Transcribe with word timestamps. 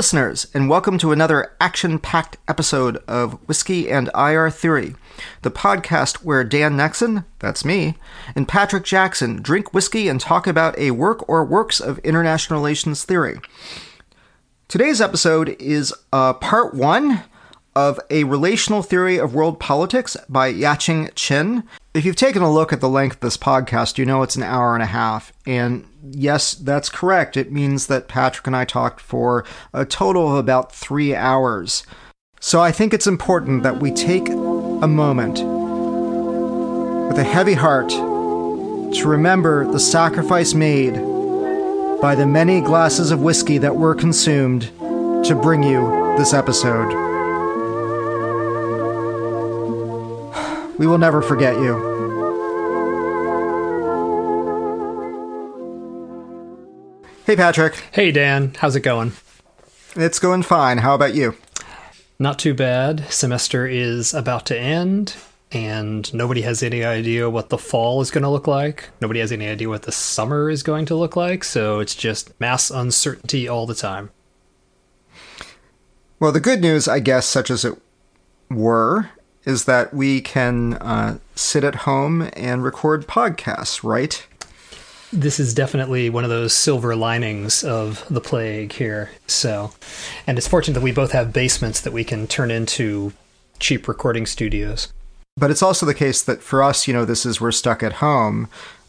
listeners, 0.00 0.46
and 0.54 0.70
welcome 0.70 0.96
to 0.96 1.12
another 1.12 1.54
action 1.60 1.98
packed 1.98 2.38
episode 2.48 2.96
of 3.06 3.34
Whiskey 3.46 3.90
and 3.90 4.08
IR 4.14 4.48
Theory, 4.48 4.94
the 5.42 5.50
podcast 5.50 6.24
where 6.24 6.42
Dan 6.42 6.74
Nexon, 6.74 7.26
that's 7.38 7.66
me, 7.66 7.98
and 8.34 8.48
Patrick 8.48 8.84
Jackson 8.84 9.42
drink 9.42 9.74
whiskey 9.74 10.08
and 10.08 10.18
talk 10.18 10.46
about 10.46 10.78
a 10.78 10.92
work 10.92 11.28
or 11.28 11.44
works 11.44 11.80
of 11.80 11.98
international 11.98 12.58
relations 12.58 13.04
theory. 13.04 13.40
Today's 14.68 15.02
episode 15.02 15.54
is 15.60 15.92
uh, 16.14 16.32
part 16.32 16.72
one 16.72 17.22
of 17.76 18.00
A 18.08 18.24
Relational 18.24 18.80
Theory 18.82 19.18
of 19.18 19.34
World 19.34 19.60
Politics 19.60 20.16
by 20.30 20.50
Yaqing 20.50 21.10
Qin. 21.12 21.62
If 21.92 22.04
you've 22.04 22.14
taken 22.14 22.40
a 22.40 22.52
look 22.52 22.72
at 22.72 22.80
the 22.80 22.88
length 22.88 23.16
of 23.16 23.20
this 23.20 23.36
podcast, 23.36 23.98
you 23.98 24.06
know 24.06 24.22
it's 24.22 24.36
an 24.36 24.44
hour 24.44 24.74
and 24.74 24.82
a 24.82 24.86
half. 24.86 25.32
And 25.44 25.84
yes, 26.08 26.54
that's 26.54 26.88
correct. 26.88 27.36
It 27.36 27.50
means 27.50 27.88
that 27.88 28.06
Patrick 28.06 28.46
and 28.46 28.54
I 28.54 28.64
talked 28.64 29.00
for 29.00 29.44
a 29.74 29.84
total 29.84 30.30
of 30.30 30.36
about 30.36 30.72
three 30.72 31.16
hours. 31.16 31.84
So 32.38 32.60
I 32.60 32.70
think 32.70 32.94
it's 32.94 33.08
important 33.08 33.64
that 33.64 33.80
we 33.80 33.90
take 33.90 34.28
a 34.28 34.86
moment 34.86 35.40
with 37.08 37.18
a 37.18 37.24
heavy 37.24 37.54
heart 37.54 37.88
to 37.88 39.02
remember 39.08 39.70
the 39.72 39.80
sacrifice 39.80 40.54
made 40.54 40.94
by 42.00 42.14
the 42.14 42.26
many 42.26 42.60
glasses 42.60 43.10
of 43.10 43.20
whiskey 43.20 43.58
that 43.58 43.74
were 43.74 43.96
consumed 43.96 44.70
to 45.24 45.38
bring 45.42 45.64
you 45.64 46.14
this 46.16 46.32
episode. 46.32 47.09
We 50.80 50.86
will 50.86 50.96
never 50.96 51.20
forget 51.20 51.56
you. 51.56 51.74
Hey, 57.26 57.36
Patrick. 57.36 57.74
Hey, 57.92 58.10
Dan. 58.10 58.54
How's 58.56 58.76
it 58.76 58.80
going? 58.80 59.12
It's 59.94 60.18
going 60.18 60.42
fine. 60.42 60.78
How 60.78 60.94
about 60.94 61.14
you? 61.14 61.36
Not 62.18 62.38
too 62.38 62.54
bad. 62.54 63.04
Semester 63.12 63.66
is 63.66 64.14
about 64.14 64.46
to 64.46 64.58
end, 64.58 65.16
and 65.52 66.12
nobody 66.14 66.40
has 66.40 66.62
any 66.62 66.82
idea 66.82 67.28
what 67.28 67.50
the 67.50 67.58
fall 67.58 68.00
is 68.00 68.10
going 68.10 68.24
to 68.24 68.30
look 68.30 68.46
like. 68.46 68.88
Nobody 69.02 69.20
has 69.20 69.32
any 69.32 69.48
idea 69.48 69.68
what 69.68 69.82
the 69.82 69.92
summer 69.92 70.48
is 70.48 70.62
going 70.62 70.86
to 70.86 70.94
look 70.94 71.14
like, 71.14 71.44
so 71.44 71.80
it's 71.80 71.94
just 71.94 72.32
mass 72.40 72.70
uncertainty 72.70 73.46
all 73.46 73.66
the 73.66 73.74
time. 73.74 74.12
Well, 76.18 76.32
the 76.32 76.40
good 76.40 76.62
news, 76.62 76.88
I 76.88 77.00
guess, 77.00 77.26
such 77.26 77.50
as 77.50 77.66
it 77.66 77.78
were, 78.48 79.10
is 79.44 79.64
that 79.64 79.94
we 79.94 80.20
can 80.20 80.74
uh, 80.74 81.18
sit 81.34 81.64
at 81.64 81.74
home 81.74 82.28
and 82.34 82.62
record 82.62 83.06
podcasts, 83.06 83.82
right? 83.82 84.26
This 85.12 85.40
is 85.40 85.54
definitely 85.54 86.08
one 86.08 86.24
of 86.24 86.30
those 86.30 86.52
silver 86.52 86.94
linings 86.94 87.64
of 87.64 88.04
the 88.08 88.20
plague 88.20 88.72
here. 88.72 89.10
So, 89.26 89.72
and 90.26 90.38
it's 90.38 90.46
fortunate 90.46 90.74
that 90.74 90.84
we 90.84 90.92
both 90.92 91.12
have 91.12 91.32
basements 91.32 91.80
that 91.80 91.92
we 91.92 92.04
can 92.04 92.26
turn 92.26 92.50
into 92.50 93.12
cheap 93.58 93.88
recording 93.88 94.26
studios. 94.26 94.92
But 95.36 95.50
it's 95.50 95.62
also 95.62 95.86
the 95.86 95.94
case 95.94 96.22
that 96.22 96.42
for 96.42 96.62
us, 96.62 96.86
you 96.86 96.94
know, 96.94 97.04
this 97.04 97.26
is 97.26 97.40
we're 97.40 97.50
stuck 97.52 97.82
at 97.82 97.94
home. 97.94 98.48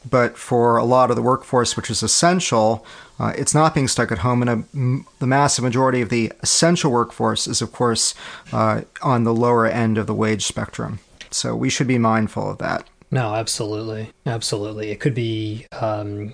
But 0.09 0.37
for 0.37 0.77
a 0.77 0.83
lot 0.83 1.11
of 1.11 1.15
the 1.15 1.21
workforce, 1.21 1.77
which 1.77 1.89
is 1.89 2.01
essential, 2.01 2.85
uh, 3.21 3.33
it's 3.37 3.53
not 3.53 3.75
being 3.75 3.87
stuck 3.87 4.11
at 4.11 4.17
home, 4.17 4.41
and 4.41 4.49
a, 4.49 4.63
m- 4.73 5.05
the 5.19 5.27
massive 5.27 5.63
majority 5.63 6.01
of 6.01 6.09
the 6.09 6.33
essential 6.41 6.91
workforce 6.91 7.45
is, 7.45 7.61
of 7.61 7.71
course, 7.71 8.15
uh, 8.51 8.81
on 9.03 9.25
the 9.25 9.33
lower 9.33 9.67
end 9.67 9.99
of 9.99 10.07
the 10.07 10.15
wage 10.15 10.47
spectrum. 10.47 10.97
So 11.29 11.55
we 11.55 11.69
should 11.69 11.87
be 11.87 11.99
mindful 11.99 12.49
of 12.49 12.57
that. 12.57 12.89
No, 13.11 13.35
absolutely, 13.35 14.09
absolutely. 14.25 14.89
It 14.89 14.99
could 14.99 15.13
be, 15.13 15.67
um, 15.79 16.33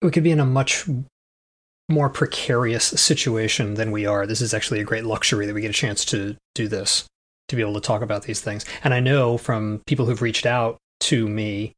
we 0.00 0.12
could 0.12 0.22
be 0.22 0.30
in 0.30 0.38
a 0.38 0.46
much 0.46 0.84
more 1.88 2.08
precarious 2.08 2.84
situation 2.84 3.74
than 3.74 3.90
we 3.90 4.06
are. 4.06 4.26
This 4.26 4.40
is 4.40 4.54
actually 4.54 4.80
a 4.80 4.84
great 4.84 5.04
luxury 5.04 5.46
that 5.46 5.54
we 5.54 5.62
get 5.62 5.70
a 5.70 5.74
chance 5.74 6.04
to 6.06 6.36
do 6.54 6.68
this, 6.68 7.06
to 7.48 7.56
be 7.56 7.62
able 7.62 7.74
to 7.74 7.80
talk 7.80 8.02
about 8.02 8.22
these 8.22 8.40
things. 8.40 8.64
And 8.84 8.94
I 8.94 9.00
know 9.00 9.36
from 9.36 9.82
people 9.86 10.06
who've 10.06 10.22
reached 10.22 10.46
out 10.46 10.76
to 11.00 11.28
me 11.28 11.72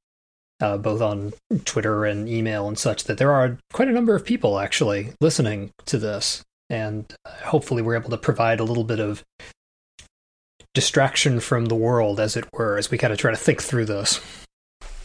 uh, 0.61 0.77
both 0.77 1.01
on 1.01 1.33
Twitter 1.65 2.05
and 2.05 2.29
email 2.29 2.69
and 2.69 2.79
such, 2.79 3.05
that 3.05 3.19
there 3.19 3.33
are 3.33 3.59
quite 3.73 3.89
a 3.89 3.93
number 3.93 4.15
of 4.15 4.25
people 4.25 4.59
actually 4.59 5.13
listening 5.21 5.71
to 5.87 5.99
this. 5.99 6.43
And 6.69 7.13
hopefully, 7.45 7.83
we're 7.83 7.95
able 7.95 8.11
to 8.11 8.19
provide 8.19 8.59
a 8.59 8.65
little 8.65 8.85
bit 8.85 8.99
of 8.99 9.23
distraction 10.75 11.41
from 11.41 11.67
the 11.67 11.75
world, 11.75 12.19
as 12.19 12.37
it 12.37 12.45
were, 12.53 12.77
as 12.77 12.91
we 12.91 12.99
kind 12.99 13.13
of 13.13 13.19
try 13.19 13.31
to 13.31 13.37
think 13.37 13.63
through 13.63 13.85
this. 13.85 14.21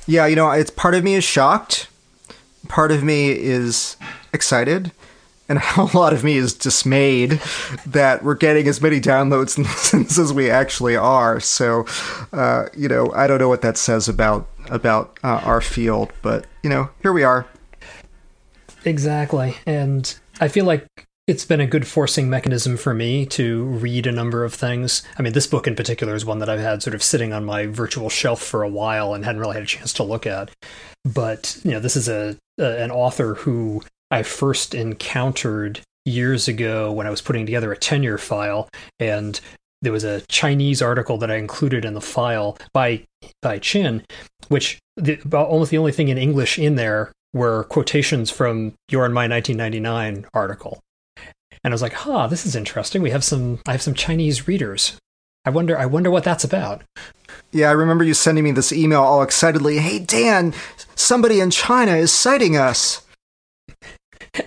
Yeah, 0.08 0.26
you 0.26 0.36
know, 0.36 0.50
it's 0.52 0.72
part 0.72 0.96
of 0.96 1.04
me 1.04 1.14
is 1.14 1.24
shocked, 1.24 1.88
part 2.68 2.92
of 2.92 3.04
me 3.04 3.30
is 3.30 3.96
excited, 4.34 4.92
and 5.48 5.60
a 5.78 5.98
lot 5.98 6.14
of 6.14 6.24
me 6.24 6.38
is 6.38 6.54
dismayed 6.54 7.42
that 7.86 8.24
we're 8.24 8.36
getting 8.36 8.68
as 8.68 8.82
many 8.82 9.00
downloads 9.00 9.56
and 9.58 9.66
listens 9.68 10.18
as 10.18 10.34
we 10.34 10.50
actually 10.50 10.96
are. 10.96 11.40
So, 11.40 11.86
uh, 12.34 12.66
you 12.76 12.88
know, 12.88 13.12
I 13.14 13.28
don't 13.28 13.40
know 13.40 13.50
what 13.50 13.62
that 13.62 13.78
says 13.78 14.10
about 14.10 14.48
about 14.72 15.20
uh, 15.24 15.42
our 15.44 15.62
field, 15.62 16.12
but 16.24 16.48
you 16.64 16.70
know, 16.70 16.90
here 17.04 17.14
we 17.14 17.24
are. 17.24 17.46
Exactly, 18.84 19.56
and 19.68 20.18
I 20.40 20.48
feel 20.48 20.66
like 20.66 20.88
it's 21.28 21.46
been 21.46 21.62
a 21.62 21.68
good 21.68 21.86
forcing 21.86 22.30
mechanism 22.30 22.78
for 22.78 22.94
me 22.94 23.26
to 23.28 23.64
read 23.64 24.08
a 24.08 24.12
number 24.12 24.44
of 24.44 24.54
things. 24.54 25.04
I 25.18 25.22
mean, 25.22 25.34
this 25.34 25.46
book 25.46 25.68
in 25.68 25.76
particular 25.76 26.16
is 26.16 26.26
one 26.26 26.40
that 26.40 26.50
I've 26.50 26.60
had 26.60 26.82
sort 26.82 26.96
of 26.96 27.04
sitting 27.04 27.32
on 27.32 27.46
my 27.46 27.68
virtual 27.68 28.10
shelf 28.10 28.42
for 28.42 28.64
a 28.64 28.70
while 28.70 29.14
and 29.14 29.24
hadn't 29.24 29.40
really 29.40 29.54
had 29.54 29.64
a 29.64 29.68
chance 29.68 29.94
to 29.94 30.04
look 30.04 30.26
at. 30.26 30.50
But 31.06 31.60
you 31.64 31.72
know, 31.72 31.80
this 31.80 31.96
is 31.96 32.10
a, 32.10 32.38
a 32.60 32.84
an 32.84 32.92
author 32.92 33.36
who 33.36 33.84
I 34.10 34.24
first 34.24 34.74
encountered 34.74 35.82
years 36.06 36.48
ago 36.48 36.92
when 36.92 37.06
I 37.06 37.12
was 37.12 37.22
putting 37.22 37.46
together 37.46 37.72
a 37.72 37.78
tenure 37.78 38.18
file, 38.18 38.68
and 39.00 39.40
there 39.82 39.92
was 39.92 40.04
a 40.04 40.22
Chinese 40.22 40.82
article 40.82 41.18
that 41.18 41.32
I 41.32 41.36
included 41.36 41.86
in 41.86 41.94
the 41.94 42.02
file 42.02 42.58
by 42.74 43.04
by 43.42 43.60
Qin, 43.60 44.04
which 44.48 44.80
the, 44.98 45.20
almost 45.34 45.72
the 45.72 45.78
only 45.78 45.92
thing 45.92 46.10
in 46.10 46.18
English 46.18 46.60
in 46.60 46.76
there 46.76 47.12
were 47.34 47.64
quotations 47.66 48.30
from 48.30 48.74
your 48.90 49.06
and 49.06 49.14
my 49.14 49.28
1999 49.28 50.26
article. 50.34 50.80
And 51.64 51.72
I 51.72 51.76
was 51.76 51.82
like, 51.82 51.94
"Huh, 51.94 52.28
this 52.28 52.46
is 52.46 52.56
interesting. 52.56 53.02
We 53.02 53.12
have 53.12 53.24
some 53.24 53.60
I 53.68 53.72
have 53.72 53.82
some 53.82 53.94
Chinese 53.94 54.48
readers. 54.48 54.98
I 55.46 55.50
wonder 55.50 55.78
I 55.78 55.86
wonder 55.86 56.12
what 56.12 56.24
that's 56.24 56.44
about." 56.44 56.84
Yeah, 57.52 57.70
I 57.70 57.74
remember 57.74 58.04
you 58.04 58.14
sending 58.14 58.44
me 58.44 58.52
this 58.52 58.72
email 58.72 59.02
all 59.02 59.24
excitedly. 59.24 59.80
"Hey 59.80 60.00
Dan, 60.00 60.54
somebody 60.96 61.40
in 61.40 61.52
China 61.52 61.96
is 61.96 62.12
citing 62.12 62.56
us." 62.56 63.02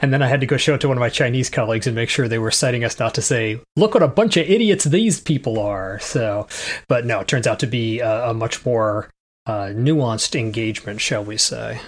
And 0.01 0.13
then 0.13 0.23
I 0.23 0.29
had 0.29 0.41
to 0.41 0.47
go 0.47 0.57
show 0.57 0.75
it 0.75 0.81
to 0.81 0.89
one 0.89 0.97
of 0.97 1.01
my 1.01 1.11
Chinese 1.11 1.51
colleagues 1.51 1.87
and 1.87 1.95
make 1.95 2.09
sure 2.09 2.27
they 2.27 2.39
were 2.39 2.51
citing 2.51 2.85
us 2.85 2.99
not 2.99 3.15
to 3.15 3.23
say, 3.23 3.61
look 3.77 3.95
what 3.95 4.03
a 4.03 4.09
bunch 4.09 4.37
of 4.37 4.49
idiots 4.49 4.85
these 4.85 5.21
people 5.21 5.59
are. 5.59 5.99
So, 6.01 6.47
but 6.89 7.05
no, 7.05 7.21
it 7.21 7.29
turns 7.29 7.47
out 7.47 7.59
to 7.61 7.67
be 7.67 8.01
a, 8.01 8.31
a 8.31 8.35
much 8.35 8.65
more 8.65 9.11
uh, 9.47 9.73
nuanced 9.75 10.39
engagement, 10.39 11.01
shall 11.01 11.23
we 11.23 11.37
say. 11.37 11.81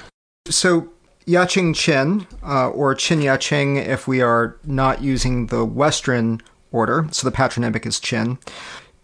So, 0.49 0.91
Yaqing 1.27 1.75
Qin, 1.75 2.27
uh, 2.45 2.69
or 2.69 2.95
Qin 2.95 3.23
Yaqing 3.23 3.85
if 3.85 4.07
we 4.07 4.21
are 4.21 4.57
not 4.65 5.03
using 5.03 5.47
the 5.47 5.65
Western 5.65 6.41
order, 6.71 7.09
so 7.11 7.27
the 7.27 7.35
patronymic 7.35 7.87
is 7.87 7.99
Qin, 7.99 8.39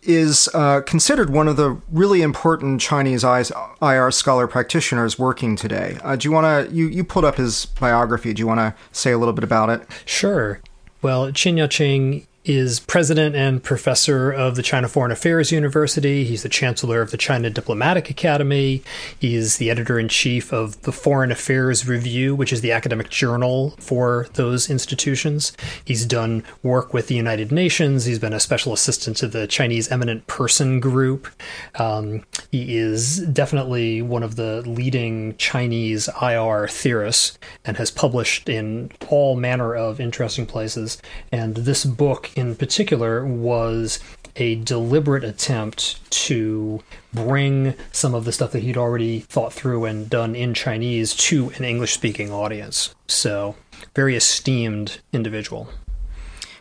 is 0.03 0.49
uh, 0.55 0.81
considered 0.81 1.31
one 1.31 1.49
of 1.49 1.57
the 1.57 1.81
really 1.91 2.23
important 2.23 2.81
Chinese 2.81 3.25
IR 3.25 4.11
scholar 4.11 4.47
practitioners 4.47 5.19
working 5.19 5.57
today. 5.57 5.99
Uh, 6.03 6.17
do 6.17 6.29
you 6.29 6.33
want 6.33 6.69
to? 6.69 6.75
You 6.75 6.87
you 6.87 7.05
pulled 7.05 7.25
up 7.25 7.37
his 7.37 7.67
biography. 7.67 8.33
Do 8.33 8.41
you 8.41 8.47
want 8.47 8.61
to 8.61 8.75
say 8.91 9.13
a 9.13 9.19
little 9.19 9.35
bit 9.35 9.45
about 9.45 9.71
it? 9.71 9.83
Sure. 10.05 10.61
Well, 11.01 11.29
Qin 11.33 11.55
Yaqing 11.55 12.27
is 12.45 12.81
president 12.81 13.37
and 13.37 13.63
professor 13.63 14.33
of 14.33 14.57
the 14.57 14.63
China 14.63 14.89
Foreign 14.89 15.13
Affairs 15.13 15.53
University. 15.53 16.25
He's 16.25 16.43
the 16.43 16.49
chancellor 16.49 17.01
of 17.01 17.13
the 17.13 17.17
China 17.17 17.51
Diplomatic 17.51 18.11
Academy. 18.11 18.83
He's 19.19 19.59
the 19.59 19.71
editor 19.71 19.99
in 19.99 20.09
chief 20.09 20.53
of 20.53 20.83
the 20.83 20.91
Foreign 20.91 21.31
Affairs 21.31 21.87
Review, 21.87 22.35
which 22.35 22.53
is 22.53 22.61
the 22.61 22.73
academic 22.73 23.11
journal 23.11 23.77
for 23.79 24.27
those 24.35 24.69
institutions. 24.69 25.53
He's 25.85 26.05
done 26.05 26.43
work 26.65 26.93
with 26.93 27.07
the 27.07 27.15
United 27.15 27.53
Nations. 27.53 28.07
He's 28.07 28.19
been 28.19 28.33
a 28.33 28.41
special 28.41 28.73
assistant 28.73 29.17
to 29.19 29.29
the 29.29 29.47
Chinese 29.47 29.91
Eminent 29.93 30.27
Person 30.27 30.81
Group. 30.81 31.29
Um, 31.77 32.25
he 32.51 32.77
is 32.77 33.19
definitely 33.19 34.03
one 34.03 34.25
of 34.25 34.35
the 34.35 34.63
leading 34.63 35.37
Chinese 35.37 36.09
IR 36.21 36.67
theorists 36.67 37.39
and 37.65 37.77
has 37.77 37.91
published 37.93 38.49
in 38.49 38.91
all 39.09 39.37
manner 39.37 39.77
of 39.77 40.01
interesting 40.01 40.47
places. 40.47 41.01
And 41.31 41.55
this 41.55 41.85
book 41.85 42.32
in 42.37 42.57
particular 42.57 43.25
was 43.25 44.01
a 44.37 44.57
deliberate 44.57 45.25
attempt 45.25 46.11
to 46.11 46.83
bring 47.13 47.75
some 47.93 48.15
of 48.15 48.25
the 48.25 48.33
stuff 48.33 48.53
that 48.53 48.63
he'd 48.63 48.77
already 48.77 49.21
thought 49.21 49.53
through 49.53 49.85
and 49.85 50.09
done 50.09 50.35
in 50.35 50.55
Chinese 50.55 51.15
to 51.15 51.51
an 51.57 51.65
English 51.65 51.93
speaking 51.93 52.33
audience. 52.33 52.95
So, 53.07 53.57
very 53.95 54.17
esteemed 54.17 55.01
individual. 55.13 55.69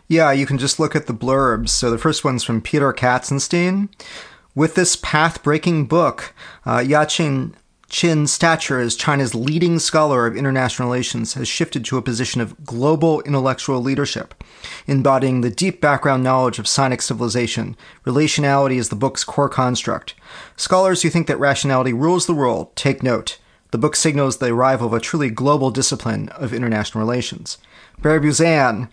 Yeah, 0.08 0.32
you 0.32 0.46
can 0.46 0.58
just 0.58 0.80
look 0.80 0.96
at 0.96 1.08
the 1.08 1.14
blurbs. 1.14 1.70
So, 1.70 1.90
the 1.90 1.98
first 1.98 2.26
one's 2.26 2.44
from 2.44 2.62
Peter 2.62 2.92
Katzenstein. 2.92 3.90
With 4.54 4.76
this 4.76 4.98
path 4.98 5.42
breaking 5.44 5.86
book, 5.86 6.34
uh, 6.66 6.80
Yaqing 6.80 7.54
Qin's 7.92 8.32
stature 8.32 8.80
as 8.80 8.96
China's 8.96 9.36
leading 9.36 9.78
scholar 9.78 10.26
of 10.26 10.38
international 10.38 10.88
relations 10.88 11.34
has 11.34 11.50
shifted 11.50 11.84
to 11.84 11.98
a 11.98 12.02
position 12.02 12.40
of 12.40 12.64
global 12.64 13.20
intellectual 13.22 13.82
leadership, 13.82 14.34
embodying 14.88 15.42
the 15.42 15.50
deep 15.50 15.82
background 15.82 16.24
knowledge 16.24 16.58
of 16.58 16.66
Sinic 16.66 17.02
civilization. 17.02 17.76
Relationality 18.06 18.78
is 18.78 18.88
the 18.88 18.96
book's 18.96 19.26
core 19.26 19.50
construct. 19.50 20.16
Scholars 20.56 21.02
who 21.02 21.10
think 21.10 21.28
that 21.28 21.38
rationality 21.38 21.92
rules 21.92 22.28
the 22.28 22.34
world 22.34 22.74
take 22.78 23.04
note. 23.04 23.40
The 23.72 23.78
book 23.78 23.98
signals 23.98 24.38
the 24.38 24.54
arrival 24.54 24.88
of 24.88 24.94
a 24.94 25.02
truly 25.02 25.30
global 25.30 25.70
discipline 25.70 26.30
of 26.30 26.54
international 26.54 27.04
relations. 27.04 27.58
Barry 28.02 28.22
Buzan, 28.22 28.88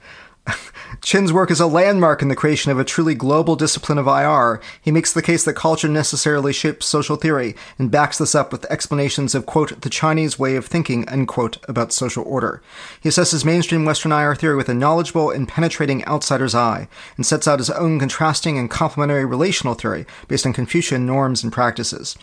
Qin's 1.00 1.32
work 1.32 1.50
is 1.50 1.60
a 1.60 1.66
landmark 1.66 2.22
in 2.22 2.28
the 2.28 2.36
creation 2.36 2.72
of 2.72 2.78
a 2.78 2.84
truly 2.84 3.14
global 3.14 3.56
discipline 3.56 3.98
of 3.98 4.06
IR. 4.06 4.60
He 4.80 4.90
makes 4.90 5.12
the 5.12 5.22
case 5.22 5.44
that 5.44 5.54
culture 5.54 5.88
necessarily 5.88 6.52
shapes 6.52 6.86
social 6.86 7.16
theory 7.16 7.54
and 7.78 7.90
backs 7.90 8.18
this 8.18 8.34
up 8.34 8.52
with 8.52 8.64
explanations 8.66 9.34
of, 9.34 9.46
quote, 9.46 9.80
the 9.82 9.90
Chinese 9.90 10.38
way 10.38 10.56
of 10.56 10.66
thinking, 10.66 11.08
unquote, 11.08 11.58
about 11.68 11.92
social 11.92 12.24
order. 12.24 12.62
He 13.00 13.08
assesses 13.08 13.44
mainstream 13.44 13.84
Western 13.84 14.12
IR 14.12 14.34
theory 14.34 14.56
with 14.56 14.68
a 14.68 14.74
knowledgeable 14.74 15.30
and 15.30 15.48
penetrating 15.48 16.04
outsider's 16.06 16.54
eye 16.54 16.88
and 17.16 17.24
sets 17.24 17.46
out 17.46 17.60
his 17.60 17.70
own 17.70 17.98
contrasting 17.98 18.58
and 18.58 18.70
complementary 18.70 19.24
relational 19.24 19.74
theory 19.74 20.06
based 20.26 20.46
on 20.46 20.52
Confucian 20.52 21.06
norms 21.06 21.42
and 21.42 21.52
practices. 21.52 22.16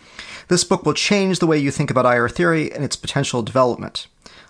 This 0.48 0.64
book 0.64 0.84
will 0.84 0.94
change 0.94 1.38
the 1.38 1.46
way 1.46 1.58
you 1.58 1.70
think 1.70 1.90
about 1.90 2.06
IR 2.06 2.28
theory 2.28 2.72
and 2.72 2.84
its 2.84 2.96
potential 2.96 3.42
development. 3.42 4.06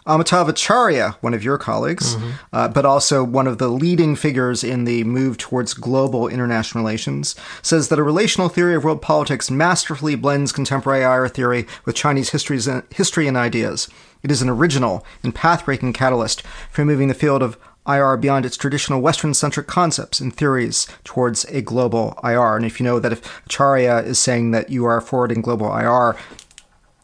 Amitav 0.06 0.49
Acharya, 0.49 1.17
one 1.20 1.34
of 1.34 1.43
your 1.43 1.58
colleagues, 1.58 2.14
mm-hmm. 2.14 2.31
uh, 2.52 2.69
but 2.69 2.84
also 2.84 3.25
one 3.25 3.46
of 3.46 3.58
the 3.58 3.69
leading 3.69 4.14
figures 4.14 4.62
in 4.62 4.84
the 4.84 5.02
move 5.05 5.37
towards 5.37 5.75
global 5.75 6.28
international 6.28 6.84
relations, 6.84 7.34
says 7.61 7.88
that 7.88 7.99
a 7.99 8.05
relational 8.05 8.49
theory 8.49 8.76
of 8.76 8.84
world 8.84 9.02
politics 9.02 9.50
masterfully 9.50 10.14
blends 10.14 10.52
contemporary 10.52 11.02
IR 11.02 11.28
theory 11.28 11.67
with 11.84 11.96
Chinese 11.96 12.31
history 12.31 13.26
and 13.26 13.37
ideas. 13.37 13.88
It 14.23 14.31
is 14.31 14.43
an 14.43 14.49
original 14.49 15.05
and 15.23 15.34
path-breaking 15.34 15.93
catalyst 15.93 16.43
for 16.70 16.84
moving 16.84 17.08
the 17.08 17.14
field 17.14 17.43
of 17.43 17.58
IR 17.88 18.17
beyond 18.17 18.44
its 18.44 18.56
traditional 18.56 19.00
Western 19.00 19.34
centric 19.34 19.67
concepts 19.67 20.20
and 20.20 20.34
theories 20.34 20.87
towards 21.05 21.44
a 21.46 21.62
global 21.62 22.19
IR. 22.25 22.56
And 22.56 22.64
if 22.64 22.81
you 22.81 22.84
know 22.84 22.99
that 22.99 23.12
if 23.12 23.46
Acharya 23.46 23.99
is 23.99 24.19
saying 24.19 24.50
that 24.50 24.70
you 24.70 24.84
are 24.84 25.00
forwarding 25.00 25.40
global 25.40 25.67
IR, 25.67 26.17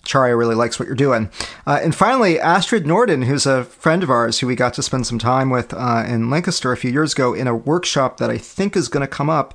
Charya 0.05 0.37
really 0.37 0.55
likes 0.55 0.79
what 0.79 0.87
you're 0.87 0.95
doing. 0.95 1.31
Uh, 1.67 1.81
and 1.83 1.95
finally, 1.95 2.39
Astrid 2.41 2.85
Nordin, 2.85 3.25
who's 3.25 3.47
a 3.47 3.65
friend 3.65 4.03
of 4.03 4.11
ours 4.11 4.41
who 4.41 4.47
we 4.47 4.57
got 4.57 4.75
to 4.75 4.83
spend 4.83 5.07
some 5.07 5.19
time 5.19 5.51
with 5.51 5.73
uh, 5.73 6.05
in 6.07 6.31
Lancaster 6.31 6.73
a 6.73 6.77
few 6.77 6.91
years 6.91 7.13
ago 7.13 7.35
in 7.35 7.47
a 7.47 7.55
workshop 7.55 8.19
that 8.19 8.31
I 8.31 8.39
think 8.39 8.77
is 8.77 8.89
going 8.89 9.03
to 9.03 9.07
come 9.07 9.31
up 9.31 9.55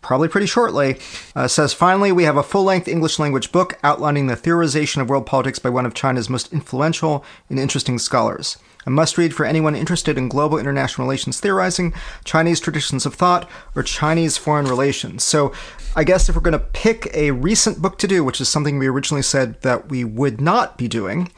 probably 0.00 0.28
pretty 0.28 0.46
shortly, 0.46 0.96
uh, 1.34 1.48
says 1.48 1.74
finally, 1.74 2.12
we 2.12 2.24
have 2.24 2.36
a 2.36 2.42
full 2.42 2.64
length 2.64 2.88
English 2.88 3.18
language 3.18 3.52
book 3.52 3.78
outlining 3.82 4.26
the 4.26 4.36
theorization 4.36 5.02
of 5.02 5.08
world 5.08 5.26
politics 5.26 5.58
by 5.58 5.68
one 5.68 5.84
of 5.84 5.94
China's 5.94 6.30
most 6.30 6.52
influential 6.52 7.24
and 7.50 7.58
interesting 7.58 7.98
scholars. 7.98 8.56
A 8.88 8.90
must 8.90 9.18
read 9.18 9.34
for 9.34 9.44
anyone 9.44 9.76
interested 9.76 10.16
in 10.16 10.30
global 10.30 10.56
international 10.56 11.06
relations 11.06 11.38
theorizing, 11.38 11.92
Chinese 12.24 12.58
traditions 12.58 13.04
of 13.04 13.14
thought, 13.14 13.46
or 13.76 13.82
Chinese 13.82 14.38
foreign 14.38 14.64
relations. 14.64 15.22
So, 15.24 15.52
I 15.94 16.04
guess 16.04 16.30
if 16.30 16.34
we're 16.34 16.40
going 16.40 16.52
to 16.52 16.58
pick 16.58 17.14
a 17.14 17.32
recent 17.32 17.82
book 17.82 17.98
to 17.98 18.08
do, 18.08 18.24
which 18.24 18.40
is 18.40 18.48
something 18.48 18.78
we 18.78 18.86
originally 18.86 19.20
said 19.20 19.60
that 19.60 19.90
we 19.90 20.04
would 20.04 20.40
not 20.40 20.78
be 20.78 20.88
doing, 20.88 21.30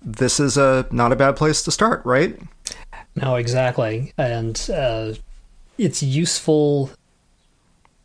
this 0.00 0.38
is 0.38 0.56
a 0.56 0.86
not 0.92 1.10
a 1.10 1.16
bad 1.16 1.34
place 1.34 1.60
to 1.64 1.72
start, 1.72 2.06
right? 2.06 2.38
No, 3.16 3.34
exactly. 3.34 4.12
And 4.16 4.56
uh, 4.72 5.14
it's 5.78 6.04
useful, 6.04 6.92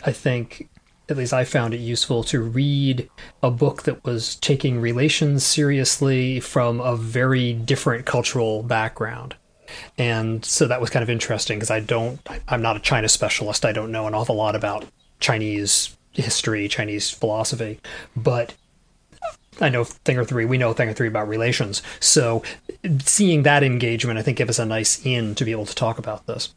I 0.04 0.12
think, 0.12 0.71
at 1.12 1.18
least 1.18 1.34
I 1.34 1.44
found 1.44 1.74
it 1.74 1.80
useful 1.80 2.24
to 2.26 2.42
read 2.42 3.10
a 3.44 3.52
book 3.52 3.84
that 3.84 4.04
was 4.04 4.36
taking 4.38 4.80
relations 4.80 5.46
seriously 5.46 6.40
from 6.40 6.80
a 6.80 6.96
very 6.96 7.54
different 7.54 8.06
cultural 8.06 8.64
background. 8.64 9.36
And 9.98 10.44
so 10.44 10.68
that 10.68 10.82
was 10.82 10.90
kind 10.90 11.04
of 11.04 11.10
interesting 11.10 11.58
because 11.58 11.72
I 11.72 11.80
don't, 11.80 12.20
I'm 12.48 12.62
not 12.62 12.78
a 12.78 12.80
China 12.80 13.08
specialist. 13.08 13.66
I 13.66 13.72
don't 13.72 13.92
know 13.92 14.08
an 14.08 14.16
awful 14.16 14.36
lot 14.36 14.56
about 14.56 14.86
Chinese 15.20 15.96
history, 16.14 16.68
Chinese 16.68 17.10
philosophy, 17.10 17.80
but 18.16 18.56
I 19.60 19.70
know 19.70 19.84
thing 19.84 20.18
or 20.18 20.26
three. 20.26 20.46
We 20.46 20.58
know 20.58 20.74
thing 20.74 20.90
or 20.90 20.94
three 20.94 21.08
about 21.08 21.28
relations. 21.28 21.82
So 22.00 22.44
seeing 23.00 23.44
that 23.44 23.64
engagement, 23.64 24.18
I 24.18 24.24
think, 24.24 24.38
gave 24.38 24.50
us 24.50 24.60
a 24.60 24.66
nice 24.66 25.06
in 25.06 25.36
to 25.36 25.46
be 25.46 25.52
able 25.52 25.66
to 25.66 25.76
talk 25.76 26.00
about 26.00 26.26
this. 26.26 26.54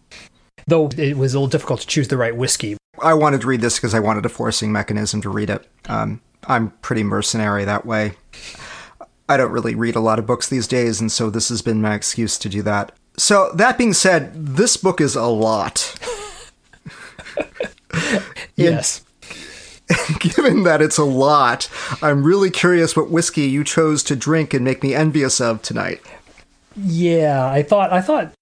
Though 0.66 0.88
it 0.96 1.16
was 1.16 1.34
a 1.34 1.38
little 1.38 1.48
difficult 1.48 1.80
to 1.80 1.86
choose 1.86 2.08
the 2.08 2.16
right 2.16 2.34
whiskey. 2.34 2.76
I 3.02 3.14
wanted 3.14 3.40
to 3.42 3.46
read 3.46 3.60
this 3.60 3.76
because 3.76 3.94
I 3.94 4.00
wanted 4.00 4.26
a 4.26 4.28
forcing 4.28 4.72
mechanism 4.72 5.20
to 5.22 5.30
read 5.30 5.50
it. 5.50 5.66
Um, 5.88 6.20
I'm 6.46 6.70
pretty 6.82 7.02
mercenary 7.02 7.64
that 7.64 7.86
way. 7.86 8.12
I 9.28 9.36
don't 9.36 9.52
really 9.52 9.74
read 9.74 9.96
a 9.96 10.00
lot 10.00 10.18
of 10.18 10.26
books 10.26 10.48
these 10.48 10.68
days, 10.68 11.00
and 11.00 11.10
so 11.10 11.30
this 11.30 11.48
has 11.48 11.62
been 11.62 11.80
my 11.80 11.94
excuse 11.94 12.38
to 12.38 12.48
do 12.48 12.62
that. 12.62 12.92
So, 13.16 13.50
that 13.54 13.78
being 13.78 13.92
said, 13.92 14.34
this 14.34 14.76
book 14.76 15.00
is 15.00 15.14
a 15.14 15.26
lot. 15.26 15.94
yes. 18.56 19.04
given 20.18 20.64
that 20.64 20.82
it's 20.82 20.98
a 20.98 21.04
lot, 21.04 21.70
I'm 22.02 22.24
really 22.24 22.50
curious 22.50 22.96
what 22.96 23.10
whiskey 23.10 23.42
you 23.42 23.64
chose 23.64 24.02
to 24.04 24.16
drink 24.16 24.52
and 24.52 24.64
make 24.64 24.82
me 24.82 24.94
envious 24.94 25.40
of 25.40 25.62
tonight. 25.62 26.00
Yeah, 26.76 27.46
I 27.46 27.62
thought 27.62 27.92
I 27.92 28.00
thought 28.00 28.32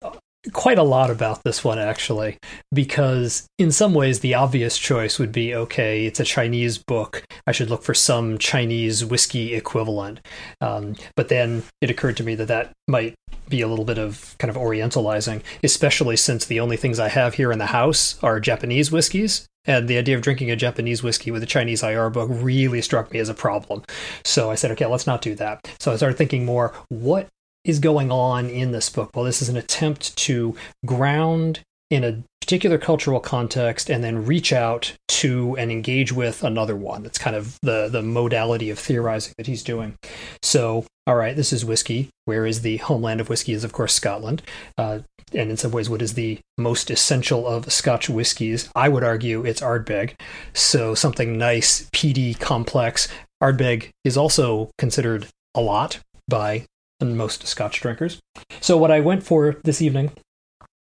quite 0.50 0.78
a 0.78 0.82
lot 0.82 1.10
about 1.10 1.44
this 1.44 1.62
one 1.62 1.78
actually 1.78 2.36
because 2.72 3.46
in 3.58 3.70
some 3.70 3.94
ways 3.94 4.20
the 4.20 4.34
obvious 4.34 4.76
choice 4.76 5.18
would 5.18 5.30
be 5.30 5.54
okay 5.54 6.04
it's 6.04 6.18
a 6.18 6.24
chinese 6.24 6.78
book 6.78 7.22
i 7.46 7.52
should 7.52 7.70
look 7.70 7.84
for 7.84 7.94
some 7.94 8.36
chinese 8.38 9.04
whiskey 9.04 9.54
equivalent 9.54 10.20
um, 10.60 10.96
but 11.14 11.28
then 11.28 11.62
it 11.80 11.90
occurred 11.90 12.16
to 12.16 12.24
me 12.24 12.34
that 12.34 12.48
that 12.48 12.72
might 12.88 13.14
be 13.48 13.60
a 13.60 13.68
little 13.68 13.84
bit 13.84 13.98
of 13.98 14.34
kind 14.38 14.50
of 14.50 14.56
orientalizing 14.56 15.42
especially 15.62 16.16
since 16.16 16.46
the 16.46 16.58
only 16.58 16.76
things 16.76 16.98
i 16.98 17.08
have 17.08 17.34
here 17.34 17.52
in 17.52 17.58
the 17.58 17.66
house 17.66 18.20
are 18.22 18.40
japanese 18.40 18.90
whiskeys 18.90 19.46
and 19.64 19.86
the 19.86 19.96
idea 19.96 20.16
of 20.16 20.22
drinking 20.22 20.50
a 20.50 20.56
Japanese 20.56 21.04
whiskey 21.04 21.30
with 21.30 21.40
a 21.40 21.46
Chinese 21.46 21.84
IR 21.84 22.10
book 22.10 22.28
really 22.32 22.82
struck 22.82 23.12
me 23.12 23.20
as 23.20 23.28
a 23.28 23.34
problem. 23.34 23.84
So 24.24 24.50
I 24.50 24.56
said, 24.56 24.72
okay, 24.72 24.86
let's 24.86 25.06
not 25.06 25.22
do 25.22 25.36
that. 25.36 25.60
So 25.78 25.92
I 25.92 25.96
started 25.96 26.18
thinking 26.18 26.44
more 26.44 26.74
what 26.88 27.28
is 27.64 27.78
going 27.78 28.10
on 28.10 28.48
in 28.48 28.72
this 28.72 28.88
book? 28.90 29.10
Well, 29.14 29.24
this 29.24 29.42
is 29.42 29.48
an 29.48 29.56
attempt 29.56 30.16
to 30.18 30.54
ground 30.84 31.60
in 31.90 32.04
a 32.04 32.22
particular 32.40 32.78
cultural 32.78 33.20
context 33.20 33.88
and 33.88 34.02
then 34.02 34.26
reach 34.26 34.52
out 34.52 34.94
to 35.06 35.56
and 35.56 35.70
engage 35.70 36.12
with 36.12 36.42
another 36.42 36.74
one. 36.74 37.02
That's 37.02 37.18
kind 37.18 37.36
of 37.36 37.58
the 37.62 37.88
the 37.88 38.02
modality 38.02 38.70
of 38.70 38.78
theorizing 38.78 39.34
that 39.38 39.46
he's 39.46 39.62
doing. 39.62 39.94
So, 40.42 40.84
all 41.06 41.14
right, 41.14 41.36
this 41.36 41.52
is 41.52 41.64
whiskey. 41.64 42.10
Where 42.24 42.44
is 42.44 42.62
the 42.62 42.78
homeland 42.78 43.20
of 43.20 43.28
whiskey? 43.28 43.52
Is 43.52 43.64
of 43.64 43.72
course 43.72 43.94
Scotland. 43.94 44.42
Uh, 44.76 45.00
and 45.34 45.50
in 45.50 45.56
some 45.56 45.70
ways, 45.70 45.88
what 45.88 46.02
is 46.02 46.14
the 46.14 46.40
most 46.58 46.90
essential 46.90 47.46
of 47.46 47.72
Scotch 47.72 48.10
whiskies? 48.10 48.68
I 48.74 48.88
would 48.88 49.04
argue 49.04 49.44
it's 49.44 49.60
Ardbeg. 49.60 50.14
So 50.52 50.94
something 50.94 51.38
nice, 51.38 51.88
peaty, 51.92 52.34
complex. 52.34 53.08
Ardbeg 53.42 53.90
is 54.04 54.16
also 54.16 54.70
considered 54.78 55.28
a 55.54 55.60
lot 55.60 56.00
by 56.28 56.66
than 57.02 57.16
most 57.16 57.46
Scotch 57.46 57.80
drinkers. 57.80 58.20
So 58.60 58.76
what 58.76 58.90
I 58.90 59.00
went 59.00 59.22
for 59.22 59.56
this 59.64 59.82
evening 59.82 60.12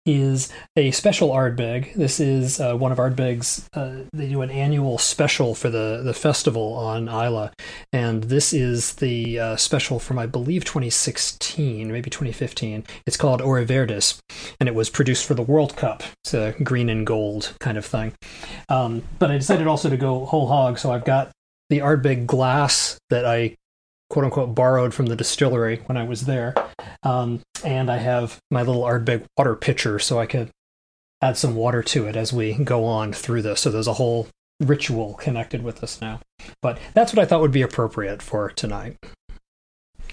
is 0.06 0.52
a 0.76 0.92
special 0.92 1.30
Ardbeg. 1.30 1.94
This 1.94 2.20
is 2.20 2.60
uh, 2.60 2.76
one 2.76 2.92
of 2.92 2.98
Ardbeg's. 2.98 3.70
Uh, 3.74 4.04
they 4.12 4.28
do 4.28 4.42
an 4.42 4.50
annual 4.50 4.98
special 4.98 5.54
for 5.56 5.70
the 5.70 6.02
the 6.04 6.14
festival 6.14 6.74
on 6.74 7.08
Islay, 7.08 7.52
and 7.94 8.24
this 8.24 8.54
is 8.54 8.96
the 8.96 9.40
uh, 9.40 9.56
special 9.56 10.00
from 10.00 10.18
I 10.18 10.26
believe 10.26 10.66
2016, 10.66 11.92
maybe 11.92 12.10
2015. 12.10 12.86
It's 13.06 13.18
called 13.18 13.42
Auriverdes, 13.42 14.20
and 14.60 14.68
it 14.68 14.76
was 14.76 14.90
produced 14.90 15.26
for 15.26 15.36
the 15.36 15.44
World 15.44 15.76
Cup. 15.76 16.04
It's 16.24 16.34
a 16.34 16.56
green 16.64 16.90
and 16.90 17.06
gold 17.06 17.54
kind 17.60 17.78
of 17.78 17.86
thing. 17.86 18.14
Um, 18.68 19.04
but 19.20 19.32
I 19.32 19.38
decided 19.38 19.68
also 19.68 19.90
to 19.90 19.98
go 19.98 20.26
whole 20.26 20.48
hog, 20.48 20.80
so 20.80 20.92
I've 20.92 21.06
got 21.06 21.32
the 21.70 21.80
Ardbeg 21.80 22.26
glass 22.26 22.98
that 23.10 23.26
I 23.26 23.56
quote 24.10 24.26
unquote 24.26 24.56
borrowed 24.56 24.94
from 24.94 25.08
the 25.08 25.16
distillery 25.16 25.82
when 25.86 25.98
I 25.98 26.04
was 26.04 26.22
there. 26.26 26.54
Um, 27.04 27.42
and 27.64 27.90
I 27.92 27.98
have 27.98 28.40
my 28.52 28.62
little 28.64 28.84
Ardbeg 28.84 29.26
water 29.38 29.56
pitcher 29.56 30.00
so 30.00 30.20
I 30.20 30.26
could 30.26 30.50
add 31.22 31.38
some 31.38 31.56
water 31.56 31.84
to 31.84 32.08
it 32.08 32.16
as 32.16 32.34
we 32.34 32.54
go 32.54 32.86
on 32.86 33.14
through 33.14 33.42
this. 33.42 33.62
So 33.62 33.70
there's 33.70 33.88
a 33.88 33.94
whole 33.94 34.28
ritual 34.60 35.14
connected 35.16 35.64
with 35.64 35.82
this 35.82 36.02
now. 36.02 36.20
But 36.62 36.80
that's 36.94 37.14
what 37.14 37.22
I 37.22 37.26
thought 37.26 37.42
would 37.42 37.52
be 37.52 37.62
appropriate 37.62 38.22
for 38.22 38.50
tonight. 38.50 38.98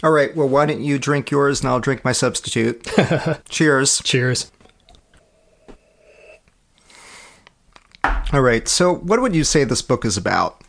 All 0.03 0.11
right. 0.11 0.35
Well, 0.37 0.49
why 0.49 0.67
don't 0.67 0.83
you 0.83 0.99
drink 0.99 1.31
yours 1.31 1.61
and 1.61 1.71
I'll 1.71 1.81
drink 1.81 2.05
my 2.05 2.13
substitute? 2.13 2.87
Cheers. 3.49 4.01
Cheers. 4.05 4.53
All 8.33 8.43
right. 8.43 8.69
So, 8.69 8.95
what 8.95 9.21
would 9.21 9.35
you 9.35 9.45
say 9.45 9.65
this 9.65 9.83
book 9.83 10.05
is 10.05 10.17
about? 10.17 10.61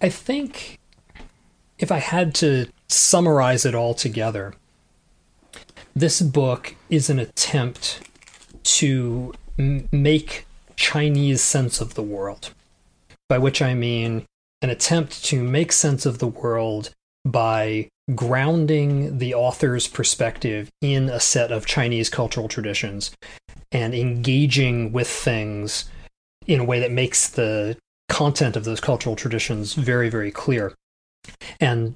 I 0.00 0.08
think 0.08 0.78
if 1.78 1.92
I 1.92 1.98
had 1.98 2.34
to 2.36 2.66
summarize 2.88 3.66
it 3.66 3.74
all 3.74 3.94
together, 3.94 4.54
this 5.94 6.22
book 6.22 6.74
is 6.88 7.10
an 7.10 7.18
attempt 7.18 8.00
to 8.62 9.34
m- 9.58 9.88
make 9.92 10.46
Chinese 10.76 11.42
sense 11.42 11.80
of 11.80 11.94
the 11.94 12.02
world. 12.02 12.54
By 13.28 13.38
which 13.38 13.60
I 13.60 13.74
mean, 13.74 14.24
an 14.62 14.70
attempt 14.70 15.24
to 15.26 15.42
make 15.42 15.72
sense 15.72 16.06
of 16.06 16.18
the 16.18 16.26
world 16.26 16.90
by 17.24 17.88
grounding 18.14 19.18
the 19.18 19.34
author's 19.34 19.86
perspective 19.86 20.68
in 20.80 21.08
a 21.08 21.20
set 21.20 21.52
of 21.52 21.66
Chinese 21.66 22.08
cultural 22.08 22.48
traditions 22.48 23.12
and 23.70 23.94
engaging 23.94 24.92
with 24.92 25.08
things 25.08 25.88
in 26.46 26.60
a 26.60 26.64
way 26.64 26.80
that 26.80 26.90
makes 26.90 27.28
the 27.28 27.76
content 28.10 28.56
of 28.56 28.64
those 28.64 28.80
cultural 28.80 29.16
traditions 29.16 29.72
very, 29.72 30.10
very 30.10 30.30
clear. 30.30 30.74
And 31.60 31.94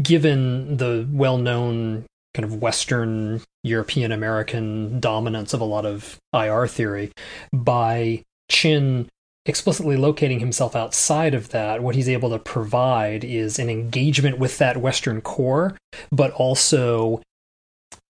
given 0.00 0.78
the 0.78 1.06
well 1.10 1.36
known 1.36 2.06
kind 2.34 2.44
of 2.44 2.62
Western 2.62 3.42
European 3.62 4.12
American 4.12 5.00
dominance 5.00 5.52
of 5.52 5.60
a 5.60 5.64
lot 5.64 5.84
of 5.84 6.18
IR 6.32 6.66
theory, 6.66 7.12
by 7.52 8.22
Qin 8.50 9.08
explicitly 9.44 9.96
locating 9.96 10.40
himself 10.40 10.76
outside 10.76 11.34
of 11.34 11.50
that, 11.50 11.82
what 11.82 11.94
he's 11.94 12.08
able 12.08 12.30
to 12.30 12.38
provide 12.38 13.24
is 13.24 13.58
an 13.58 13.70
engagement 13.70 14.38
with 14.38 14.58
that 14.58 14.76
Western 14.78 15.20
core, 15.20 15.76
but 16.10 16.30
also 16.32 17.22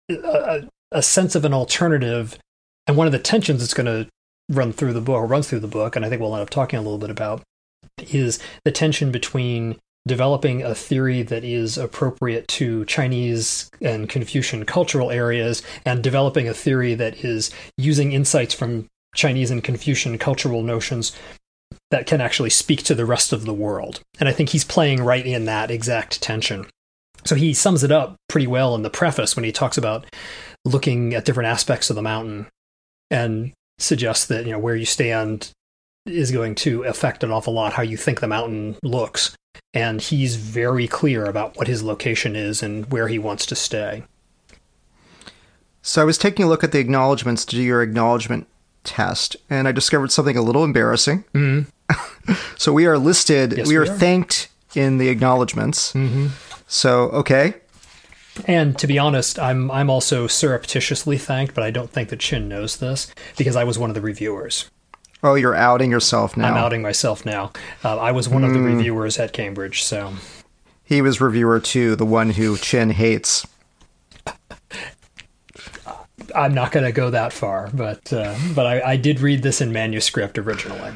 a, 0.09 0.63
a 0.91 1.01
sense 1.01 1.35
of 1.35 1.45
an 1.45 1.53
alternative. 1.53 2.37
And 2.87 2.97
one 2.97 3.07
of 3.07 3.13
the 3.13 3.19
tensions 3.19 3.61
that's 3.61 3.73
going 3.73 3.85
to 3.85 4.09
run 4.49 4.73
through 4.73 4.93
the 4.93 5.01
book, 5.01 5.15
or 5.15 5.25
runs 5.25 5.47
through 5.47 5.59
the 5.59 5.67
book, 5.67 5.95
and 5.95 6.03
I 6.03 6.09
think 6.09 6.21
we'll 6.21 6.33
end 6.35 6.41
up 6.41 6.49
talking 6.49 6.79
a 6.79 6.81
little 6.81 6.97
bit 6.97 7.09
about, 7.09 7.41
is 8.11 8.39
the 8.65 8.71
tension 8.71 9.11
between 9.11 9.77
developing 10.07 10.63
a 10.63 10.73
theory 10.73 11.21
that 11.21 11.43
is 11.43 11.77
appropriate 11.77 12.47
to 12.47 12.85
Chinese 12.85 13.69
and 13.81 14.09
Confucian 14.09 14.65
cultural 14.65 15.11
areas 15.11 15.61
and 15.85 16.01
developing 16.01 16.47
a 16.47 16.53
theory 16.53 16.95
that 16.95 17.23
is 17.23 17.51
using 17.77 18.11
insights 18.11 18.53
from 18.53 18.87
Chinese 19.15 19.51
and 19.51 19.63
Confucian 19.63 20.17
cultural 20.17 20.63
notions 20.63 21.15
that 21.91 22.07
can 22.07 22.21
actually 22.21 22.49
speak 22.49 22.83
to 22.83 22.95
the 22.95 23.05
rest 23.05 23.33
of 23.33 23.45
the 23.45 23.53
world. 23.53 23.99
And 24.19 24.29
I 24.29 24.31
think 24.31 24.49
he's 24.49 24.63
playing 24.63 25.03
right 25.03 25.25
in 25.25 25.45
that 25.45 25.69
exact 25.69 26.21
tension. 26.21 26.65
So 27.25 27.35
he 27.35 27.53
sums 27.53 27.83
it 27.83 27.91
up 27.91 28.15
pretty 28.29 28.47
well 28.47 28.75
in 28.75 28.83
the 28.83 28.89
preface 28.89 29.35
when 29.35 29.43
he 29.43 29.51
talks 29.51 29.77
about 29.77 30.05
looking 30.65 31.13
at 31.13 31.25
different 31.25 31.47
aspects 31.47 31.89
of 31.89 31.95
the 31.95 32.01
mountain 32.01 32.47
and 33.11 33.51
suggests 33.79 34.25
that, 34.27 34.45
you 34.45 34.51
know, 34.51 34.59
where 34.59 34.75
you 34.75 34.85
stand 34.85 35.51
is 36.05 36.31
going 36.31 36.55
to 36.55 36.83
affect 36.83 37.23
an 37.23 37.31
awful 37.31 37.53
lot 37.53 37.73
how 37.73 37.83
you 37.83 37.97
think 37.97 38.19
the 38.19 38.27
mountain 38.27 38.75
looks. 38.83 39.35
And 39.73 40.01
he's 40.01 40.35
very 40.35 40.87
clear 40.87 41.25
about 41.25 41.57
what 41.57 41.67
his 41.67 41.83
location 41.83 42.35
is 42.35 42.63
and 42.63 42.91
where 42.91 43.07
he 43.07 43.19
wants 43.19 43.45
to 43.47 43.55
stay. 43.55 44.03
So 45.81 46.01
I 46.01 46.05
was 46.05 46.17
taking 46.17 46.45
a 46.45 46.47
look 46.47 46.63
at 46.63 46.71
the 46.71 46.79
acknowledgments 46.79 47.45
to 47.45 47.55
do 47.55 47.61
your 47.61 47.81
acknowledgement 47.81 48.47
test, 48.83 49.35
and 49.49 49.67
I 49.67 49.71
discovered 49.71 50.11
something 50.11 50.37
a 50.37 50.41
little 50.41 50.63
embarrassing. 50.63 51.23
Mm-hmm. 51.33 52.33
so 52.57 52.73
we 52.73 52.85
are 52.85 52.97
listed, 52.97 53.57
Yes, 53.57 53.67
we, 53.67 53.75
are 53.75 53.83
are. 53.83 53.85
thanked 53.85 54.49
in 54.75 54.97
the 54.97 55.09
acknowledgments. 55.09 55.93
Mm-hmm. 55.93 56.27
So, 56.67 57.09
okay. 57.09 57.55
And 58.45 58.77
to 58.79 58.87
be 58.87 58.97
honest, 58.97 59.39
I'm 59.39 59.69
I'm 59.71 59.89
also 59.89 60.27
surreptitiously 60.27 61.17
thanked, 61.17 61.55
but 61.55 61.63
I 61.63 61.71
don't 61.71 61.89
think 61.89 62.09
that 62.09 62.19
Qin 62.19 62.47
knows 62.47 62.77
this 62.77 63.13
because 63.37 63.55
I 63.55 63.63
was 63.63 63.77
one 63.77 63.89
of 63.89 63.93
the 63.93 64.01
reviewers. 64.01 64.69
Oh, 65.21 65.35
you're 65.35 65.55
outing 65.55 65.91
yourself 65.91 66.37
now. 66.37 66.47
I'm 66.47 66.57
outing 66.57 66.81
myself 66.81 67.25
now. 67.25 67.51
Uh, 67.83 67.97
I 67.97 68.11
was 68.11 68.29
one 68.29 68.45
of 68.45 68.53
the 68.53 68.59
reviewers 68.61 69.19
at 69.19 69.33
Cambridge, 69.33 69.83
so 69.83 70.13
He 70.83 71.01
was 71.01 71.19
reviewer 71.19 71.59
two, 71.59 71.95
the 71.95 72.05
one 72.05 72.31
who 72.31 72.55
Qin 72.55 72.91
hates. 72.93 73.45
I'm 76.35 76.53
not 76.53 76.71
going 76.71 76.85
to 76.85 76.91
go 76.91 77.09
that 77.09 77.33
far. 77.33 77.69
But 77.73 78.11
uh, 78.13 78.35
but 78.55 78.65
I, 78.65 78.91
I 78.91 78.95
did 78.95 79.19
read 79.19 79.43
this 79.43 79.61
in 79.61 79.73
manuscript 79.73 80.37
originally. 80.37 80.93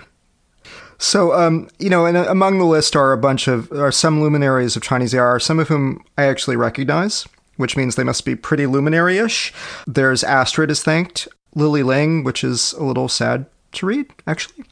So, 1.00 1.34
um, 1.34 1.70
you 1.80 1.90
know, 1.90 2.06
and 2.06 2.16
uh, 2.16 2.26
among 2.30 2.60
the 2.60 2.66
list 2.66 2.96
are 2.96 3.12
a 3.12 3.18
bunch 3.18 3.48
of 3.50 3.72
are 3.74 3.92
some 3.92 4.22
luminaries 4.22 4.76
of 4.78 4.84
Chinese 4.84 5.14
IR, 5.14 5.40
some 5.40 5.60
of 5.60 5.68
whom 5.68 6.02
I 6.18 6.24
actually 6.24 6.56
recognize, 6.56 7.28
which 7.58 7.76
means 7.78 7.96
they 7.96 8.04
must 8.04 8.26
be 8.26 8.36
pretty 8.36 8.66
luminary-ish. 8.66 9.54
There's 9.88 10.24
Astrid 10.24 10.72
is 10.72 10.84
thanked, 10.84 11.28
Lily 11.56 11.84
Ling, 11.84 12.24
which 12.24 12.44
is 12.44 12.74
a 12.74 12.84
little 12.84 13.08
sad 13.08 13.46
to 13.74 13.86
read, 13.86 14.06
actually. 14.28 14.66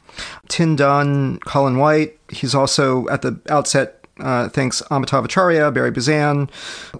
Tim 0.48 0.76
Dunne, 0.76 1.38
Colin 1.40 1.78
Wight. 1.78 2.18
He's 2.30 2.54
also 2.54 3.08
at 3.08 3.22
the 3.22 3.40
outset 3.48 3.98
uh, 4.20 4.48
thanks 4.50 4.82
Amitav 4.90 5.24
Acharya, 5.24 5.70
Barry 5.72 5.90
Buzan, 5.90 6.50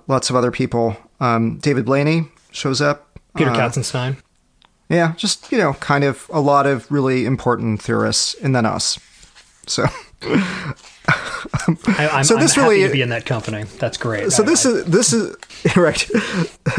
lots 0.08 0.30
of 0.30 0.34
other 0.36 0.50
people. 0.50 0.96
Um, 1.20 1.58
David 1.58 1.84
Blaney 1.84 2.24
shows 2.50 2.80
up. 2.80 3.18
Peter 3.36 3.50
Uh, 3.50 3.54
Katzenstein. 3.56 4.16
yeah, 4.88 5.12
just, 5.16 5.52
you 5.52 5.58
know, 5.58 5.74
kind 5.74 6.04
of 6.04 6.26
a 6.32 6.40
lot 6.40 6.66
of 6.66 6.90
really 6.90 7.24
important 7.26 7.80
theorists, 7.82 8.34
and 8.42 8.56
then 8.56 8.66
us. 8.66 8.98
So, 9.66 9.84
I, 11.86 12.08
I'm, 12.12 12.24
so 12.24 12.34
I'm 12.36 12.40
this 12.42 12.54
happy 12.54 12.68
really- 12.70 12.86
to 12.86 12.92
be 12.92 13.02
in 13.02 13.08
that 13.10 13.26
company. 13.26 13.64
That's 13.78 13.96
great. 13.96 14.32
so 14.32 14.42
I- 14.42 14.46
this 14.46 14.66
I- 14.66 14.70
is 14.70 14.84
this 14.84 15.12
is 15.12 15.36
right. 15.76 15.98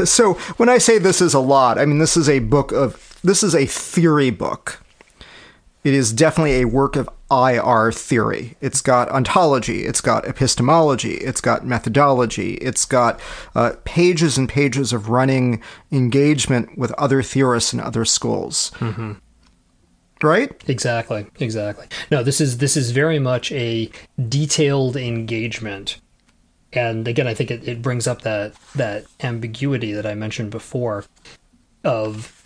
So 0.05 0.33
when 0.57 0.69
I 0.69 0.77
say 0.77 0.97
this 0.97 1.21
is 1.21 1.33
a 1.33 1.39
lot, 1.39 1.77
I 1.77 1.85
mean 1.85 1.99
this 1.99 2.17
is 2.17 2.27
a 2.29 2.39
book 2.39 2.71
of 2.71 3.17
this 3.23 3.43
is 3.43 3.53
a 3.55 3.65
theory 3.65 4.29
book. 4.29 4.79
It 5.83 5.93
is 5.93 6.13
definitely 6.13 6.61
a 6.61 6.65
work 6.65 6.95
of 6.95 7.09
IR 7.29 7.91
theory. 7.91 8.55
It's 8.61 8.79
got 8.79 9.09
ontology, 9.09 9.83
it's 9.85 9.99
got 9.99 10.25
epistemology, 10.25 11.15
it's 11.15 11.41
got 11.41 11.65
methodology, 11.65 12.53
it's 12.55 12.85
got 12.85 13.19
uh, 13.53 13.73
pages 13.83 14.37
and 14.37 14.47
pages 14.47 14.93
of 14.93 15.09
running 15.09 15.61
engagement 15.91 16.77
with 16.77 16.93
other 16.93 17.21
theorists 17.21 17.73
and 17.73 17.81
other 17.81 18.05
schools. 18.05 18.71
Right? 20.23 20.51
Exactly, 20.67 21.27
exactly. 21.39 21.87
No, 22.09 22.23
this 22.23 22.39
is 22.39 22.57
this 22.59 22.77
is 22.77 22.91
very 22.91 23.19
much 23.19 23.51
a 23.51 23.91
detailed 24.29 24.95
engagement. 24.95 25.99
And 26.71 27.07
again, 27.07 27.27
I 27.27 27.33
think 27.33 27.51
it, 27.51 27.67
it 27.67 27.81
brings 27.81 28.07
up 28.07 28.21
that 28.21 28.53
that 28.73 29.05
ambiguity 29.21 29.91
that 29.91 30.05
I 30.05 30.15
mentioned 30.15 30.49
before 30.49 31.05
of 31.83 32.39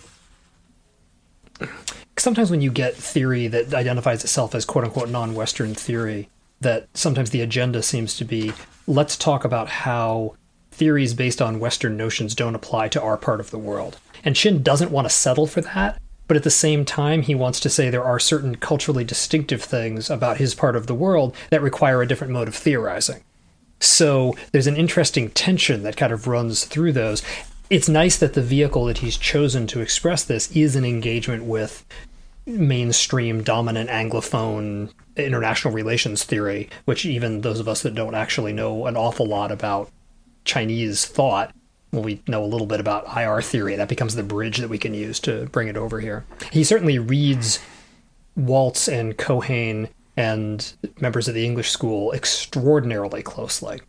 sometimes 2.18 2.50
when 2.50 2.62
you 2.62 2.72
get 2.72 2.96
theory 2.96 3.48
that 3.48 3.74
identifies 3.74 4.24
itself 4.24 4.56
as 4.56 4.66
quote 4.66 4.84
unquote 4.84 5.10
non-Western 5.10 5.76
theory, 5.76 6.30
that 6.62 6.88
sometimes 6.96 7.30
the 7.30 7.42
agenda 7.42 7.84
seems 7.84 8.18
to 8.18 8.26
be 8.26 8.54
let's 8.88 9.16
talk 9.16 9.46
about 9.46 9.70
how 9.70 10.36
theories 10.72 11.14
based 11.14 11.42
on 11.42 11.60
Western 11.60 11.98
notions 11.98 12.36
don't 12.36 12.56
apply 12.56 12.88
to 12.88 13.02
our 13.02 13.18
part 13.18 13.40
of 13.40 13.52
the 13.52 13.58
world. 13.60 14.00
And 14.24 14.36
Qin 14.36 14.64
doesn't 14.64 14.92
want 14.92 15.06
to 15.08 15.14
settle 15.14 15.48
for 15.48 15.62
that, 15.62 16.02
but 16.28 16.38
at 16.38 16.44
the 16.44 16.50
same 16.50 16.86
time, 16.86 17.22
he 17.22 17.36
wants 17.36 17.60
to 17.62 17.70
say 17.70 17.90
there 17.90 18.04
are 18.04 18.20
certain 18.20 18.56
culturally 18.56 19.04
distinctive 19.04 19.64
things 19.64 20.10
about 20.10 20.38
his 20.38 20.56
part 20.56 20.76
of 20.76 20.88
the 20.88 20.96
world 20.96 21.36
that 21.50 21.62
require 21.62 22.02
a 22.02 22.08
different 22.08 22.34
mode 22.34 22.48
of 22.48 22.56
theorizing. 22.56 23.24
So 23.80 24.36
there's 24.52 24.68
an 24.68 24.76
interesting 24.76 25.30
tension 25.30 25.84
that 25.84 25.98
kind 25.98 26.12
of 26.12 26.28
runs 26.28 26.66
through 26.66 26.94
those. 26.94 27.24
It's 27.70 27.90
nice 27.90 28.18
that 28.18 28.34
the 28.34 28.42
vehicle 28.42 28.86
that 28.86 29.00
he's 29.00 29.18
chosen 29.18 29.68
to 29.68 29.82
express 29.82 30.24
this 30.24 30.52
is 30.56 30.76
an 30.76 30.86
engagement 30.86 31.44
with 31.44 31.86
mainstream 32.46 33.44
dominant 33.44 33.90
anglophone 33.90 34.90
international 35.18 35.74
relations 35.74 36.24
theory 36.24 36.70
which 36.86 37.06
even 37.06 37.42
those 37.42 37.60
of 37.60 37.68
us 37.68 37.82
that 37.82 37.94
don't 37.94 38.16
actually 38.16 38.54
know 38.54 38.86
an 38.86 38.96
awful 38.96 39.26
lot 39.26 39.52
about 39.52 39.90
chinese 40.46 41.06
thought 41.06 41.54
well 41.92 42.04
we 42.04 42.22
know 42.28 42.44
a 42.44 42.46
little 42.46 42.68
bit 42.68 42.80
about 42.80 43.06
ir 43.18 43.42
theory 43.42 43.76
that 43.76 43.90
becomes 43.90 44.16
the 44.16 44.24
bridge 44.24 44.58
that 44.58 44.70
we 44.70 44.78
can 44.78 44.94
use 44.94 45.20
to 45.22 45.46
bring 45.48 45.68
it 45.68 45.78
over 45.78 46.00
here. 46.00 46.26
He 46.52 46.64
certainly 46.64 47.00
reads 47.00 47.60
waltz 48.36 48.88
and 48.88 49.18
Keohane 49.18 49.90
and 50.16 50.74
members 51.00 51.28
of 51.28 51.34
the 51.34 51.46
english 51.46 51.70
school 51.72 52.12
extraordinarily 52.12 53.24
closely 53.24 53.82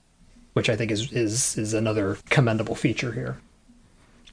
which 0.54 0.68
i 0.68 0.76
think 0.76 0.90
is 0.90 1.12
is 1.12 1.56
is 1.58 1.74
another 1.74 2.18
commendable 2.30 2.74
feature 2.74 3.12
here. 3.12 3.38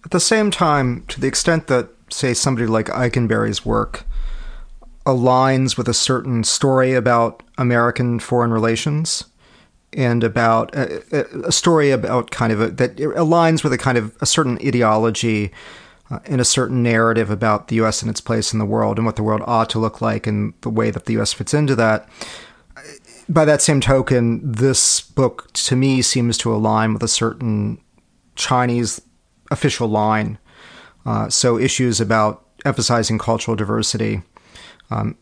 At 0.05 0.11
the 0.11 0.19
same 0.19 0.51
time, 0.51 1.03
to 1.07 1.19
the 1.19 1.27
extent 1.27 1.65
that, 1.65 1.89
say, 2.11 2.35
somebody 2.35 2.67
like 2.67 2.85
Ikenberry's 2.87 3.65
work 3.65 4.03
aligns 5.03 5.77
with 5.77 5.89
a 5.89 5.95
certain 5.95 6.43
story 6.43 6.93
about 6.93 7.41
American 7.57 8.19
foreign 8.19 8.51
relations 8.51 9.25
and 9.93 10.23
about 10.23 10.73
a, 10.75 11.01
a- 11.11 11.47
a 11.47 11.51
story 11.51 11.91
about 11.91 12.31
kind 12.31 12.51
of 12.51 12.61
a, 12.61 12.67
that 12.71 12.95
aligns 12.97 13.63
with 13.63 13.73
a 13.73 13.77
kind 13.77 13.97
of 13.97 14.15
a 14.21 14.25
certain 14.25 14.57
ideology 14.65 15.51
uh, 16.11 16.19
and 16.25 16.39
a 16.39 16.45
certain 16.45 16.83
narrative 16.83 17.29
about 17.29 17.67
the 17.67 17.75
U.S. 17.77 18.01
and 18.01 18.11
its 18.11 18.21
place 18.21 18.53
in 18.53 18.59
the 18.59 18.65
world 18.65 18.97
and 18.97 19.05
what 19.05 19.15
the 19.15 19.23
world 19.23 19.41
ought 19.45 19.69
to 19.71 19.79
look 19.79 20.01
like 20.01 20.27
and 20.27 20.53
the 20.61 20.69
way 20.69 20.91
that 20.91 21.05
the 21.05 21.13
U.S. 21.13 21.33
fits 21.33 21.53
into 21.53 21.75
that. 21.75 22.07
By 23.27 23.43
that 23.45 23.61
same 23.61 23.81
token, 23.81 24.39
this 24.51 25.01
book 25.01 25.51
to 25.53 25.75
me 25.75 26.01
seems 26.03 26.37
to 26.39 26.53
align 26.53 26.93
with 26.93 27.01
a 27.01 27.07
certain 27.07 27.81
Chinese 28.35 29.01
official 29.49 29.87
line. 29.87 30.37
Uh, 31.05 31.29
so 31.29 31.57
issues 31.57 31.99
about 31.99 32.45
emphasizing 32.65 33.17
cultural 33.17 33.55
diversity, 33.55 34.21
um, 34.91 35.17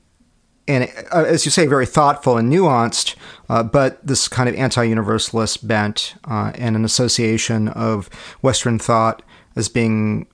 and 0.67 0.89
uh, 1.11 1.23
as 1.23 1.45
you 1.45 1.51
say, 1.51 1.67
very 1.67 1.85
thoughtful 1.85 2.37
and 2.37 2.51
nuanced, 2.51 3.15
uh, 3.49 3.63
but 3.63 4.05
this 4.05 4.27
kind 4.27 4.47
of 4.47 4.55
anti-universalist 4.55 5.67
bent 5.67 6.15
uh, 6.25 6.51
and 6.55 6.75
an 6.75 6.85
association 6.85 7.67
of 7.69 8.07
Western 8.41 8.79
thought 8.79 9.21
as 9.55 9.67
being 9.69 10.25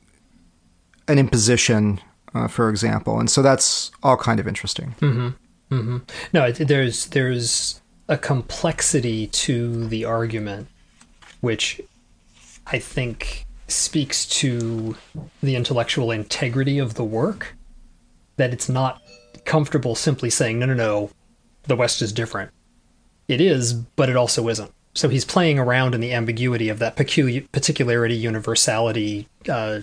an 1.07 1.17
imposition, 1.17 1.99
uh, 2.35 2.47
for 2.47 2.69
example, 2.69 3.19
and 3.19 3.29
so 3.29 3.41
that's 3.41 3.91
all 4.03 4.17
kind 4.17 4.39
of 4.39 4.47
interesting. 4.47 4.95
No, 6.33 6.51
there's 6.51 7.07
there's 7.07 7.81
a 8.07 8.17
complexity 8.17 9.27
to 9.27 9.87
the 9.87 10.05
argument, 10.05 10.67
which 11.41 11.81
I 12.67 12.79
think 12.79 13.45
speaks 13.67 14.25
to 14.27 14.95
the 15.41 15.55
intellectual 15.55 16.11
integrity 16.11 16.79
of 16.79 16.93
the 16.93 17.03
work. 17.03 17.55
That 18.37 18.53
it's 18.53 18.69
not 18.69 19.01
comfortable 19.49 19.95
simply 19.95 20.29
saying, 20.29 20.59
no, 20.59 20.67
no, 20.67 20.75
no, 20.75 21.09
the 21.63 21.75
West 21.75 22.03
is 22.03 22.13
different. 22.13 22.51
It 23.27 23.41
is, 23.41 23.73
but 23.73 24.07
it 24.07 24.15
also 24.15 24.47
isn't. 24.47 24.71
So 24.93 25.09
he's 25.09 25.25
playing 25.25 25.57
around 25.57 25.95
in 25.95 26.01
the 26.01 26.13
ambiguity 26.13 26.69
of 26.69 26.77
that 26.79 26.95
peculiar, 26.95 27.41
particularity 27.51 28.15
universality 28.15 29.27
uh, 29.49 29.81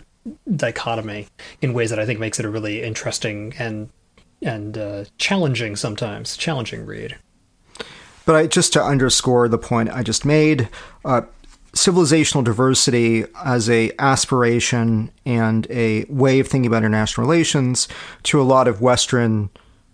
dichotomy 0.54 1.26
in 1.62 1.72
ways 1.72 1.90
that 1.90 1.98
I 1.98 2.06
think 2.06 2.20
makes 2.20 2.38
it 2.38 2.46
a 2.46 2.48
really 2.48 2.82
interesting 2.82 3.54
and 3.58 3.90
and 4.42 4.78
uh, 4.78 5.04
challenging 5.18 5.74
sometimes 5.74 6.36
challenging 6.36 6.86
read. 6.86 7.16
But 8.24 8.34
I, 8.34 8.46
just 8.46 8.72
to 8.74 8.82
underscore 8.82 9.48
the 9.48 9.58
point 9.58 9.88
I 9.90 10.02
just 10.02 10.24
made, 10.24 10.68
uh, 11.04 11.22
civilizational 11.76 12.42
diversity 12.42 13.24
as 13.44 13.68
a 13.68 13.92
aspiration 13.98 15.10
and 15.24 15.66
a 15.70 16.04
way 16.08 16.40
of 16.40 16.48
thinking 16.48 16.66
about 16.66 16.82
international 16.82 17.26
relations 17.26 17.86
to 18.24 18.40
a 18.40 18.44
lot 18.44 18.66
of 18.66 18.80
Western 18.80 19.50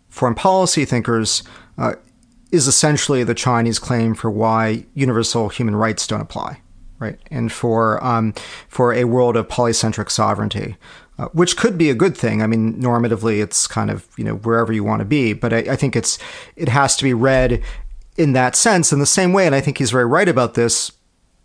foreign 0.08 0.34
policy 0.34 0.84
thinkers 0.84 1.42
uh, 1.78 1.94
is 2.52 2.66
essentially 2.66 3.24
the 3.24 3.34
Chinese 3.34 3.78
claim 3.78 4.14
for 4.14 4.30
why 4.30 4.84
universal 4.94 5.48
human 5.48 5.74
rights 5.74 6.06
don't 6.06 6.20
apply, 6.20 6.60
right? 6.98 7.18
And 7.30 7.50
for 7.50 8.02
um, 8.04 8.32
for 8.68 8.92
a 8.92 9.04
world 9.04 9.36
of 9.36 9.48
polycentric 9.48 10.10
sovereignty, 10.10 10.76
uh, 11.18 11.28
which 11.32 11.56
could 11.56 11.76
be 11.76 11.90
a 11.90 11.94
good 11.94 12.16
thing. 12.16 12.42
I 12.42 12.46
mean, 12.46 12.74
normatively, 12.74 13.42
it's 13.42 13.66
kind 13.66 13.90
of 13.90 14.06
you 14.16 14.24
know 14.24 14.36
wherever 14.36 14.72
you 14.72 14.84
want 14.84 15.00
to 15.00 15.06
be, 15.06 15.32
but 15.32 15.52
I, 15.52 15.58
I 15.58 15.76
think 15.76 15.96
it's 15.96 16.18
it 16.56 16.68
has 16.68 16.94
to 16.96 17.04
be 17.04 17.14
read 17.14 17.62
in 18.16 18.34
that 18.34 18.54
sense 18.54 18.92
in 18.92 18.98
the 18.98 19.06
same 19.06 19.32
way. 19.32 19.46
And 19.46 19.54
I 19.54 19.60
think 19.60 19.78
he's 19.78 19.90
very 19.90 20.04
right 20.04 20.28
about 20.28 20.54
this. 20.54 20.92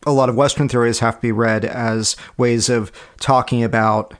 A 0.08 0.12
lot 0.12 0.30
of 0.30 0.36
Western 0.36 0.70
theories 0.70 1.00
have 1.00 1.16
to 1.16 1.22
be 1.22 1.32
read 1.32 1.66
as 1.66 2.16
ways 2.38 2.70
of 2.70 2.92
talking 3.20 3.64
about 3.64 4.14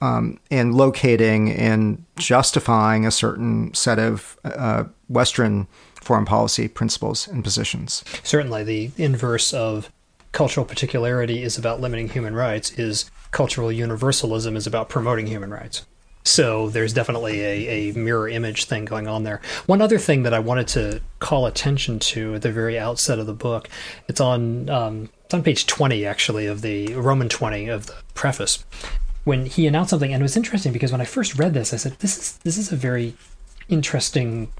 um, 0.00 0.40
and 0.50 0.74
locating 0.74 1.50
and 1.52 2.04
justifying 2.16 3.06
a 3.06 3.10
certain 3.10 3.74
set 3.74 3.98
of 3.98 4.38
uh, 4.44 4.84
Western 5.08 5.68
foreign 6.00 6.24
policy 6.24 6.66
principles 6.66 7.28
and 7.28 7.44
positions. 7.44 8.02
Certainly, 8.22 8.64
the 8.64 8.90
inverse 8.96 9.52
of 9.52 9.92
cultural 10.32 10.64
particularity 10.64 11.42
is 11.42 11.58
about 11.58 11.80
limiting 11.80 12.08
human 12.08 12.34
rights, 12.34 12.72
is 12.72 13.10
cultural 13.30 13.70
universalism 13.70 14.56
is 14.56 14.66
about 14.66 14.88
promoting 14.88 15.26
human 15.26 15.50
rights. 15.50 15.84
So 16.22 16.68
there's 16.68 16.92
definitely 16.92 17.40
a, 17.40 17.90
a 17.90 17.92
mirror 17.92 18.28
image 18.28 18.66
thing 18.66 18.84
going 18.84 19.08
on 19.08 19.24
there. 19.24 19.40
One 19.66 19.80
other 19.80 19.98
thing 19.98 20.22
that 20.24 20.34
I 20.34 20.38
wanted 20.38 20.68
to 20.68 21.00
call 21.18 21.46
attention 21.46 21.98
to 21.98 22.34
at 22.34 22.42
the 22.42 22.52
very 22.52 22.78
outset 22.78 23.18
of 23.18 23.26
the 23.26 23.32
book, 23.32 23.68
it's 24.06 24.20
on 24.20 24.68
um, 24.68 25.10
it's 25.24 25.32
on 25.32 25.42
page 25.42 25.66
20 25.66 26.04
actually 26.04 26.46
of 26.46 26.60
the 26.60 26.94
Roman 26.94 27.28
20 27.28 27.68
of 27.68 27.86
the 27.86 27.94
preface, 28.14 28.64
when 29.24 29.46
he 29.46 29.66
announced 29.66 29.90
something, 29.90 30.12
and 30.12 30.20
it 30.20 30.24
was 30.24 30.36
interesting 30.36 30.72
because 30.72 30.92
when 30.92 31.00
I 31.00 31.04
first 31.04 31.38
read 31.38 31.54
this, 31.54 31.72
I 31.72 31.76
said, 31.76 31.96
"This 32.00 32.18
is 32.18 32.36
this 32.38 32.58
is 32.58 32.72
a 32.72 32.76
very 32.76 33.14
interesting 33.68 34.52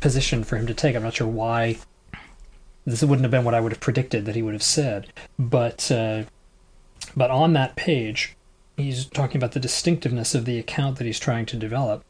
position 0.00 0.44
for 0.44 0.56
him 0.56 0.66
to 0.66 0.74
take." 0.74 0.94
I'm 0.94 1.02
not 1.02 1.14
sure 1.14 1.26
why. 1.26 1.78
This 2.84 3.02
wouldn't 3.02 3.22
have 3.22 3.30
been 3.30 3.44
what 3.44 3.54
I 3.54 3.60
would 3.60 3.72
have 3.72 3.80
predicted 3.80 4.24
that 4.26 4.34
he 4.34 4.42
would 4.42 4.54
have 4.54 4.62
said, 4.62 5.12
but 5.38 5.90
uh, 5.90 6.24
but 7.16 7.30
on 7.30 7.52
that 7.52 7.76
page, 7.76 8.36
he's 8.76 9.06
talking 9.06 9.36
about 9.36 9.52
the 9.52 9.60
distinctiveness 9.60 10.34
of 10.34 10.44
the 10.44 10.58
account 10.58 10.98
that 10.98 11.04
he's 11.04 11.20
trying 11.20 11.46
to 11.46 11.56
develop, 11.56 12.04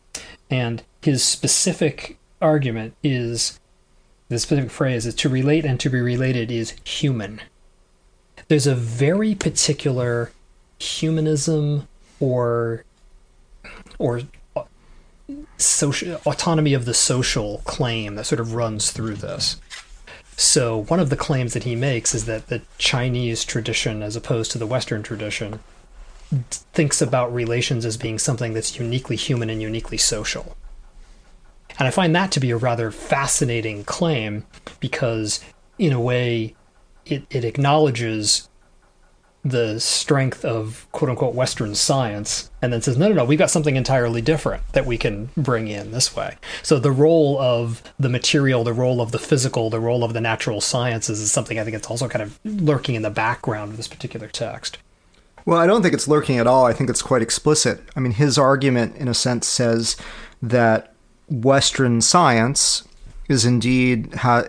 and 0.50 0.82
his 1.02 1.24
specific 1.24 2.18
argument 2.40 2.94
is 3.02 3.60
the 4.28 4.38
specific 4.38 4.70
phrase 4.70 5.06
is 5.06 5.14
to 5.14 5.28
relate 5.28 5.64
and 5.64 5.78
to 5.80 5.90
be 5.90 6.00
related 6.00 6.50
is 6.50 6.74
human. 6.84 7.40
There's 8.48 8.66
a 8.66 8.74
very 8.74 9.34
particular 9.34 10.32
humanism 10.78 11.88
or 12.18 12.84
or 13.98 14.22
social 15.56 16.20
autonomy 16.26 16.74
of 16.74 16.84
the 16.84 16.94
social 16.94 17.62
claim 17.64 18.16
that 18.16 18.26
sort 18.26 18.40
of 18.40 18.54
runs 18.54 18.90
through 18.90 19.14
this. 19.16 19.60
So 20.36 20.84
one 20.84 20.98
of 20.98 21.10
the 21.10 21.16
claims 21.16 21.52
that 21.52 21.64
he 21.64 21.76
makes 21.76 22.14
is 22.14 22.24
that 22.24 22.48
the 22.48 22.62
Chinese 22.78 23.44
tradition, 23.44 24.02
as 24.02 24.16
opposed 24.16 24.50
to 24.52 24.58
the 24.58 24.66
Western 24.66 25.02
tradition, 25.02 25.60
thinks 26.50 27.02
about 27.02 27.32
relations 27.32 27.84
as 27.84 27.96
being 27.96 28.18
something 28.18 28.54
that's 28.54 28.78
uniquely 28.78 29.16
human 29.16 29.50
and 29.50 29.60
uniquely 29.60 29.98
social. 29.98 30.56
And 31.78 31.88
I 31.88 31.90
find 31.90 32.14
that 32.14 32.30
to 32.32 32.40
be 32.40 32.50
a 32.50 32.56
rather 32.56 32.90
fascinating 32.90 33.84
claim 33.84 34.44
because, 34.80 35.40
in 35.78 35.92
a 35.92 36.00
way, 36.00 36.54
it, 37.06 37.24
it 37.30 37.44
acknowledges 37.44 38.48
the 39.44 39.80
strength 39.80 40.44
of 40.44 40.86
quote 40.92 41.10
unquote 41.10 41.34
Western 41.34 41.74
science 41.74 42.50
and 42.60 42.72
then 42.72 42.80
says, 42.80 42.96
no, 42.96 43.08
no, 43.08 43.14
no, 43.14 43.24
we've 43.24 43.38
got 43.38 43.50
something 43.50 43.74
entirely 43.74 44.22
different 44.22 44.62
that 44.72 44.86
we 44.86 44.96
can 44.96 45.30
bring 45.36 45.66
in 45.66 45.90
this 45.90 46.14
way. 46.14 46.36
So 46.62 46.78
the 46.78 46.92
role 46.92 47.40
of 47.40 47.82
the 47.98 48.08
material, 48.08 48.62
the 48.62 48.72
role 48.72 49.00
of 49.00 49.10
the 49.10 49.18
physical, 49.18 49.68
the 49.68 49.80
role 49.80 50.04
of 50.04 50.12
the 50.12 50.20
natural 50.20 50.60
sciences 50.60 51.20
is 51.20 51.32
something 51.32 51.58
I 51.58 51.64
think 51.64 51.74
it's 51.74 51.90
also 51.90 52.08
kind 52.08 52.22
of 52.22 52.38
lurking 52.44 52.94
in 52.94 53.02
the 53.02 53.10
background 53.10 53.72
of 53.72 53.76
this 53.76 53.88
particular 53.88 54.28
text. 54.28 54.78
Well, 55.44 55.58
I 55.58 55.66
don't 55.66 55.82
think 55.82 55.94
it's 55.94 56.08
lurking 56.08 56.38
at 56.38 56.46
all. 56.46 56.66
I 56.66 56.72
think 56.72 56.88
it's 56.88 57.02
quite 57.02 57.22
explicit. 57.22 57.80
I 57.96 58.00
mean, 58.00 58.12
his 58.12 58.38
argument, 58.38 58.96
in 58.96 59.08
a 59.08 59.14
sense, 59.14 59.46
says 59.46 59.96
that 60.40 60.94
Western 61.28 62.00
science 62.00 62.86
is 63.28 63.44
indeed. 63.44 64.14
Ha- 64.14 64.44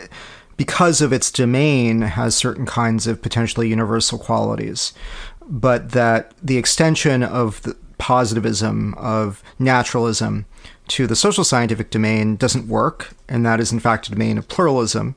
because 0.58 1.02
of 1.02 1.12
its 1.12 1.32
domain, 1.32 2.02
has 2.02 2.36
certain 2.36 2.66
kinds 2.66 3.08
of 3.08 3.22
potentially 3.22 3.68
universal 3.68 4.20
qualities, 4.20 4.94
but 5.42 5.92
that 5.92 6.32
the 6.42 6.58
extension 6.58 7.24
of 7.24 7.62
the 7.64 7.76
positivism, 7.98 8.94
of 8.96 9.42
naturalism, 9.58 10.46
to 10.90 11.08
the 11.08 11.16
social 11.16 11.44
scientific 11.44 11.90
domain 11.90 12.36
doesn't 12.36 12.68
work, 12.68 13.14
and 13.28 13.46
that 13.46 13.60
is 13.60 13.72
in 13.72 13.80
fact 13.80 14.08
a 14.08 14.12
domain 14.12 14.38
of 14.38 14.48
pluralism 14.48 15.16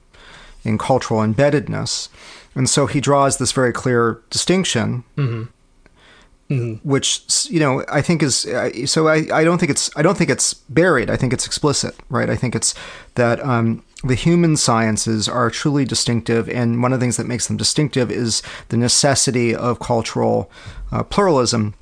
in 0.64 0.78
cultural 0.78 1.20
embeddedness. 1.20 2.08
And 2.54 2.68
so 2.70 2.86
he 2.86 3.00
draws 3.00 3.36
this 3.36 3.52
very 3.52 3.72
clear 3.72 4.22
distinction. 4.30 5.04
Mm-hmm. 5.16 5.50
Mm-hmm. 6.48 6.88
which 6.88 7.48
you 7.50 7.59
know 7.59 7.85
I 7.88 8.00
think 8.02 8.22
is 8.22 8.46
uh, 8.46 8.87
so 8.87 9.09
I, 9.09 9.26
I 9.35 9.42
don't 9.42 9.59
think 9.59 9.70
it's 9.70 9.90
I 9.96 10.02
don't 10.02 10.16
think 10.16 10.30
it's 10.30 10.54
buried. 10.54 11.11
I 11.11 11.16
think 11.16 11.32
it's 11.32 11.44
explicit 11.44 11.96
right? 12.09 12.30
I 12.30 12.37
think 12.37 12.54
it's 12.54 12.72
that 13.16 13.44
um, 13.44 13.82
the 14.04 14.14
human 14.14 14.56
sciences 14.56 15.28
are 15.28 15.50
truly 15.50 15.85
distinctive, 15.85 16.48
and 16.48 16.80
one 16.82 16.92
of 16.92 17.00
the 17.00 17.04
things 17.04 17.16
that 17.16 17.26
makes 17.26 17.48
them 17.48 17.56
distinctive 17.56 18.12
is 18.12 18.42
the 18.68 18.76
necessity 18.76 19.56
of 19.56 19.80
cultural 19.80 20.48
uh, 20.92 21.02
pluralism 21.02 21.74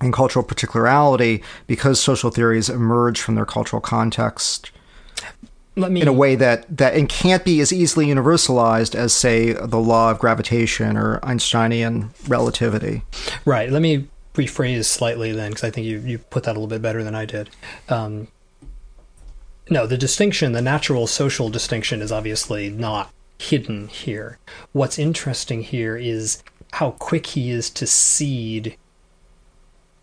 and 0.00 0.12
cultural 0.12 0.44
particularity 0.44 1.40
because 1.68 2.00
social 2.00 2.30
theories 2.30 2.68
emerge 2.68 3.20
from 3.20 3.36
their 3.36 3.46
cultural 3.46 3.80
context 3.80 4.72
me, 5.88 6.02
in 6.02 6.08
a 6.08 6.12
way 6.12 6.34
that, 6.34 6.66
that 6.76 6.94
and 6.94 7.08
can't 7.08 7.44
be 7.44 7.60
as 7.60 7.72
easily 7.72 8.06
universalized 8.06 8.94
as, 8.94 9.12
say, 9.12 9.52
the 9.52 9.78
law 9.78 10.10
of 10.10 10.18
gravitation 10.18 10.96
or 10.96 11.18
Einsteinian 11.24 12.10
relativity. 12.28 13.02
Right. 13.44 13.70
Let 13.70 13.82
me 13.82 14.08
rephrase 14.34 14.84
slightly 14.84 15.32
then, 15.32 15.50
because 15.50 15.64
I 15.64 15.70
think 15.70 15.86
you, 15.86 15.98
you 16.00 16.18
put 16.18 16.42
that 16.44 16.52
a 16.52 16.58
little 16.58 16.66
bit 16.66 16.82
better 16.82 17.02
than 17.02 17.14
I 17.14 17.24
did. 17.24 17.50
Um, 17.88 18.28
no, 19.70 19.86
the 19.86 19.98
distinction, 19.98 20.52
the 20.52 20.62
natural 20.62 21.06
social 21.06 21.48
distinction, 21.48 22.02
is 22.02 22.12
obviously 22.12 22.70
not 22.70 23.10
hidden 23.38 23.88
here. 23.88 24.38
What's 24.72 24.98
interesting 24.98 25.62
here 25.62 25.96
is 25.96 26.42
how 26.72 26.92
quick 26.92 27.26
he 27.26 27.50
is 27.50 27.70
to 27.70 27.86
cede 27.86 28.76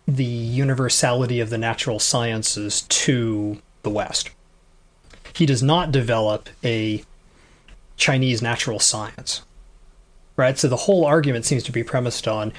the 0.07 0.23
universality 0.23 1.39
of 1.39 1.49
the 1.49 1.57
natural 1.57 1.99
sciences 1.99 2.83
to 2.83 3.61
the 3.83 3.89
West. 3.89 4.29
He 5.37 5.45
does 5.45 5.61
not 5.61 5.91
develop 5.91 6.49
a 6.63 7.03
Chinese 7.95 8.41
natural 8.41 8.79
science. 8.79 9.43
Right? 10.35 10.57
So 10.57 10.67
the 10.67 10.75
whole 10.75 11.05
argument 11.05 11.45
seems 11.45 11.63
to 11.63 11.71
be 11.71 11.83
premised 11.83 12.27
on 12.27 12.53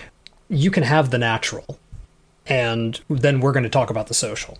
you 0.48 0.70
can 0.70 0.82
have 0.82 1.10
the 1.10 1.18
natural, 1.18 1.78
and 2.46 3.00
then 3.08 3.40
we're 3.40 3.52
going 3.52 3.64
to 3.64 3.68
talk 3.68 3.90
about 3.90 4.06
the 4.06 4.14
social 4.14 4.58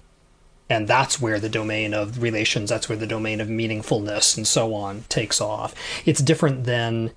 and 0.70 0.86
that's 0.86 1.20
where 1.20 1.40
the 1.40 1.48
domain 1.48 1.94
of 1.94 2.22
relations 2.22 2.70
that's 2.70 2.88
where 2.88 2.98
the 2.98 3.06
domain 3.06 3.40
of 3.40 3.48
meaningfulness 3.48 4.36
and 4.36 4.46
so 4.46 4.74
on 4.74 5.04
takes 5.08 5.40
off 5.40 5.74
it's 6.04 6.20
different 6.20 6.64
than 6.64 7.10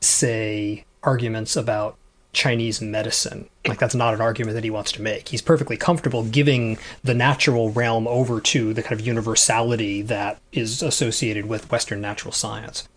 say 0.00 0.84
arguments 1.02 1.56
about 1.56 1.96
chinese 2.34 2.80
medicine. 2.80 3.48
Like 3.66 3.78
that's 3.78 3.94
not 3.94 4.14
an 4.14 4.20
argument 4.20 4.54
that 4.54 4.64
he 4.64 4.70
wants 4.70 4.92
to 4.92 5.02
make. 5.02 5.28
He's 5.28 5.42
perfectly 5.42 5.76
comfortable 5.76 6.24
giving 6.24 6.78
the 7.02 7.14
natural 7.14 7.70
realm 7.70 8.06
over 8.06 8.40
to 8.40 8.74
the 8.74 8.82
kind 8.82 9.00
of 9.00 9.06
universality 9.06 10.02
that 10.02 10.40
is 10.52 10.82
associated 10.82 11.46
with 11.46 11.70
western 11.70 12.00
natural 12.00 12.32
science. 12.32 12.88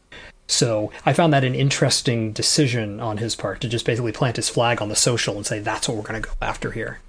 So 0.47 0.91
I 1.05 1.13
found 1.13 1.33
that 1.33 1.43
an 1.43 1.55
interesting 1.55 2.31
decision 2.31 2.99
on 2.99 3.17
his 3.17 3.35
part 3.35 3.61
to 3.61 3.67
just 3.67 3.85
basically 3.85 4.13
plant 4.13 4.37
his 4.37 4.49
flag 4.49 4.81
on 4.81 4.89
the 4.89 4.95
social 4.95 5.35
and 5.35 5.45
say 5.45 5.59
that's 5.59 5.87
what 5.87 5.97
we're 5.97 6.03
going 6.03 6.21
to 6.21 6.29
go 6.29 6.35
after 6.41 6.71
here. 6.71 6.99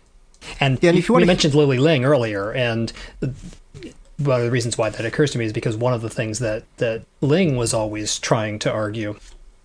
And, 0.60 0.78
yeah, 0.82 0.90
and 0.90 0.98
if 0.98 1.08
you, 1.08 1.12
want 1.12 1.22
to 1.22 1.26
mentioned 1.26 1.54
Lily 1.54 1.78
Ling 1.78 2.04
earlier, 2.04 2.52
and 2.52 2.92
one 4.18 4.40
of 4.40 4.44
the 4.44 4.50
reasons 4.50 4.76
why 4.76 4.90
that 4.90 5.04
occurs 5.04 5.30
to 5.32 5.38
me 5.38 5.44
is 5.44 5.52
because 5.52 5.76
one 5.76 5.92
of 5.92 6.02
the 6.02 6.10
things 6.10 6.40
that 6.40 6.64
that 6.78 7.02
Ling 7.20 7.56
was 7.56 7.72
always 7.72 8.18
trying 8.18 8.58
to 8.60 8.72
argue 8.72 9.16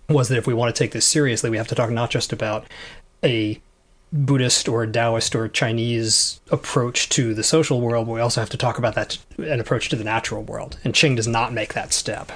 was 0.08 0.28
that 0.28 0.38
if 0.38 0.46
we 0.46 0.54
want 0.54 0.74
to 0.74 0.78
take 0.78 0.92
this 0.92 1.06
seriously, 1.06 1.50
we 1.50 1.56
have 1.56 1.68
to 1.68 1.74
talk 1.74 1.90
not 1.90 2.10
just 2.10 2.32
about 2.32 2.66
a 3.24 3.60
Buddhist 4.12 4.68
or 4.68 4.86
Taoist 4.86 5.34
or 5.34 5.48
Chinese 5.48 6.40
approach 6.50 7.08
to 7.10 7.34
the 7.34 7.42
social 7.42 7.80
world, 7.80 8.06
but 8.06 8.12
we 8.12 8.20
also 8.20 8.40
have 8.40 8.50
to 8.50 8.56
talk 8.56 8.78
about 8.78 8.94
that 8.94 9.18
an 9.38 9.60
approach 9.60 9.88
to 9.88 9.96
the 9.96 10.04
natural 10.04 10.42
world. 10.42 10.78
And 10.84 10.94
Qin 10.94 11.16
does 11.16 11.26
not 11.26 11.52
make 11.52 11.74
that 11.74 11.92
step. 11.92 12.30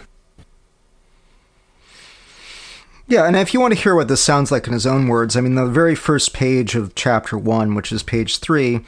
Yeah, 3.07 3.27
and 3.27 3.37
if 3.37 3.55
you 3.55 3.61
want 3.61 3.73
to 3.75 3.81
hear 3.81 3.95
what 3.95 4.09
this 4.09 4.23
sounds 4.23 4.53
like 4.53 4.67
in 4.67 4.73
his 4.73 4.87
own 4.87 5.09
words, 5.09 5.35
I 5.35 5.41
mean, 5.41 5.55
the 5.55 5.67
very 5.67 5.95
first 5.95 6.35
page 6.35 6.75
of 6.75 6.95
chapter 6.95 7.39
one, 7.39 7.75
which 7.75 7.91
is 7.91 8.03
page 8.03 8.39
three, 8.39 8.81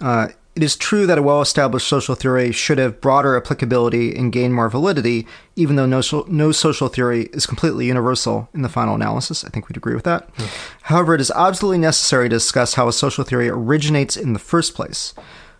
uh, 0.00 0.28
it 0.54 0.62
is 0.62 0.76
true 0.76 1.06
that 1.06 1.18
a 1.18 1.22
well 1.22 1.40
established 1.40 1.88
social 1.88 2.14
theory 2.14 2.52
should 2.52 2.78
have 2.78 3.00
broader 3.00 3.36
applicability 3.36 4.14
and 4.14 4.32
gain 4.32 4.52
more 4.52 4.68
validity, 4.68 5.26
even 5.56 5.76
though 5.76 5.86
no, 5.86 6.02
so- 6.02 6.26
no 6.28 6.52
social 6.52 6.88
theory 6.88 7.30
is 7.32 7.46
completely 7.46 7.86
universal 7.86 8.48
in 8.52 8.62
the 8.62 8.68
final 8.68 8.94
analysis. 8.94 9.44
I 9.44 9.48
think 9.48 9.68
we'd 9.68 9.78
agree 9.78 9.94
with 9.94 10.04
that. 10.04 10.34
Mm. 10.36 10.72
However, 10.82 11.14
it 11.14 11.22
is 11.22 11.30
absolutely 11.30 11.78
necessary 11.78 12.28
to 12.28 12.36
discuss 12.36 12.74
how 12.74 12.86
a 12.86 12.92
social 12.92 13.24
theory 13.24 13.48
originates 13.48 14.16
in 14.16 14.34
the 14.34 14.38
first 14.38 14.74
place. 14.74 15.14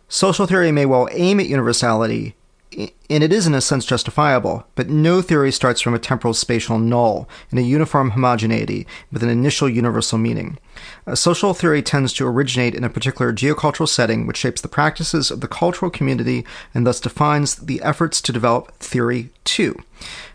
Social 0.09 0.47
theory 0.47 0.73
may 0.73 0.85
well 0.85 1.09
aim 1.13 1.41
at 1.41 1.47
universality, 1.47 2.35
and 2.77 3.23
it 3.25 3.33
is 3.33 3.47
in 3.47 3.55
a 3.55 3.61
sense 3.63 3.87
justifiable, 3.87 4.67
but 4.75 4.91
no 4.91 5.23
theory 5.23 5.53
starts 5.53 5.81
from 5.81 5.95
a 5.95 5.99
temporal 5.99 6.35
spatial 6.35 6.79
null 6.79 7.29
in 7.51 7.57
a 7.57 7.63
uniform 7.63 8.11
homogeneity 8.11 8.87
with 9.11 9.23
an 9.23 9.31
initial 9.31 9.69
universal 9.71 10.19
meaning. 10.19 10.59
A 11.07 11.17
social 11.17 11.53
theory 11.53 11.83
tends 11.83 12.13
to 12.15 12.27
originate 12.27 12.75
in 12.75 12.85
a 12.85 12.91
particular 12.91 13.33
geocultural 13.33 13.89
setting 13.89 14.27
which 14.27 14.37
shapes 14.37 14.61
the 14.61 14.69
practices 14.69 15.31
of 15.31 15.41
the 15.41 15.49
cultural 15.49 15.91
community 15.91 16.45
and 16.75 16.87
thus 16.87 17.01
defines 17.01 17.57
the 17.57 17.83
efforts 17.83 18.21
to 18.23 18.33
develop 18.33 18.73
theory 18.79 19.31
too. 19.45 19.75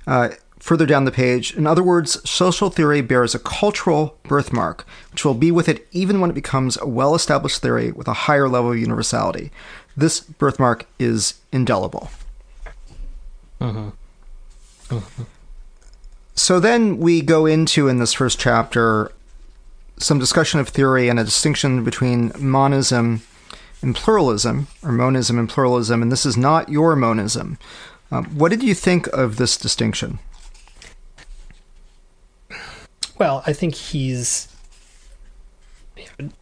Uh, 0.06 0.30
further 0.60 0.86
down 0.86 1.06
the 1.06 1.12
page, 1.12 1.56
in 1.56 1.66
other 1.66 1.84
words, 1.84 2.30
social 2.30 2.70
theory 2.70 3.02
bears 3.02 3.34
a 3.34 3.40
cultural 3.40 4.18
birthmark, 4.24 4.86
which 5.12 5.24
will 5.24 5.34
be 5.34 5.52
with 5.52 5.70
it 5.70 5.88
even 5.92 6.20
when 6.20 6.30
it 6.30 6.34
becomes 6.34 6.78
a 6.82 6.86
well 6.86 7.16
established 7.16 7.62
theory 7.62 7.92
with 7.92 8.08
a 8.08 8.14
higher 8.14 8.50
level 8.50 8.72
of 8.72 8.78
universality. 8.78 9.52
This 9.96 10.20
birthmark 10.20 10.86
is 11.00 11.36
indelible. 11.52 12.10
Mm-hmm. 13.62 13.90
Mm-hmm. 14.94 15.24
So 16.36 16.60
then 16.60 16.98
we 16.98 17.22
go 17.22 17.46
into, 17.46 17.88
in 17.88 17.98
this 17.98 18.14
first 18.14 18.40
chapter, 18.40 19.12
some 19.98 20.20
discussion 20.20 20.60
of 20.60 20.70
theory 20.70 21.10
and 21.10 21.20
a 21.20 21.24
distinction 21.24 21.84
between 21.84 22.32
monism 22.38 23.22
and 23.82 23.96
pluralism, 23.96 24.68
or 24.84 24.92
monism 24.92 25.38
and 25.38 25.50
pluralism, 25.50 26.02
and 26.02 26.12
this 26.12 26.26
is 26.26 26.38
not 26.38 26.70
your 26.70 26.96
monism. 26.96 27.58
Um, 28.12 28.26
what 28.38 28.50
did 28.50 28.64
you 28.64 28.74
think 28.74 29.08
of 29.08 29.38
this 29.38 29.58
distinction? 29.58 30.20
Well, 33.18 33.44
I 33.46 33.54
think 33.54 33.76
he's, 33.76 34.48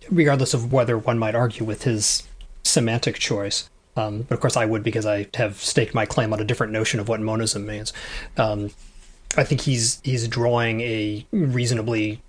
regardless 0.09 0.53
of 0.53 0.71
whether 0.71 0.97
one 0.97 1.17
might 1.17 1.35
argue 1.35 1.65
with 1.65 1.83
his 1.83 2.23
semantic 2.63 3.15
choice, 3.15 3.69
um, 3.97 4.23
but 4.23 4.35
of 4.35 4.41
course, 4.41 4.57
I 4.57 4.65
would 4.65 4.83
because 4.83 5.05
I 5.05 5.27
have 5.35 5.57
staked 5.57 5.93
my 5.93 6.05
claim 6.05 6.33
on 6.33 6.41
a 6.41 6.43
different 6.43 6.73
notion 6.73 6.99
of 6.99 7.07
what 7.07 7.21
monism 7.21 7.65
means. 7.65 7.93
Um, 8.37 8.71
I 9.37 9.43
think 9.43 9.61
he's 9.61 10.01
he's 10.03 10.27
drawing 10.27 10.81
a 10.81 11.25
reasonably 11.31 12.21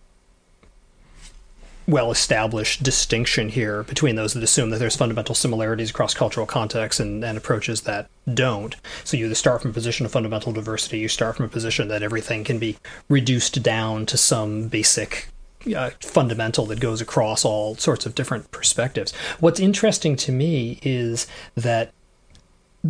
well 1.87 2.11
established 2.11 2.83
distinction 2.83 3.49
here 3.49 3.83
between 3.85 4.17
those 4.17 4.35
that 4.35 4.43
assume 4.43 4.71
that 4.71 4.79
there's 4.79 4.97
fundamental 4.97 5.35
similarities 5.35 5.91
across 5.91 6.15
cultural 6.15 6.47
contexts 6.47 7.01
and, 7.01 7.25
and 7.25 7.39
approaches 7.39 7.83
that 7.83 8.09
don't. 8.33 8.77
So 9.05 9.17
you 9.17 9.27
either 9.27 9.35
start 9.35 9.63
from 9.63 9.71
a 9.71 9.75
position 9.75 10.05
of 10.05 10.13
fundamental 10.13 10.53
diversity, 10.53 10.99
you 10.99 11.09
start 11.09 11.37
from 11.37 11.47
a 11.47 11.49
position 11.49 11.89
that 11.89 12.03
everything 12.03 12.45
can 12.45 12.59
be 12.59 12.77
reduced 13.09 13.63
down 13.63 14.07
to 14.07 14.17
some 14.17 14.69
basic 14.69 15.29
uh, 15.75 15.91
fundamental 16.01 16.67
that 16.67 16.81
goes 16.81 17.01
across 17.01 17.45
all 17.45 17.77
sorts 17.77 18.07
of 18.07 18.15
different 18.15 18.51
perspectives. 18.51 19.13
What's 19.41 19.61
interesting 19.61 20.17
to 20.17 20.33
me 20.33 20.79
is 20.83 21.27
that 21.55 21.93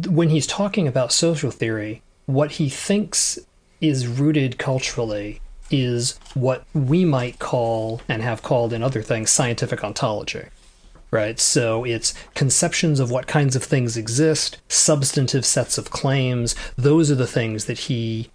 when 0.08 0.28
he's 0.30 0.46
talking 0.46 0.86
about 0.86 1.12
social 1.12 1.50
theory, 1.50 2.02
what 2.26 2.52
he 2.52 2.68
thinks 2.68 3.38
is 3.80 4.06
rooted 4.06 4.58
culturally 4.58 5.40
is 5.70 6.18
what 6.34 6.64
we 6.74 7.04
might 7.04 7.38
call 7.38 8.00
and 8.08 8.22
have 8.22 8.42
called 8.42 8.72
in 8.72 8.82
other 8.82 9.02
things 9.02 9.30
scientific 9.30 9.82
ontology. 9.84 10.44
Right? 11.10 11.38
So 11.38 11.84
it's 11.84 12.14
conceptions 12.34 13.00
of 13.00 13.10
what 13.10 13.26
kinds 13.26 13.54
of 13.56 13.62
things 13.62 13.96
exist, 13.96 14.58
substantive 14.68 15.46
sets 15.46 15.78
of 15.78 15.90
claims. 15.90 16.54
Those 16.76 17.10
are 17.10 17.14
the 17.14 17.28
things 17.28 17.66
that 17.66 17.78
he 17.78 18.28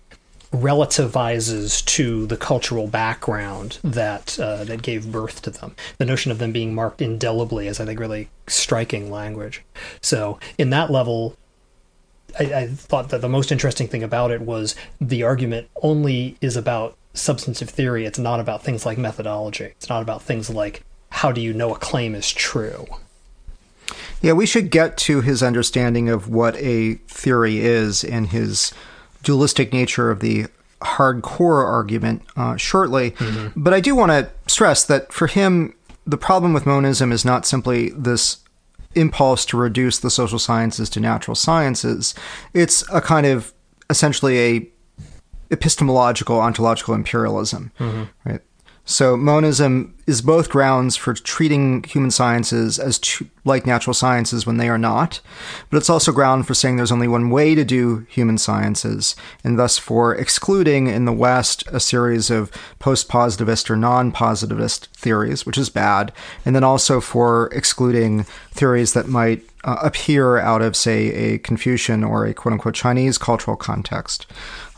relativizes 0.51 1.83
to 1.85 2.27
the 2.27 2.35
cultural 2.35 2.87
background 2.87 3.77
that 3.83 4.37
uh, 4.39 4.63
that 4.65 4.81
gave 4.81 5.11
birth 5.11 5.41
to 5.43 5.49
them. 5.49 5.75
The 5.97 6.05
notion 6.05 6.31
of 6.31 6.39
them 6.39 6.51
being 6.51 6.75
marked 6.75 7.01
indelibly 7.01 7.67
is, 7.67 7.79
I 7.79 7.85
think, 7.85 7.99
really 7.99 8.29
striking 8.47 9.09
language. 9.09 9.63
So, 10.01 10.39
in 10.57 10.69
that 10.71 10.91
level, 10.91 11.37
I, 12.39 12.43
I 12.53 12.67
thought 12.67 13.09
that 13.09 13.21
the 13.21 13.29
most 13.29 13.51
interesting 13.51 13.87
thing 13.87 14.03
about 14.03 14.31
it 14.31 14.41
was 14.41 14.75
the 14.99 15.23
argument 15.23 15.69
only 15.81 16.37
is 16.41 16.57
about 16.57 16.97
substantive 17.13 17.69
theory. 17.69 18.05
It's 18.05 18.19
not 18.19 18.39
about 18.39 18.63
things 18.63 18.85
like 18.85 18.97
methodology. 18.97 19.65
It's 19.65 19.89
not 19.89 20.01
about 20.01 20.21
things 20.21 20.49
like 20.49 20.83
how 21.09 21.31
do 21.31 21.41
you 21.41 21.53
know 21.53 21.73
a 21.73 21.77
claim 21.77 22.15
is 22.15 22.31
true. 22.31 22.85
Yeah, 24.21 24.33
we 24.33 24.45
should 24.45 24.71
get 24.71 24.97
to 24.99 25.21
his 25.21 25.43
understanding 25.43 26.09
of 26.09 26.29
what 26.29 26.55
a 26.57 26.95
theory 27.07 27.59
is 27.59 28.03
and 28.03 28.27
his 28.27 28.73
dualistic 29.23 29.73
nature 29.73 30.09
of 30.09 30.19
the 30.19 30.45
hardcore 30.81 31.65
argument 31.65 32.23
uh, 32.35 32.55
shortly. 32.55 33.11
Mm-hmm. 33.11 33.61
But 33.61 33.73
I 33.73 33.79
do 33.79 33.95
want 33.95 34.11
to 34.11 34.29
stress 34.47 34.83
that 34.85 35.11
for 35.11 35.27
him, 35.27 35.75
the 36.05 36.17
problem 36.17 36.53
with 36.53 36.65
monism 36.65 37.11
is 37.11 37.25
not 37.25 37.45
simply 37.45 37.89
this 37.89 38.39
impulse 38.95 39.45
to 39.45 39.57
reduce 39.57 39.99
the 39.99 40.09
social 40.09 40.39
sciences 40.39 40.89
to 40.91 40.99
natural 40.99 41.35
sciences. 41.35 42.13
It's 42.53 42.83
a 42.91 43.01
kind 43.01 43.25
of 43.25 43.53
essentially 43.89 44.39
a 44.39 44.70
epistemological 45.51 46.39
ontological 46.39 46.93
imperialism, 46.93 47.71
mm-hmm. 47.79 48.03
right? 48.29 48.41
So 48.83 49.15
monism 49.15 49.93
is 50.07 50.21
both 50.23 50.49
grounds 50.49 50.95
for 50.95 51.13
treating 51.13 51.83
human 51.83 52.09
sciences 52.09 52.79
as 52.79 52.99
like 53.45 53.65
natural 53.65 53.93
sciences 53.93 54.45
when 54.45 54.57
they 54.57 54.69
are 54.69 54.77
not, 54.77 55.21
but 55.69 55.77
it's 55.77 55.89
also 55.89 56.11
ground 56.11 56.47
for 56.47 56.55
saying 56.55 56.75
there's 56.75 56.91
only 56.91 57.07
one 57.07 57.29
way 57.29 57.53
to 57.53 57.63
do 57.63 58.05
human 58.09 58.39
sciences, 58.39 59.15
and 59.43 59.57
thus 59.57 59.77
for 59.77 60.15
excluding 60.15 60.87
in 60.87 61.05
the 61.05 61.13
West 61.13 61.63
a 61.71 61.79
series 61.79 62.31
of 62.31 62.51
post-positivist 62.79 63.69
or 63.69 63.77
non-positivist 63.77 64.87
theories, 64.95 65.45
which 65.45 65.59
is 65.59 65.69
bad, 65.69 66.11
and 66.43 66.55
then 66.55 66.63
also 66.63 66.99
for 66.99 67.49
excluding 67.53 68.23
theories 68.51 68.93
that 68.93 69.07
might 69.07 69.43
uh, 69.63 69.77
appear 69.81 70.37
out 70.37 70.61
of, 70.61 70.75
say, 70.75 71.11
a 71.13 71.37
Confucian 71.39 72.03
or 72.03 72.25
a 72.25 72.33
quote-unquote 72.33 72.75
Chinese 72.75 73.17
cultural 73.17 73.57
context. 73.57 74.27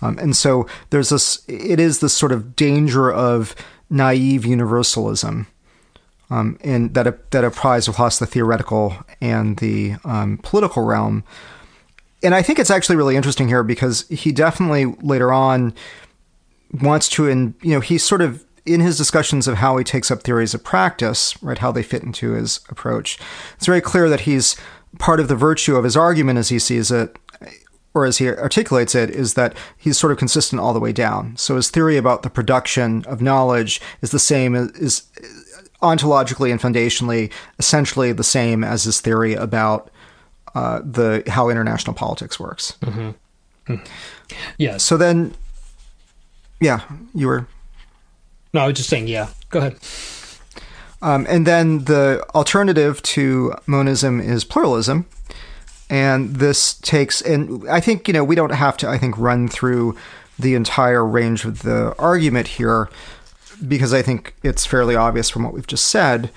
Um, 0.02 0.18
and 0.18 0.36
so 0.36 0.68
there's 0.90 1.10
this, 1.10 1.44
it 1.48 1.80
is 1.80 2.00
this 2.00 2.14
sort 2.14 2.32
of 2.32 2.56
danger 2.56 3.12
of 3.12 3.56
naive 3.90 4.46
universalism, 4.46 5.48
um, 6.30 6.58
and 6.64 6.94
that 6.96 7.32
that 7.32 7.44
applies 7.44 7.88
across 7.88 8.20
the 8.20 8.26
theoretical 8.26 8.96
and 9.22 9.58
the 9.58 9.96
um, 10.04 10.40
political 10.44 10.84
realm. 10.84 11.24
And 12.24 12.34
I 12.34 12.42
think 12.42 12.60
it's 12.60 12.72
actually 12.72 12.96
really 12.96 13.16
interesting 13.16 13.48
here 13.48 13.64
because 13.64 14.08
he 14.10 14.32
definitely 14.32 14.86
later 15.02 15.32
on 15.32 15.74
wants 16.82 17.08
to, 17.10 17.30
and 17.30 17.54
you 17.62 17.74
know, 17.74 17.82
he's 17.82 18.04
sort 18.04 18.22
of 18.22 18.44
in 18.66 18.80
his 18.80 18.98
discussions 18.98 19.48
of 19.48 19.56
how 19.56 19.78
he 19.78 19.84
takes 19.84 20.10
up 20.10 20.22
theories 20.22 20.54
of 20.54 20.64
practice, 20.64 21.42
right, 21.44 21.58
how 21.58 21.72
they 21.72 21.84
fit 21.84 22.04
into 22.04 22.32
his 22.32 22.62
approach. 22.70 23.20
It's 23.56 23.66
very 23.66 23.82
clear 23.82 24.10
that 24.10 24.22
he's 24.22 24.56
part 25.00 25.20
of 25.20 25.28
the 25.28 25.36
virtue 25.36 25.76
of 25.76 25.84
his 25.84 25.98
argument 25.98 26.40
as 26.40 26.50
he 26.50 26.60
sees 26.60 26.92
it 26.92 27.18
or 27.94 28.06
as 28.06 28.18
he 28.18 28.28
articulates 28.28 28.96
it, 28.96 29.12
is 29.12 29.36
that 29.36 29.56
he's 29.78 30.00
sort 30.00 30.12
of 30.12 30.18
consistent 30.18 30.60
all 30.60 30.74
the 30.74 30.80
way 30.80 30.92
down. 30.92 31.38
So 31.38 31.56
his 31.58 31.70
theory 31.70 31.96
about 31.96 32.24
the 32.24 32.30
production 32.30 33.04
of 33.06 33.22
knowledge 33.22 33.80
is 34.02 34.10
the 34.10 34.18
same, 34.18 34.56
is 34.56 35.04
ontologically 35.82 36.50
and 36.50 36.60
foundationally 36.60 37.32
essentially 37.60 38.12
the 38.12 38.24
same 38.24 38.64
as 38.64 38.86
his 38.86 39.00
theory 39.00 39.34
about 39.34 39.92
uh, 40.56 40.82
the 40.84 41.24
how 41.28 41.50
international 41.50 41.94
politics 41.94 42.40
works. 42.40 42.78
Mm-hmm. 42.82 43.74
Mm-hmm. 43.74 43.86
Yeah. 44.58 44.78
So 44.78 44.98
then, 44.98 45.36
yeah, 46.60 46.82
you 47.14 47.28
were. 47.28 47.48
No, 48.54 48.62
I 48.62 48.68
was 48.68 48.78
just 48.78 48.90
saying, 48.90 49.08
yeah. 49.08 49.30
Go 49.50 49.60
ahead. 49.60 49.78
Um, 51.02 51.26
and 51.30 51.46
then 51.46 51.86
the 51.86 52.26
alternative 52.34 53.02
to 53.04 53.56
monism 53.66 54.22
is 54.22 54.46
pluralism, 54.46 55.06
and 55.90 56.36
this 56.38 56.76
takes, 56.76 57.22
and 57.22 57.68
I 57.70 57.82
think, 57.82 58.08
you 58.08 58.14
know, 58.14 58.24
we 58.24 58.36
don't 58.36 58.52
have 58.52 58.78
to, 58.78 58.90
I 58.90 58.98
think, 58.98 59.18
run 59.18 59.50
through 59.50 59.98
the 60.40 60.56
entire 60.56 61.06
range 61.06 61.46
of 61.46 61.64
the 61.64 61.94
argument 62.00 62.48
here 62.48 62.90
because 63.68 63.94
I 63.94 64.02
think 64.02 64.34
it's 64.44 64.66
fairly 64.66 64.96
obvious 64.96 65.30
from 65.30 65.44
what 65.44 65.54
we've 65.54 65.68
just 65.68 65.88
said. 65.88 66.32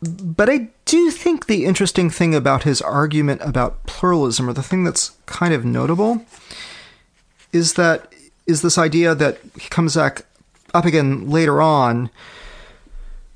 But 0.00 0.48
I 0.48 0.68
do 0.84 1.10
think 1.10 1.46
the 1.46 1.64
interesting 1.64 2.10
thing 2.10 2.34
about 2.34 2.64
his 2.64 2.82
argument 2.82 3.40
about 3.44 3.84
pluralism, 3.86 4.48
or 4.48 4.52
the 4.52 4.62
thing 4.62 4.84
that's 4.84 5.12
kind 5.26 5.54
of 5.54 5.64
notable, 5.64 6.24
is 7.52 7.74
that 7.74 8.12
is 8.46 8.62
this 8.62 8.78
idea 8.78 9.14
that 9.14 9.38
he 9.60 9.68
comes 9.68 9.94
back 9.94 10.22
up 10.74 10.84
again 10.84 11.28
later 11.30 11.60
on, 11.62 12.10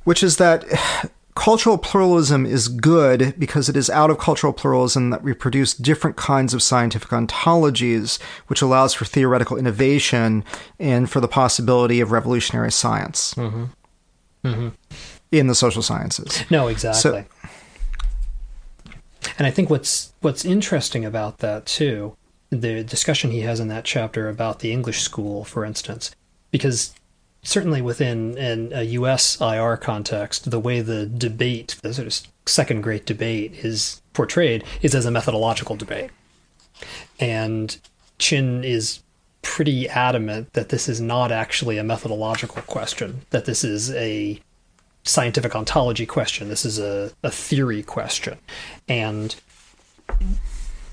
which 0.05 0.23
is 0.23 0.37
that 0.37 0.65
cultural 1.35 1.77
pluralism 1.77 2.47
is 2.47 2.69
good 2.69 3.35
because 3.39 3.69
it 3.69 3.77
is 3.77 3.91
out 3.91 4.09
of 4.11 4.19
cultural 4.19 4.55
pluralism 4.55 5.11
that 5.11 5.23
we 5.23 5.35
produce 5.35 5.75
different 5.75 6.17
kinds 6.17 6.55
of 6.55 6.63
scientific 6.63 7.11
ontologies, 7.11 8.19
which 8.47 8.63
allows 8.63 8.95
for 8.95 9.05
theoretical 9.05 9.57
innovation 9.59 10.43
and 10.81 11.11
for 11.11 11.21
the 11.21 11.29
possibility 11.29 12.01
of 12.01 12.11
revolutionary 12.11 12.73
science 12.73 13.35
Mm-hmm. 13.35 13.65
Mm-hmm. 14.45 14.69
in 15.33 15.47
the 15.49 15.55
social 15.55 15.83
sciences. 15.83 16.43
No, 16.51 16.69
exactly. 16.69 17.01
So- 17.01 17.25
and 19.39 19.47
I 19.47 19.51
think 19.51 19.69
what's 19.71 20.13
what's 20.21 20.45
interesting 20.45 21.05
about 21.05 21.39
that 21.39 21.67
too, 21.67 22.17
the 22.51 22.83
discussion 22.85 23.31
he 23.31 23.41
has 23.41 23.59
in 23.61 23.69
that 23.69 23.85
chapter 23.85 24.29
about 24.29 24.61
the 24.61 24.73
English 24.73 25.01
school, 25.03 25.45
for 25.45 25.65
instance, 25.65 26.15
because 26.51 26.95
certainly 27.47 27.81
within 27.81 28.37
an, 28.37 28.73
a 28.73 28.83
U.S. 28.83 29.41
IR 29.41 29.77
context, 29.77 30.51
the 30.51 30.59
way 30.59 30.81
the 30.81 31.07
debate, 31.07 31.77
the 31.81 31.95
sort 31.95 32.09
of 32.09 32.27
second 32.45 32.83
great 32.83 33.07
debate, 33.07 33.53
is 33.65 34.03
portrayed 34.13 34.65
is 34.83 34.95
as 34.95 35.07
a 35.07 35.11
methodological 35.11 35.77
debate, 35.77 36.11
and 37.21 37.79
Qin 38.19 38.65
is 38.65 39.01
pretty 39.43 39.89
adamant 39.89 40.53
that 40.55 40.71
this 40.71 40.89
is 40.89 41.01
not 41.01 41.31
actually 41.31 41.79
a 41.79 41.85
methodological 41.85 42.63
question, 42.63 43.23
that 43.31 43.45
this 43.45 43.63
is 43.63 43.93
a 43.93 44.41
scientific 45.05 45.55
ontology 45.55 46.05
question. 46.05 46.49
This 46.49 46.65
is 46.65 46.81
a, 46.81 47.13
a 47.23 47.31
theory 47.31 47.85
question. 47.85 48.39
And 48.89 49.37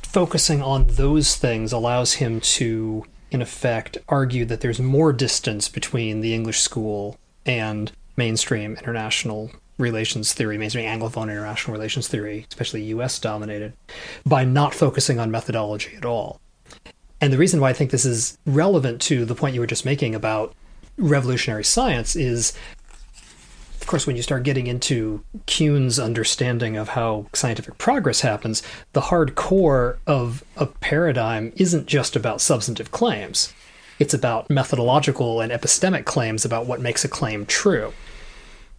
focusing 0.03 0.61
on 0.61 0.85
those 0.87 1.35
things 1.35 1.73
allows 1.73 2.13
him 2.13 2.39
to, 2.41 3.05
in 3.33 3.41
effect, 3.41 3.97
argue 4.07 4.45
that 4.45 4.61
there's 4.61 4.79
more 4.79 5.11
distance 5.11 5.67
between 5.67 6.21
the 6.21 6.33
English 6.33 6.59
school 6.61 7.17
and 7.45 7.91
mainstream 8.15 8.75
international 8.77 9.51
relations 9.77 10.33
theory, 10.33 10.57
mainstream 10.57 10.85
Anglophone 10.85 11.23
international 11.23 11.73
relations 11.75 12.07
theory, 12.07 12.45
especially 12.49 12.83
US 12.83 13.19
dominated, 13.19 13.73
by 14.25 14.45
not 14.45 14.73
focusing 14.73 15.19
on 15.19 15.31
methodology 15.31 15.95
at 15.97 16.05
all. 16.05 16.39
And 17.19 17.33
the 17.33 17.37
reason 17.37 17.59
why 17.59 17.69
I 17.69 17.73
think 17.73 17.91
this 17.91 18.05
is 18.05 18.37
relevant 18.45 19.01
to 19.03 19.25
the 19.25 19.35
point 19.35 19.55
you 19.55 19.61
were 19.61 19.67
just 19.67 19.85
making 19.85 20.13
about 20.13 20.53
revolutionary 20.97 21.63
science 21.63 22.15
is 22.15 22.53
of 23.83 23.87
course, 23.87 24.07
when 24.07 24.15
you 24.15 24.21
start 24.21 24.43
getting 24.43 24.67
into 24.67 25.25
Kuhn's 25.45 25.99
understanding 25.99 26.77
of 26.77 26.87
how 26.87 27.25
scientific 27.33 27.77
progress 27.77 28.21
happens, 28.21 28.63
the 28.93 29.01
hard 29.01 29.35
core 29.35 29.99
of 30.07 30.41
a 30.55 30.67
paradigm 30.67 31.51
isn't 31.57 31.85
just 31.85 32.15
about 32.15 32.39
substantive 32.39 32.91
claims. 32.91 33.51
It's 33.99 34.13
about 34.13 34.49
methodological 34.49 35.41
and 35.41 35.51
epistemic 35.51 36.05
claims 36.05 36.45
about 36.45 36.65
what 36.65 36.79
makes 36.79 37.03
a 37.03 37.09
claim 37.09 37.45
true. 37.45 37.91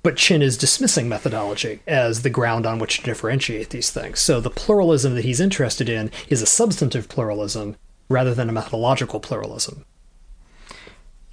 But 0.02 0.14
Qin 0.14 0.40
is 0.40 0.56
dismissing 0.56 1.06
methodology 1.06 1.80
as 1.86 2.22
the 2.22 2.30
ground 2.30 2.64
on 2.64 2.78
which 2.78 2.96
to 2.96 3.04
differentiate 3.04 3.68
these 3.68 3.90
things. 3.90 4.20
So 4.20 4.40
the 4.40 4.48
pluralism 4.48 5.16
that 5.16 5.24
he's 5.26 5.38
interested 5.38 5.90
in 5.90 6.10
is 6.28 6.40
a 6.40 6.46
substantive 6.46 7.10
pluralism 7.10 7.76
rather 8.08 8.32
than 8.34 8.48
a 8.48 8.52
methodological 8.52 9.20
pluralism. 9.20 9.84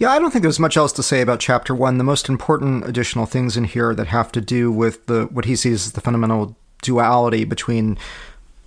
Yeah, 0.02 0.10
I 0.10 0.18
don't 0.18 0.32
think 0.32 0.42
there's 0.42 0.60
much 0.60 0.78
else 0.78 0.92
to 0.94 1.04
say 1.04 1.22
about 1.22 1.40
chapter 1.40 1.76
one. 1.76 2.00
The 2.00 2.04
most 2.04 2.28
important 2.28 2.88
additional 2.88 3.28
things 3.28 3.56
in 3.56 3.66
here 3.66 3.94
that 3.94 4.08
have 4.08 4.32
to 4.32 4.42
do 4.42 4.72
with 4.72 5.06
the 5.06 5.26
what 5.26 5.46
he 5.46 5.56
sees 5.56 5.86
as 5.86 5.92
the 5.92 6.02
fundamental 6.02 6.56
duality 6.82 7.44
between 7.44 8.00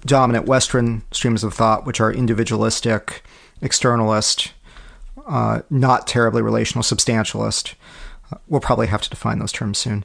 dominant 0.06 0.46
Western 0.46 1.02
streams 1.10 1.42
of 1.42 1.52
thought, 1.52 1.86
which 1.86 2.00
are 2.00 2.12
individualistic, 2.12 3.24
externalist, 3.60 4.52
uh, 5.26 5.62
not 5.70 6.06
terribly 6.06 6.40
relational, 6.40 6.84
substantialist. 6.84 7.74
Uh, 8.30 8.36
we'll 8.46 8.60
probably 8.60 8.86
have 8.86 9.02
to 9.02 9.10
define 9.10 9.40
those 9.40 9.50
terms 9.50 9.78
soon. 9.78 10.04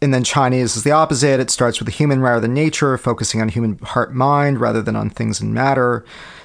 And 0.00 0.14
then 0.14 0.22
Chinese 0.22 0.76
is 0.76 0.84
the 0.84 0.92
opposite. 0.92 1.40
It 1.40 1.50
starts 1.50 1.80
with 1.80 1.86
the 1.86 1.92
human 1.92 2.20
rather 2.20 2.40
than 2.40 2.54
nature, 2.54 2.96
focusing 2.96 3.40
on 3.40 3.48
human 3.48 3.78
heart 3.78 4.14
mind 4.14 4.60
rather 4.60 4.80
than 4.80 4.94
on 4.94 5.10
things 5.10 5.40
and 5.40 5.52
matter. 5.52 6.04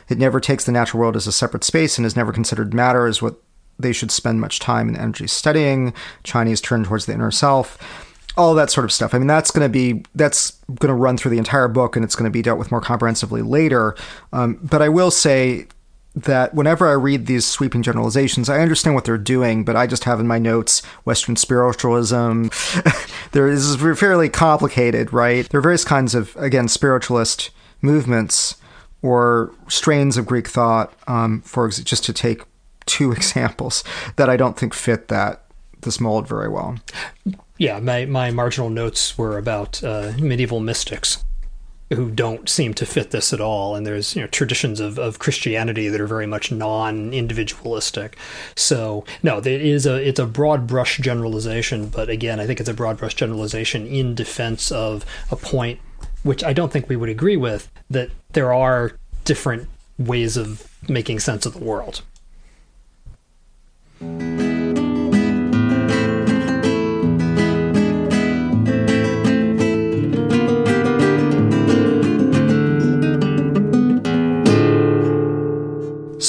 It 0.10 0.18
never 0.18 0.40
takes 0.40 0.66
the 0.66 0.72
natural 0.72 1.02
world 1.02 1.16
as 1.16 1.28
a 1.28 1.32
separate 1.32 1.64
space 1.64 2.00
and 2.00 2.06
is 2.06 2.16
never 2.16 2.34
considered 2.34 2.74
matter 2.74 3.06
as 3.06 3.22
what 3.22 3.40
they 3.80 3.92
should 3.92 4.12
spend 4.12 4.42
much 4.42 4.60
time 4.60 4.88
and 4.88 4.98
energy 4.98 5.28
studying. 5.28 5.94
Chinese 6.24 6.62
turn 6.62 6.84
towards 6.84 7.06
the 7.06 7.14
inner 7.14 7.32
self. 7.32 7.78
All 8.38 8.54
that 8.56 8.70
sort 8.70 8.84
of 8.84 8.92
stuff. 8.92 9.14
I 9.14 9.18
mean, 9.18 9.28
that's 9.28 9.52
going 9.52 9.66
to 9.66 9.70
be 9.70 10.04
that's 10.14 10.52
going 10.76 10.90
to 10.90 10.94
run 10.94 11.18
through 11.18 11.32
the 11.32 11.38
entire 11.38 11.70
book, 11.70 11.96
and 11.96 12.04
it's 12.04 12.16
going 12.16 12.30
to 12.30 12.34
be 12.34 12.42
dealt 12.42 12.60
with 12.60 12.72
more 12.72 12.82
comprehensively 12.82 13.42
later. 13.42 13.96
Um, 14.34 14.60
but 14.62 14.82
I 14.82 14.90
will 14.90 15.12
say 15.12 15.68
that 16.16 16.54
whenever 16.54 16.88
I 16.88 16.94
read 16.94 17.26
these 17.26 17.46
sweeping 17.46 17.82
generalizations, 17.82 18.50
I 18.50 18.60
understand 18.60 18.96
what 18.96 19.04
they're 19.04 19.18
doing, 19.18 19.64
but 19.64 19.76
I 19.76 19.86
just 19.88 20.06
have 20.06 20.20
in 20.20 20.28
my 20.28 20.40
notes 20.40 20.84
Western 21.04 21.36
spiritualism. 21.36 22.48
there 23.32 23.48
is 23.48 23.76
fairly 23.98 24.30
complicated, 24.30 25.14
right? 25.14 25.48
There 25.50 25.60
are 25.60 25.64
various 25.64 25.86
kinds 25.86 26.14
of 26.14 26.36
again 26.38 26.68
spiritualist 26.68 27.52
movements 27.82 28.56
or 29.02 29.54
strains 29.68 30.18
of 30.18 30.26
Greek 30.26 30.48
thought. 30.48 30.94
Um, 31.08 31.42
for 31.42 31.70
just 31.70 32.04
to 32.06 32.14
take 32.14 32.42
two 32.86 33.12
examples 33.20 33.84
that 34.16 34.30
I 34.30 34.38
don't 34.38 34.58
think 34.58 34.74
fit 34.74 35.08
that 35.10 35.44
this 35.82 36.00
mold 36.00 36.28
very 36.28 36.50
well. 36.50 36.78
Yeah, 37.58 37.80
my, 37.80 38.06
my 38.06 38.32
marginal 38.32 38.70
notes 38.70 39.18
were 39.18 39.38
about 39.38 39.84
uh, 39.84 40.14
medieval 40.18 40.60
mystics 40.60 41.24
who 41.94 42.10
don't 42.10 42.50
seem 42.50 42.74
to 42.74 42.86
fit 42.86 43.12
this 43.12 43.32
at 43.32 43.40
all. 43.40 43.76
And 43.76 43.86
there's 43.86 44.16
you 44.16 44.22
know 44.22 44.28
traditions 44.28 44.80
of, 44.80 44.98
of 44.98 45.20
Christianity 45.20 45.88
that 45.88 46.02
are 46.02 46.08
very 46.08 46.26
much 46.26 46.52
non-individualistic. 46.52 48.18
So 48.56 49.06
no, 49.24 49.38
it 49.38 49.48
is 49.48 49.86
a 49.86 49.96
it's 49.96 50.20
a 50.20 50.26
broad 50.26 50.68
brush 50.68 50.98
generalization, 50.98 51.90
but 51.90 52.10
again, 52.10 52.40
I 52.40 52.48
think 52.48 52.60
it's 52.60 52.70
a 52.70 52.74
broad 52.74 52.98
brush 52.98 53.14
generalization 53.14 53.86
in 53.86 54.16
defense 54.16 54.72
of 54.72 55.06
a 55.32 55.36
point 55.36 55.80
which 56.24 56.44
I 56.44 56.54
don't 56.54 56.72
think 56.72 56.90
we 56.90 56.96
would 56.96 57.10
agree 57.10 57.38
with 57.38 57.72
that 57.92 58.10
there 58.32 58.52
are 58.52 58.98
different 59.26 59.70
ways 60.00 60.38
of 60.38 60.68
making 60.90 61.20
sense 61.20 61.46
of 61.46 61.54
the 61.54 61.64
world. 61.64 62.02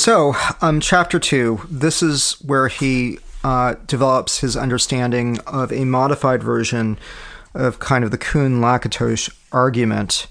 So, 0.07 0.37
um, 0.61 0.79
chapter 0.79 1.19
two. 1.19 1.61
This 1.69 2.01
is 2.01 2.35
where 2.35 2.69
he 2.69 3.19
uh, 3.43 3.75
develops 3.89 4.39
his 4.39 4.57
understanding 4.57 5.41
of 5.49 5.73
a 5.73 5.85
modified 5.85 6.45
version 6.45 6.97
of 7.55 7.81
kind 7.81 8.05
of 8.05 8.13
the 8.13 8.19
Kuhn 8.19 8.61
Lakatos 8.61 9.35
argument. 9.51 10.29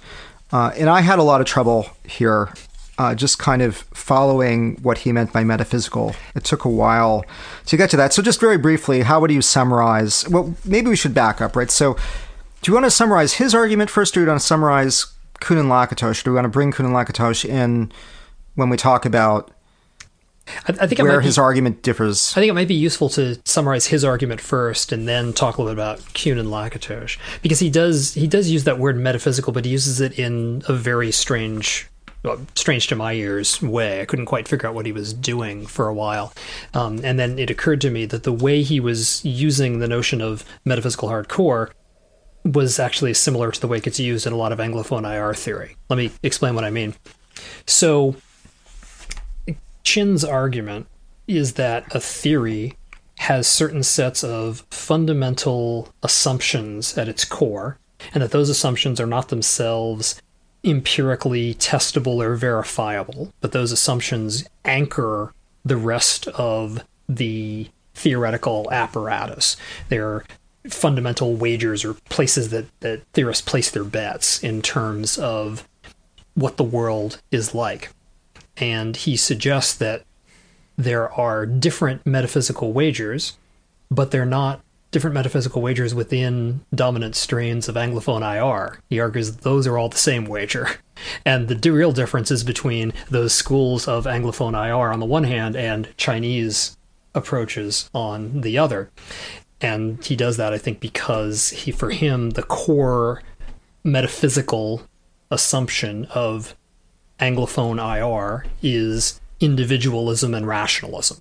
Uh, 0.54 0.72
and 0.78 0.90
I 0.90 1.02
had 1.02 1.20
a 1.20 1.24
lot 1.24 1.42
of 1.42 1.48
trouble 1.48 1.90
here, 2.06 2.54
uh, 2.98 3.16
just 3.16 3.40
kind 3.40 3.62
of 3.62 3.78
following 3.94 4.78
what 4.82 5.00
he 5.00 5.12
meant 5.12 5.34
by 5.34 5.44
metaphysical. 5.44 6.16
It 6.36 6.44
took 6.44 6.66
a 6.66 6.70
while 6.70 7.26
to 7.66 7.78
get 7.78 7.90
to 7.92 7.98
that. 7.98 8.14
So, 8.14 8.22
just 8.22 8.40
very 8.40 8.58
briefly, 8.58 9.02
how 9.02 9.20
would 9.20 9.32
you 9.32 9.42
summarize? 9.42 10.28
Well, 10.30 10.56
maybe 10.64 10.90
we 10.90 10.96
should 10.96 11.14
back 11.14 11.42
up, 11.42 11.56
right? 11.56 11.72
So, 11.72 11.96
do 12.62 12.72
you 12.72 12.74
want 12.74 12.86
to 12.86 12.92
summarize 12.92 13.34
his 13.34 13.54
argument 13.54 13.90
first, 13.90 14.16
or 14.16 14.22
do 14.22 14.24
you 14.24 14.28
want 14.28 14.40
to 14.40 14.46
summarize 14.46 15.08
Kuhn 15.40 15.58
and 15.58 15.70
Lakatos? 15.70 16.24
Do 16.24 16.32
we 16.32 16.36
want 16.36 16.46
to 16.46 16.50
bring 16.50 16.72
Kuhn 16.72 16.86
and 16.86 16.96
Lakatos 16.96 17.44
in 17.44 17.92
when 18.56 18.70
we 18.70 18.78
talk 18.78 19.06
about 19.06 19.52
I, 20.48 20.74
I 20.82 20.88
think 20.88 21.00
where 21.00 21.20
be, 21.20 21.26
his 21.26 21.38
argument 21.38 21.82
differs. 21.82 22.32
I 22.32 22.42
think 22.42 22.50
it 22.50 22.54
might 22.54 22.68
be 22.68 22.76
useful 22.76 23.10
to 23.10 23.40
summarize 23.46 23.88
his 23.88 24.04
argument 24.04 24.42
first, 24.42 24.92
and 24.92 25.08
then 25.08 25.34
talk 25.34 25.58
a 25.58 25.62
little 25.62 25.76
bit 25.76 25.82
about 25.82 26.14
Kuhn 26.14 26.38
and 26.38 26.50
Lakatos, 26.50 27.18
because 27.42 27.60
he 27.60 27.70
does 27.70 28.14
he 28.14 28.28
does 28.28 28.50
use 28.50 28.64
that 28.66 28.80
word 28.80 28.98
metaphysical, 28.98 29.54
but 29.54 29.66
he 29.66 29.72
uses 29.72 30.02
it 30.02 30.18
in 30.18 30.62
a 30.68 30.74
very 30.74 31.12
strange. 31.12 31.88
Well, 32.26 32.42
strange 32.56 32.88
to 32.88 32.96
my 32.96 33.14
ears 33.14 33.62
way. 33.62 34.02
I 34.02 34.06
couldn't 34.06 34.26
quite 34.26 34.48
figure 34.48 34.68
out 34.68 34.74
what 34.74 34.88
he 34.88 34.92
was 34.92 35.14
doing 35.14 35.68
for 35.68 35.88
a 35.88 35.94
while. 35.94 36.34
Um, 36.74 37.00
and 37.04 37.20
then 37.20 37.38
it 37.38 37.52
occurred 37.52 37.82
to 37.82 37.92
me 37.92 38.08
that 38.08 38.24
the 38.24 38.34
way 38.34 38.64
he 38.64 38.80
was 38.80 39.24
using 39.24 39.78
the 39.78 39.88
notion 39.88 40.22
of 40.22 40.44
metaphysical 40.66 41.10
hardcore 41.10 41.70
was 42.44 42.80
actually 42.80 43.14
similar 43.14 43.52
to 43.52 43.62
the 43.62 43.68
way 43.68 43.78
it 43.78 43.84
gets 43.84 44.00
used 44.00 44.26
in 44.26 44.34
a 44.34 44.38
lot 44.38 44.52
of 44.52 44.58
Anglophone 44.58 45.08
IR 45.08 45.36
theory. 45.36 45.78
Let 45.88 45.98
me 45.98 46.12
explain 46.24 46.56
what 46.56 46.64
I 46.64 46.72
mean. 46.72 46.96
So, 47.68 48.16
Qin's 49.84 50.26
argument 50.26 50.88
is 51.28 51.54
that 51.54 51.96
a 51.96 52.00
theory 52.00 52.76
has 53.20 53.48
certain 53.48 53.84
sets 53.84 54.24
of 54.24 54.66
fundamental 54.72 55.94
assumptions 56.02 56.98
at 56.98 57.08
its 57.08 57.24
core, 57.24 57.78
and 58.14 58.24
that 58.24 58.32
those 58.32 58.50
assumptions 58.50 59.00
are 59.00 59.06
not 59.06 59.30
themselves 59.30 60.22
empirically 60.66 61.54
testable 61.56 62.24
or 62.24 62.36
verifiable, 62.36 63.32
but 63.42 63.52
those 63.52 63.72
assumptions 63.72 64.46
anchor 64.64 65.34
the 65.64 65.78
rest 65.78 66.28
of 66.30 66.84
the 67.08 67.68
theoretical 67.94 68.68
apparatus. 68.72 69.58
They're 69.90 70.24
fundamental 70.68 71.36
wagers 71.36 71.86
or 71.86 71.94
places 72.10 72.50
that, 72.50 72.66
that 72.82 73.04
theorists 73.14 73.48
place 73.48 73.70
their 73.70 73.84
bets 73.84 74.44
in 74.44 74.62
terms 74.62 75.18
of 75.18 75.68
what 76.34 76.58
the 76.58 76.64
world 76.64 77.22
is 77.32 77.54
like. 77.54 77.92
And 78.58 78.96
he 78.96 79.16
suggests 79.16 79.76
that 79.76 80.04
there 80.78 81.12
are 81.14 81.46
different 81.46 82.06
metaphysical 82.06 82.74
wagers, 82.74 83.38
but 83.90 84.12
they're 84.12 84.26
not 84.26 84.62
different 84.96 85.14
metaphysical 85.14 85.62
wagers 85.62 85.94
within 85.94 86.62
dominant 86.74 87.18
strains 87.18 87.68
of 87.68 87.76
Anglophone 87.76 88.22
IR. 88.22 88.80
He 88.90 89.02
argues 89.02 89.30
that 89.30 89.42
those 89.42 89.68
are 89.68 89.78
all 89.78 89.90
the 89.90 89.98
same 89.98 90.24
wager. 90.24 90.70
And 91.26 91.50
the 91.50 91.72
real 91.72 91.92
difference 91.92 92.32
is 92.32 92.46
between 92.46 92.94
those 93.10 93.34
schools 93.34 93.86
of 93.86 94.06
Anglophone 94.06 94.54
IR 94.54 94.94
on 94.94 95.02
the 95.02 95.06
one 95.06 95.26
hand 95.26 95.58
and 95.58 95.90
Chinese 95.98 96.78
approaches 97.14 97.90
on 97.94 98.40
the 98.40 98.58
other. 98.58 98.90
And 99.60 100.02
he 100.06 100.16
does 100.16 100.38
that, 100.38 100.54
I 100.54 100.58
think, 100.58 100.80
because 100.80 101.50
he, 101.50 101.74
for 101.74 101.90
him, 101.90 102.30
the 102.30 102.44
core 102.44 103.22
metaphysical 103.84 104.84
assumption 105.30 106.06
of 106.06 106.56
Anglophone 107.20 107.78
IR 107.78 108.46
is 108.64 109.20
individualism 109.42 110.34
and 110.34 110.48
rationalism. 110.48 111.20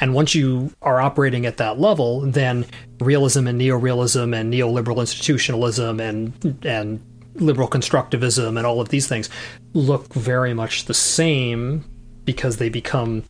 And 0.00 0.14
once 0.14 0.34
you 0.34 0.72
are 0.82 1.00
operating 1.00 1.46
at 1.46 1.56
that 1.58 1.78
level, 1.78 2.20
then 2.20 2.66
realism 3.00 3.46
and 3.46 3.60
neorealism 3.60 4.34
and 4.34 4.52
neoliberal 4.52 5.00
institutionalism 5.00 6.00
and 6.00 6.58
and 6.64 7.00
liberal 7.36 7.68
constructivism 7.68 8.58
and 8.58 8.66
all 8.66 8.80
of 8.80 8.90
these 8.90 9.08
things 9.08 9.30
look 9.72 10.12
very 10.12 10.52
much 10.52 10.84
the 10.84 10.94
same 10.94 11.82
because 12.24 12.58
they 12.58 12.68
become 12.68 13.24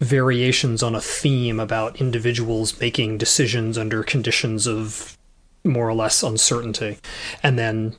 variations 0.00 0.82
on 0.82 0.94
a 0.94 1.00
theme 1.00 1.60
about 1.60 2.00
individuals 2.00 2.80
making 2.80 3.18
decisions 3.18 3.76
under 3.76 4.02
conditions 4.02 4.66
of 4.66 5.18
more 5.64 5.88
or 5.88 5.94
less 5.94 6.22
uncertainty. 6.22 6.98
And 7.42 7.58
then 7.58 7.96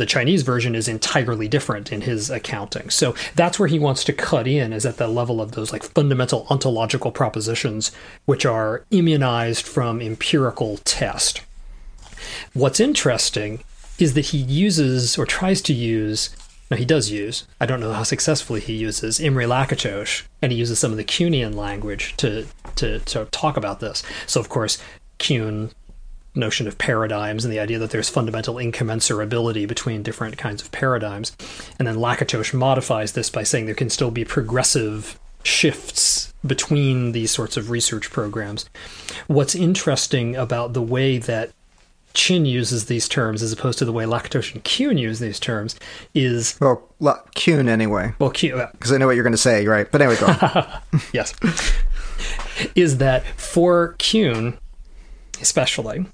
the 0.00 0.06
Chinese 0.06 0.44
version 0.44 0.74
is 0.74 0.88
entirely 0.88 1.46
different 1.46 1.92
in 1.92 2.00
his 2.00 2.30
accounting. 2.30 2.88
So 2.88 3.14
that's 3.34 3.58
where 3.58 3.68
he 3.68 3.78
wants 3.78 4.02
to 4.04 4.14
cut 4.14 4.46
in, 4.46 4.72
is 4.72 4.86
at 4.86 4.96
the 4.96 5.06
level 5.06 5.42
of 5.42 5.52
those 5.52 5.74
like 5.74 5.82
fundamental 5.82 6.46
ontological 6.48 7.12
propositions, 7.12 7.92
which 8.24 8.46
are 8.46 8.82
immunized 8.90 9.66
from 9.66 10.00
empirical 10.00 10.78
test. 10.78 11.42
What's 12.54 12.80
interesting 12.80 13.62
is 13.98 14.14
that 14.14 14.26
he 14.26 14.38
uses 14.38 15.18
or 15.18 15.26
tries 15.26 15.60
to 15.62 15.74
use 15.74 16.30
no, 16.70 16.76
he 16.76 16.84
does 16.84 17.10
use. 17.10 17.46
I 17.60 17.66
don't 17.66 17.80
know 17.80 17.92
how 17.92 18.04
successfully 18.04 18.60
he 18.60 18.74
uses 18.74 19.18
Imre 19.18 19.42
Lakatos, 19.42 20.22
and 20.40 20.52
he 20.52 20.58
uses 20.58 20.78
some 20.78 20.92
of 20.92 20.96
the 20.96 21.04
Kuhnian 21.04 21.56
language 21.56 22.16
to, 22.18 22.46
to 22.76 23.00
to 23.00 23.24
talk 23.32 23.56
about 23.56 23.80
this. 23.80 24.04
So, 24.26 24.40
of 24.40 24.48
course, 24.48 24.78
Kuhn 25.18 25.72
notion 26.34 26.68
of 26.68 26.78
paradigms 26.78 27.44
and 27.44 27.52
the 27.52 27.58
idea 27.58 27.78
that 27.78 27.90
there's 27.90 28.08
fundamental 28.08 28.54
incommensurability 28.54 29.66
between 29.66 30.02
different 30.02 30.36
kinds 30.38 30.62
of 30.62 30.70
paradigms. 30.70 31.36
And 31.78 31.86
then 31.86 31.96
Lakatos 31.96 32.54
modifies 32.54 33.12
this 33.12 33.30
by 33.30 33.42
saying 33.42 33.66
there 33.66 33.74
can 33.74 33.90
still 33.90 34.10
be 34.10 34.24
progressive 34.24 35.18
shifts 35.42 36.32
between 36.46 37.12
these 37.12 37.30
sorts 37.30 37.56
of 37.56 37.70
research 37.70 38.10
programs. 38.10 38.68
What's 39.26 39.54
interesting 39.54 40.36
about 40.36 40.72
the 40.72 40.82
way 40.82 41.18
that 41.18 41.50
Qin 42.14 42.46
uses 42.46 42.86
these 42.86 43.08
terms 43.08 43.42
as 43.42 43.52
opposed 43.52 43.78
to 43.78 43.84
the 43.84 43.92
way 43.92 44.04
Lakatos 44.04 44.52
and 44.52 44.64
Kuhn 44.64 44.98
use 44.98 45.20
these 45.20 45.38
terms 45.38 45.76
is 46.14 46.58
well, 46.60 46.82
La- 46.98 47.20
Kuhn 47.34 47.68
anyway. 47.68 48.14
Well, 48.18 48.30
Kuhn 48.30 48.66
because 48.72 48.92
I 48.92 48.98
know 48.98 49.06
what 49.06 49.14
you're 49.14 49.24
going 49.24 49.32
to 49.32 49.38
say, 49.38 49.66
right? 49.66 49.90
But 49.90 50.02
anyway, 50.02 50.18
go. 50.18 50.64
yes, 51.12 51.34
is 52.74 52.98
that 52.98 53.24
for 53.24 53.94
Kuhn, 53.98 54.58
especially, 55.40 56.06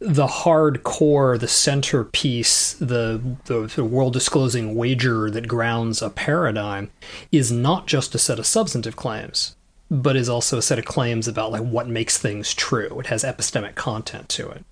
the 0.00 0.26
hardcore, 0.26 1.38
the 1.38 1.46
centerpiece, 1.46 2.72
the, 2.74 3.20
the, 3.44 3.70
the 3.74 3.84
world 3.84 4.14
disclosing 4.14 4.74
wager 4.74 5.30
that 5.30 5.46
grounds 5.46 6.00
a 6.00 6.08
paradigm 6.08 6.90
is 7.30 7.52
not 7.52 7.86
just 7.86 8.14
a 8.14 8.18
set 8.18 8.38
of 8.38 8.46
substantive 8.46 8.96
claims, 8.96 9.56
but 9.90 10.16
is 10.16 10.28
also 10.28 10.56
a 10.56 10.62
set 10.62 10.78
of 10.78 10.86
claims 10.86 11.28
about 11.28 11.52
like 11.52 11.62
what 11.62 11.86
makes 11.86 12.16
things 12.16 12.54
true. 12.54 12.98
It 13.00 13.08
has 13.08 13.24
epistemic 13.24 13.74
content 13.74 14.30
to 14.30 14.48
it. 14.48 14.64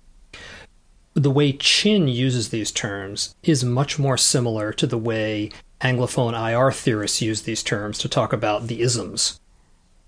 The 1.13 1.31
way 1.31 1.53
Qin 1.53 2.11
uses 2.11 2.49
these 2.49 2.71
terms 2.71 3.35
is 3.43 3.63
much 3.63 3.99
more 3.99 4.17
similar 4.17 4.73
to 4.73 4.87
the 4.87 4.97
way 4.97 5.51
Anglophone 5.81 6.33
IR 6.33 6.71
theorists 6.71 7.21
use 7.21 7.43
these 7.43 7.61
terms 7.61 7.99
to 7.99 8.09
talk 8.09 8.33
about 8.33 8.67
the 8.67 8.81
isms 8.81 9.39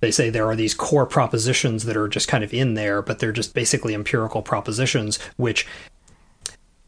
they 0.01 0.11
say 0.11 0.29
there 0.29 0.47
are 0.47 0.55
these 0.55 0.73
core 0.73 1.05
propositions 1.05 1.85
that 1.85 1.95
are 1.95 2.07
just 2.07 2.27
kind 2.27 2.43
of 2.43 2.53
in 2.53 2.73
there, 2.73 3.01
but 3.01 3.19
they're 3.19 3.31
just 3.31 3.53
basically 3.53 3.93
empirical 3.93 4.41
propositions, 4.41 5.17
which 5.37 5.65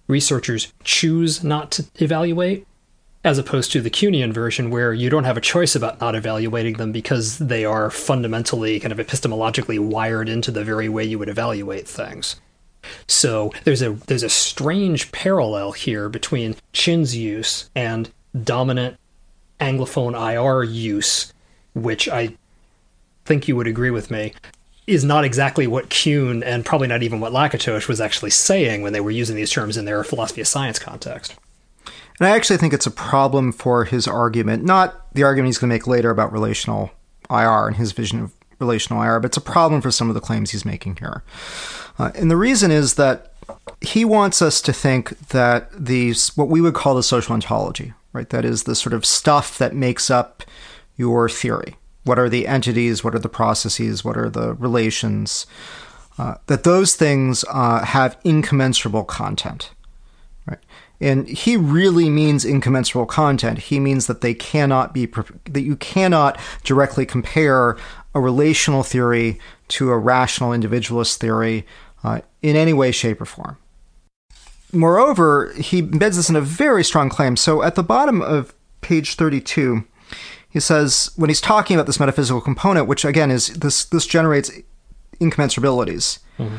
researchers 0.08 0.74
choose 0.84 1.44
not 1.44 1.72
to 1.72 1.86
evaluate, 2.00 2.68
as 3.24 3.38
opposed 3.38 3.72
to 3.72 3.82
the 3.82 3.90
Kuhnian 3.90 4.34
version, 4.34 4.70
where 4.70 4.94
you 4.94 5.10
don't 5.10 5.24
have 5.24 5.38
a 5.38 5.42
choice 5.42 5.76
about 5.76 6.02
not 6.02 6.16
evaluating 6.16 6.74
them 6.74 6.92
because 6.92 7.38
they 7.38 7.64
are 7.64 7.90
fundamentally 7.90 8.80
kind 8.80 8.92
of 8.92 9.06
epistemologically 9.06 9.80
wired 9.80 10.28
into 10.28 10.52
the 10.52 10.64
very 10.64 10.90
way 10.90 11.06
you 11.06 11.20
would 11.20 11.30
evaluate 11.30 11.88
things. 11.88 12.42
So 13.08 13.54
there's 13.64 13.82
a 13.82 13.92
there's 13.92 14.24
a 14.24 14.30
strange 14.30 15.12
parallel 15.12 15.72
here 15.72 16.10
between 16.10 16.56
Qin's 16.74 17.16
use 17.16 17.70
and 17.76 18.12
dominant 18.44 18.98
Anglophone 19.62 20.14
IR 20.20 20.64
use, 20.64 21.32
which 21.74 22.10
I 22.10 22.36
think 23.26 23.48
you 23.48 23.56
would 23.56 23.68
agree 23.68 23.92
with 23.92 24.12
me, 24.12 24.34
is 24.86 25.04
not 25.04 25.24
exactly 25.24 25.66
what 25.66 25.90
Kuhn 25.90 26.44
and 26.44 26.66
probably 26.66 26.88
not 26.88 27.04
even 27.04 27.20
what 27.20 27.32
Lakatos 27.32 27.88
was 27.88 28.02
actually 28.02 28.32
saying 28.32 28.82
when 28.82 28.94
they 28.94 29.02
were 29.02 29.12
using 29.12 29.36
these 29.36 29.52
terms 29.52 29.78
in 29.78 29.86
their 29.86 30.04
philosophy 30.04 30.42
of 30.42 30.48
science 30.48 30.78
context. 30.78 31.36
And 32.20 32.28
I 32.28 32.36
actually 32.36 32.58
think 32.58 32.74
it's 32.74 32.86
a 32.86 32.92
problem 32.92 33.52
for 33.52 33.86
his 33.86 34.08
argument, 34.08 34.64
not 34.64 35.14
the 35.14 35.24
argument 35.24 35.48
he's 35.48 35.58
going 35.58 35.70
to 35.70 35.74
make 35.74 35.88
later 35.88 36.10
about 36.10 36.32
relational 36.32 36.92
IR 37.30 37.68
and 37.68 37.78
his 37.78 37.92
vision 37.92 38.20
of 38.22 38.34
relational 38.60 39.02
IR, 39.02 39.20
but 39.20 39.28
it's 39.28 39.38
a 39.38 39.42
problem 39.42 39.82
for 39.82 39.92
some 39.92 40.10
of 40.10 40.16
the 40.16 40.22
claims 40.22 40.52
he's 40.52 40.66
making 40.66 40.98
here. 40.98 41.24
Uh, 41.98 42.12
and 42.16 42.30
the 42.30 42.38
reason 42.38 42.72
is 42.72 42.96
that 42.96 43.34
he 43.82 44.06
wants 44.06 44.42
us 44.42 44.62
to 44.62 44.74
think 44.74 45.18
that 45.30 45.70
these, 45.74 46.36
what 46.38 46.50
we 46.50 46.62
would 46.62 46.74
call 46.74 46.96
the 46.96 47.04
social 47.04 47.34
ontology, 47.34 47.94
right? 48.12 48.30
That 48.30 48.46
is 48.46 48.64
the 48.64 48.76
sort 48.76 48.94
of 48.94 49.06
stuff 49.06 49.58
that 49.58 49.76
makes 49.76 50.10
up 50.10 50.44
your 50.96 51.28
theory 51.30 51.76
what 52.04 52.20
are 52.20 52.30
the 52.30 52.48
entities, 52.48 53.04
what 53.04 53.16
are 53.16 53.20
the 53.20 53.30
processes, 53.30 54.04
what 54.04 54.18
are 54.18 54.30
the 54.30 54.54
relations, 54.56 55.46
uh, 56.18 56.36
that 56.48 56.64
those 56.64 56.96
things 56.96 57.44
uh, 57.50 57.84
have 57.84 58.18
incommensurable 58.24 59.04
content. 59.04 59.72
Right? 60.46 60.60
And 61.00 61.28
he 61.28 61.58
really 61.58 62.10
means 62.10 62.46
incommensurable 62.46 63.08
content. 63.08 63.60
He 63.60 63.80
means 63.80 64.08
that 64.08 64.22
they 64.22 64.34
cannot 64.34 64.94
be 64.94 65.06
that 65.06 65.62
you 65.62 65.76
cannot 65.76 66.40
directly 66.64 67.06
compare 67.06 67.78
a 68.16 68.22
relational 68.22 68.84
theory 68.84 69.40
to 69.70 69.90
a 69.90 69.98
rational 69.98 70.54
individualist 70.54 71.20
theory 71.20 71.66
uh, 72.04 72.22
in 72.42 72.56
any 72.56 72.74
way, 72.74 72.92
shape, 72.92 73.22
or 73.22 73.26
form. 73.26 73.58
Moreover, 74.72 75.54
he 75.54 75.82
embeds 75.82 76.16
this 76.16 76.30
in 76.30 76.36
a 76.36 76.42
very 76.42 76.84
strong 76.84 77.10
claim. 77.10 77.38
So 77.38 77.64
at 77.64 77.76
the 77.76 77.84
bottom 77.84 78.22
of 78.22 78.54
page 78.82 79.16
32, 79.16 79.86
he 80.54 80.60
says 80.60 81.10
when 81.16 81.32
he's 81.32 81.42
talking 81.42 81.76
about 81.76 81.88
this 81.88 82.00
metaphysical 82.00 82.40
component, 82.40 82.88
which 82.88 83.04
again 83.04 83.32
is 83.32 83.48
this 83.56 83.86
this 83.86 84.06
generates 84.06 84.52
incommensurabilities. 85.20 86.20
Mm-hmm. 86.38 86.58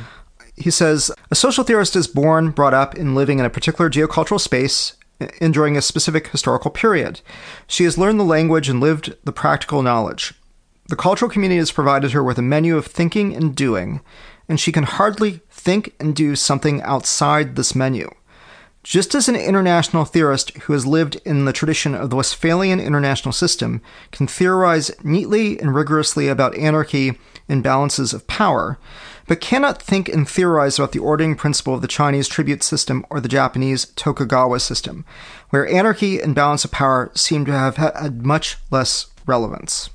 He 0.57 0.70
says 0.70 1.12
a 1.30 1.36
social 1.36 1.62
theorist 1.62 1.95
is 1.95 2.09
born, 2.09 2.51
brought 2.51 2.74
up, 2.74 2.95
and 2.95 3.14
living 3.14 3.38
in 3.38 3.45
a 3.45 3.51
particular 3.51 3.88
geocultural 3.88 4.40
space 4.40 4.97
enduring 5.40 5.76
a 5.76 5.82
specific 5.82 6.26
historical 6.26 6.72
period. 6.72 7.20
She 7.68 7.84
has 7.84 7.97
learned 7.97 8.18
the 8.18 8.24
language 8.24 8.68
and 8.68 8.80
lived 8.80 9.16
the 9.22 9.32
practical 9.32 9.80
knowledge. 9.80 10.34
The 10.88 10.97
cultural 10.97 11.30
community 11.30 11.59
has 11.59 11.70
provided 11.70 12.11
her 12.11 12.22
with 12.22 12.36
a 12.36 12.42
menu 12.42 12.76
of 12.76 12.86
thinking 12.86 13.34
and 13.34 13.55
doing, 13.55 14.01
and 14.49 14.59
she 14.59 14.72
can 14.72 14.82
hardly 14.82 15.40
think 15.49 15.95
and 16.01 16.16
do 16.16 16.34
something 16.34 16.82
outside 16.82 17.55
this 17.55 17.76
menu. 17.76 18.11
Just 18.85 19.14
as 19.14 19.30
an 19.30 19.35
international 19.35 20.05
theorist 20.05 20.51
who 20.59 20.74
has 20.74 20.87
lived 20.87 21.18
in 21.24 21.47
the 21.47 21.55
tradition 21.55 21.95
of 21.95 22.11
the 22.11 22.16
Westphalian 22.16 22.78
international 22.78 23.32
system 23.32 23.80
can 24.12 24.26
theorize 24.26 24.91
neatly 25.03 25.59
and 25.59 25.74
rigorously 25.74 26.28
about 26.28 26.55
anarchy 26.55 27.18
and 27.49 27.62
balances 27.62 28.12
of 28.12 28.26
power, 28.26 28.78
but 29.26 29.41
cannot 29.41 29.80
think 29.80 30.07
and 30.11 30.28
theorize 30.28 30.78
about 30.78 30.93
the 30.93 30.99
ordering 30.99 31.35
principle 31.35 31.74
of 31.74 31.80
the 31.80 31.89
Chinese 31.89 32.28
tribute 32.28 32.62
system 32.62 33.07
or 33.09 33.20
the 33.20 33.28
Japanese 33.28 33.87
Tokugawa 33.97 34.61
system, 34.61 35.07
where 35.49 35.66
anarchy 35.66 36.20
and 36.20 36.35
balance 36.35 36.66
of 36.66 36.70
power 36.70 37.11
seem 37.14 37.47
to 37.47 37.53
have 37.53 37.78
had 37.78 38.26
much 38.26 38.59
less 38.70 39.07
relevance. 39.24 39.89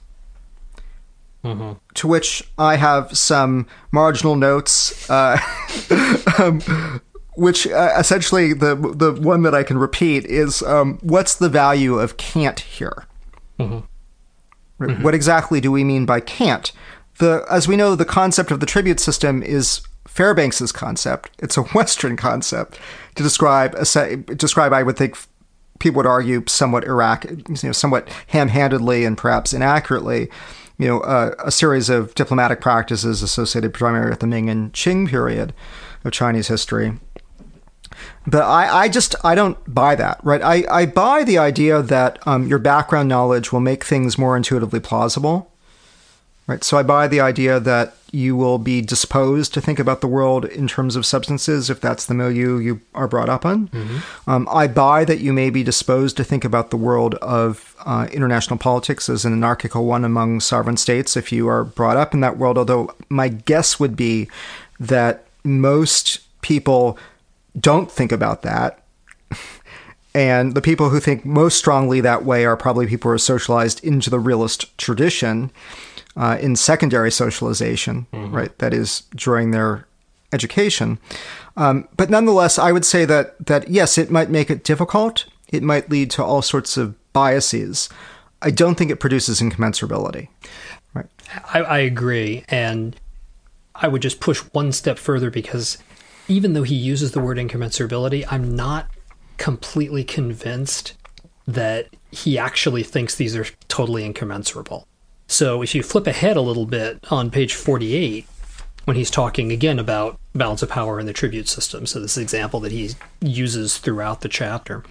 Mm-hmm. 1.43 1.73
To 1.93 2.07
which 2.07 2.43
I 2.57 2.75
have 2.77 3.15
some 3.15 3.67
marginal 3.91 4.35
notes. 4.35 5.07
Uh, 5.09 5.39
um, 6.39 7.01
which 7.39 7.65
uh, 7.67 7.93
essentially 7.97 8.53
the 8.53 8.75
the 8.75 9.13
one 9.13 9.43
that 9.43 9.55
I 9.55 9.63
can 9.63 9.77
repeat 9.77 10.25
is 10.25 10.61
um, 10.63 10.99
what's 11.01 11.35
the 11.35 11.49
value 11.49 11.97
of 11.97 12.17
can't 12.17 12.59
here? 12.59 13.05
Mm-hmm. 13.57 14.83
Mm-hmm. 14.83 15.03
What 15.03 15.15
exactly 15.15 15.61
do 15.61 15.71
we 15.71 15.83
mean 15.83 16.05
by 16.05 16.19
can't? 16.19 16.71
The 17.17 17.45
as 17.49 17.67
we 17.67 17.75
know, 17.75 17.95
the 17.95 18.05
concept 18.05 18.51
of 18.51 18.59
the 18.59 18.65
tribute 18.65 18.99
system 18.99 19.41
is 19.41 19.81
Fairbanks's 20.07 20.71
concept. 20.71 21.31
It's 21.39 21.57
a 21.57 21.63
Western 21.73 22.17
concept 22.17 22.79
to 23.15 23.23
describe 23.23 23.73
a 23.75 24.17
describe. 24.35 24.73
I 24.73 24.83
would 24.83 24.97
think 24.97 25.17
people 25.79 25.97
would 25.97 26.05
argue 26.05 26.43
somewhat 26.45 26.83
Iraq, 26.83 27.23
you 27.23 27.55
know, 27.63 27.71
somewhat 27.71 28.09
ham-handedly 28.27 29.05
and 29.05 29.17
perhaps 29.17 29.53
inaccurately, 29.53 30.29
you 30.77 30.87
know, 30.87 30.99
uh, 31.01 31.33
a 31.43 31.51
series 31.51 31.89
of 31.89 32.13
diplomatic 32.15 32.59
practices 32.59 33.21
associated 33.23 33.73
primarily 33.73 34.09
with 34.09 34.19
the 34.19 34.27
Ming 34.27 34.49
and 34.49 34.73
Qing 34.73 35.07
period 35.07 35.53
of 36.03 36.11
Chinese 36.11 36.49
history. 36.49 36.99
But 38.27 38.43
I, 38.43 38.83
I 38.83 38.89
just 38.89 39.15
I 39.23 39.33
don't 39.35 39.57
buy 39.73 39.95
that, 39.95 40.19
right? 40.23 40.41
I, 40.41 40.63
I 40.69 40.85
buy 40.85 41.23
the 41.23 41.37
idea 41.37 41.81
that 41.81 42.19
um, 42.27 42.47
your 42.47 42.59
background 42.59 43.09
knowledge 43.09 43.51
will 43.51 43.59
make 43.59 43.83
things 43.83 44.17
more 44.17 44.35
intuitively 44.37 44.79
plausible, 44.79 45.51
right? 46.45 46.63
So 46.63 46.77
I 46.77 46.83
buy 46.83 47.07
the 47.07 47.21
idea 47.21 47.59
that 47.59 47.95
you 48.11 48.35
will 48.35 48.57
be 48.57 48.81
disposed 48.81 49.53
to 49.53 49.61
think 49.61 49.79
about 49.79 50.01
the 50.01 50.07
world 50.07 50.45
in 50.45 50.67
terms 50.67 50.95
of 50.95 51.05
substances 51.05 51.69
if 51.69 51.79
that's 51.79 52.05
the 52.05 52.13
milieu 52.13 52.57
you 52.57 52.81
are 52.95 53.07
brought 53.07 53.29
up 53.29 53.45
on. 53.45 53.67
Mm-hmm. 53.67 54.29
Um, 54.29 54.47
I 54.51 54.67
buy 54.67 55.05
that 55.05 55.19
you 55.19 55.31
may 55.31 55.49
be 55.49 55.63
disposed 55.63 56.17
to 56.17 56.23
think 56.23 56.43
about 56.43 56.71
the 56.71 56.77
world 56.77 57.15
of 57.15 57.75
uh, 57.85 58.07
international 58.11 58.57
politics 58.57 59.09
as 59.09 59.25
an 59.25 59.33
anarchical 59.33 59.85
one 59.85 60.03
among 60.03 60.39
sovereign 60.39 60.77
states 60.77 61.15
if 61.15 61.31
you 61.31 61.47
are 61.47 61.63
brought 61.63 61.97
up 61.97 62.13
in 62.13 62.21
that 62.21 62.37
world, 62.37 62.57
although 62.57 62.93
my 63.09 63.27
guess 63.29 63.79
would 63.79 63.95
be 63.95 64.27
that 64.79 65.25
most 65.43 66.19
people 66.41 66.97
don't 67.59 67.91
think 67.91 68.11
about 68.11 68.41
that. 68.43 68.83
And 70.15 70.55
the 70.55 70.61
people 70.61 70.89
who 70.89 70.99
think 70.99 71.23
most 71.23 71.57
strongly 71.57 72.01
that 72.01 72.25
way 72.25 72.45
are 72.45 72.57
probably 72.57 72.87
people 72.87 73.09
who 73.09 73.15
are 73.15 73.19
socialized 73.19 73.83
into 73.83 74.09
the 74.09 74.19
realist 74.19 74.75
tradition 74.77 75.51
uh, 76.17 76.37
in 76.41 76.55
secondary 76.55 77.11
socialization, 77.11 78.07
mm-hmm. 78.11 78.35
right? 78.35 78.57
That 78.57 78.73
is 78.73 79.03
during 79.15 79.51
their 79.51 79.87
education. 80.33 80.97
Um, 81.55 81.87
but 81.95 82.09
nonetheless, 82.09 82.57
I 82.57 82.71
would 82.71 82.85
say 82.85 83.05
that 83.05 83.45
that 83.45 83.69
yes, 83.69 83.97
it 83.97 84.09
might 84.09 84.29
make 84.29 84.49
it 84.49 84.63
difficult. 84.63 85.25
It 85.49 85.63
might 85.63 85.89
lead 85.89 86.11
to 86.11 86.23
all 86.23 86.41
sorts 86.41 86.77
of 86.77 86.95
biases. 87.13 87.89
I 88.41 88.51
don't 88.51 88.75
think 88.75 88.91
it 88.91 88.99
produces 88.99 89.41
incommensurability. 89.41 90.29
Right. 90.93 91.07
I, 91.53 91.59
I 91.59 91.77
agree, 91.79 92.45
and 92.49 92.95
I 93.75 93.87
would 93.87 94.01
just 94.01 94.19
push 94.19 94.39
one 94.39 94.71
step 94.71 94.97
further 94.97 95.29
because 95.29 95.77
even 96.29 96.53
though 96.53 96.63
he 96.63 96.75
uses 96.75 97.11
the 97.11 97.19
word 97.19 97.37
incommensurability, 97.37 98.23
I'm 98.31 98.55
not 98.55 98.87
completely 99.37 100.03
convinced 100.03 100.93
that 101.47 101.87
he 102.11 102.37
actually 102.37 102.83
thinks 102.83 103.15
these 103.15 103.35
are 103.35 103.47
totally 103.67 104.05
incommensurable. 104.05 104.87
So 105.27 105.61
if 105.61 105.73
you 105.73 105.83
flip 105.83 106.07
ahead 106.07 106.37
a 106.37 106.41
little 106.41 106.67
bit 106.67 106.99
on 107.09 107.31
page 107.31 107.55
48, 107.55 108.27
when 108.85 108.95
he's 108.95 109.11
talking 109.11 109.51
again 109.51 109.79
about 109.79 110.19
balance 110.33 110.61
of 110.61 110.69
power 110.69 110.99
in 110.99 111.05
the 111.05 111.13
tribute 111.13 111.47
system, 111.47 111.85
so 111.85 111.99
this 111.99 112.17
example 112.17 112.59
that 112.61 112.71
he 112.71 112.91
uses 113.21 113.77
throughout 113.77 114.21
the 114.21 114.29
chapter. 114.29 114.83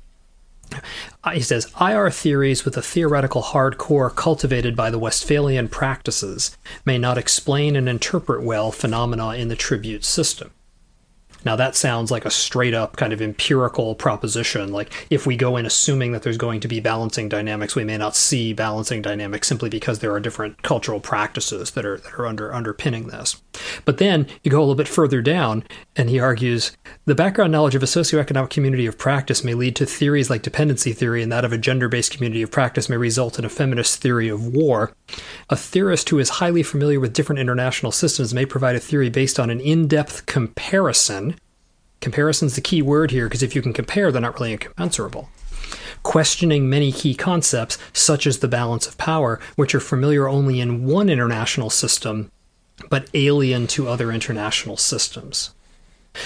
Uh, 1.24 1.30
he 1.30 1.40
says, 1.40 1.72
IR 1.80 2.10
theories 2.10 2.64
with 2.64 2.76
a 2.76 2.82
theoretical 2.82 3.42
hardcore 3.42 4.14
cultivated 4.14 4.76
by 4.76 4.90
the 4.90 4.98
Westphalian 4.98 5.68
practices 5.68 6.56
may 6.84 6.98
not 6.98 7.16
explain 7.16 7.74
and 7.74 7.88
interpret 7.88 8.42
well 8.42 8.70
phenomena 8.70 9.34
in 9.34 9.48
the 9.48 9.56
tribute 9.56 10.04
system. 10.04 10.50
Now, 11.44 11.56
that 11.56 11.76
sounds 11.76 12.10
like 12.10 12.24
a 12.24 12.30
straight 12.30 12.74
up 12.74 12.96
kind 12.96 13.12
of 13.12 13.22
empirical 13.22 13.94
proposition. 13.94 14.72
Like, 14.72 15.06
if 15.10 15.26
we 15.26 15.36
go 15.36 15.56
in 15.56 15.66
assuming 15.66 16.12
that 16.12 16.22
there's 16.22 16.36
going 16.36 16.60
to 16.60 16.68
be 16.68 16.80
balancing 16.80 17.28
dynamics, 17.28 17.76
we 17.76 17.84
may 17.84 17.96
not 17.96 18.16
see 18.16 18.52
balancing 18.52 19.02
dynamics 19.02 19.46
simply 19.46 19.68
because 19.68 20.00
there 20.00 20.12
are 20.12 20.20
different 20.20 20.62
cultural 20.62 21.00
practices 21.00 21.72
that 21.72 21.84
are, 21.84 21.98
that 21.98 22.14
are 22.18 22.26
under, 22.26 22.52
underpinning 22.52 23.08
this. 23.08 23.40
But 23.84 23.98
then 23.98 24.26
you 24.42 24.50
go 24.50 24.58
a 24.58 24.60
little 24.60 24.74
bit 24.74 24.88
further 24.88 25.22
down, 25.22 25.64
and 25.96 26.10
he 26.10 26.20
argues 26.20 26.76
the 27.04 27.14
background 27.14 27.52
knowledge 27.52 27.74
of 27.74 27.82
a 27.82 27.86
socioeconomic 27.86 28.50
community 28.50 28.86
of 28.86 28.98
practice 28.98 29.44
may 29.44 29.54
lead 29.54 29.76
to 29.76 29.86
theories 29.86 30.30
like 30.30 30.42
dependency 30.42 30.92
theory, 30.92 31.22
and 31.22 31.32
that 31.32 31.44
of 31.44 31.52
a 31.52 31.58
gender 31.58 31.88
based 31.88 32.12
community 32.12 32.42
of 32.42 32.50
practice 32.50 32.88
may 32.88 32.96
result 32.96 33.38
in 33.38 33.44
a 33.44 33.48
feminist 33.48 34.00
theory 34.00 34.28
of 34.28 34.46
war. 34.46 34.92
A 35.50 35.56
theorist 35.56 36.08
who 36.08 36.18
is 36.18 36.28
highly 36.28 36.62
familiar 36.62 37.00
with 37.00 37.12
different 37.12 37.40
international 37.40 37.92
systems 37.92 38.34
may 38.34 38.44
provide 38.44 38.76
a 38.76 38.80
theory 38.80 39.08
based 39.08 39.40
on 39.40 39.50
an 39.50 39.60
in 39.60 39.88
depth 39.88 40.26
comparison 40.26 41.37
Comparison's 42.00 42.54
the 42.54 42.60
key 42.60 42.82
word 42.82 43.10
here 43.10 43.26
because 43.26 43.42
if 43.42 43.54
you 43.54 43.62
can 43.62 43.72
compare, 43.72 44.10
they're 44.10 44.20
not 44.20 44.38
really 44.38 44.52
incommensurable. 44.52 45.28
Questioning 46.02 46.70
many 46.70 46.92
key 46.92 47.14
concepts, 47.14 47.76
such 47.92 48.26
as 48.26 48.38
the 48.38 48.48
balance 48.48 48.86
of 48.86 48.96
power, 48.98 49.40
which 49.56 49.74
are 49.74 49.80
familiar 49.80 50.28
only 50.28 50.60
in 50.60 50.86
one 50.86 51.08
international 51.08 51.70
system, 51.70 52.30
but 52.88 53.08
alien 53.14 53.66
to 53.66 53.88
other 53.88 54.12
international 54.12 54.76
systems. 54.76 55.50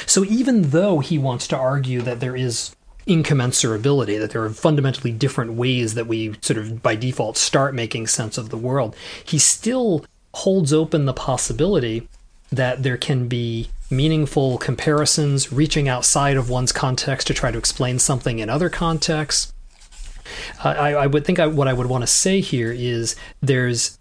So 0.07 0.25
even 0.25 0.71
though 0.71 1.01
he 1.01 1.19
wants 1.19 1.47
to 1.49 1.57
argue 1.57 2.03
that 2.03 2.21
there 2.21 2.37
is 2.37 2.75
incommensurability, 3.07 4.19
that 4.19 4.31
there 4.31 4.45
are 4.45 4.51
fundamentally 4.51 5.11
different 5.11 5.55
ways 5.55 5.95
that 5.95 6.07
we 6.07 6.35
sort 6.41 6.59
of 6.59 6.83
by 6.83 6.95
default 6.95 7.37
start 7.37 7.75
making 7.75 8.07
sense 8.07 8.39
of 8.39 8.51
the 8.51 8.57
world, 8.57 8.95
he 9.25 9.39
still 9.39 10.05
holds 10.35 10.73
open 10.73 11.05
the 11.05 11.13
possibility 11.13 12.09
that 12.51 12.83
there 12.83 12.97
can 12.97 13.29
be 13.29 13.71
meaningful 13.93 14.59
comparisons, 14.59 15.53
reaching 15.53 15.89
outside 15.89 16.37
of 16.37 16.51
one's 16.51 16.73
context 16.73 17.27
to 17.29 17.35
try 17.35 17.51
to 17.51 17.59
explain 17.59 17.99
something 17.99 18.39
in 18.39 18.49
other 18.49 18.69
contexts. 18.69 19.53
I, 20.65 20.95
I, 20.95 21.07
would 21.07 21.25
think 21.25 21.39
I, 21.39 21.47
what 21.47 21.69
I 21.69 21.73
would 21.73 21.87
want 21.87 22.03
to 22.03 22.09
say 22.09 22.41
here 22.41 22.73
is 22.73 23.15
there's, 23.41 23.99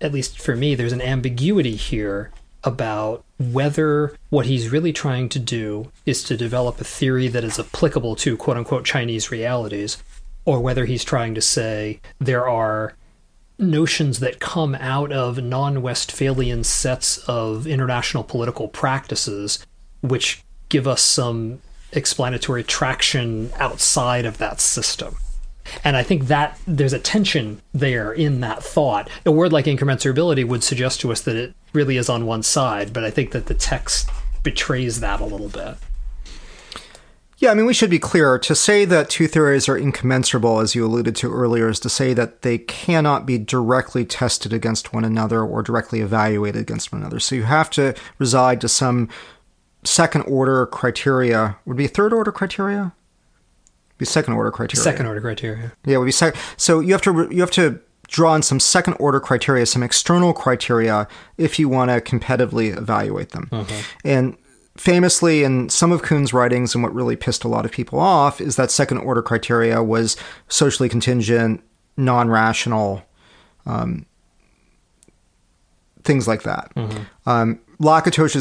at 0.00 0.12
least 0.12 0.40
for 0.40 0.54
me, 0.54 0.74
there's 0.74 0.92
an 0.92 1.02
ambiguity 1.02 1.76
here 1.76 2.30
about 2.62 3.24
whether 3.38 4.16
what 4.30 4.46
he's 4.46 4.70
really 4.70 4.92
trying 4.92 5.28
to 5.28 5.38
do 5.38 5.90
is 6.06 6.22
to 6.24 6.36
develop 6.36 6.80
a 6.80 6.84
theory 6.84 7.28
that 7.28 7.44
is 7.44 7.58
applicable 7.58 8.16
to 8.16 8.36
quote 8.36 8.56
unquote 8.56 8.84
Chinese 8.84 9.30
realities, 9.30 10.02
or 10.44 10.60
whether 10.60 10.84
he's 10.84 11.04
trying 11.04 11.34
to 11.34 11.40
say 11.40 12.00
there 12.18 12.48
are 12.48 12.94
notions 13.58 14.20
that 14.20 14.40
come 14.40 14.74
out 14.76 15.12
of 15.12 15.42
non 15.42 15.82
Westphalian 15.82 16.64
sets 16.64 17.18
of 17.28 17.66
international 17.66 18.24
political 18.24 18.68
practices, 18.68 19.64
which 20.00 20.42
give 20.68 20.86
us 20.86 21.02
some 21.02 21.60
explanatory 21.92 22.64
traction 22.64 23.50
outside 23.56 24.24
of 24.24 24.38
that 24.38 24.60
system. 24.60 25.16
And 25.82 25.96
I 25.96 26.02
think 26.02 26.24
that 26.24 26.58
there's 26.66 26.92
a 26.92 26.98
tension 26.98 27.62
there 27.72 28.12
in 28.12 28.40
that 28.40 28.62
thought. 28.62 29.08
A 29.24 29.32
word 29.32 29.52
like 29.52 29.64
incommensurability 29.64 30.46
would 30.46 30.62
suggest 30.62 31.00
to 31.00 31.12
us 31.12 31.22
that 31.22 31.36
it 31.36 31.54
really 31.72 31.96
is 31.96 32.08
on 32.08 32.26
one 32.26 32.42
side, 32.42 32.92
but 32.92 33.04
I 33.04 33.10
think 33.10 33.32
that 33.32 33.46
the 33.46 33.54
text 33.54 34.10
betrays 34.42 35.00
that 35.00 35.20
a 35.20 35.24
little 35.24 35.48
bit. 35.48 35.76
Yeah, 37.44 37.50
I 37.50 37.54
mean, 37.54 37.66
we 37.66 37.74
should 37.74 37.90
be 37.90 37.98
clear. 37.98 38.38
To 38.38 38.54
say 38.54 38.86
that 38.86 39.10
two 39.10 39.28
theories 39.28 39.68
are 39.68 39.76
incommensurable, 39.76 40.60
as 40.60 40.74
you 40.74 40.86
alluded 40.86 41.14
to 41.16 41.30
earlier, 41.30 41.68
is 41.68 41.78
to 41.80 41.90
say 41.90 42.14
that 42.14 42.40
they 42.40 42.56
cannot 42.56 43.26
be 43.26 43.36
directly 43.36 44.06
tested 44.06 44.54
against 44.54 44.94
one 44.94 45.04
another 45.04 45.42
or 45.42 45.62
directly 45.62 46.00
evaluated 46.00 46.62
against 46.62 46.90
one 46.90 47.02
another. 47.02 47.20
So 47.20 47.34
you 47.34 47.42
have 47.42 47.68
to 47.72 47.94
reside 48.18 48.62
to 48.62 48.68
some 48.68 49.10
second 49.82 50.22
order 50.22 50.64
criteria. 50.64 51.58
Would 51.66 51.76
be 51.76 51.86
third 51.86 52.14
order 52.14 52.32
criteria? 52.32 52.94
Be 53.98 54.06
second 54.06 54.32
order 54.32 54.50
criteria. 54.50 54.82
Second 54.82 55.04
order 55.04 55.20
criteria. 55.20 55.72
Yeah, 55.84 55.98
would 55.98 56.06
be 56.06 56.12
sec- 56.12 56.36
so 56.56 56.80
you 56.80 56.94
have 56.94 57.02
to 57.02 57.28
you 57.30 57.42
have 57.42 57.50
to 57.50 57.78
draw 58.08 58.32
on 58.32 58.40
some 58.42 58.58
second 58.58 58.94
order 58.94 59.20
criteria, 59.20 59.66
some 59.66 59.82
external 59.82 60.32
criteria, 60.32 61.06
if 61.36 61.58
you 61.58 61.68
want 61.68 61.90
to 61.90 62.00
competitively 62.00 62.74
evaluate 62.74 63.30
them. 63.30 63.50
Uh-huh. 63.52 63.82
And 64.02 64.38
famously 64.76 65.44
in 65.44 65.68
some 65.68 65.92
of 65.92 66.02
Kuhn's 66.02 66.32
writings, 66.32 66.74
and 66.74 66.82
what 66.82 66.94
really 66.94 67.16
pissed 67.16 67.44
a 67.44 67.48
lot 67.48 67.64
of 67.64 67.72
people 67.72 67.98
off, 67.98 68.40
is 68.40 68.56
that 68.56 68.70
second 68.70 68.98
order 68.98 69.22
criteria 69.22 69.82
was 69.82 70.16
socially 70.48 70.88
contingent, 70.88 71.62
non 71.96 72.28
rational, 72.28 73.02
um, 73.66 74.06
things 76.02 76.28
like 76.28 76.42
that. 76.42 76.72
Mm-hmm. 76.74 77.28
Um, 77.28 77.60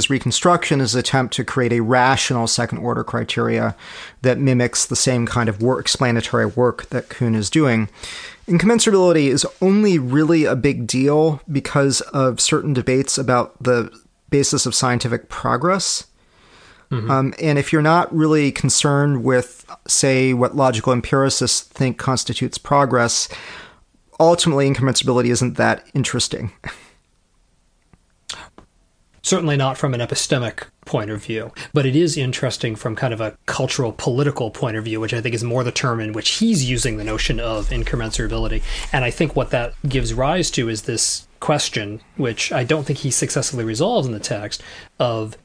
reconstruction 0.09 0.81
is 0.81 0.93
an 0.93 0.99
attempt 0.99 1.33
to 1.35 1.43
create 1.43 1.73
a 1.73 1.81
rational 1.81 2.47
second 2.47 2.79
order 2.79 3.03
criteria 3.03 3.75
that 4.21 4.37
mimics 4.37 4.85
the 4.85 4.95
same 4.95 5.25
kind 5.25 5.49
of 5.49 5.61
work, 5.61 5.81
explanatory 5.81 6.45
work 6.45 6.89
that 6.89 7.09
Kuhn 7.09 7.35
is 7.35 7.49
doing. 7.49 7.89
Incommensurability 8.47 9.27
is 9.27 9.45
only 9.61 9.97
really 9.97 10.45
a 10.45 10.55
big 10.55 10.85
deal 10.85 11.41
because 11.51 12.01
of 12.01 12.39
certain 12.39 12.73
debates 12.73 13.17
about 13.17 13.61
the 13.61 13.91
basis 14.29 14.65
of 14.65 14.75
scientific 14.75 15.29
progress. 15.29 16.07
Mm-hmm. 16.93 17.11
Um, 17.11 17.33
and 17.41 17.57
if 17.57 17.73
you're 17.73 17.81
not 17.81 18.13
really 18.13 18.51
concerned 18.51 19.23
with, 19.23 19.65
say, 19.87 20.33
what 20.33 20.55
logical 20.55 20.93
empiricists 20.93 21.61
think 21.61 21.97
constitutes 21.97 22.57
progress, 22.57 23.27
ultimately 24.19 24.69
incommensurability 24.69 25.29
isn't 25.29 25.57
that 25.57 25.87
interesting. 25.93 26.51
Certainly 29.23 29.55
not 29.55 29.77
from 29.77 29.93
an 29.93 30.01
epistemic 30.01 30.65
point 30.85 31.09
of 31.09 31.23
view, 31.23 31.51
but 31.71 31.85
it 31.85 31.95
is 31.95 32.17
interesting 32.17 32.75
from 32.75 32.93
kind 32.95 33.13
of 33.13 33.21
a 33.21 33.37
cultural 33.45 33.93
political 33.93 34.51
point 34.51 34.75
of 34.75 34.83
view, 34.83 34.99
which 34.99 35.13
I 35.13 35.21
think 35.21 35.33
is 35.33 35.45
more 35.45 35.63
the 35.63 35.71
term 35.71 36.01
in 36.01 36.11
which 36.11 36.29
he's 36.31 36.69
using 36.69 36.97
the 36.97 37.05
notion 37.05 37.39
of 37.39 37.69
incommensurability. 37.69 38.61
And 38.91 39.05
I 39.05 39.11
think 39.11 39.35
what 39.35 39.49
that 39.51 39.73
gives 39.87 40.13
rise 40.13 40.51
to 40.51 40.67
is 40.67 40.83
this 40.83 41.25
question, 41.39 42.01
which 42.17 42.51
I 42.51 42.65
don't 42.65 42.83
think 42.85 42.99
he 42.99 43.11
successfully 43.11 43.63
resolves 43.63 44.07
in 44.07 44.13
the 44.13 44.19
text, 44.19 44.61
of 44.99 45.37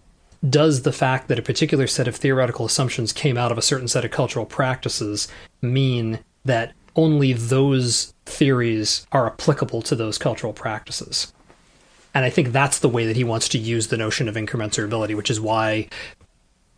does 0.49 0.83
the 0.83 0.93
fact 0.93 1.29
that 1.29 1.39
a 1.39 1.43
particular 1.43 1.87
set 1.87 2.09
of 2.09 2.17
theoretical 2.17 2.67
assumptions 2.67 3.13
came 3.13 3.37
out 3.37 3.53
of 3.53 3.59
a 3.59 3.63
certain 3.63 3.89
set 3.89 4.05
of 4.05 4.11
cultural 4.11 4.47
practices 4.47 5.29
mean 5.63 6.21
that 6.45 6.73
only 6.97 7.33
those 7.33 8.15
theories 8.27 9.07
are 9.13 9.27
applicable 9.27 9.83
to 9.83 9.97
those 9.97 10.19
cultural 10.19 10.53
practices? 10.53 11.33
And 12.15 12.25
I 12.25 12.31
think 12.31 12.53
that's 12.53 12.79
the 12.79 12.89
way 12.89 13.07
that 13.07 13.17
he 13.17 13.25
wants 13.25 13.49
to 13.51 13.59
use 13.59 13.89
the 13.89 13.97
notion 13.97 14.29
of 14.29 14.35
incommensurability, 14.35 15.17
which 15.17 15.31
is 15.31 15.41
why 15.41 15.89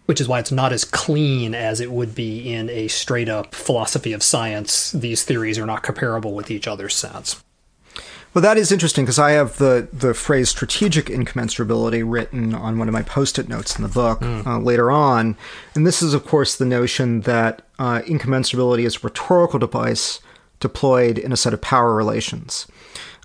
which 0.07 0.21
is 0.21 0.27
why 0.27 0.41
it's 0.41 0.51
not 0.51 0.73
as 0.73 0.85
clean 0.85 1.55
as 1.55 1.81
it 1.81 1.93
would 1.93 2.17
be 2.17 2.53
in 2.53 2.69
a 2.69 2.89
straight 2.89 3.29
up 3.29 3.55
philosophy 3.55 4.13
of 4.13 4.25
science. 4.25 4.91
These 4.91 5.23
theories 5.23 5.57
are 5.57 5.67
not 5.67 5.85
comparable 5.85 6.35
with 6.35 6.51
each 6.51 6.67
other's 6.67 6.97
sense. 6.97 7.45
Well, 8.33 8.43
that 8.43 8.57
is 8.57 8.71
interesting 8.71 9.05
because 9.05 9.19
I 9.19 9.33
have 9.33 9.57
the, 9.59 9.89
the 9.93 10.15
phrase 10.15 10.49
strategic 10.49 11.07
incommensurability 11.07 12.05
written 12.07 12.55
on 12.55 12.79
one 12.79 12.87
of 12.87 12.93
my 12.93 13.03
post 13.03 13.41
it 13.41 13.49
notes 13.49 13.77
in 13.77 13.83
the 13.83 13.89
book 13.89 14.21
mm. 14.21 14.47
uh, 14.47 14.59
later 14.61 14.91
on. 14.91 15.37
And 15.75 15.85
this 15.85 16.01
is, 16.01 16.15
of 16.15 16.25
course, 16.25 16.57
the 16.57 16.65
notion 16.65 17.23
that 17.23 17.63
uh, 17.81 18.03
incommensurability 18.03 18.85
is 18.85 18.97
a 18.97 19.01
rhetorical 19.01 19.59
device 19.59 20.21
deployed 20.61 21.19
in 21.19 21.33
a 21.33 21.37
set 21.37 21.53
of 21.53 21.61
power 21.61 21.95
relations. 21.97 22.69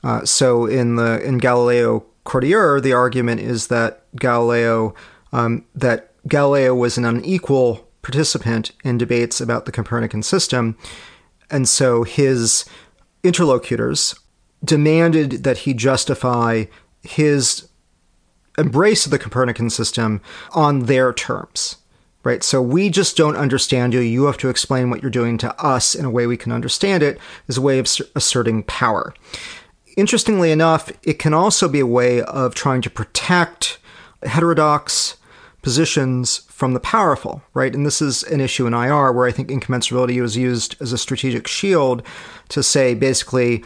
Uh, 0.03 0.26
so 0.26 0.66
in 0.66 0.95
the 0.95 1.22
in 1.24 1.38
Galileo 1.38 2.06
Courtier, 2.24 2.80
the 2.80 2.93
argument 2.93 3.41
is 3.41 3.68
that 3.68 4.03
Galileo 4.16 4.95
um, 5.34 5.66
that 5.76 6.14
Galileo 6.28 6.74
was 6.74 6.97
an 6.97 7.06
unequal 7.06 7.88
participant 8.01 8.72
in 8.84 8.97
debates 8.97 9.41
about 9.41 9.66
the 9.66 9.72
Copernican 9.72 10.24
system, 10.24 10.78
and 11.51 11.68
so 11.68 12.03
his 12.03 12.66
interlocutors 13.24 14.16
demanded 14.66 15.43
that 15.43 15.59
he 15.59 15.74
justify 15.74 16.66
his 17.01 17.70
embrace 18.57 19.05
of 19.05 19.11
the 19.11 19.20
Copernican 19.20 19.70
system 19.70 20.22
on 20.53 20.86
their 20.86 21.13
terms. 21.13 21.78
Right? 22.24 22.43
So 22.43 22.59
we 22.59 22.89
just 22.89 23.16
don't 23.16 23.36
understand 23.36 23.93
you. 23.93 23.99
You 23.99 24.26
have 24.26 24.39
to 24.39 24.49
explain 24.49 24.89
what 24.89 25.03
you're 25.03 25.11
doing 25.11 25.38
to 25.39 25.63
us 25.63 25.93
in 25.93 26.05
a 26.05 26.09
way 26.09 26.26
we 26.26 26.38
can 26.38 26.51
understand 26.51 27.03
it 27.03 27.20
as 27.47 27.57
a 27.57 27.61
way 27.61 27.78
of 27.78 27.88
asserting 28.16 28.63
power. 28.63 29.13
Interestingly 29.95 30.51
enough, 30.51 30.91
it 31.03 31.20
can 31.20 31.36
also 31.36 31.70
be 31.70 31.80
a 31.80 31.86
way 31.86 32.24
of 32.24 32.55
trying 32.55 32.82
to 32.82 32.89
protect 32.89 33.78
heterodox 34.24 35.18
positions 35.61 36.38
from 36.47 36.74
the 36.74 36.80
powerful, 36.80 37.41
right? 37.53 37.74
And 37.74 37.86
this 37.86 38.01
is 38.01 38.24
an 38.24 38.39
issue 38.39 38.68
in 38.68 38.74
IR 38.74 39.11
where 39.11 39.28
I 39.28 39.32
think 39.32 39.49
incommensurability 39.49 40.22
was 40.22 40.38
used 40.38 40.76
as 40.80 40.93
a 40.93 40.97
strategic 40.97 41.47
shield 41.47 42.03
to 42.49 42.61
say 42.61 42.93
basically, 42.93 43.63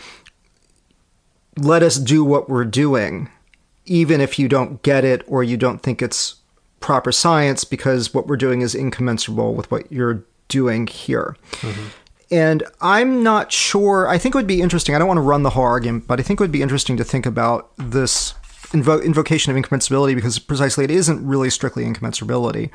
let 1.60 1.84
us 1.84 1.97
do 1.97 2.24
what 2.24 2.49
we're 2.49 2.66
doing, 2.66 3.30
even 3.86 4.22
if 4.22 4.39
you 4.39 4.47
don't 4.47 4.82
get 4.84 5.03
it 5.03 5.24
or 5.28 5.43
you 5.43 5.57
don't 5.57 5.82
think 5.82 6.01
it's 6.01 6.36
proper 6.80 7.12
science, 7.12 7.64
because 7.64 8.14
what 8.14 8.28
we're 8.28 8.38
doing 8.38 8.62
is 8.62 8.74
incommensurable 8.74 9.53
with 9.53 9.70
what 9.70 9.91
you're 9.91 10.24
doing 10.47 10.88
here. 10.88 11.36
Mm-hmm. 11.51 11.88
And 12.32 12.64
I'm 12.80 13.24
not 13.24 13.51
sure. 13.51 14.07
I 14.07 14.18
think 14.18 14.36
it 14.36 14.38
would 14.38 14.47
be 14.47 14.62
interesting. 14.62 14.93
I 14.95 14.99
don't 14.99 15.07
want 15.07 15.18
to 15.18 15.22
run 15.22 15.43
the 15.43 15.49
whole 15.49 15.64
argument, 15.64 16.07
but 16.07 16.20
I 16.20 16.24
think 16.24 16.39
it 16.39 16.43
would 16.43 16.51
be 16.51 16.62
interesting 16.62 16.95
to 16.97 17.03
think 17.03 17.26
about 17.26 17.72
this 17.78 18.34
invo- 18.72 19.03
invocation 19.03 19.55
of 19.55 19.62
incommensurability 19.62 20.16
because 20.16 20.38
precisely 20.38 20.84
it 20.84 20.91
isn't 20.91 21.26
really 21.26 21.49
strictly 21.49 21.86
incommensurability 21.86 22.70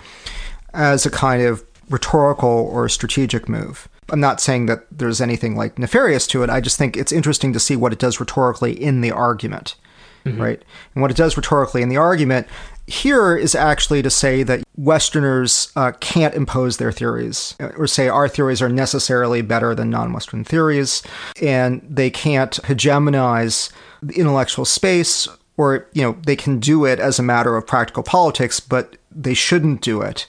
as 0.73 1.07
a 1.07 1.11
kind 1.11 1.43
of 1.43 1.65
rhetorical 1.89 2.49
or 2.51 2.89
strategic 2.89 3.49
move. 3.49 3.89
I'm 4.11 4.21
not 4.21 4.41
saying 4.41 4.67
that 4.67 4.87
there's 4.91 5.21
anything 5.21 5.57
like 5.57 5.79
nefarious 5.79 6.27
to 6.29 6.43
it. 6.43 6.51
I 6.51 6.61
just 6.61 6.79
think 6.79 6.97
it's 6.97 7.13
interesting 7.13 7.53
to 7.53 7.61
see 7.61 7.77
what 7.77 7.93
it 7.93 7.99
does 7.99 8.21
rhetorically 8.21 8.73
in 8.73 9.01
the 9.01 9.11
argument, 9.11 9.77
mm-hmm. 10.25 10.41
right? 10.41 10.63
And 10.95 11.03
what 11.03 11.11
it 11.11 11.17
does 11.17 11.37
rhetorically 11.37 11.83
in 11.83 11.89
the 11.89 11.97
argument 11.97 12.47
here 12.87 13.37
is 13.37 13.55
actually 13.55 14.03
to 14.03 14.11
say 14.11 14.43
that 14.43 14.63
Westerners 14.77 15.73
uh, 15.75 15.93
can't 16.01 16.35
impose 16.35 16.77
their 16.77 16.93
theories 16.93 17.57
or 17.59 17.87
say 17.87 18.09
our 18.09 18.29
theories 18.29 18.61
are 18.61 18.69
necessarily 18.69 19.41
better 19.41 19.75
than 19.75 19.91
non 19.91 20.13
Western 20.13 20.45
theories, 20.45 21.03
and 21.41 21.81
they 21.89 22.11
can't 22.11 22.53
hegemonize 22.65 23.71
the 24.03 24.15
intellectual 24.15 24.65
space 24.67 25.29
or 25.57 25.87
you 25.93 26.03
know 26.03 26.17
they 26.27 26.37
can 26.37 26.59
do 26.59 26.85
it 26.85 26.99
as 26.99 27.19
a 27.19 27.23
matter 27.23 27.57
of 27.57 27.67
practical 27.67 28.03
politics, 28.03 28.61
but 28.61 28.97
they 29.11 29.35
shouldn't 29.35 29.81
do 29.81 30.03
it. 30.03 30.27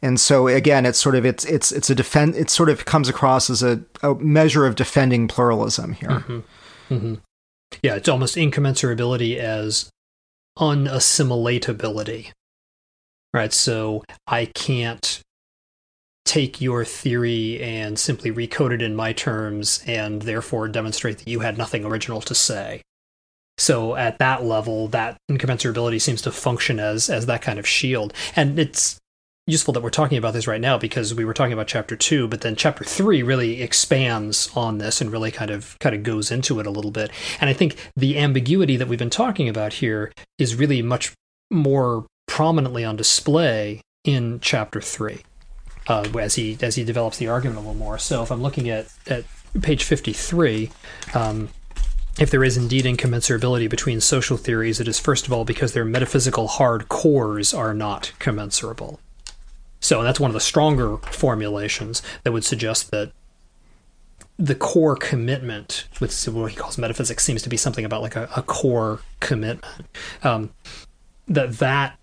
And 0.00 0.20
so 0.20 0.46
again, 0.46 0.86
it's 0.86 0.98
sort 0.98 1.16
of 1.16 1.26
it's 1.26 1.44
it's 1.44 1.72
it's 1.72 1.90
a 1.90 1.94
defend. 1.94 2.36
It 2.36 2.50
sort 2.50 2.68
of 2.68 2.84
comes 2.84 3.08
across 3.08 3.50
as 3.50 3.62
a, 3.62 3.82
a 4.02 4.14
measure 4.14 4.64
of 4.64 4.76
defending 4.76 5.26
pluralism 5.28 5.94
here. 5.94 6.08
Mm-hmm. 6.08 6.94
Mm-hmm. 6.94 7.14
Yeah, 7.82 7.96
it's 7.96 8.08
almost 8.08 8.36
incommensurability 8.36 9.36
as 9.36 9.90
unassimilatability, 10.58 12.30
right? 13.34 13.52
So 13.52 14.04
I 14.26 14.46
can't 14.46 15.20
take 16.24 16.60
your 16.60 16.84
theory 16.84 17.60
and 17.62 17.98
simply 17.98 18.30
recode 18.30 18.72
it 18.72 18.82
in 18.82 18.94
my 18.94 19.12
terms 19.12 19.82
and 19.86 20.22
therefore 20.22 20.68
demonstrate 20.68 21.18
that 21.18 21.28
you 21.28 21.40
had 21.40 21.56
nothing 21.56 21.84
original 21.84 22.20
to 22.20 22.34
say. 22.34 22.82
So 23.56 23.96
at 23.96 24.18
that 24.18 24.44
level, 24.44 24.88
that 24.88 25.16
incommensurability 25.30 26.00
seems 26.00 26.22
to 26.22 26.30
function 26.30 26.78
as 26.78 27.10
as 27.10 27.26
that 27.26 27.42
kind 27.42 27.58
of 27.58 27.66
shield. 27.66 28.12
And 28.36 28.58
it's 28.58 28.98
useful 29.48 29.72
that 29.72 29.82
we're 29.82 29.90
talking 29.90 30.18
about 30.18 30.34
this 30.34 30.46
right 30.46 30.60
now 30.60 30.76
because 30.76 31.14
we 31.14 31.24
were 31.24 31.32
talking 31.32 31.54
about 31.54 31.66
chapter 31.66 31.96
two, 31.96 32.28
but 32.28 32.42
then 32.42 32.54
chapter 32.54 32.84
three 32.84 33.22
really 33.22 33.62
expands 33.62 34.50
on 34.54 34.76
this 34.76 35.00
and 35.00 35.10
really 35.10 35.30
kind 35.30 35.50
of 35.50 35.76
kind 35.80 35.94
of 35.94 36.02
goes 36.02 36.30
into 36.30 36.60
it 36.60 36.66
a 36.66 36.70
little 36.70 36.90
bit. 36.90 37.10
And 37.40 37.48
I 37.48 37.54
think 37.54 37.76
the 37.96 38.18
ambiguity 38.18 38.76
that 38.76 38.88
we've 38.88 38.98
been 38.98 39.08
talking 39.10 39.48
about 39.48 39.72
here 39.74 40.12
is 40.36 40.54
really 40.54 40.82
much 40.82 41.14
more 41.50 42.06
prominently 42.26 42.84
on 42.84 42.96
display 42.96 43.80
in 44.04 44.38
chapter 44.40 44.80
three. 44.80 45.22
Uh, 45.86 46.06
as 46.20 46.34
he 46.34 46.58
as 46.60 46.74
he 46.74 46.84
develops 46.84 47.16
the 47.16 47.28
argument 47.28 47.56
a 47.56 47.60
little 47.60 47.74
more. 47.74 47.96
So 47.96 48.22
if 48.22 48.30
I'm 48.30 48.42
looking 48.42 48.68
at 48.68 48.92
at 49.06 49.24
page 49.62 49.84
53, 49.84 50.70
um, 51.14 51.48
if 52.20 52.30
there 52.30 52.44
is 52.44 52.58
indeed 52.58 52.84
incommensurability 52.84 53.70
between 53.70 54.02
social 54.02 54.36
theories, 54.36 54.80
it 54.80 54.88
is 54.88 55.00
first 55.00 55.26
of 55.26 55.32
all 55.32 55.46
because 55.46 55.72
their 55.72 55.86
metaphysical 55.86 56.46
hard 56.46 56.90
cores 56.90 57.54
are 57.54 57.72
not 57.72 58.12
commensurable. 58.18 59.00
So 59.80 60.02
that's 60.02 60.20
one 60.20 60.30
of 60.30 60.34
the 60.34 60.40
stronger 60.40 60.96
formulations 60.98 62.02
that 62.24 62.32
would 62.32 62.44
suggest 62.44 62.90
that 62.90 63.12
the 64.38 64.54
core 64.54 64.96
commitment, 64.96 65.86
which 65.98 66.26
what 66.26 66.50
he 66.50 66.56
calls 66.56 66.78
metaphysics, 66.78 67.24
seems 67.24 67.42
to 67.42 67.48
be 67.48 67.56
something 67.56 67.84
about 67.84 68.02
like 68.02 68.16
a, 68.16 68.28
a 68.36 68.42
core 68.42 69.00
commitment. 69.20 69.86
Um, 70.22 70.50
that 71.26 71.58
that 71.58 71.98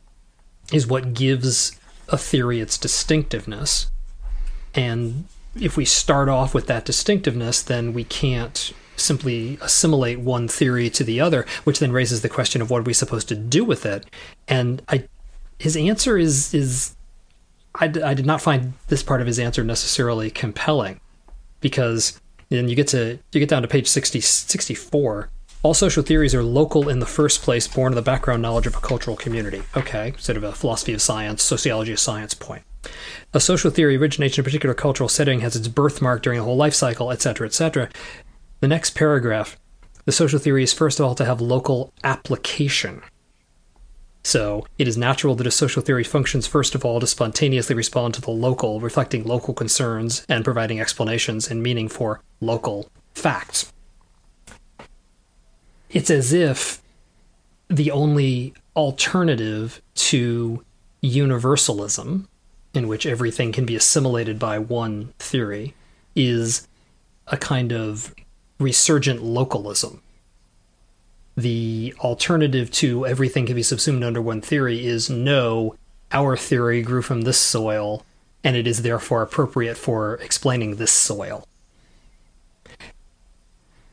is 0.72 0.88
what 0.88 1.14
gives 1.14 1.80
a 2.10 2.18
theory 2.18 2.60
its 2.60 2.78
distinctiveness, 2.78 3.90
and 4.74 5.26
if 5.56 5.78
we 5.78 5.86
start 5.86 6.28
off 6.28 6.54
with 6.54 6.68
that 6.68 6.86
distinctiveness, 6.86 7.62
then 7.62 7.94
we 7.94 8.04
can't 8.04 8.74
simply 8.98 9.58
assimilate 9.62 10.20
one 10.20 10.48
theory 10.48 10.90
to 10.90 11.04
the 11.04 11.20
other, 11.20 11.46
which 11.64 11.80
then 11.80 11.92
raises 11.92 12.22
the 12.22 12.30
question 12.30 12.62
of 12.62 12.70
what 12.70 12.80
are 12.80 12.84
we 12.84 12.94
supposed 12.94 13.28
to 13.30 13.36
do 13.36 13.64
with 13.64 13.86
it? 13.86 14.06
And 14.48 14.82
I, 14.88 15.08
his 15.60 15.78
answer 15.78 16.18
is 16.18 16.54
is 16.54 16.95
I, 17.80 17.88
d- 17.88 18.02
I 18.02 18.14
did 18.14 18.26
not 18.26 18.42
find 18.42 18.74
this 18.88 19.04
part 19.04 19.22
of 19.22 19.28
his 19.28 19.40
answer 19.40 19.64
necessarily 19.64 20.30
compelling, 20.30 21.00
because 21.62 22.20
then 22.50 22.70
you 22.70 22.76
get 22.76 22.88
to 22.90 23.20
you 23.32 23.40
get 23.40 23.50
down 23.50 23.62
to 23.62 23.68
page 23.68 23.88
60, 23.88 24.22
64. 24.22 25.30
All 25.64 25.74
social 25.74 26.04
theories 26.04 26.36
are 26.36 26.44
local 26.44 26.90
in 26.90 27.00
the 27.00 27.08
first 27.08 27.42
place, 27.42 27.68
born 27.68 27.92
of 27.92 27.96
the 27.96 28.02
background 28.02 28.42
knowledge 28.42 28.68
of 28.68 28.76
a 28.76 28.80
cultural 28.80 29.18
community. 29.18 29.64
Okay, 29.76 30.14
sort 30.18 30.38
of 30.38 30.44
a 30.44 30.52
philosophy 30.52 30.94
of 30.94 31.02
science, 31.02 31.42
sociology 31.42 31.92
of 31.92 32.00
science 32.00 32.34
point. 32.34 32.64
A 33.34 33.40
social 33.40 33.72
theory 33.72 33.98
originates 33.98 34.38
in 34.38 34.42
a 34.42 34.44
particular 34.44 34.76
cultural 34.76 35.10
setting, 35.10 35.40
has 35.40 35.56
its 35.56 35.68
birthmark 35.68 36.22
during 36.22 36.40
the 36.40 36.46
whole 36.46 36.56
life 36.56 36.76
cycle, 36.76 37.12
etc., 37.12 37.48
etc. 37.48 37.90
The 38.60 38.68
next 38.68 38.92
paragraph 38.92 39.58
the 40.06 40.12
social 40.12 40.40
theory 40.40 40.64
is 40.64 40.72
first 40.72 41.00
of 41.00 41.06
all 41.06 41.16
to 41.16 41.26
have 41.26 41.42
local 41.42 41.92
application. 42.04 43.02
So 44.26 44.66
it 44.80 44.88
is 44.88 44.98
natural 44.98 45.36
that 45.36 45.46
a 45.46 45.52
social 45.52 45.84
theory 45.84 46.04
functions 46.04 46.48
first 46.48 46.74
of 46.74 46.84
all 46.84 47.00
to 47.00 47.06
spontaneously 47.06 47.76
respond 47.76 48.16
to 48.16 48.22
the 48.22 48.32
local, 48.32 48.82
reflecting 48.82 49.24
local 49.24 49.54
concerns 49.54 50.26
and 50.28 50.44
providing 50.44 50.82
explanations 50.82 51.52
and 51.52 51.62
meaning 51.62 51.88
for 51.88 52.22
local 52.42 52.90
facts. 53.14 53.72
It's 55.92 56.10
as 56.10 56.34
if 56.34 56.82
the 57.68 57.92
only 57.92 58.56
alternative 58.76 59.80
to 59.94 60.66
universalism, 61.02 62.28
in 62.74 62.88
which 62.88 63.06
everything 63.06 63.52
can 63.52 63.68
be 63.68 63.76
assimilated 63.76 64.40
by 64.40 64.58
one 64.58 65.14
theory, 65.20 65.76
is 66.16 66.68
a 67.28 67.38
kind 67.38 67.72
of 67.72 68.16
resurgent 68.58 69.22
localism. 69.22 70.02
The 71.38 71.94
alternative 72.00 72.72
to 72.72 73.06
everything 73.06 73.46
can 73.46 73.56
be 73.56 73.64
subsumed 73.64 74.04
under 74.04 74.22
one 74.22 74.42
theory 74.42 74.86
is 74.86 75.10
no, 75.10 75.76
our 76.12 76.38
theory 76.38 76.82
grew 76.82 77.02
from 77.02 77.22
this 77.22 77.38
soil, 77.38 78.06
and 78.44 78.56
it 78.56 78.68
is 78.68 78.84
therefore 78.84 79.22
appropriate 79.22 79.78
for 79.78 80.16
explaining 80.16 80.76
this 80.76 80.92
soil. 80.92 81.46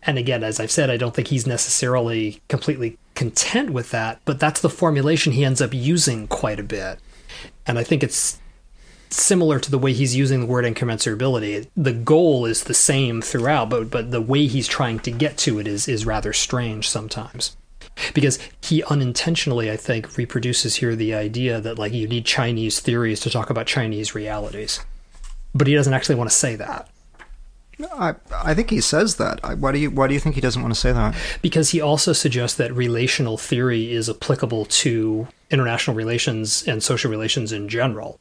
And 0.04 0.18
again, 0.18 0.42
as 0.42 0.58
I've 0.58 0.70
said, 0.70 0.90
I 0.90 0.96
don't 0.96 1.14
think 1.14 1.28
he's 1.28 1.46
necessarily 1.46 2.40
completely 2.48 2.98
content 3.14 3.70
with 3.70 3.90
that, 3.90 4.20
but 4.24 4.40
that's 4.40 4.60
the 4.60 4.68
formulation 4.68 5.32
he 5.32 5.44
ends 5.44 5.60
up 5.60 5.72
using 5.72 6.26
quite 6.26 6.58
a 6.58 6.64
bit. 6.64 6.98
And 7.66 7.78
I 7.78 7.84
think 7.84 8.02
it's 8.02 8.38
similar 9.12 9.58
to 9.60 9.70
the 9.70 9.78
way 9.78 9.92
he's 9.92 10.16
using 10.16 10.40
the 10.40 10.46
word 10.46 10.64
incommensurability. 10.64 11.68
The 11.76 11.92
goal 11.92 12.46
is 12.46 12.64
the 12.64 12.74
same 12.74 13.22
throughout, 13.22 13.70
but 13.70 13.90
but 13.90 14.10
the 14.10 14.20
way 14.20 14.46
he's 14.46 14.68
trying 14.68 14.98
to 15.00 15.10
get 15.10 15.36
to 15.38 15.58
it 15.58 15.66
is 15.66 15.88
is 15.88 16.06
rather 16.06 16.32
strange 16.32 16.88
sometimes. 16.88 17.56
Because 18.14 18.38
he 18.62 18.82
unintentionally, 18.84 19.70
I 19.70 19.76
think, 19.76 20.16
reproduces 20.16 20.76
here 20.76 20.96
the 20.96 21.14
idea 21.14 21.60
that 21.60 21.78
like 21.78 21.92
you 21.92 22.08
need 22.08 22.24
Chinese 22.24 22.80
theories 22.80 23.20
to 23.20 23.30
talk 23.30 23.50
about 23.50 23.66
Chinese 23.66 24.14
realities. 24.14 24.80
But 25.54 25.66
he 25.66 25.74
doesn't 25.74 25.92
actually 25.92 26.14
want 26.14 26.30
to 26.30 26.36
say 26.36 26.56
that. 26.56 26.88
I 27.92 28.14
I 28.44 28.54
think 28.54 28.70
he 28.70 28.80
says 28.80 29.16
that. 29.16 29.40
Why 29.58 29.72
do 29.72 29.78
you 29.78 29.90
why 29.90 30.08
do 30.08 30.14
you 30.14 30.20
think 30.20 30.34
he 30.34 30.40
doesn't 30.40 30.62
want 30.62 30.74
to 30.74 30.80
say 30.80 30.92
that? 30.92 31.14
Because 31.42 31.70
he 31.70 31.80
also 31.80 32.12
suggests 32.12 32.56
that 32.58 32.74
relational 32.74 33.36
theory 33.36 33.92
is 33.92 34.08
applicable 34.08 34.66
to 34.66 35.28
international 35.50 35.96
relations 35.96 36.62
and 36.66 36.82
social 36.82 37.10
relations 37.10 37.52
in 37.52 37.68
general. 37.68 38.18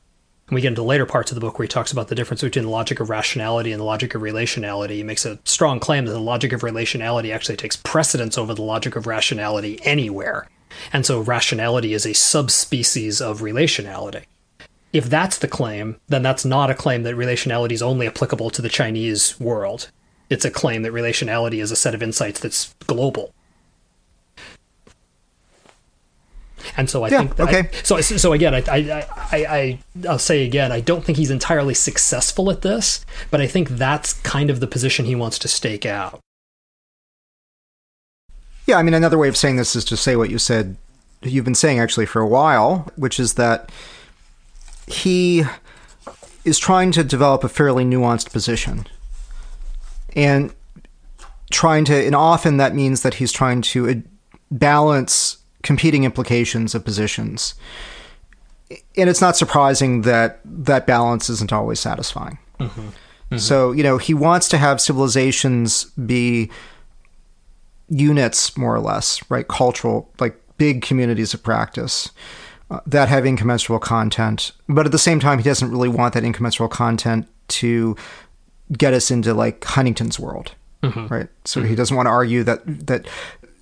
And 0.51 0.55
we 0.55 0.61
get 0.61 0.67
into 0.67 0.83
later 0.83 1.07
parts 1.07 1.31
of 1.31 1.35
the 1.35 1.41
book 1.41 1.57
where 1.57 1.63
he 1.63 1.69
talks 1.69 1.91
about 1.91 2.09
the 2.09 2.15
difference 2.15 2.41
between 2.41 2.65
the 2.65 2.71
logic 2.71 2.99
of 2.99 3.09
rationality 3.09 3.71
and 3.71 3.79
the 3.79 3.85
logic 3.85 4.13
of 4.13 4.21
relationality. 4.21 4.97
He 4.97 5.03
makes 5.03 5.25
a 5.25 5.39
strong 5.45 5.79
claim 5.79 6.05
that 6.05 6.11
the 6.11 6.19
logic 6.19 6.51
of 6.51 6.61
relationality 6.61 7.33
actually 7.33 7.57
takes 7.57 7.77
precedence 7.77 8.37
over 8.37 8.53
the 8.53 8.61
logic 8.61 8.95
of 8.95 9.07
rationality 9.07 9.79
anywhere. 9.83 10.47
And 10.93 11.05
so 11.05 11.21
rationality 11.21 11.93
is 11.93 12.05
a 12.05 12.13
subspecies 12.13 13.21
of 13.21 13.39
relationality 13.39 14.25
if 14.93 15.09
that's 15.09 15.37
the 15.37 15.47
claim, 15.47 15.97
then 16.07 16.21
that's 16.21 16.45
not 16.45 16.69
a 16.69 16.75
claim 16.75 17.03
that 17.03 17.15
relationality 17.15 17.71
is 17.71 17.81
only 17.81 18.07
applicable 18.07 18.49
to 18.49 18.61
the 18.61 18.69
Chinese 18.69 19.39
world. 19.39 19.89
It's 20.29 20.45
a 20.45 20.51
claim 20.51 20.81
that 20.83 20.93
relationality 20.93 21.61
is 21.61 21.71
a 21.71 21.75
set 21.75 21.95
of 21.95 22.03
insights 22.03 22.39
that's 22.39 22.73
global. 22.87 23.33
And 26.77 26.89
so 26.89 27.03
I 27.03 27.09
yeah, 27.09 27.17
think 27.19 27.35
that 27.35 27.47
okay. 27.49 27.69
I, 27.71 27.81
so 27.83 28.01
so 28.01 28.33
again 28.33 28.53
I, 28.53 28.63
I 28.67 29.07
I 29.31 29.45
I 29.45 29.79
I'll 30.07 30.19
say 30.19 30.45
again 30.45 30.71
I 30.71 30.79
don't 30.79 31.03
think 31.03 31.17
he's 31.17 31.31
entirely 31.31 31.73
successful 31.73 32.51
at 32.51 32.61
this, 32.61 33.05
but 33.29 33.41
I 33.41 33.47
think 33.47 33.69
that's 33.69 34.13
kind 34.13 34.49
of 34.49 34.59
the 34.59 34.67
position 34.67 35.05
he 35.05 35.15
wants 35.15 35.39
to 35.39 35.47
stake 35.47 35.85
out. 35.85 36.19
Yeah, 38.65 38.77
I 38.77 38.83
mean 38.83 38.93
another 38.93 39.17
way 39.17 39.27
of 39.27 39.37
saying 39.37 39.55
this 39.55 39.75
is 39.75 39.85
to 39.85 39.97
say 39.97 40.15
what 40.15 40.29
you 40.29 40.37
said 40.37 40.75
you've 41.23 41.45
been 41.45 41.55
saying 41.55 41.79
actually 41.79 42.05
for 42.05 42.21
a 42.21 42.27
while, 42.27 42.91
which 42.95 43.19
is 43.19 43.35
that 43.35 43.69
he 44.87 45.43
is 46.43 46.57
trying 46.57 46.91
to 46.91 47.03
develop 47.03 47.43
a 47.43 47.49
fairly 47.49 47.85
nuanced 47.85 48.31
position. 48.31 48.87
And 50.15 50.53
trying 51.51 51.85
to, 51.85 51.95
and 51.95 52.15
often 52.15 52.57
that 52.57 52.73
means 52.73 53.03
that 53.03 53.15
he's 53.15 53.31
trying 53.31 53.61
to 53.61 54.03
balance 54.49 55.37
competing 55.63 56.03
implications 56.03 56.75
of 56.75 56.83
positions. 56.85 57.55
And 58.97 59.09
it's 59.09 59.21
not 59.21 59.35
surprising 59.35 60.01
that 60.03 60.39
that 60.45 60.87
balance 60.87 61.29
isn't 61.29 61.51
always 61.51 61.79
satisfying. 61.79 62.37
Mm-hmm. 62.59 62.81
Mm-hmm. 62.81 63.37
So, 63.37 63.71
you 63.71 63.83
know, 63.83 63.97
he 63.97 64.13
wants 64.13 64.47
to 64.49 64.57
have 64.57 64.79
civilizations 64.81 65.85
be 65.85 66.51
units, 67.89 68.57
more 68.57 68.75
or 68.75 68.79
less, 68.79 69.21
right? 69.29 69.47
Cultural, 69.47 70.09
like 70.19 70.39
big 70.57 70.81
communities 70.81 71.33
of 71.33 71.43
practice 71.43 72.11
that 72.85 73.09
have 73.09 73.25
incommensurable 73.25 73.79
content. 73.79 74.51
But 74.69 74.85
at 74.85 74.91
the 74.91 74.97
same 74.97 75.19
time, 75.19 75.39
he 75.39 75.43
doesn't 75.43 75.71
really 75.71 75.89
want 75.89 76.13
that 76.13 76.23
incommensurable 76.23 76.69
content 76.69 77.27
to 77.49 77.95
get 78.77 78.93
us 78.93 79.11
into 79.11 79.33
like 79.33 79.63
Huntington's 79.63 80.19
world, 80.19 80.55
mm-hmm. 80.81 81.07
right? 81.07 81.27
So 81.45 81.59
mm-hmm. 81.59 81.69
he 81.69 81.75
doesn't 81.75 81.95
want 81.95 82.07
to 82.07 82.11
argue 82.11 82.43
that 82.43 82.61
that 82.87 83.07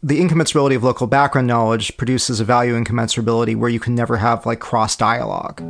the 0.02 0.20
incommensurability 0.20 0.76
of 0.76 0.84
local 0.84 1.08
background 1.08 1.48
knowledge 1.48 1.98
produces 1.98 2.40
a 2.40 2.46
value 2.46 2.82
incommensurability 2.82 3.56
where 3.56 3.70
you 3.70 3.80
can 3.80 3.96
never 3.96 4.18
have 4.18 4.46
like 4.46 4.60
cross 4.60 4.96
dialogue. 4.96 5.62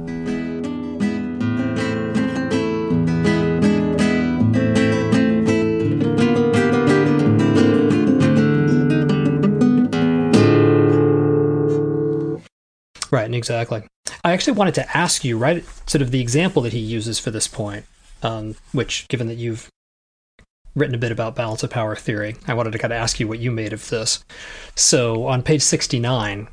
Right, 13.12 13.34
exactly. 13.34 13.84
I 14.24 14.34
actually 14.34 14.54
wanted 14.54 14.76
to 14.76 14.98
ask 14.98 15.24
you, 15.24 15.38
right, 15.40 15.66
sort 15.88 16.04
of 16.04 16.12
the 16.12 16.22
example 16.22 16.62
that 16.62 16.74
he 16.74 16.80
uses 16.80 17.18
for 17.18 17.32
this 17.32 17.48
point, 17.48 17.86
um, 18.22 18.56
which, 18.74 19.08
given 19.08 19.26
that 19.28 19.38
you've 19.38 19.68
written 20.80 20.96
a 20.96 21.00
bit 21.00 21.12
about 21.12 21.36
balance 21.36 21.64
of 21.64 21.70
power 21.70 21.96
theory, 21.96 22.36
I 22.48 22.54
wanted 22.54 22.72
to 22.72 22.80
kind 22.80 22.94
of 22.94 22.98
ask 22.98 23.20
you 23.20 23.28
what 23.28 23.40
you 23.40 23.52
made 23.52 23.74
of 23.74 23.88
this. 23.90 24.24
So 24.76 25.28
on 25.28 25.44
page 25.44 25.62
69, 25.62 26.48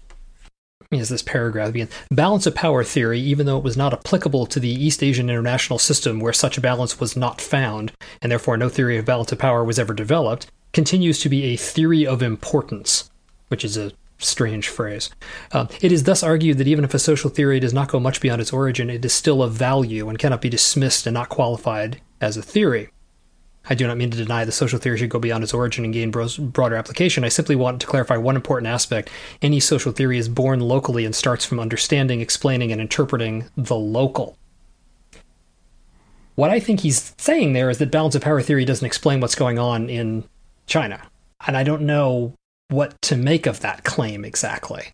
is 0.93 1.09
this 1.09 1.23
paragraph 1.23 1.73
begins 1.73 1.91
balance 2.13 2.47
of 2.47 2.55
power 2.55 2.85
theory 2.85 3.19
even 3.19 3.45
though 3.45 3.59
it 3.59 3.65
was 3.65 3.77
not 3.77 3.93
applicable 3.93 4.47
to 4.47 4.61
the 4.61 4.69
east 4.69 5.03
asian 5.03 5.29
international 5.29 5.81
system 5.81 6.21
where 6.21 6.33
such 6.33 6.57
a 6.57 6.61
balance 6.61 7.01
was 7.01 7.17
not 7.17 7.41
found 7.41 7.91
and 8.23 8.31
therefore 8.31 8.57
no 8.57 8.69
theory 8.69 8.97
of 8.97 9.05
balance 9.05 9.33
of 9.33 9.39
power 9.39 9.65
was 9.65 9.81
ever 9.81 9.93
developed 9.93 10.47
continues 10.73 11.19
to 11.19 11.29
be 11.29 11.43
a 11.43 11.57
theory 11.57 12.07
of 12.07 12.23
importance 12.23 13.11
which 13.49 13.65
is 13.65 13.77
a 13.77 13.91
strange 14.19 14.69
phrase. 14.69 15.11
Uh, 15.53 15.67
it 15.81 15.93
is 15.93 16.05
thus 16.05 16.23
argued 16.23 16.59
that 16.59 16.67
even 16.67 16.85
if 16.85 16.95
a 16.95 16.99
social 16.99 17.31
theory 17.31 17.61
does 17.61 17.75
not 17.75 17.89
go 17.89 18.01
much 18.01 18.21
beyond 18.21 18.41
its 18.41 18.53
origin, 18.53 18.91
it 18.91 19.05
is 19.05 19.13
still 19.13 19.43
of 19.43 19.53
value 19.53 20.09
and 20.09 20.19
cannot 20.19 20.41
be 20.41 20.49
dismissed 20.49 21.07
and 21.07 21.15
not 21.15 21.29
qualified 21.29 22.01
as 22.21 22.37
a 22.37 22.43
theory. 22.43 22.89
I 23.69 23.75
do 23.75 23.87
not 23.87 23.97
mean 23.97 24.11
to 24.11 24.17
deny 24.17 24.45
the 24.45 24.53
social 24.53 24.79
theory 24.79 24.99
should 24.99 25.11
go 25.11 25.19
beyond 25.19 25.43
its 25.43 25.55
origin 25.55 25.85
and 25.85 25.93
gain 25.93 26.11
broader 26.11 26.77
application. 26.77 27.25
I 27.25 27.29
simply 27.29 27.57
want 27.57 27.81
to 27.81 27.87
clarify 27.87 28.17
one 28.17 28.37
important 28.37 28.69
aspect. 28.69 29.11
Any 29.43 29.61
social 29.61 29.93
theory 29.93 30.19
is 30.19 30.29
born 30.29 30.61
locally 30.61 31.05
and 31.05 31.15
starts 31.15 31.45
from 31.45 31.59
understanding, 31.59 32.21
explaining, 32.21 32.71
and 32.71 32.81
interpreting 32.81 33.47
the 33.57 33.77
local. 33.77 34.37
What 36.37 36.51
I 36.51 36.61
think 36.61 36.81
he's 36.81 37.15
saying 37.19 37.55
there 37.55 37.71
is 37.71 37.79
that 37.79 37.91
balance 37.91 38.15
of 38.15 38.23
power 38.23 38.43
theory 38.43 38.65
doesn't 38.65 38.87
explain 38.87 39.21
what's 39.21 39.35
going 39.35 39.59
on 39.59 39.89
in 39.89 40.25
China. 40.67 41.03
And 41.47 41.57
I 41.57 41.65
don't 41.65 41.83
know 41.83 42.35
what 42.69 43.01
to 43.03 43.17
make 43.17 43.47
of 43.47 43.61
that 43.61 43.85
claim 43.85 44.25
exactly. 44.25 44.93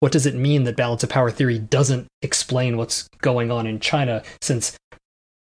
What 0.00 0.12
does 0.12 0.24
it 0.24 0.34
mean 0.34 0.64
that 0.64 0.76
balance 0.76 1.02
of 1.02 1.10
power 1.10 1.30
theory 1.30 1.58
doesn't 1.58 2.06
explain 2.22 2.78
what's 2.78 3.08
going 3.20 3.50
on 3.50 3.66
in 3.66 3.78
China? 3.78 4.22
Since 4.40 4.78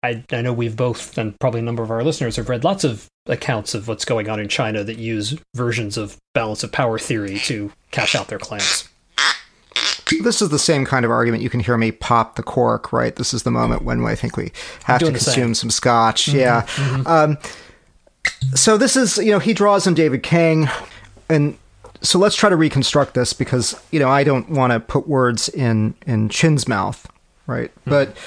I, 0.01 0.23
I 0.31 0.41
know 0.41 0.53
we've 0.53 0.75
both, 0.75 1.17
and 1.17 1.37
probably 1.39 1.59
a 1.59 1.63
number 1.63 1.83
of 1.83 1.91
our 1.91 2.03
listeners, 2.03 2.37
have 2.37 2.49
read 2.49 2.63
lots 2.63 2.83
of 2.83 3.07
accounts 3.25 3.73
of 3.73 3.87
what's 3.87 4.05
going 4.05 4.29
on 4.29 4.39
in 4.39 4.47
China 4.47 4.83
that 4.83 4.97
use 4.97 5.37
versions 5.55 5.97
of 5.97 6.17
balance 6.33 6.63
of 6.63 6.71
power 6.71 6.97
theory 6.97 7.37
to 7.39 7.71
cash 7.91 8.15
out 8.15 8.27
their 8.27 8.39
claims. 8.39 8.87
This 10.23 10.41
is 10.41 10.49
the 10.49 10.59
same 10.59 10.85
kind 10.85 11.05
of 11.05 11.11
argument. 11.11 11.43
You 11.43 11.49
can 11.49 11.59
hear 11.59 11.77
me 11.77 11.91
pop 11.91 12.35
the 12.35 12.43
cork, 12.43 12.91
right? 12.91 13.15
This 13.15 13.33
is 13.33 13.43
the 13.43 13.51
moment 13.51 13.83
when 13.83 14.03
I 14.05 14.15
think 14.15 14.37
we 14.37 14.51
have 14.85 14.99
to 15.01 15.11
consume 15.11 15.53
some 15.53 15.69
scotch. 15.69 16.25
Mm-hmm, 16.25 16.39
yeah. 16.39 16.61
Mm-hmm. 16.61 17.07
Um, 17.07 17.37
so 18.55 18.77
this 18.77 18.95
is, 18.95 19.17
you 19.17 19.31
know, 19.31 19.39
he 19.39 19.53
draws 19.53 19.85
on 19.85 19.93
David 19.93 20.23
Kang 20.23 20.67
and 21.29 21.57
so 22.01 22.17
let's 22.17 22.35
try 22.35 22.49
to 22.49 22.55
reconstruct 22.55 23.13
this 23.13 23.33
because 23.33 23.79
you 23.91 23.99
know 23.99 24.09
I 24.09 24.23
don't 24.23 24.49
want 24.49 24.73
to 24.73 24.79
put 24.79 25.07
words 25.07 25.49
in 25.49 25.95
in 26.05 26.29
Qin's 26.29 26.67
mouth, 26.67 27.09
right? 27.47 27.73
Mm-hmm. 27.81 27.89
But 27.89 28.17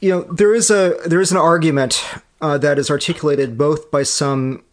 you 0.00 0.10
know 0.10 0.22
there 0.22 0.54
is 0.54 0.70
a 0.70 0.96
there 1.06 1.20
is 1.20 1.30
an 1.30 1.38
argument 1.38 2.02
uh, 2.40 2.58
that 2.58 2.78
is 2.78 2.90
articulated 2.90 3.58
both 3.58 3.90
by 3.90 4.02
some 4.02 4.64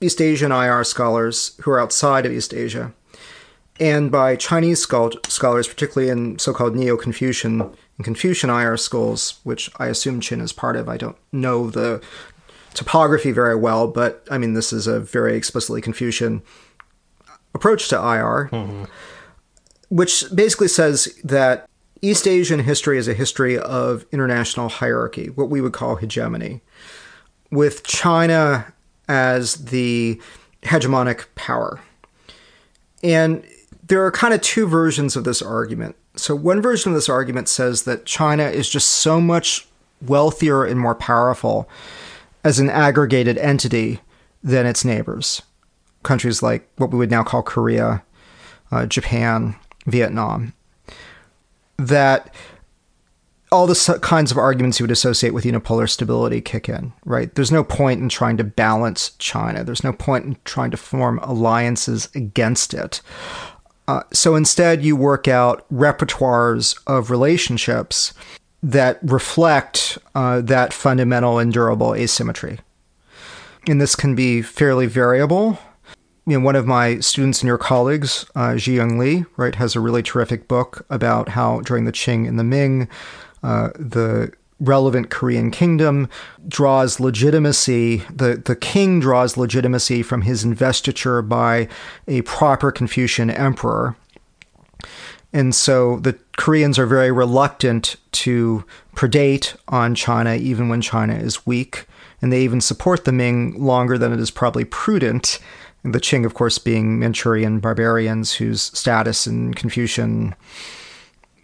East 0.00 0.20
Asian 0.20 0.52
IR 0.52 0.84
scholars 0.84 1.56
who 1.62 1.70
are 1.70 1.80
outside 1.80 2.26
of 2.26 2.32
East 2.32 2.52
Asia, 2.52 2.92
and 3.80 4.10
by 4.10 4.36
Chinese 4.36 4.82
scholars, 4.82 5.68
particularly 5.68 6.10
in 6.10 6.38
so-called 6.38 6.76
Neo-Confucian 6.76 7.62
and 7.62 8.04
Confucian 8.04 8.50
IR 8.50 8.76
schools, 8.76 9.40
which 9.42 9.70
I 9.78 9.86
assume 9.86 10.20
Qin 10.20 10.42
is 10.42 10.52
part 10.52 10.76
of. 10.76 10.88
I 10.88 10.98
don't 10.98 11.16
know 11.32 11.70
the 11.70 12.02
topography 12.74 13.32
very 13.32 13.56
well, 13.56 13.88
but 13.88 14.26
I 14.30 14.36
mean 14.36 14.52
this 14.52 14.72
is 14.72 14.86
a 14.86 15.00
very 15.00 15.34
explicitly 15.34 15.80
Confucian 15.80 16.42
approach 17.54 17.88
to 17.88 17.96
IR, 17.96 18.50
mm-hmm. 18.52 18.84
which 19.88 20.24
basically 20.34 20.68
says 20.68 21.18
that 21.24 21.66
East 22.02 22.26
Asian 22.26 22.60
history 22.60 22.98
is 22.98 23.08
a 23.08 23.14
history 23.14 23.58
of 23.58 24.04
international 24.12 24.68
hierarchy, 24.68 25.28
what 25.30 25.48
we 25.48 25.60
would 25.60 25.72
call 25.72 25.96
hegemony, 25.96 26.60
with 27.50 27.84
China 27.84 28.72
as 29.08 29.66
the 29.66 30.20
hegemonic 30.62 31.26
power. 31.34 31.80
And 33.02 33.44
there 33.86 34.04
are 34.04 34.10
kind 34.10 34.34
of 34.34 34.40
two 34.40 34.66
versions 34.66 35.16
of 35.16 35.24
this 35.24 35.40
argument. 35.40 35.96
So, 36.16 36.34
one 36.34 36.62
version 36.62 36.92
of 36.92 36.96
this 36.96 37.08
argument 37.08 37.48
says 37.48 37.84
that 37.84 38.06
China 38.06 38.44
is 38.44 38.68
just 38.68 38.90
so 38.90 39.20
much 39.20 39.66
wealthier 40.02 40.64
and 40.64 40.80
more 40.80 40.94
powerful 40.94 41.68
as 42.42 42.58
an 42.58 42.70
aggregated 42.70 43.38
entity 43.38 44.00
than 44.42 44.66
its 44.66 44.84
neighbors 44.84 45.42
countries 46.06 46.42
like 46.42 46.66
what 46.76 46.90
we 46.90 46.98
would 46.98 47.10
now 47.10 47.22
call 47.22 47.42
Korea, 47.42 48.02
uh, 48.70 48.86
Japan, 48.86 49.56
Vietnam, 49.86 50.54
that 51.78 52.34
all 53.52 53.66
the 53.66 53.98
kinds 54.02 54.30
of 54.30 54.38
arguments 54.38 54.80
you 54.80 54.84
would 54.84 54.90
associate 54.90 55.32
with 55.32 55.44
unipolar 55.44 55.88
stability 55.88 56.40
kick 56.40 56.68
in, 56.68 56.92
right? 57.04 57.34
There's 57.34 57.52
no 57.52 57.62
point 57.62 58.00
in 58.00 58.08
trying 58.08 58.36
to 58.38 58.44
balance 58.44 59.10
China. 59.18 59.62
There's 59.62 59.84
no 59.84 59.92
point 59.92 60.24
in 60.24 60.36
trying 60.44 60.72
to 60.72 60.76
form 60.76 61.20
alliances 61.22 62.08
against 62.14 62.74
it. 62.74 63.00
Uh, 63.88 64.02
so 64.12 64.34
instead, 64.34 64.82
you 64.82 64.96
work 64.96 65.28
out 65.28 65.64
repertoires 65.72 66.76
of 66.88 67.10
relationships 67.10 68.12
that 68.62 68.98
reflect 69.02 69.96
uh, 70.16 70.40
that 70.40 70.72
fundamental 70.72 71.38
and 71.38 71.52
durable 71.52 71.94
asymmetry. 71.94 72.58
And 73.68 73.80
this 73.80 73.94
can 73.94 74.14
be 74.14 74.42
fairly 74.42 74.86
variable. 74.86 75.58
You 76.28 76.40
know, 76.40 76.44
one 76.44 76.56
of 76.56 76.66
my 76.66 76.98
students 76.98 77.40
and 77.40 77.46
your 77.46 77.56
colleagues, 77.58 78.26
uh, 78.34 78.56
Ji-Young 78.56 78.98
Lee, 78.98 79.24
right, 79.36 79.54
has 79.54 79.76
a 79.76 79.80
really 79.80 80.02
terrific 80.02 80.48
book 80.48 80.84
about 80.90 81.28
how 81.28 81.60
during 81.60 81.84
the 81.84 81.92
Qing 81.92 82.26
and 82.26 82.36
the 82.36 82.44
Ming, 82.44 82.88
uh, 83.44 83.68
the 83.78 84.32
relevant 84.58 85.08
Korean 85.08 85.52
kingdom 85.52 86.08
draws 86.48 86.98
legitimacy, 86.98 87.98
the, 88.12 88.42
the 88.44 88.56
king 88.56 88.98
draws 88.98 89.36
legitimacy 89.36 90.02
from 90.02 90.22
his 90.22 90.42
investiture 90.42 91.22
by 91.22 91.68
a 92.08 92.22
proper 92.22 92.72
Confucian 92.72 93.30
emperor. 93.30 93.94
And 95.32 95.54
so 95.54 96.00
the 96.00 96.18
Koreans 96.36 96.76
are 96.78 96.86
very 96.86 97.12
reluctant 97.12 97.96
to 98.12 98.64
predate 98.96 99.54
on 99.68 99.94
China, 99.94 100.34
even 100.34 100.68
when 100.68 100.80
China 100.80 101.14
is 101.14 101.46
weak. 101.46 101.86
And 102.22 102.32
they 102.32 102.42
even 102.42 102.62
support 102.62 103.04
the 103.04 103.12
Ming 103.12 103.62
longer 103.62 103.98
than 103.98 104.12
it 104.12 104.18
is 104.18 104.30
probably 104.30 104.64
prudent. 104.64 105.38
And 105.86 105.94
the 105.94 106.00
Qing, 106.00 106.26
of 106.26 106.34
course, 106.34 106.58
being 106.58 106.98
Manchurian 106.98 107.60
barbarians 107.60 108.34
whose 108.34 108.60
status 108.76 109.24
in 109.24 109.54
Confucian 109.54 110.34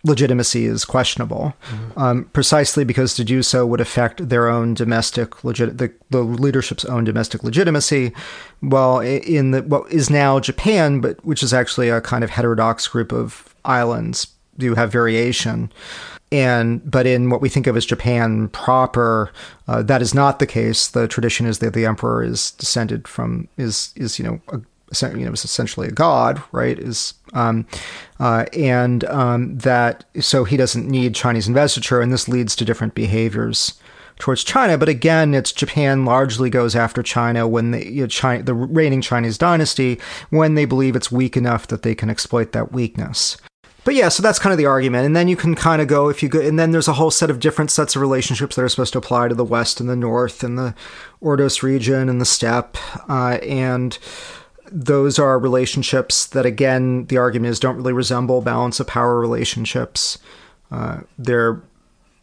legitimacy 0.03 0.67
is 0.67 0.85
questionable, 0.85 1.55
mm-hmm. 1.69 1.97
um, 1.97 2.25
precisely 2.33 2.83
because 2.83 3.15
to 3.15 3.23
do 3.23 3.45
so 3.45 3.65
would 3.65 3.81
affect 3.81 4.31
their 4.31 4.49
own 4.49 4.75
domestic 4.75 5.45
legit 5.45 5.79
the, 5.79 5.93
the 6.11 6.23
leadership's 6.23 6.85
own 6.87 7.05
domestic 7.05 7.45
legitimacy. 7.45 8.13
Well, 8.61 8.99
in 8.99 9.53
the 9.53 9.63
what 9.63 9.93
is 9.93 10.11
now 10.11 10.41
Japan, 10.41 11.01
but 11.01 11.25
which 11.25 11.45
is 11.45 11.55
actually 11.55 11.89
a 11.89 12.01
kind 12.01 12.25
of 12.25 12.31
heterodox 12.31 12.89
group 12.89 13.13
of 13.13 13.55
islands, 13.65 14.27
do 14.59 14.75
have 14.75 14.91
variation. 14.91 15.73
And 16.33 16.91
but 16.91 17.07
in 17.07 17.29
what 17.29 17.43
we 17.43 17.51
think 17.51 17.67
of 17.67 17.77
as 17.77 17.85
Japan 17.85 18.49
proper, 18.49 19.31
uh, 19.69 19.83
that 19.83 20.01
is 20.01 20.15
not 20.15 20.39
the 20.39 20.47
case. 20.47 20.89
The 20.89 21.07
tradition 21.07 21.47
is 21.47 21.59
that 21.59 21.75
the 21.75 21.85
emperor 21.85 22.25
is 22.25 22.53
descended 22.53 23.07
from 23.07 23.49
is 23.59 23.93
is 23.97 24.19
you 24.19 24.25
know 24.25 24.41
a, 24.51 24.61
you 25.01 25.25
know, 25.25 25.33
is 25.33 25.45
essentially 25.45 25.89
a 25.89 25.93
god, 25.93 26.43
right? 26.53 26.79
Is 26.79 27.15
um, 27.35 27.67
uh, 28.19 28.47
and 28.53 29.05
um, 29.05 29.59
that 29.59 30.05
so 30.21 30.45
he 30.45 30.57
doesn't 30.57 30.89
need 30.89 31.15
Chinese 31.15 31.49
investiture, 31.49 32.01
and 32.01 32.13
this 32.13 32.29
leads 32.29 32.57
to 32.57 32.65
different 32.65 32.95
behaviors 32.95 33.79
towards 34.19 34.45
China. 34.45 34.79
But 34.79 34.89
again, 34.89 35.35
it's 35.35 35.53
Japan 35.53 36.05
largely 36.05 36.49
goes 36.49 36.77
after 36.77 37.03
China 37.03 37.47
when 37.47 37.73
the 37.73 37.91
you 37.91 38.03
know, 38.03 38.07
China, 38.07 38.43
the 38.43 38.55
reigning 38.55 39.01
Chinese 39.01 39.37
dynasty 39.37 40.01
when 40.31 40.55
they 40.55 40.65
believe 40.65 40.97
it's 40.97 41.13
weak 41.13 41.37
enough 41.37 41.67
that 41.69 41.83
they 41.83 41.95
can 41.95 42.09
exploit 42.09 42.53
that 42.53 42.73
weakness. 42.73 43.37
But 43.85 43.95
yeah, 43.95 44.09
so 44.09 44.23
that's 44.23 44.39
kind 44.39 44.53
of 44.53 44.59
the 44.59 44.67
argument. 44.67 45.07
And 45.07 45.17
then 45.17 45.27
you 45.27 45.37
can 45.37 45.55
kind 45.55 45.83
of 45.83 45.89
go 45.89 46.09
if 46.09 46.23
you 46.23 46.29
go, 46.29 46.41
and 46.41 46.59
then 46.59 46.71
there's 46.71 46.89
a 46.89 46.93
whole 46.93 47.11
set 47.11 47.31
of 47.31 47.41
different 47.41 47.71
sets 47.71 47.97
of 47.97 48.03
relationships 48.03 48.55
that 48.55 48.63
are 48.63 48.69
supposed 48.69 48.93
to 48.93 48.99
apply 48.99 49.29
to 49.29 49.35
the 49.35 49.45
West 49.45 49.81
and 49.81 49.89
the 49.89 49.97
North 49.97 50.45
and 50.45 50.57
the 50.57 50.75
Ordos 51.21 51.63
region 51.63 52.09
and 52.09 52.21
the 52.21 52.25
steppe. 52.25 52.77
Uh, 53.09 53.39
and 53.43 53.99
those 54.71 55.19
are 55.19 55.39
relationships 55.39 56.27
that, 56.27 56.47
again, 56.47 57.07
the 57.07 57.19
argument 57.19 57.51
is 57.51 57.61
don't 57.61 57.77
really 57.77 57.93
resemble 57.93 58.41
balance 58.41 58.79
of 58.79 58.87
power 58.87 59.19
relationships. 59.19 60.19
Uh, 60.71 61.01
they're 61.19 61.61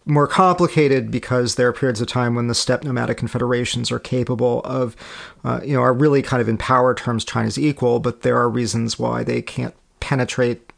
more 0.06 0.28
complicated 0.28 1.12
because 1.12 1.56
there 1.56 1.68
are 1.68 1.74
periods 1.74 2.02
of 2.02 2.08
time 2.08 2.34
when 2.36 2.48
the 2.48 2.56
steppe 2.56 2.84
nomadic 2.84 3.18
confederations 3.18 3.92
are 3.92 4.00
capable 4.00 4.62
of, 4.62 4.96
uh, 5.44 5.60
you 5.64 5.74
know, 5.74 5.82
are 5.82 5.94
really 5.94 6.22
kind 6.22 6.42
of 6.42 6.50
in 6.50 6.58
power 6.58 6.96
terms 6.96 7.24
China's 7.24 7.60
equal, 7.60 8.00
but 8.00 8.22
there 8.22 8.38
are 8.38 8.50
reasons 8.50 8.98
why 8.98 9.24
they 9.24 9.42
can't 9.42 9.76
penetrate 10.00 10.69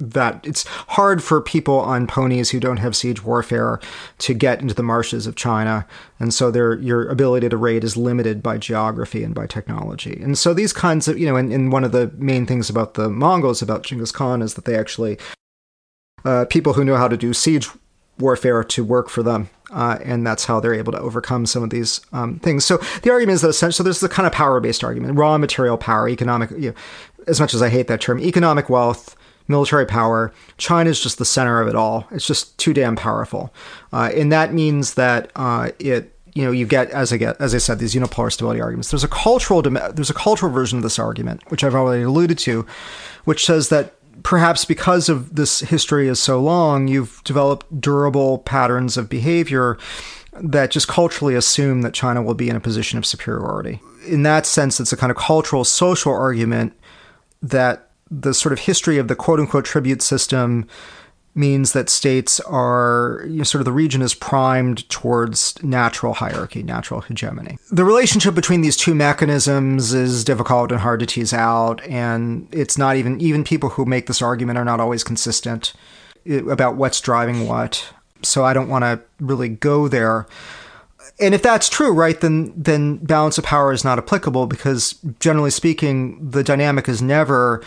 that 0.00 0.44
it's 0.44 0.66
hard 0.66 1.22
for 1.22 1.40
people 1.40 1.78
on 1.78 2.06
ponies 2.06 2.50
who 2.50 2.58
don't 2.58 2.78
have 2.78 2.96
siege 2.96 3.22
warfare 3.22 3.78
to 4.18 4.34
get 4.34 4.60
into 4.60 4.74
the 4.74 4.82
marshes 4.82 5.26
of 5.26 5.36
China, 5.36 5.86
and 6.18 6.34
so 6.34 6.50
their 6.50 6.74
your 6.74 7.08
ability 7.08 7.48
to 7.48 7.56
raid 7.56 7.84
is 7.84 7.96
limited 7.96 8.42
by 8.42 8.58
geography 8.58 9.22
and 9.22 9.34
by 9.34 9.46
technology. 9.46 10.18
And 10.20 10.36
so 10.36 10.52
these 10.52 10.72
kinds 10.72 11.08
of 11.08 11.18
you 11.18 11.26
know, 11.26 11.36
and, 11.36 11.52
and 11.52 11.72
one 11.72 11.84
of 11.84 11.92
the 11.92 12.10
main 12.16 12.46
things 12.46 12.68
about 12.68 12.94
the 12.94 13.08
Mongols 13.08 13.62
about 13.62 13.84
Genghis 13.84 14.12
Khan 14.12 14.42
is 14.42 14.54
that 14.54 14.64
they 14.64 14.76
actually 14.76 15.18
uh, 16.24 16.44
people 16.46 16.72
who 16.72 16.84
know 16.84 16.96
how 16.96 17.08
to 17.08 17.16
do 17.16 17.32
siege 17.32 17.68
warfare 18.18 18.64
to 18.64 18.84
work 18.84 19.08
for 19.08 19.22
them. 19.22 19.48
Uh, 19.70 19.98
and 20.04 20.24
that's 20.24 20.44
how 20.44 20.60
they're 20.60 20.74
able 20.74 20.92
to 20.92 21.00
overcome 21.00 21.46
some 21.46 21.62
of 21.62 21.70
these 21.70 22.00
um, 22.12 22.38
things. 22.38 22.64
So 22.64 22.76
the 23.02 23.10
argument 23.10 23.34
is 23.36 23.40
that 23.40 23.48
essentially, 23.48 23.76
so 23.76 23.82
there's 23.82 24.00
the 24.00 24.08
kind 24.08 24.26
of 24.26 24.32
power-based 24.32 24.84
argument, 24.84 25.18
raw 25.18 25.36
material 25.36 25.76
power, 25.76 26.08
economic. 26.08 26.50
You 26.52 26.70
know, 26.70 26.74
as 27.26 27.40
much 27.40 27.54
as 27.54 27.62
I 27.62 27.70
hate 27.70 27.88
that 27.88 28.00
term, 28.00 28.20
economic 28.20 28.70
wealth, 28.70 29.16
military 29.48 29.86
power. 29.86 30.32
China 30.56 30.90
is 30.90 31.00
just 31.00 31.18
the 31.18 31.24
center 31.24 31.60
of 31.60 31.68
it 31.68 31.74
all. 31.74 32.06
It's 32.10 32.26
just 32.26 32.56
too 32.58 32.72
damn 32.72 32.96
powerful, 32.96 33.52
uh, 33.92 34.10
and 34.14 34.32
that 34.32 34.52
means 34.52 34.94
that 34.94 35.30
uh, 35.36 35.70
it. 35.78 36.10
You 36.36 36.44
know, 36.44 36.50
you 36.50 36.66
get 36.66 36.90
as 36.90 37.12
I 37.12 37.16
get 37.16 37.40
as 37.40 37.54
I 37.54 37.58
said 37.58 37.78
these 37.78 37.94
unipolar 37.94 38.32
stability 38.32 38.60
arguments. 38.60 38.90
There's 38.90 39.04
a 39.04 39.08
cultural 39.08 39.62
there's 39.62 40.10
a 40.10 40.14
cultural 40.14 40.50
version 40.50 40.76
of 40.76 40.82
this 40.82 40.98
argument, 40.98 41.48
which 41.48 41.62
I've 41.62 41.76
already 41.76 42.02
alluded 42.02 42.38
to, 42.38 42.66
which 43.24 43.46
says 43.46 43.68
that 43.68 43.94
perhaps 44.24 44.64
because 44.64 45.08
of 45.08 45.36
this 45.36 45.60
history 45.60 46.08
is 46.08 46.18
so 46.18 46.40
long, 46.40 46.88
you've 46.88 47.22
developed 47.22 47.80
durable 47.80 48.38
patterns 48.38 48.96
of 48.96 49.08
behavior 49.08 49.78
that 50.32 50.70
just 50.70 50.88
culturally 50.88 51.34
assume 51.34 51.82
that 51.82 51.94
China 51.94 52.22
will 52.22 52.34
be 52.34 52.48
in 52.48 52.56
a 52.56 52.60
position 52.60 52.98
of 52.98 53.06
superiority. 53.06 53.80
In 54.06 54.24
that 54.24 54.46
sense, 54.46 54.80
it's 54.80 54.92
a 54.92 54.96
kind 54.96 55.10
of 55.10 55.16
cultural 55.16 55.64
social 55.64 56.12
argument 56.12 56.72
that 57.42 57.90
the 58.20 58.34
sort 58.34 58.52
of 58.52 58.60
history 58.60 58.98
of 58.98 59.08
the 59.08 59.16
quote 59.16 59.40
unquote 59.40 59.64
tribute 59.64 60.02
system 60.02 60.66
means 61.34 61.72
that 61.72 61.88
states 61.88 62.38
are 62.40 63.22
you 63.26 63.38
know, 63.38 63.44
sort 63.44 63.60
of 63.60 63.64
the 63.64 63.72
region 63.72 64.02
is 64.02 64.14
primed 64.14 64.88
towards 64.88 65.60
natural 65.62 66.14
hierarchy, 66.14 66.62
natural 66.62 67.00
hegemony. 67.00 67.58
The 67.72 67.84
relationship 67.84 68.34
between 68.34 68.60
these 68.60 68.76
two 68.76 68.94
mechanisms 68.94 69.92
is 69.92 70.24
difficult 70.24 70.70
and 70.70 70.80
hard 70.80 71.00
to 71.00 71.06
tease 71.06 71.32
out, 71.32 71.82
and 71.86 72.48
it's 72.52 72.78
not 72.78 72.96
even 72.96 73.20
even 73.20 73.42
people 73.44 73.70
who 73.70 73.84
make 73.84 74.06
this 74.06 74.22
argument 74.22 74.58
are 74.58 74.64
not 74.64 74.80
always 74.80 75.02
consistent 75.02 75.72
eh, 76.26 76.42
about 76.48 76.76
what's 76.76 77.00
driving 77.00 77.48
what. 77.48 77.92
So 78.22 78.44
I 78.44 78.54
don't 78.54 78.68
want 78.68 78.84
to 78.84 79.02
really 79.20 79.48
go 79.48 79.88
there. 79.88 80.26
And 81.20 81.34
if 81.34 81.42
that's 81.42 81.68
true, 81.68 81.92
right, 81.92 82.20
then 82.20 82.52
then 82.56 82.98
balance 82.98 83.38
of 83.38 83.44
power 83.44 83.72
is 83.72 83.84
not 83.84 83.98
applicable 83.98 84.46
because 84.46 84.94
generally 85.20 85.50
speaking, 85.50 86.30
the 86.30 86.44
dynamic 86.44 86.88
is 86.88 87.02
never 87.02 87.62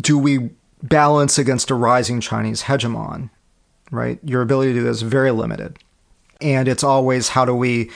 do 0.00 0.18
we 0.18 0.50
balance 0.82 1.38
against 1.38 1.70
a 1.70 1.74
rising 1.74 2.20
Chinese 2.20 2.62
hegemon? 2.62 3.30
Right? 3.90 4.18
Your 4.24 4.42
ability 4.42 4.72
to 4.72 4.80
do 4.80 4.84
this 4.84 4.96
is 4.96 5.02
very 5.02 5.30
limited. 5.30 5.78
And 6.40 6.68
it's 6.68 6.84
always 6.84 7.28
how 7.28 7.44
do 7.44 7.54
we 7.54 7.90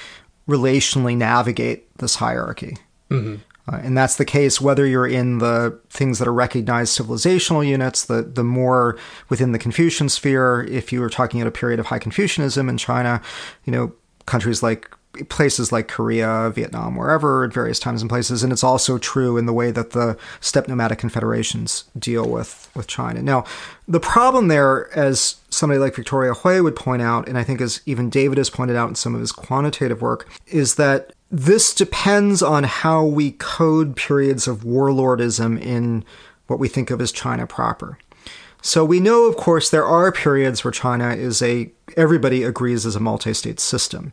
relationally 0.48 1.16
navigate 1.16 1.96
this 1.98 2.16
hierarchy? 2.16 2.76
Mm-hmm. 3.10 3.36
Uh, 3.70 3.80
and 3.82 3.96
that's 3.96 4.16
the 4.16 4.24
case 4.24 4.60
whether 4.60 4.86
you're 4.86 5.06
in 5.06 5.38
the 5.38 5.78
things 5.90 6.18
that 6.18 6.28
are 6.28 6.32
recognized 6.32 6.98
civilizational 6.98 7.66
units, 7.66 8.06
the, 8.06 8.22
the 8.22 8.44
more 8.44 8.96
within 9.28 9.52
the 9.52 9.58
Confucian 9.58 10.08
sphere, 10.08 10.66
if 10.70 10.92
you 10.92 11.00
were 11.00 11.10
talking 11.10 11.40
at 11.40 11.46
a 11.46 11.50
period 11.50 11.78
of 11.78 11.86
high 11.86 11.98
Confucianism 11.98 12.68
in 12.68 12.78
China, 12.78 13.20
you 13.64 13.72
know, 13.72 13.92
countries 14.24 14.62
like 14.62 14.90
places 15.28 15.72
like 15.72 15.88
Korea, 15.88 16.50
Vietnam, 16.54 16.94
wherever 16.94 17.44
at 17.44 17.52
various 17.52 17.78
times 17.78 18.02
and 18.02 18.08
places. 18.08 18.42
And 18.42 18.52
it's 18.52 18.64
also 18.64 18.98
true 18.98 19.36
in 19.36 19.46
the 19.46 19.52
way 19.52 19.70
that 19.70 19.90
the 19.90 20.16
steppe 20.40 20.68
nomadic 20.68 20.98
confederations 20.98 21.84
deal 21.98 22.28
with, 22.28 22.70
with 22.74 22.86
China. 22.86 23.22
Now, 23.22 23.44
the 23.86 24.00
problem 24.00 24.48
there, 24.48 24.90
as 24.96 25.36
somebody 25.50 25.80
like 25.80 25.94
Victoria 25.94 26.34
Hui 26.34 26.60
would 26.60 26.76
point 26.76 27.02
out, 27.02 27.28
and 27.28 27.38
I 27.38 27.44
think 27.44 27.60
as 27.60 27.80
even 27.86 28.10
David 28.10 28.38
has 28.38 28.50
pointed 28.50 28.76
out 28.76 28.88
in 28.88 28.94
some 28.94 29.14
of 29.14 29.20
his 29.20 29.32
quantitative 29.32 30.02
work, 30.02 30.28
is 30.46 30.76
that 30.76 31.12
this 31.30 31.74
depends 31.74 32.42
on 32.42 32.64
how 32.64 33.04
we 33.04 33.32
code 33.32 33.96
periods 33.96 34.46
of 34.46 34.60
warlordism 34.60 35.60
in 35.60 36.04
what 36.46 36.58
we 36.58 36.68
think 36.68 36.90
of 36.90 37.00
as 37.00 37.12
China 37.12 37.46
proper. 37.46 37.98
So 38.60 38.84
we 38.84 38.98
know, 38.98 39.24
of 39.24 39.36
course, 39.36 39.70
there 39.70 39.86
are 39.86 40.10
periods 40.10 40.64
where 40.64 40.72
China 40.72 41.14
is 41.14 41.42
a, 41.42 41.70
everybody 41.96 42.42
agrees 42.42 42.84
is 42.84 42.96
a 42.96 43.00
multi 43.00 43.32
state 43.32 43.60
system 43.60 44.12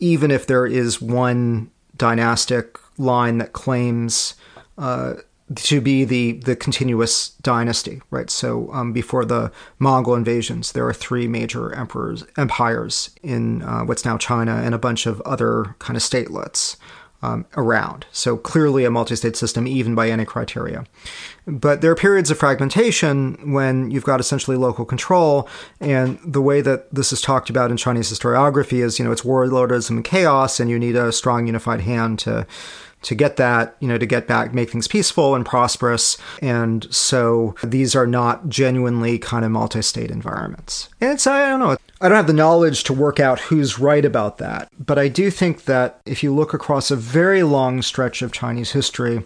even 0.00 0.30
if 0.30 0.46
there 0.46 0.66
is 0.66 1.00
one 1.00 1.70
dynastic 1.96 2.78
line 2.98 3.38
that 3.38 3.52
claims 3.52 4.34
uh, 4.78 5.14
to 5.54 5.80
be 5.80 6.04
the 6.04 6.32
the 6.32 6.54
continuous 6.54 7.30
dynasty, 7.42 8.00
right? 8.10 8.30
So 8.30 8.72
um, 8.72 8.92
before 8.92 9.24
the 9.24 9.50
Mongol 9.78 10.14
invasions, 10.14 10.72
there 10.72 10.86
are 10.86 10.92
three 10.94 11.26
major 11.26 11.74
emperors 11.74 12.24
empires 12.36 13.10
in 13.22 13.62
uh, 13.62 13.82
what's 13.82 14.04
now 14.04 14.16
China 14.16 14.60
and 14.64 14.74
a 14.74 14.78
bunch 14.78 15.06
of 15.06 15.20
other 15.22 15.76
kind 15.78 15.96
of 15.96 16.02
statelets. 16.02 16.76
Um, 17.22 17.46
around. 17.56 18.06
So 18.12 18.36
clearly 18.36 18.84
a 18.84 18.90
multi 18.90 19.16
state 19.16 19.36
system, 19.36 19.66
even 19.66 19.94
by 19.94 20.08
any 20.10 20.24
criteria. 20.24 20.86
But 21.46 21.80
there 21.80 21.90
are 21.90 21.96
periods 21.96 22.30
of 22.30 22.38
fragmentation 22.38 23.52
when 23.52 23.90
you've 23.90 24.04
got 24.04 24.20
essentially 24.20 24.56
local 24.56 24.84
control. 24.84 25.48
And 25.80 26.18
the 26.24 26.42
way 26.42 26.60
that 26.60 26.92
this 26.94 27.12
is 27.12 27.20
talked 27.20 27.50
about 27.50 27.70
in 27.70 27.76
Chinese 27.76 28.12
historiography 28.12 28.82
is, 28.84 28.98
you 28.98 29.04
know, 29.04 29.12
it's 29.12 29.22
warlordism 29.22 29.90
and 29.90 30.04
chaos, 30.04 30.60
and 30.60 30.70
you 30.70 30.78
need 30.78 30.96
a 30.96 31.12
strong 31.12 31.46
unified 31.46 31.80
hand 31.80 32.18
to 32.20 32.46
to 33.02 33.14
get 33.14 33.36
that, 33.36 33.76
you 33.80 33.88
know, 33.88 33.96
to 33.96 34.04
get 34.04 34.26
back, 34.26 34.52
make 34.52 34.70
things 34.70 34.86
peaceful 34.86 35.34
and 35.34 35.46
prosperous. 35.46 36.18
And 36.42 36.86
so 36.92 37.54
these 37.64 37.96
are 37.96 38.06
not 38.06 38.48
genuinely 38.48 39.18
kind 39.18 39.44
of 39.44 39.50
multi 39.50 39.82
state 39.82 40.10
environments. 40.10 40.90
And 41.00 41.12
it's, 41.12 41.26
I 41.26 41.48
don't 41.48 41.60
know, 41.60 41.76
I 42.00 42.08
don't 42.08 42.16
have 42.16 42.26
the 42.26 42.32
knowledge 42.32 42.84
to 42.84 42.94
work 42.94 43.20
out 43.20 43.40
who's 43.40 43.78
right 43.78 44.04
about 44.04 44.38
that. 44.38 44.70
But 44.78 44.98
I 44.98 45.08
do 45.08 45.30
think 45.30 45.64
that 45.64 46.00
if 46.06 46.22
you 46.22 46.34
look 46.34 46.54
across 46.54 46.90
a 46.90 46.96
very 46.96 47.42
long 47.42 47.82
stretch 47.82 48.22
of 48.22 48.32
Chinese 48.32 48.72
history, 48.72 49.22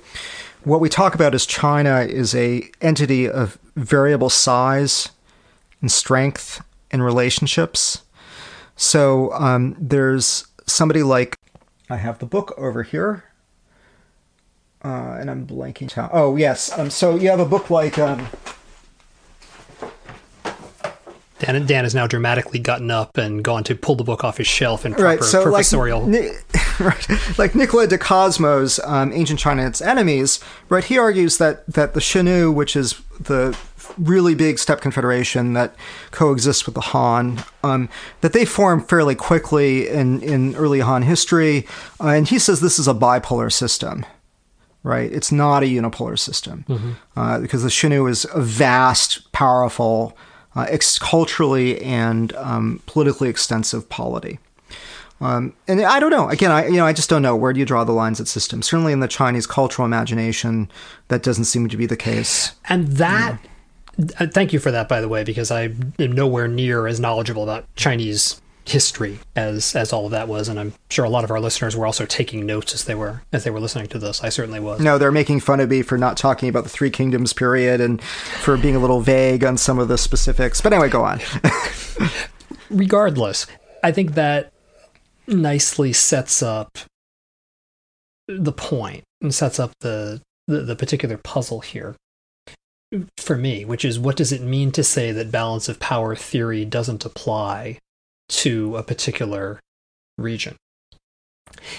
what 0.64 0.80
we 0.80 0.88
talk 0.88 1.14
about 1.14 1.34
is 1.34 1.46
China 1.46 2.00
is 2.00 2.34
a 2.34 2.68
entity 2.80 3.28
of 3.28 3.58
variable 3.76 4.30
size 4.30 5.10
and 5.80 5.90
strength 5.92 6.64
and 6.90 7.04
relationships. 7.04 8.02
So 8.74 9.32
um, 9.34 9.76
there's 9.78 10.46
somebody 10.66 11.02
like 11.02 11.38
I 11.88 11.96
have 11.96 12.18
the 12.18 12.26
book 12.26 12.54
over 12.58 12.82
here 12.82 13.24
uh, 14.84 15.16
and 15.18 15.30
I'm 15.30 15.46
blanking. 15.46 15.92
Oh 16.12 16.36
yes. 16.36 16.76
Um, 16.76 16.90
so 16.90 17.16
you 17.16 17.30
have 17.30 17.40
a 17.40 17.46
book 17.46 17.70
like. 17.70 17.98
Um, 17.98 18.26
Dan, 21.44 21.66
Dan 21.66 21.84
has 21.84 21.94
now 21.94 22.06
dramatically 22.06 22.58
gotten 22.58 22.90
up 22.90 23.16
and 23.16 23.42
gone 23.42 23.64
to 23.64 23.74
pull 23.74 23.94
the 23.94 24.04
book 24.04 24.24
off 24.24 24.38
his 24.38 24.46
shelf 24.46 24.84
in 24.86 24.92
proper 24.92 25.04
right, 25.04 25.22
so 25.22 25.42
professorial. 25.42 26.06
Like, 26.06 26.80
right, 26.80 27.38
like 27.38 27.54
Nicolas 27.54 27.88
Di 27.88 27.96
Cosmo's 27.96 28.80
um, 28.84 29.12
Ancient 29.12 29.38
China 29.38 29.62
and 29.62 29.68
Its 29.68 29.80
Enemies, 29.80 30.40
right? 30.68 30.84
He 30.84 30.98
argues 30.98 31.38
that 31.38 31.66
that 31.66 31.94
the 31.94 32.00
Xiongnu, 32.00 32.54
which 32.54 32.76
is 32.76 33.00
the 33.20 33.56
really 33.98 34.34
big 34.34 34.58
steppe 34.58 34.80
confederation 34.80 35.52
that 35.52 35.74
coexists 36.10 36.66
with 36.66 36.74
the 36.74 36.80
Han, 36.80 37.44
um, 37.62 37.88
that 38.22 38.32
they 38.32 38.44
formed 38.44 38.88
fairly 38.88 39.14
quickly 39.14 39.88
in, 39.88 40.22
in 40.22 40.56
early 40.56 40.80
Han 40.80 41.02
history. 41.02 41.66
Uh, 42.00 42.08
and 42.08 42.28
he 42.28 42.38
says 42.38 42.60
this 42.60 42.78
is 42.78 42.88
a 42.88 42.94
bipolar 42.94 43.52
system 43.52 44.04
right? 44.84 45.10
It's 45.10 45.32
not 45.32 45.62
a 45.62 45.66
unipolar 45.66 46.18
system 46.18 46.66
mm-hmm. 46.68 46.92
uh, 47.16 47.40
because 47.40 47.62
the 47.62 47.70
Xiongnu 47.70 48.08
is 48.08 48.26
a 48.34 48.42
vast, 48.42 49.32
powerful, 49.32 50.14
uh, 50.56 50.66
ex- 50.68 50.98
culturally 50.98 51.80
and 51.82 52.34
um, 52.36 52.82
politically 52.86 53.28
extensive 53.28 53.88
polity. 53.88 54.38
Um, 55.20 55.54
and 55.68 55.80
I 55.82 56.00
don't 56.00 56.10
know. 56.10 56.28
Again, 56.28 56.50
I 56.50 56.66
you 56.66 56.76
know 56.76 56.86
I 56.86 56.92
just 56.92 57.08
don't 57.08 57.22
know 57.22 57.36
where 57.36 57.52
do 57.52 57.60
you 57.60 57.66
draw 57.66 57.84
the 57.84 57.92
lines 57.92 58.20
at 58.20 58.28
systems. 58.28 58.66
Certainly 58.66 58.92
in 58.92 59.00
the 59.00 59.08
Chinese 59.08 59.46
cultural 59.46 59.86
imagination, 59.86 60.70
that 61.08 61.22
doesn't 61.22 61.44
seem 61.44 61.68
to 61.68 61.76
be 61.76 61.86
the 61.86 61.96
case. 61.96 62.52
And 62.68 62.88
that, 62.88 63.38
uh, 64.18 64.26
thank 64.26 64.52
you 64.52 64.58
for 64.58 64.70
that, 64.70 64.88
by 64.88 65.00
the 65.00 65.08
way, 65.08 65.24
because 65.24 65.50
I 65.50 65.72
am 65.98 66.12
nowhere 66.12 66.48
near 66.48 66.86
as 66.86 66.98
knowledgeable 66.98 67.44
about 67.44 67.64
Chinese 67.76 68.40
history 68.66 69.18
as 69.36 69.76
as 69.76 69.92
all 69.92 70.06
of 70.06 70.10
that 70.10 70.26
was 70.26 70.48
and 70.48 70.58
i'm 70.58 70.72
sure 70.90 71.04
a 71.04 71.08
lot 71.08 71.22
of 71.22 71.30
our 71.30 71.40
listeners 71.40 71.76
were 71.76 71.84
also 71.84 72.06
taking 72.06 72.46
notes 72.46 72.72
as 72.72 72.84
they 72.84 72.94
were 72.94 73.22
as 73.32 73.44
they 73.44 73.50
were 73.50 73.60
listening 73.60 73.86
to 73.86 73.98
this. 73.98 74.22
I 74.24 74.30
certainly 74.30 74.60
was. 74.60 74.80
No 74.80 74.96
they're 74.96 75.12
making 75.12 75.40
fun 75.40 75.60
of 75.60 75.68
me 75.68 75.82
for 75.82 75.98
not 75.98 76.16
talking 76.16 76.48
about 76.48 76.62
the 76.62 76.70
three 76.70 76.90
kingdoms 76.90 77.32
period 77.32 77.80
and 77.80 78.02
for 78.02 78.56
being 78.56 78.74
a 78.74 78.78
little 78.78 79.00
vague 79.00 79.44
on 79.44 79.56
some 79.56 79.78
of 79.78 79.88
the 79.88 79.98
specifics. 79.98 80.60
But 80.60 80.72
anyway 80.72 80.88
go 80.88 81.04
on. 81.04 81.20
Regardless 82.70 83.46
i 83.82 83.92
think 83.92 84.14
that 84.14 84.52
nicely 85.26 85.92
sets 85.92 86.42
up 86.42 86.78
the 88.26 88.52
point 88.52 89.04
and 89.20 89.34
sets 89.34 89.58
up 89.58 89.72
the, 89.80 90.20
the, 90.46 90.60
the 90.60 90.76
particular 90.76 91.18
puzzle 91.18 91.60
here 91.60 91.94
for 93.18 93.36
me 93.36 93.64
which 93.64 93.84
is 93.84 93.98
what 93.98 94.16
does 94.16 94.32
it 94.32 94.40
mean 94.40 94.70
to 94.70 94.84
say 94.84 95.12
that 95.12 95.30
balance 95.30 95.68
of 95.68 95.80
power 95.80 96.14
theory 96.14 96.64
doesn't 96.64 97.04
apply 97.04 97.78
to 98.38 98.76
a 98.76 98.82
particular 98.82 99.60
region. 100.18 100.56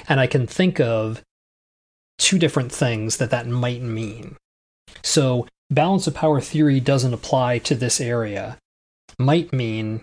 And 0.08 0.20
I 0.20 0.28
can 0.28 0.48
think 0.48 0.80
of 0.80 1.22
two 2.18 2.40
different 2.40 2.72
things 2.72 3.18
that 3.18 3.30
that 3.32 3.48
might 3.48 3.82
mean. 3.82 4.38
So, 5.04 5.48
balance 5.70 6.08
of 6.08 6.14
power 6.14 6.40
theory 6.40 6.80
doesn't 6.80 7.14
apply 7.14 7.60
to 7.60 7.76
this 7.76 8.00
area 8.00 8.58
might 9.18 9.52
mean 9.52 10.02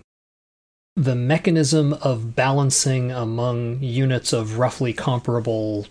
the 0.95 1.15
mechanism 1.15 1.93
of 1.93 2.35
balancing 2.35 3.11
among 3.11 3.81
units 3.81 4.31
of 4.31 4.59
roughly 4.59 4.93
comparable 4.93 5.87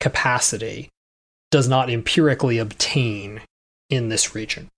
capacity 0.00 0.88
does 1.50 1.68
not 1.68 1.88
empirically 1.88 2.58
obtain 2.58 3.40
in 3.88 4.08
this 4.08 4.34
region. 4.34 4.68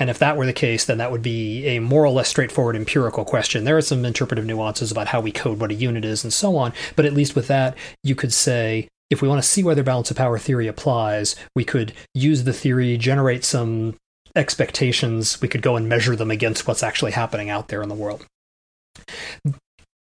And 0.00 0.10
if 0.10 0.18
that 0.20 0.36
were 0.36 0.46
the 0.46 0.52
case, 0.52 0.84
then 0.84 0.98
that 0.98 1.10
would 1.10 1.22
be 1.22 1.66
a 1.66 1.80
more 1.80 2.04
or 2.04 2.10
less 2.10 2.28
straightforward 2.28 2.76
empirical 2.76 3.24
question. 3.24 3.64
There 3.64 3.76
are 3.76 3.82
some 3.82 4.04
interpretive 4.04 4.46
nuances 4.46 4.92
about 4.92 5.08
how 5.08 5.20
we 5.20 5.32
code 5.32 5.60
what 5.60 5.72
a 5.72 5.74
unit 5.74 6.04
is 6.04 6.22
and 6.22 6.32
so 6.32 6.56
on, 6.56 6.72
but 6.94 7.04
at 7.04 7.14
least 7.14 7.34
with 7.34 7.48
that, 7.48 7.76
you 8.04 8.14
could 8.14 8.32
say 8.32 8.88
if 9.10 9.22
we 9.22 9.28
want 9.28 9.42
to 9.42 9.48
see 9.48 9.64
whether 9.64 9.82
balance 9.82 10.10
of 10.10 10.16
power 10.16 10.38
theory 10.38 10.68
applies, 10.68 11.34
we 11.56 11.64
could 11.64 11.94
use 12.14 12.44
the 12.44 12.52
theory, 12.52 12.96
generate 12.96 13.44
some 13.44 13.96
expectations, 14.36 15.40
we 15.40 15.48
could 15.48 15.62
go 15.62 15.76
and 15.76 15.88
measure 15.88 16.14
them 16.14 16.30
against 16.30 16.68
what's 16.68 16.82
actually 16.82 17.12
happening 17.12 17.50
out 17.50 17.68
there 17.68 17.82
in 17.82 17.88
the 17.88 17.94
world. 17.94 18.24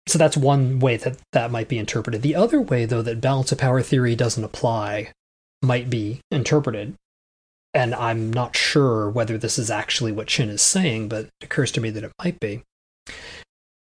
So 0.09 0.19
that's 0.19 0.37
one 0.37 0.79
way 0.79 0.97
that 0.99 1.19
that 1.33 1.51
might 1.51 1.69
be 1.69 1.79
interpreted. 1.79 2.23
The 2.23 2.35
other 2.35 2.61
way, 2.61 2.85
though, 2.85 3.03
that 3.03 3.21
balance 3.21 3.51
of 3.51 3.59
power 3.59 3.83
theory 3.83 4.15
doesn't 4.15 4.45
apply 4.45 5.13
might 5.63 5.89
be 5.89 6.21
interpreted 6.31 6.95
and 7.77 7.95
I'm 7.95 8.33
not 8.33 8.57
sure 8.57 9.11
whether 9.11 9.37
this 9.37 9.59
is 9.59 9.71
actually 9.71 10.11
what 10.11 10.29
Qin 10.29 10.49
is 10.49 10.63
saying, 10.63 11.11
but 11.11 11.27
it 11.27 11.33
occurs 11.43 11.71
to 11.73 11.81
me 11.83 11.91
that 11.91 12.05
it 12.05 12.13
might 12.19 12.41
be. 12.41 12.63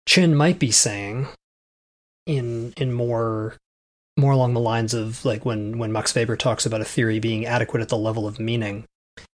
Qin 0.09 0.32
might 0.32 0.59
be 0.59 0.70
saying, 0.70 1.28
in 2.26 2.72
in 2.78 2.95
more 2.95 3.57
more 4.16 4.32
along 4.32 4.55
the 4.55 4.61
lines 4.61 4.95
of 4.95 5.22
like 5.26 5.45
when 5.45 5.76
when 5.76 5.93
Max 5.93 6.14
Weber 6.14 6.35
talks 6.35 6.64
about 6.64 6.80
a 6.80 6.87
theory 6.87 7.18
being 7.18 7.45
adequate 7.45 7.82
at 7.82 7.91
the 7.91 7.99
level 7.99 8.26
of 8.26 8.41
meaning, 8.41 8.85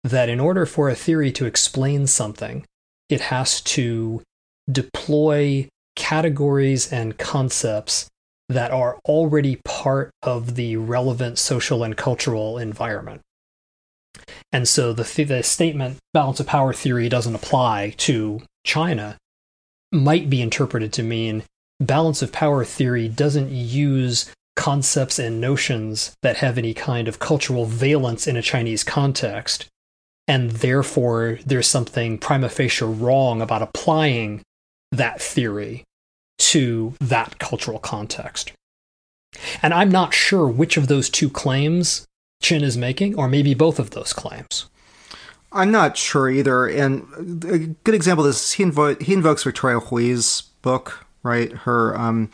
that 0.05 0.29
in 0.29 0.39
order 0.39 0.65
for 0.65 0.87
a 0.89 0.95
theory 0.95 1.31
to 1.33 1.45
explain 1.45 2.07
something, 2.07 2.63
it 3.09 3.19
has 3.19 3.59
to 3.61 4.23
deploy 4.71 5.67
categories 5.97 6.91
and 6.93 7.17
concepts 7.17 8.07
that 8.47 8.71
are 8.71 8.97
already 9.03 9.59
part 9.65 10.09
of 10.23 10.55
the 10.55 10.77
relevant 10.77 11.37
social 11.37 11.83
and 11.83 11.97
cultural 11.97 12.57
environment. 12.57 13.19
And 14.51 14.67
so 14.67 14.93
the, 14.93 15.03
th- 15.03 15.27
the 15.27 15.43
statement 15.43 15.97
balance 16.13 16.39
of 16.39 16.47
power 16.47 16.73
theory 16.73 17.09
doesn't 17.09 17.35
apply 17.35 17.93
to 17.97 18.41
China 18.63 19.17
might 19.91 20.29
be 20.29 20.41
interpreted 20.41 20.93
to 20.93 21.03
mean 21.03 21.43
balance 21.79 22.21
of 22.21 22.31
power 22.31 22.65
theory 22.65 23.07
doesn't 23.07 23.51
use 23.51 24.31
concepts 24.55 25.19
and 25.19 25.39
notions 25.39 26.15
that 26.23 26.37
have 26.37 26.57
any 26.57 26.73
kind 26.73 27.07
of 27.07 27.19
cultural 27.19 27.65
valence 27.65 28.25
in 28.27 28.35
a 28.35 28.41
Chinese 28.41 28.83
context. 28.83 29.67
And 30.27 30.51
therefore, 30.51 31.39
there's 31.45 31.67
something 31.67 32.17
prima 32.17 32.49
facie 32.49 32.83
wrong 32.83 33.41
about 33.41 33.61
applying 33.61 34.41
that 34.91 35.21
theory 35.21 35.83
to 36.39 36.95
that 36.99 37.39
cultural 37.39 37.79
context. 37.79 38.51
And 39.61 39.73
I'm 39.73 39.91
not 39.91 40.13
sure 40.13 40.47
which 40.47 40.75
of 40.75 40.87
those 40.87 41.09
two 41.09 41.29
claims 41.29 42.06
Qin 42.41 42.61
is 42.61 42.77
making, 42.77 43.15
or 43.15 43.27
maybe 43.27 43.53
both 43.53 43.79
of 43.79 43.91
those 43.91 44.13
claims. 44.13 44.65
I'm 45.51 45.71
not 45.71 45.97
sure 45.97 46.29
either. 46.29 46.67
And 46.67 47.43
a 47.45 47.57
good 47.83 47.95
example 47.95 48.25
of 48.25 48.29
this, 48.29 48.53
he, 48.53 48.63
invo- 48.63 49.01
he 49.01 49.13
invokes 49.13 49.43
Victoria 49.43 49.79
Hui's 49.79 50.43
book, 50.61 51.05
right? 51.23 51.51
Her 51.51 51.97
um, 51.97 52.29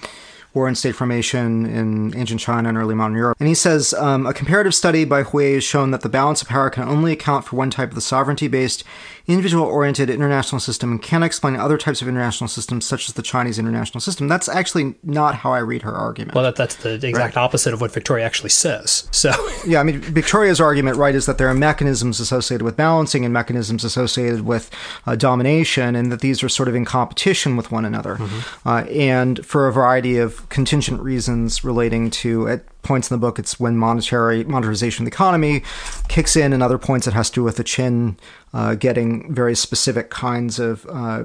War 0.53 0.67
and 0.67 0.77
State 0.77 0.95
Formation 0.95 1.65
in 1.65 2.15
Ancient 2.15 2.39
China 2.39 2.69
and 2.69 2.77
Early 2.77 2.95
Modern 2.95 3.17
Europe. 3.17 3.37
And 3.39 3.47
he 3.47 3.55
says 3.55 3.93
um, 3.95 4.25
a 4.25 4.33
comparative 4.33 4.75
study 4.75 5.03
by 5.03 5.23
Hui 5.23 5.53
has 5.53 5.63
shown 5.63 5.91
that 5.91 6.01
the 6.01 6.09
balance 6.09 6.41
of 6.41 6.47
power 6.47 6.69
can 6.69 6.83
only 6.83 7.11
account 7.11 7.45
for 7.45 7.55
one 7.55 7.71
type 7.71 7.89
of 7.89 7.95
the 7.95 8.01
sovereignty 8.01 8.47
based 8.47 8.83
individual 9.26 9.65
oriented 9.65 10.09
international 10.09 10.59
system 10.59 10.91
and 10.91 11.01
can't 11.01 11.24
explain 11.24 11.55
other 11.55 11.78
types 11.78 12.01
of 12.01 12.09
international 12.09 12.49
systems, 12.49 12.86
such 12.86 13.07
as 13.07 13.13
the 13.13 13.21
Chinese 13.21 13.57
international 13.57 14.01
system. 14.01 14.28
That's 14.28 14.49
actually 14.49 14.95
not 15.01 15.36
how 15.36 15.53
I 15.53 15.59
read 15.59 15.84
her 15.84 15.93
argument. 15.93 16.36
Well, 16.36 16.43
that, 16.43 16.57
that's 16.57 16.76
the 16.76 16.95
exact 16.95 17.36
right. 17.36 17.41
opposite 17.41 17.74
of 17.74 17.80
what 17.80 17.93
Victoria 17.93 18.26
actually 18.26 18.49
says. 18.49 19.07
So, 19.11 19.32
yeah, 19.65 19.80
I 19.80 19.84
mean, 19.84 20.01
Victoria's 20.01 20.59
argument, 20.59 20.97
right, 20.97 21.15
is 21.15 21.26
that 21.26 21.38
there 21.38 21.47
are 21.47 21.53
mechanisms 21.53 22.19
associated 22.19 22.65
with 22.65 22.76
balancing 22.76 23.24
and 23.24 23.34
mechanisms 23.34 23.86
associated 23.86 24.41
with 24.41 24.69
uh, 25.07 25.15
domination, 25.15 25.95
and 25.95 26.11
that 26.11 26.19
these 26.19 26.43
are 26.43 26.49
sort 26.49 26.67
of 26.67 26.76
in 26.76 26.84
competition 26.84 27.55
with 27.55 27.71
one 27.71 27.86
another. 27.86 28.17
Mm-hmm. 28.17 28.67
Uh, 28.67 28.82
and 28.91 29.45
for 29.45 29.67
a 29.67 29.74
variety 29.74 30.17
of 30.17 30.47
contingent 30.49 31.01
reasons 31.01 31.63
relating 31.63 32.09
to, 32.09 32.49
at 32.49 32.65
points 32.84 33.09
in 33.09 33.15
the 33.15 33.19
book, 33.19 33.39
it's 33.39 33.57
when 33.57 33.78
monetary 33.78 34.43
monetarization 34.43 34.99
of 34.99 35.05
the 35.05 35.11
economy 35.11 35.63
kicks 36.09 36.36
in, 36.36 36.51
and 36.51 36.61
other 36.61 36.78
points 36.78 37.07
it 37.07 37.13
has 37.13 37.30
to 37.30 37.36
do 37.36 37.43
with 37.43 37.55
the 37.55 37.63
Qin 37.63 38.17
uh, 38.53 38.75
getting 38.75 39.33
very 39.33 39.55
specific 39.55 40.09
kinds 40.09 40.59
of 40.59 40.85
uh, 40.89 41.23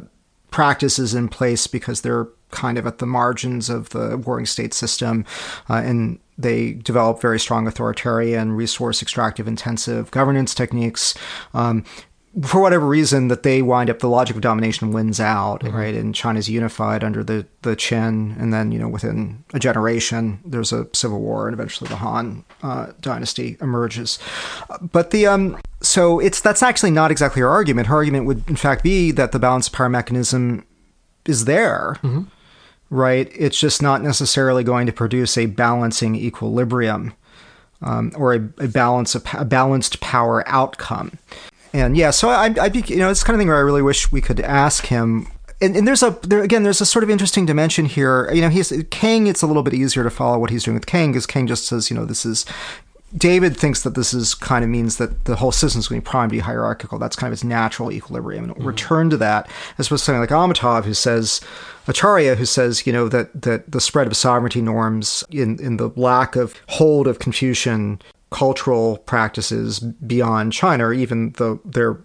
practices 0.51 1.15
in 1.15 1.29
place 1.29 1.67
because 1.67 2.01
they're 2.01 2.29
kind 2.51 2.79
of 2.79 2.87
at 2.87 2.99
the 2.99 3.07
margins 3.07 3.69
of 3.69 3.91
the 3.91 4.17
warring 4.17 4.47
state 4.47 4.73
system, 4.73 5.25
uh, 5.69 5.75
and 5.75 6.19
they 6.39 6.73
develop 6.73 7.21
very 7.21 7.39
strong 7.39 7.67
authoritarian, 7.67 8.53
resource 8.53 9.03
extractive 9.03 9.47
intensive 9.47 10.11
governance 10.11 10.55
techniques. 10.55 11.15
Um, 11.53 11.85
for 12.43 12.61
whatever 12.61 12.87
reason 12.87 13.29
that 13.29 13.43
they 13.43 13.63
wind 13.63 13.91
up 13.91 13.99
the 14.01 14.09
logic 14.09 14.37
of 14.37 14.43
domination 14.43 14.93
wins 14.93 15.19
out 15.19 15.63
mm-hmm. 15.63 15.77
right? 15.77 15.95
And 15.95 16.15
china's 16.15 16.49
unified 16.49 17.03
under 17.03 17.25
the 17.25 17.47
the 17.63 17.77
qin 17.77 18.41
and 18.41 18.53
then 18.53 18.73
you 18.73 18.79
know 18.79 18.89
within 18.89 19.45
a 19.55 19.59
generation 19.59 20.41
there's 20.45 20.73
a 20.73 20.87
civil 20.93 21.21
war 21.21 21.49
and 21.49 21.55
eventually 21.55 21.89
the 21.89 21.97
han 21.97 22.45
uh, 22.63 22.89
dynasty 23.01 23.57
emerges. 23.61 24.19
But 24.81 25.11
the 25.11 25.27
um 25.27 25.59
so 25.81 26.19
it's 26.19 26.41
that's 26.41 26.63
actually 26.63 26.91
not 26.91 27.11
exactly 27.11 27.41
her 27.41 27.49
argument. 27.49 27.87
Her 27.89 27.97
argument 27.97 28.27
would 28.27 28.49
in 28.49 28.57
fact 28.57 28.83
be 28.83 29.11
that 29.13 29.33
the 29.33 29.39
balance 29.39 29.69
of 29.69 29.73
power 29.73 29.89
mechanism 29.89 30.65
is 31.27 31.45
there 31.45 31.97
mm-hmm. 32.03 32.23
right? 32.91 33.31
It's 33.35 33.59
just 33.59 33.83
not 33.83 34.03
necessarily 34.03 34.65
going 34.65 34.87
to 34.87 34.93
produce 34.93 35.37
a 35.37 35.47
balancing 35.47 36.15
equilibrium 36.15 37.15
um, 37.83 38.13
or 38.17 38.35
a, 38.35 38.49
a 38.59 38.69
balance 38.69 39.15
of 39.15 39.25
a 39.35 39.45
balanced 39.45 40.01
power 40.01 40.43
outcome 40.47 41.19
and 41.73 41.97
yeah, 41.97 42.11
so 42.11 42.29
I, 42.29 42.55
I'd 42.61 42.73
be, 42.73 42.83
you 42.87 42.97
know, 42.97 43.11
it's 43.11 43.23
kind 43.23 43.35
of 43.35 43.41
thing 43.41 43.49
where 43.49 43.57
I 43.57 43.61
really 43.61 43.83
wish 43.83 44.11
we 44.11 44.21
could 44.21 44.41
ask 44.41 44.87
him. 44.87 45.29
And, 45.61 45.77
and 45.77 45.89
there's 45.89 46.03
a 46.03 46.11
there 46.23 46.43
again, 46.43 46.63
there's 46.63 46.81
a 46.81 46.87
sort 46.87 47.03
of 47.03 47.11
interesting 47.11 47.45
dimension 47.45 47.87
here. 47.87 48.31
You 48.33 48.43
know, 48.43 48.49
he's 48.49 48.73
Kang. 48.91 49.27
It's 49.27 49.43
a 49.43 49.47
little 49.47 49.63
bit 49.63 49.75
easier 49.75 50.05
to 50.05 50.11
follow 50.11 50.39
what 50.39 50.51
he's 50.51 50.65
doing 50.65 50.75
with 50.75 50.87
Kang 50.87 51.11
because 51.13 51.27
Kang 51.27 51.47
just 51.47 51.67
says, 51.67 51.91
you 51.91 51.97
know, 51.97 52.05
this 52.05 52.25
is 52.25 52.47
David 53.17 53.57
thinks 53.57 53.83
that 53.83 53.95
this 53.95 54.13
is 54.13 54.35
kind 54.35 54.63
of 54.63 54.71
means 54.71 54.99
that 54.99 55.25
the 55.25 55.37
whole 55.37 55.53
system 55.53 55.79
is 55.79 55.89
going 55.89 56.01
to 56.01 56.05
be 56.05 56.11
primed 56.11 56.31
to 56.31 56.37
be 56.37 56.41
hierarchical. 56.41 56.99
That's 56.99 57.17
kind 57.17 57.29
of 57.29 57.33
its 57.33 57.45
natural 57.45 57.91
equilibrium. 57.91 58.45
And 58.45 58.55
mm-hmm. 58.55 58.67
return 58.67 59.09
to 59.11 59.17
that, 59.17 59.49
as 59.79 59.87
opposed 59.87 60.03
to 60.03 60.07
something 60.07 60.21
like 60.21 60.29
Amitav, 60.29 60.85
who 60.85 60.93
says, 60.93 61.41
Acharya, 61.87 62.35
who 62.35 62.45
says, 62.45 62.87
you 62.87 62.93
know, 62.93 63.09
that, 63.09 63.43
that 63.43 63.71
the 63.71 63.81
spread 63.81 64.07
of 64.07 64.17
sovereignty 64.17 64.61
norms 64.61 65.25
in, 65.31 65.59
in 65.59 65.79
the 65.79 65.89
lack 65.97 66.37
of 66.37 66.61
hold 66.69 67.07
of 67.07 67.19
Confucian 67.19 68.01
cultural 68.31 68.99
practices 68.99 69.81
beyond 69.81 70.53
China, 70.53 70.87
or 70.87 70.93
even 70.93 71.33
the 71.33 71.59
their 71.65 71.99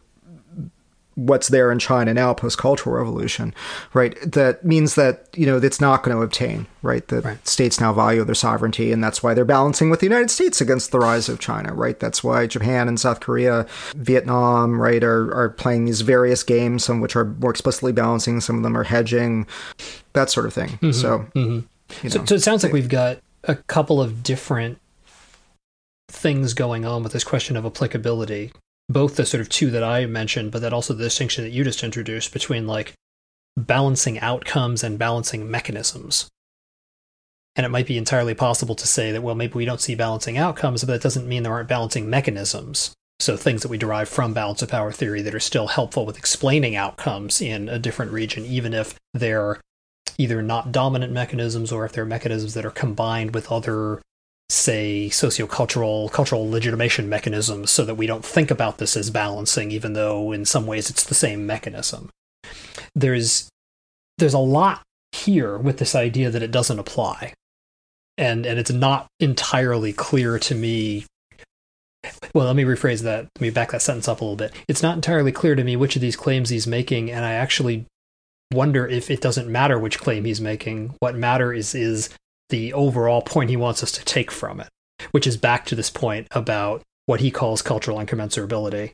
what's 1.15 1.49
there 1.49 1.71
in 1.71 1.78
China 1.78 2.11
now 2.13 2.34
post 2.34 2.57
cultural 2.57 2.95
revolution, 2.95 3.53
right? 3.93 4.17
That 4.26 4.65
means 4.65 4.95
that 4.95 5.28
you 5.36 5.45
know 5.45 5.57
it's 5.57 5.82
not 5.82 6.03
going 6.03 6.15
to 6.15 6.24
obtain, 6.24 6.65
right? 6.82 7.07
That 7.07 7.24
right. 7.24 7.47
states 7.47 7.80
now 7.80 7.93
value 7.93 8.24
their 8.24 8.36
sovereignty, 8.36 8.91
and 8.91 9.03
that's 9.03 9.21
why 9.21 9.34
they're 9.34 9.45
balancing 9.45 9.89
with 9.89 9.99
the 9.99 10.05
United 10.05 10.32
States 10.32 10.61
against 10.61 10.91
the 10.91 10.99
rise 10.99 11.30
of 11.30 11.39
China, 11.39 11.74
right? 11.74 11.99
That's 11.99 12.24
why 12.24 12.47
Japan 12.47 12.88
and 12.88 12.99
South 12.99 13.19
Korea, 13.19 13.67
Vietnam, 13.95 14.82
right, 14.82 15.03
are 15.03 15.34
are 15.34 15.49
playing 15.49 15.86
these 15.86 16.01
various 16.01 16.43
games, 16.43 16.84
some 16.84 16.97
of 16.97 17.01
which 17.01 17.15
are 17.15 17.26
more 17.26 17.51
explicitly 17.51 17.91
balancing, 17.91 18.41
some 18.41 18.57
of 18.57 18.63
them 18.63 18.78
are 18.78 18.84
hedging, 18.84 19.45
that 20.13 20.30
sort 20.30 20.45
of 20.45 20.53
thing. 20.53 20.69
Mm-hmm. 20.69 20.91
So, 20.91 21.19
mm-hmm. 21.36 21.59
You 22.01 22.09
know, 22.09 22.09
so, 22.09 22.26
so 22.26 22.36
it 22.36 22.41
sounds 22.41 22.63
like 22.63 22.74
we've 22.74 22.89
got 22.89 23.19
a 23.43 23.55
couple 23.55 24.01
of 24.01 24.24
different 24.24 24.80
things 26.14 26.53
going 26.53 26.86
on 26.86 27.03
with 27.03 27.11
this 27.11 27.24
question 27.24 27.57
of 27.57 27.66
applicability. 27.66 28.51
Both 28.89 29.16
the 29.16 29.26
sort 29.26 29.41
of 29.41 29.49
two 29.49 29.72
that 29.72 29.84
I 29.84 30.05
mentioned, 30.05 30.51
but 30.51 30.61
that 30.61 30.74
also 30.74 30.93
the 30.93 31.03
distinction 31.03 31.43
that 31.43 31.51
you 31.51 31.64
just 31.64 31.84
introduced 31.84 32.34
between 32.34 32.68
like 32.68 32.93
balancing 33.57 34.20
outcomes 34.20 34.84
and 34.84 34.99
balancing 34.99 35.49
mechanisms. 35.49 36.30
And 37.55 37.66
it 37.66 37.70
might 37.70 37.88
be 37.88 37.97
entirely 37.97 38.34
possible 38.34 38.76
to 38.76 38.88
say 38.88 39.11
that, 39.11 39.22
well, 39.22 39.36
maybe 39.36 39.53
we 39.53 39.66
don't 39.66 39.82
see 39.82 39.95
balancing 39.95 40.38
outcomes, 40.38 40.84
but 40.84 40.93
that 40.93 41.03
doesn't 41.03 41.28
mean 41.28 41.43
there 41.43 41.53
aren't 41.53 41.70
balancing 41.70 42.09
mechanisms. 42.09 42.93
So 43.20 43.38
things 43.38 43.61
that 43.61 43.70
we 43.70 43.78
derive 43.78 44.09
from 44.09 44.34
balance 44.34 44.61
of 44.61 44.70
power 44.70 44.91
theory 44.91 45.22
that 45.22 45.36
are 45.36 45.39
still 45.39 45.68
helpful 45.68 46.05
with 46.05 46.18
explaining 46.18 46.76
outcomes 46.76 47.41
in 47.41 47.70
a 47.70 47.80
different 47.80 48.11
region, 48.11 48.45
even 48.45 48.74
if 48.74 48.95
they're 49.14 49.61
either 50.18 50.41
not 50.41 50.72
dominant 50.72 51.14
mechanisms 51.14 51.72
or 51.72 51.86
if 51.86 51.91
they're 51.93 52.05
mechanisms 52.05 52.53
that 52.55 52.66
are 52.66 52.72
combined 52.72 53.34
with 53.34 53.51
other 53.51 54.01
say 54.50 55.10
sociocultural 55.10 56.12
cultural 56.12 56.50
legitimation 56.50 57.10
mechanisms 57.10 57.72
so 57.72 57.86
that 57.86 57.96
we 57.96 58.06
don't 58.06 58.26
think 58.26 58.52
about 58.52 58.78
this 58.78 58.96
as 58.96 59.10
balancing 59.10 59.72
even 59.72 59.94
though 59.94 60.32
in 60.32 60.46
some 60.46 60.66
ways 60.66 60.89
it's 60.89 61.04
the 61.04 61.16
same 61.16 61.46
mechanism. 61.46 62.10
There's 62.96 63.50
there's 64.18 64.34
a 64.34 64.39
lot 64.39 64.84
here 65.12 65.58
with 65.58 65.78
this 65.78 65.96
idea 65.96 66.30
that 66.30 66.44
it 66.44 66.52
doesn't 66.52 66.80
apply. 66.80 67.34
And 68.18 68.46
and 68.46 68.60
it's 68.60 68.72
not 68.72 69.08
entirely 69.20 69.94
clear 69.94 70.38
to 70.39 70.56
me. 70.56 71.06
Well 72.34 72.46
let 72.46 72.56
me 72.56 72.64
rephrase 72.64 73.02
that. 73.04 73.28
Let 73.36 73.41
me 73.41 73.50
back 73.50 73.72
that 73.72 73.82
sentence 73.82 74.08
up 74.08 74.22
a 74.22 74.24
little 74.24 74.36
bit. 74.36 74.54
It's 74.68 74.84
not 74.84 74.96
entirely 74.96 75.32
clear 75.32 75.56
to 75.56 75.64
me 75.64 75.76
which 75.76 75.96
of 75.96 76.02
these 76.02 76.16
claims 76.16 76.50
he's 76.50 76.68
making 76.68 77.10
and 77.10 77.26
i 77.26 77.34
actually 77.34 77.86
wonder 78.52 78.88
if 78.88 79.10
it 79.10 79.22
doesn't 79.22 79.52
matter 79.52 79.80
which 79.80 80.00
claim 80.00 80.26
he's 80.26 80.41
making. 80.41 80.94
What 81.00 81.16
matters 81.16 81.74
is 81.74 82.10
is 82.10 82.10
the 82.54 82.72
overall 82.72 83.24
point 83.24 83.49
he 83.49 83.58
wants 83.58 83.82
us 83.82 83.91
to 83.91 84.06
take 84.06 84.30
from 84.30 84.60
it, 84.60 84.70
which 85.10 85.26
is 85.26 85.38
back 85.38 85.66
to 85.66 85.74
this 85.74 85.89
point 85.89 86.28
about 86.30 86.84
what 87.08 87.20
he 87.20 87.32
calls 87.32 87.64
cultural 87.64 87.97
incommensurability, 87.97 88.91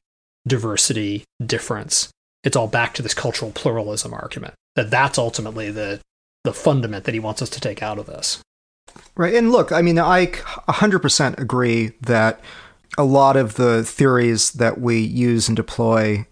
diversity, 0.48 1.26
difference. 1.46 2.10
It's 2.46 2.56
all 2.56 2.70
back 2.70 2.94
to 2.94 3.02
this 3.02 3.14
cultural 3.14 3.52
pluralism 3.52 4.14
argument. 4.14 4.54
That 4.78 4.90
that's 4.90 5.18
ultimately 5.18 5.72
the 5.72 6.00
the 6.46 6.54
fundament 6.54 7.04
that 7.04 7.14
he 7.14 7.20
wants 7.20 7.42
us 7.42 7.50
to 7.50 7.60
take 7.60 7.84
out 7.84 8.00
of 8.00 8.06
this. 8.06 8.42
Right. 9.18 9.34
And 9.34 9.52
look, 9.52 9.74
I 9.74 9.82
mean, 9.82 10.00
I 10.00 10.28
100% 10.28 11.38
agree 11.38 11.92
that 12.04 12.40
a 13.00 13.04
lot 13.04 13.38
of 13.38 13.56
the 13.56 13.84
theories 13.86 14.52
that 14.52 14.82
we 14.82 15.00
use 15.00 15.48
and 15.48 15.56
deploy 15.56 16.28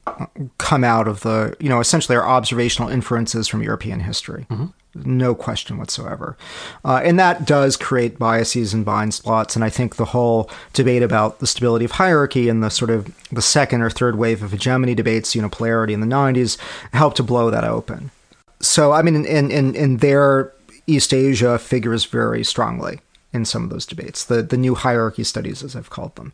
come 0.57 0.83
out 0.83 1.07
of 1.07 1.21
the, 1.21 1.55
you 1.61 1.69
know, 1.69 1.79
essentially 1.79 2.17
our 2.17 2.27
observational 2.27 2.89
inferences 2.89 3.47
from 3.47 3.63
European 3.63 4.01
history. 4.01 4.45
Mm-hmm 4.49 4.67
no 5.05 5.35
question 5.35 5.77
whatsoever. 5.77 6.35
Uh, 6.83 7.01
and 7.03 7.19
that 7.19 7.45
does 7.45 7.77
create 7.77 8.17
biases 8.17 8.73
and 8.73 8.83
blind 8.83 9.13
spots. 9.13 9.55
And 9.55 9.63
I 9.63 9.69
think 9.69 9.95
the 9.95 10.05
whole 10.05 10.49
debate 10.73 11.03
about 11.03 11.37
the 11.37 11.45
stability 11.45 11.85
of 11.85 11.91
hierarchy 11.91 12.49
and 12.49 12.63
the 12.63 12.69
sort 12.69 12.89
of 12.89 13.15
the 13.29 13.41
second 13.41 13.83
or 13.83 13.91
third 13.91 14.17
wave 14.17 14.41
of 14.41 14.51
hegemony 14.51 14.95
debates, 14.95 15.35
unipolarity 15.35 15.91
in 15.91 16.01
the 16.01 16.07
90s, 16.07 16.57
helped 16.93 17.17
to 17.17 17.23
blow 17.23 17.51
that 17.51 17.63
open. 17.63 18.09
So, 18.59 18.91
I 18.91 19.03
mean, 19.03 19.15
in, 19.27 19.51
in, 19.51 19.75
in 19.75 19.97
there, 19.97 20.51
East 20.87 21.13
Asia 21.13 21.59
figures 21.59 22.05
very 22.05 22.43
strongly 22.43 23.01
in 23.33 23.45
some 23.45 23.63
of 23.63 23.69
those 23.69 23.85
debates, 23.85 24.25
the, 24.25 24.41
the 24.41 24.57
new 24.57 24.75
hierarchy 24.75 25.23
studies, 25.23 25.63
as 25.63 25.75
I've 25.75 25.89
called 25.89 26.15
them. 26.15 26.33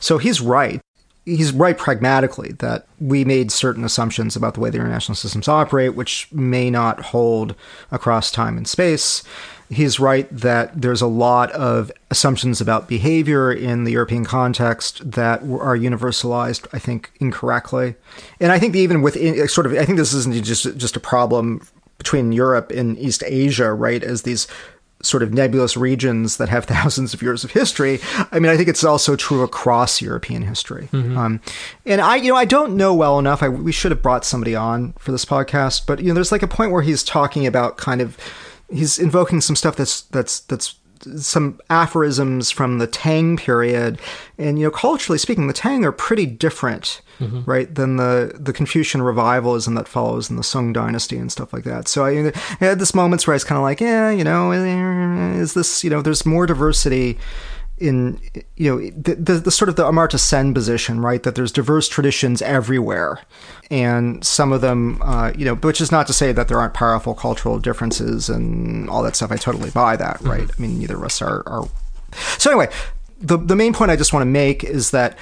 So 0.00 0.18
he's 0.18 0.40
right 0.40 0.80
he's 1.24 1.52
right 1.52 1.78
pragmatically 1.78 2.52
that 2.52 2.86
we 3.00 3.24
made 3.24 3.52
certain 3.52 3.84
assumptions 3.84 4.34
about 4.34 4.54
the 4.54 4.60
way 4.60 4.70
the 4.70 4.78
international 4.78 5.14
systems 5.14 5.48
operate, 5.48 5.94
which 5.94 6.30
may 6.32 6.70
not 6.70 7.00
hold 7.00 7.54
across 7.90 8.30
time 8.30 8.56
and 8.56 8.66
space. 8.66 9.22
He's 9.70 9.98
right 9.98 10.28
that 10.36 10.82
there's 10.82 11.00
a 11.00 11.06
lot 11.06 11.50
of 11.52 11.90
assumptions 12.10 12.60
about 12.60 12.88
behavior 12.88 13.50
in 13.52 13.84
the 13.84 13.92
European 13.92 14.24
context 14.24 15.12
that 15.12 15.40
are 15.42 15.76
universalized, 15.76 16.66
I 16.72 16.78
think, 16.78 17.12
incorrectly. 17.20 17.94
And 18.38 18.52
I 18.52 18.58
think 18.58 18.74
even 18.74 19.00
within 19.00 19.40
uh, 19.40 19.46
sort 19.46 19.66
of, 19.66 19.72
I 19.72 19.84
think 19.84 19.98
this 19.98 20.12
isn't 20.12 20.44
just 20.44 20.76
just 20.76 20.96
a 20.96 21.00
problem 21.00 21.66
between 21.96 22.32
Europe 22.32 22.70
and 22.72 22.98
East 22.98 23.22
Asia, 23.24 23.72
right? 23.72 24.02
As 24.02 24.22
these 24.22 24.48
sort 25.02 25.22
of 25.22 25.34
nebulous 25.34 25.76
regions 25.76 26.38
that 26.38 26.48
have 26.48 26.64
thousands 26.66 27.12
of 27.12 27.22
years 27.22 27.44
of 27.44 27.50
history. 27.50 28.00
I 28.30 28.38
mean, 28.38 28.50
I 28.50 28.56
think 28.56 28.68
it's 28.68 28.84
also 28.84 29.16
true 29.16 29.42
across 29.42 30.00
European 30.00 30.42
history. 30.42 30.88
Mm-hmm. 30.92 31.18
Um, 31.18 31.40
and 31.84 32.00
I, 32.00 32.16
you 32.16 32.30
know, 32.30 32.36
I 32.36 32.44
don't 32.44 32.76
know 32.76 32.94
well 32.94 33.18
enough. 33.18 33.42
I, 33.42 33.48
we 33.48 33.72
should 33.72 33.90
have 33.90 34.02
brought 34.02 34.24
somebody 34.24 34.54
on 34.54 34.94
for 34.98 35.12
this 35.12 35.24
podcast, 35.24 35.86
but 35.86 36.00
you 36.00 36.08
know, 36.08 36.14
there's 36.14 36.32
like 36.32 36.42
a 36.42 36.48
point 36.48 36.72
where 36.72 36.82
he's 36.82 37.02
talking 37.02 37.46
about 37.46 37.76
kind 37.76 38.00
of, 38.00 38.16
he's 38.70 38.98
invoking 38.98 39.40
some 39.40 39.56
stuff 39.56 39.76
that's 39.76 40.02
that's 40.02 40.40
that's 40.40 40.76
some 41.16 41.60
aphorisms 41.70 42.50
from 42.50 42.78
the 42.78 42.86
Tang 42.86 43.36
period, 43.36 44.00
and 44.38 44.58
you 44.58 44.66
know, 44.66 44.70
culturally 44.70 45.18
speaking, 45.18 45.46
the 45.46 45.52
Tang 45.52 45.84
are 45.84 45.92
pretty 45.92 46.26
different, 46.26 47.00
mm-hmm. 47.18 47.42
right, 47.44 47.74
than 47.74 47.96
the 47.96 48.32
the 48.38 48.52
Confucian 48.52 49.02
revivalism 49.02 49.74
that 49.74 49.88
follows 49.88 50.30
in 50.30 50.36
the 50.36 50.42
Song 50.42 50.72
Dynasty 50.72 51.16
and 51.16 51.30
stuff 51.30 51.52
like 51.52 51.64
that. 51.64 51.88
So 51.88 52.04
I, 52.04 52.28
I 52.28 52.64
had 52.64 52.78
this 52.78 52.94
moments 52.94 53.26
where 53.26 53.34
I 53.34 53.36
was 53.36 53.44
kind 53.44 53.58
of 53.58 53.62
like, 53.62 53.80
yeah, 53.80 54.10
you 54.10 54.24
know, 54.24 54.52
is 54.52 55.54
this, 55.54 55.84
you 55.84 55.90
know, 55.90 56.02
there's 56.02 56.26
more 56.26 56.46
diversity 56.46 57.18
in 57.82 58.20
you 58.56 58.70
know 58.70 58.90
the, 58.90 59.14
the, 59.16 59.34
the, 59.34 59.50
sort 59.50 59.68
of 59.68 59.76
the 59.76 59.84
Amartya 59.84 60.18
Sen 60.18 60.54
position, 60.54 61.00
right? 61.00 61.22
That 61.22 61.34
there's 61.34 61.52
diverse 61.52 61.88
traditions 61.88 62.40
everywhere, 62.40 63.20
and 63.70 64.24
some 64.24 64.52
of 64.52 64.60
them, 64.60 65.00
uh, 65.02 65.32
you 65.36 65.44
know, 65.44 65.56
which 65.56 65.80
is 65.80 65.90
not 65.90 66.06
to 66.06 66.12
say 66.12 66.32
that 66.32 66.48
there 66.48 66.58
aren't 66.58 66.74
powerful 66.74 67.14
cultural 67.14 67.58
differences 67.58 68.28
and 68.28 68.88
all 68.88 69.02
that 69.02 69.16
stuff. 69.16 69.32
I 69.32 69.36
totally 69.36 69.70
buy 69.70 69.96
that, 69.96 70.18
mm-hmm. 70.18 70.30
right? 70.30 70.50
I 70.50 70.62
mean, 70.62 70.78
neither 70.78 70.96
of 70.96 71.04
us 71.04 71.20
are, 71.20 71.42
are. 71.46 71.68
So 72.38 72.50
anyway, 72.50 72.68
the 73.18 73.36
the 73.36 73.56
main 73.56 73.72
point 73.72 73.90
I 73.90 73.96
just 73.96 74.12
want 74.12 74.22
to 74.22 74.30
make 74.30 74.64
is 74.64 74.92
that 74.92 75.18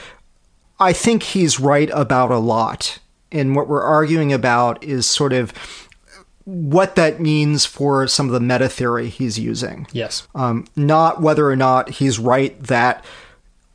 I 0.78 0.92
think 0.92 1.22
he's 1.22 1.58
right 1.58 1.90
about 1.92 2.30
a 2.30 2.38
lot, 2.38 2.98
and 3.32 3.56
what 3.56 3.68
we're 3.68 3.82
arguing 3.82 4.32
about 4.32 4.84
is 4.84 5.06
sort 5.06 5.32
of 5.32 5.52
what 6.50 6.96
that 6.96 7.20
means 7.20 7.64
for 7.64 8.06
some 8.08 8.26
of 8.26 8.32
the 8.32 8.40
meta 8.40 8.68
theory 8.68 9.08
he's 9.08 9.38
using. 9.38 9.86
Yes. 9.92 10.26
Um, 10.34 10.66
not 10.74 11.22
whether 11.22 11.48
or 11.48 11.56
not 11.56 11.90
he's 11.90 12.18
right 12.18 12.60
that 12.64 13.04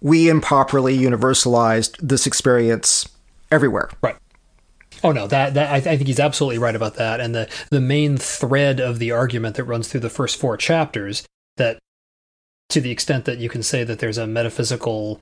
we 0.01 0.29
improperly 0.29 0.97
universalized 0.97 1.95
this 1.99 2.27
experience 2.27 3.07
everywhere. 3.51 3.89
Right. 4.01 4.17
Oh 5.03 5.11
no, 5.11 5.27
that, 5.27 5.53
that 5.53 5.71
I, 5.71 5.79
th- 5.79 5.93
I 5.93 5.97
think 5.97 6.07
he's 6.07 6.19
absolutely 6.19 6.57
right 6.57 6.75
about 6.75 6.95
that. 6.95 7.19
And 7.19 7.33
the 7.33 7.49
the 7.69 7.81
main 7.81 8.17
thread 8.17 8.79
of 8.79 8.99
the 8.99 9.11
argument 9.11 9.55
that 9.55 9.63
runs 9.65 9.87
through 9.87 10.01
the 10.01 10.09
first 10.09 10.37
four 10.37 10.57
chapters 10.57 11.23
that, 11.57 11.79
to 12.69 12.81
the 12.81 12.91
extent 12.91 13.25
that 13.25 13.37
you 13.37 13.49
can 13.49 13.63
say 13.63 13.83
that 13.83 13.99
there's 13.99 14.17
a 14.17 14.27
metaphysical, 14.27 15.19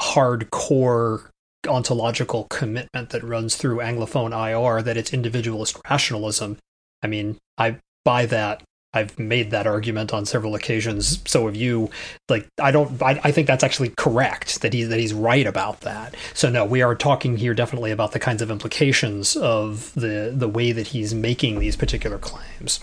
hardcore 0.00 1.28
ontological 1.68 2.44
commitment 2.44 3.10
that 3.10 3.24
runs 3.24 3.56
through 3.56 3.78
Anglophone 3.78 4.32
IR, 4.32 4.82
that 4.82 4.96
it's 4.96 5.12
individualist 5.12 5.78
rationalism. 5.90 6.58
I 7.02 7.06
mean, 7.06 7.38
I 7.58 7.78
buy 8.04 8.26
that 8.26 8.62
I've 8.96 9.18
made 9.18 9.50
that 9.50 9.66
argument 9.66 10.14
on 10.14 10.24
several 10.24 10.54
occasions. 10.54 11.20
So 11.26 11.46
have 11.46 11.54
you. 11.54 11.90
Like, 12.30 12.48
I 12.58 12.70
don't. 12.70 13.00
I, 13.02 13.20
I, 13.22 13.30
think 13.30 13.46
that's 13.46 13.62
actually 13.62 13.92
correct 13.98 14.62
that 14.62 14.72
he 14.72 14.84
that 14.84 14.98
he's 14.98 15.12
right 15.12 15.46
about 15.46 15.82
that. 15.82 16.14
So 16.32 16.48
no, 16.48 16.64
we 16.64 16.80
are 16.80 16.94
talking 16.94 17.36
here 17.36 17.52
definitely 17.52 17.90
about 17.90 18.12
the 18.12 18.18
kinds 18.18 18.40
of 18.40 18.50
implications 18.50 19.36
of 19.36 19.92
the 19.92 20.32
the 20.34 20.48
way 20.48 20.72
that 20.72 20.88
he's 20.88 21.14
making 21.14 21.58
these 21.58 21.76
particular 21.76 22.18
claims. 22.18 22.80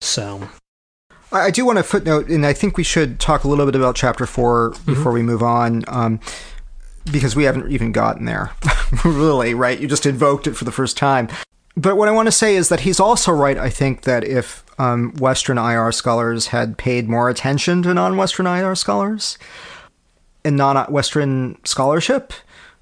So. 0.00 0.48
I 1.34 1.50
do 1.50 1.64
want 1.64 1.78
to 1.78 1.82
footnote, 1.82 2.28
and 2.28 2.44
I 2.44 2.52
think 2.52 2.76
we 2.76 2.82
should 2.82 3.18
talk 3.18 3.44
a 3.44 3.48
little 3.48 3.64
bit 3.64 3.74
about 3.74 3.96
chapter 3.96 4.26
4 4.26 4.70
before 4.70 4.94
mm-hmm. 4.94 5.12
we 5.12 5.22
move 5.22 5.42
on. 5.42 5.82
Um, 5.88 6.20
because 7.10 7.34
we 7.34 7.44
haven't 7.44 7.72
even 7.72 7.90
gotten 7.90 8.26
there, 8.26 8.52
really, 9.04 9.54
right? 9.54 9.80
You 9.80 9.88
just 9.88 10.04
invoked 10.04 10.46
it 10.46 10.56
for 10.56 10.66
the 10.66 10.72
first 10.72 10.98
time. 10.98 11.28
But 11.76 11.96
what 11.96 12.08
I 12.08 12.12
want 12.12 12.26
to 12.26 12.32
say 12.32 12.56
is 12.56 12.68
that 12.68 12.80
he's 12.80 13.00
also 13.00 13.32
right, 13.32 13.56
I 13.56 13.70
think, 13.70 14.02
that 14.02 14.24
if 14.24 14.64
um, 14.78 15.14
Western 15.14 15.58
IR 15.58 15.92
scholars 15.92 16.48
had 16.48 16.76
paid 16.76 17.08
more 17.08 17.30
attention 17.30 17.82
to 17.82 17.94
non 17.94 18.16
Western 18.16 18.46
IR 18.46 18.74
scholars 18.74 19.38
and 20.44 20.56
non 20.56 20.76
Western 20.92 21.58
scholarship, 21.64 22.32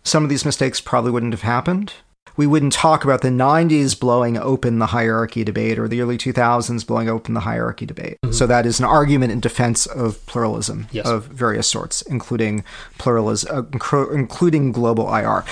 some 0.03 0.25
of 0.25 0.31
these 0.31 0.45
mistakes 0.45 0.81
probably 0.81 1.11
wouldn't 1.11 1.33
have 1.33 1.43
happened. 1.43 1.95
We 2.37 2.47
wouldn't 2.47 2.73
talk 2.73 3.05
about 3.05 3.21
the 3.21 3.29
90s 3.29 3.99
blowing 3.99 4.39
open 4.39 4.79
the 4.79 4.87
hierarchy 4.87 5.45
debate 5.45 5.79
or 5.79 5.89
the 5.89 6.01
early 6.01 6.17
2000s 6.17 6.87
blowing 6.87 7.09
open 7.09 7.35
the 7.35 7.41
hierarchy 7.41 7.85
debate. 7.87 8.19
Mm-hmm. 8.25 8.33
So 8.33 8.47
that 8.47 8.67
is 8.67 8.79
an 8.79 8.87
argument 8.87 9.33
in 9.33 9.41
defense 9.41 9.85
of 9.87 10.25
pluralism 10.27 10.87
yes. 10.91 11.07
of 11.07 11.27
various 11.27 11.67
sorts, 11.67 12.03
including 12.03 12.65
pluralism, 12.99 13.69
uh, 13.75 14.09
including 14.11 14.73
global 14.73 15.15
IR. 15.15 15.45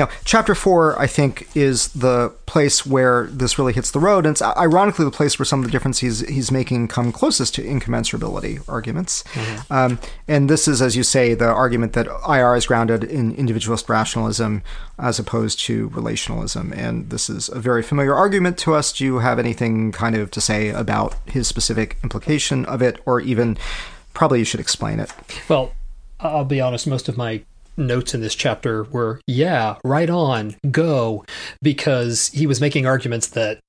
Now, 0.00 0.08
chapter 0.24 0.54
four, 0.54 0.98
I 0.98 1.06
think, 1.06 1.54
is 1.54 1.88
the 1.88 2.32
place 2.46 2.86
where 2.86 3.26
this 3.26 3.58
really 3.58 3.74
hits 3.74 3.90
the 3.90 4.00
road, 4.00 4.24
and 4.24 4.32
it's 4.32 4.40
ironically 4.40 5.04
the 5.04 5.10
place 5.10 5.38
where 5.38 5.44
some 5.44 5.60
of 5.60 5.66
the 5.66 5.70
differences 5.70 6.20
he's, 6.20 6.28
he's 6.28 6.50
making 6.50 6.88
come 6.88 7.12
closest 7.12 7.54
to 7.56 7.62
incommensurability 7.62 8.66
arguments. 8.66 9.24
Mm-hmm. 9.34 9.70
Um, 9.70 9.98
and 10.26 10.48
this 10.48 10.66
is, 10.66 10.80
as 10.80 10.96
you 10.96 11.02
say, 11.02 11.34
the 11.34 11.48
argument 11.48 11.92
that 11.92 12.06
IR 12.26 12.56
is 12.56 12.64
grounded 12.64 13.04
in 13.04 13.34
individualist 13.34 13.90
rationalism 13.90 14.62
as 14.98 15.18
opposed 15.18 15.60
to 15.66 15.90
relationalism. 15.90 16.74
And 16.74 17.10
this 17.10 17.28
is 17.28 17.50
a 17.50 17.60
very 17.60 17.82
familiar 17.82 18.14
argument 18.14 18.56
to 18.60 18.74
us. 18.74 18.94
Do 18.94 19.04
you 19.04 19.18
have 19.18 19.38
anything 19.38 19.92
kind 19.92 20.16
of 20.16 20.30
to 20.30 20.40
say 20.40 20.70
about 20.70 21.14
his 21.26 21.46
specific 21.46 21.98
implication 22.02 22.64
of 22.64 22.80
it, 22.80 22.98
or 23.04 23.20
even 23.20 23.58
probably 24.14 24.38
you 24.38 24.46
should 24.46 24.60
explain 24.60 24.98
it? 24.98 25.12
Well, 25.46 25.72
I'll 26.18 26.46
be 26.46 26.62
honest, 26.62 26.86
most 26.86 27.10
of 27.10 27.18
my 27.18 27.42
notes 27.76 28.14
in 28.14 28.20
this 28.20 28.34
chapter 28.34 28.84
were, 28.84 29.20
yeah, 29.26 29.76
right 29.84 30.10
on, 30.10 30.56
go, 30.70 31.24
because 31.62 32.28
he 32.28 32.46
was 32.46 32.60
making 32.60 32.86
arguments 32.86 33.28
that 33.28 33.60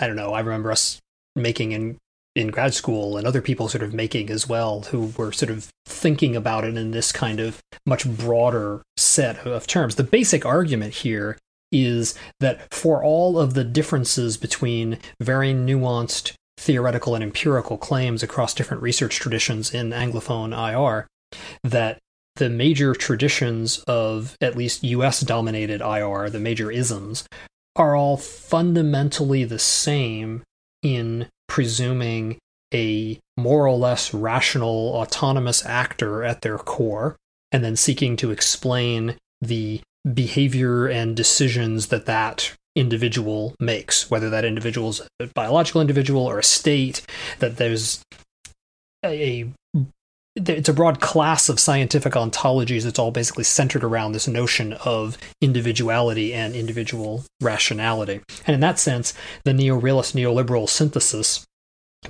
I 0.00 0.06
don't 0.06 0.16
know, 0.16 0.32
I 0.32 0.40
remember 0.40 0.72
us 0.72 0.98
making 1.36 1.72
in 1.72 1.98
in 2.34 2.48
grad 2.48 2.74
school 2.74 3.16
and 3.16 3.26
other 3.26 3.40
people 3.40 3.68
sort 3.68 3.84
of 3.84 3.94
making 3.94 4.28
as 4.28 4.48
well 4.48 4.80
who 4.82 5.12
were 5.16 5.30
sort 5.30 5.50
of 5.50 5.68
thinking 5.86 6.34
about 6.34 6.64
it 6.64 6.76
in 6.76 6.90
this 6.90 7.12
kind 7.12 7.38
of 7.38 7.62
much 7.86 8.08
broader 8.08 8.82
set 8.96 9.46
of 9.46 9.68
terms. 9.68 9.94
The 9.94 10.02
basic 10.02 10.44
argument 10.44 10.94
here 10.94 11.38
is 11.70 12.14
that 12.40 12.72
for 12.74 13.04
all 13.04 13.38
of 13.38 13.54
the 13.54 13.62
differences 13.62 14.36
between 14.36 14.98
very 15.20 15.52
nuanced 15.52 16.34
theoretical 16.58 17.14
and 17.14 17.22
empirical 17.22 17.78
claims 17.78 18.22
across 18.22 18.54
different 18.54 18.82
research 18.82 19.16
traditions 19.16 19.72
in 19.72 19.90
Anglophone 19.90 20.52
IR, 20.52 21.06
that 21.62 21.98
the 22.36 22.50
major 22.50 22.94
traditions 22.94 23.78
of 23.86 24.36
at 24.40 24.56
least 24.56 24.82
US 24.82 25.20
dominated 25.20 25.80
IR, 25.80 26.30
the 26.30 26.40
major 26.40 26.70
isms, 26.70 27.24
are 27.76 27.96
all 27.96 28.16
fundamentally 28.16 29.44
the 29.44 29.58
same 29.58 30.42
in 30.82 31.26
presuming 31.48 32.38
a 32.72 33.18
more 33.36 33.66
or 33.66 33.76
less 33.76 34.12
rational, 34.12 34.92
autonomous 34.94 35.64
actor 35.64 36.24
at 36.24 36.42
their 36.42 36.58
core, 36.58 37.16
and 37.52 37.64
then 37.64 37.76
seeking 37.76 38.16
to 38.16 38.30
explain 38.30 39.16
the 39.40 39.80
behavior 40.12 40.86
and 40.86 41.16
decisions 41.16 41.88
that 41.88 42.06
that 42.06 42.54
individual 42.76 43.54
makes, 43.60 44.10
whether 44.10 44.28
that 44.30 44.44
individual 44.44 44.90
is 44.90 45.00
a 45.20 45.26
biological 45.28 45.80
individual 45.80 46.22
or 46.22 46.38
a 46.38 46.44
state, 46.44 47.02
that 47.38 47.56
there's 47.56 48.02
a 49.04 49.48
it's 50.36 50.68
a 50.68 50.74
broad 50.74 51.00
class 51.00 51.48
of 51.48 51.60
scientific 51.60 52.14
ontologies 52.14 52.82
that's 52.82 52.98
all 52.98 53.12
basically 53.12 53.44
centered 53.44 53.84
around 53.84 54.12
this 54.12 54.26
notion 54.26 54.72
of 54.84 55.16
individuality 55.40 56.34
and 56.34 56.56
individual 56.56 57.24
rationality. 57.40 58.20
And 58.46 58.54
in 58.54 58.60
that 58.60 58.78
sense, 58.78 59.14
the 59.44 59.54
neo-realist 59.54 60.16
neoliberal 60.16 60.68
synthesis 60.68 61.44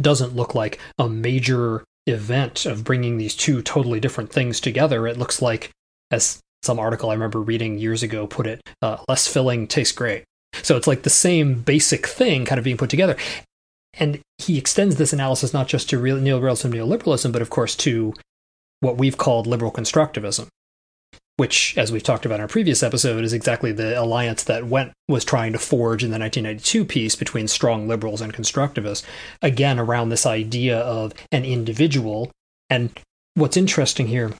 doesn't 0.00 0.34
look 0.34 0.54
like 0.54 0.80
a 0.98 1.08
major 1.08 1.84
event 2.06 2.66
of 2.66 2.84
bringing 2.84 3.18
these 3.18 3.36
two 3.36 3.62
totally 3.62 4.00
different 4.00 4.32
things 4.32 4.58
together. 4.60 5.06
It 5.06 5.18
looks 5.18 5.42
like, 5.42 5.70
as 6.10 6.40
some 6.62 6.78
article 6.78 7.10
I 7.10 7.14
remember 7.14 7.40
reading 7.40 7.78
years 7.78 8.02
ago 8.02 8.26
put 8.26 8.46
it, 8.46 8.60
uh, 8.80 8.98
less 9.08 9.26
filling 9.26 9.66
tastes 9.66 9.92
great. 9.92 10.24
So 10.62 10.76
it's 10.76 10.86
like 10.86 11.02
the 11.02 11.10
same 11.10 11.60
basic 11.60 12.06
thing 12.06 12.44
kind 12.44 12.58
of 12.58 12.64
being 12.64 12.76
put 12.76 12.90
together. 12.90 13.16
And 13.98 14.20
he 14.38 14.58
extends 14.58 14.96
this 14.96 15.12
analysis 15.12 15.52
not 15.52 15.68
just 15.68 15.88
to 15.90 15.98
real, 15.98 16.18
neoliberalism, 16.18 16.72
neoliberalism, 16.72 17.32
but 17.32 17.42
of 17.42 17.50
course 17.50 17.76
to 17.76 18.14
what 18.80 18.98
we've 18.98 19.16
called 19.16 19.46
liberal 19.46 19.72
constructivism, 19.72 20.48
which, 21.36 21.76
as 21.78 21.90
we've 21.90 22.02
talked 22.02 22.26
about 22.26 22.36
in 22.36 22.40
our 22.40 22.48
previous 22.48 22.82
episode, 22.82 23.24
is 23.24 23.32
exactly 23.32 23.72
the 23.72 23.98
alliance 24.00 24.44
that 24.44 24.64
Wendt 24.64 24.92
was 25.08 25.24
trying 25.24 25.52
to 25.52 25.58
forge 25.58 26.04
in 26.04 26.10
the 26.10 26.18
1992 26.18 26.84
piece 26.84 27.16
between 27.16 27.48
strong 27.48 27.88
liberals 27.88 28.20
and 28.20 28.34
constructivists, 28.34 29.04
again, 29.42 29.78
around 29.78 30.08
this 30.08 30.26
idea 30.26 30.78
of 30.78 31.12
an 31.32 31.44
individual. 31.44 32.30
And 32.68 32.90
what's 33.34 33.56
interesting 33.56 34.08
here 34.08 34.32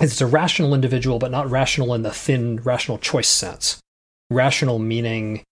is 0.00 0.12
it's 0.12 0.20
a 0.20 0.26
rational 0.26 0.74
individual, 0.74 1.18
but 1.18 1.30
not 1.30 1.50
rational 1.50 1.94
in 1.94 2.02
the 2.02 2.10
thin 2.10 2.56
rational 2.56 2.98
choice 2.98 3.28
sense. 3.28 3.80
Rational 4.30 4.78
meaning 4.78 5.42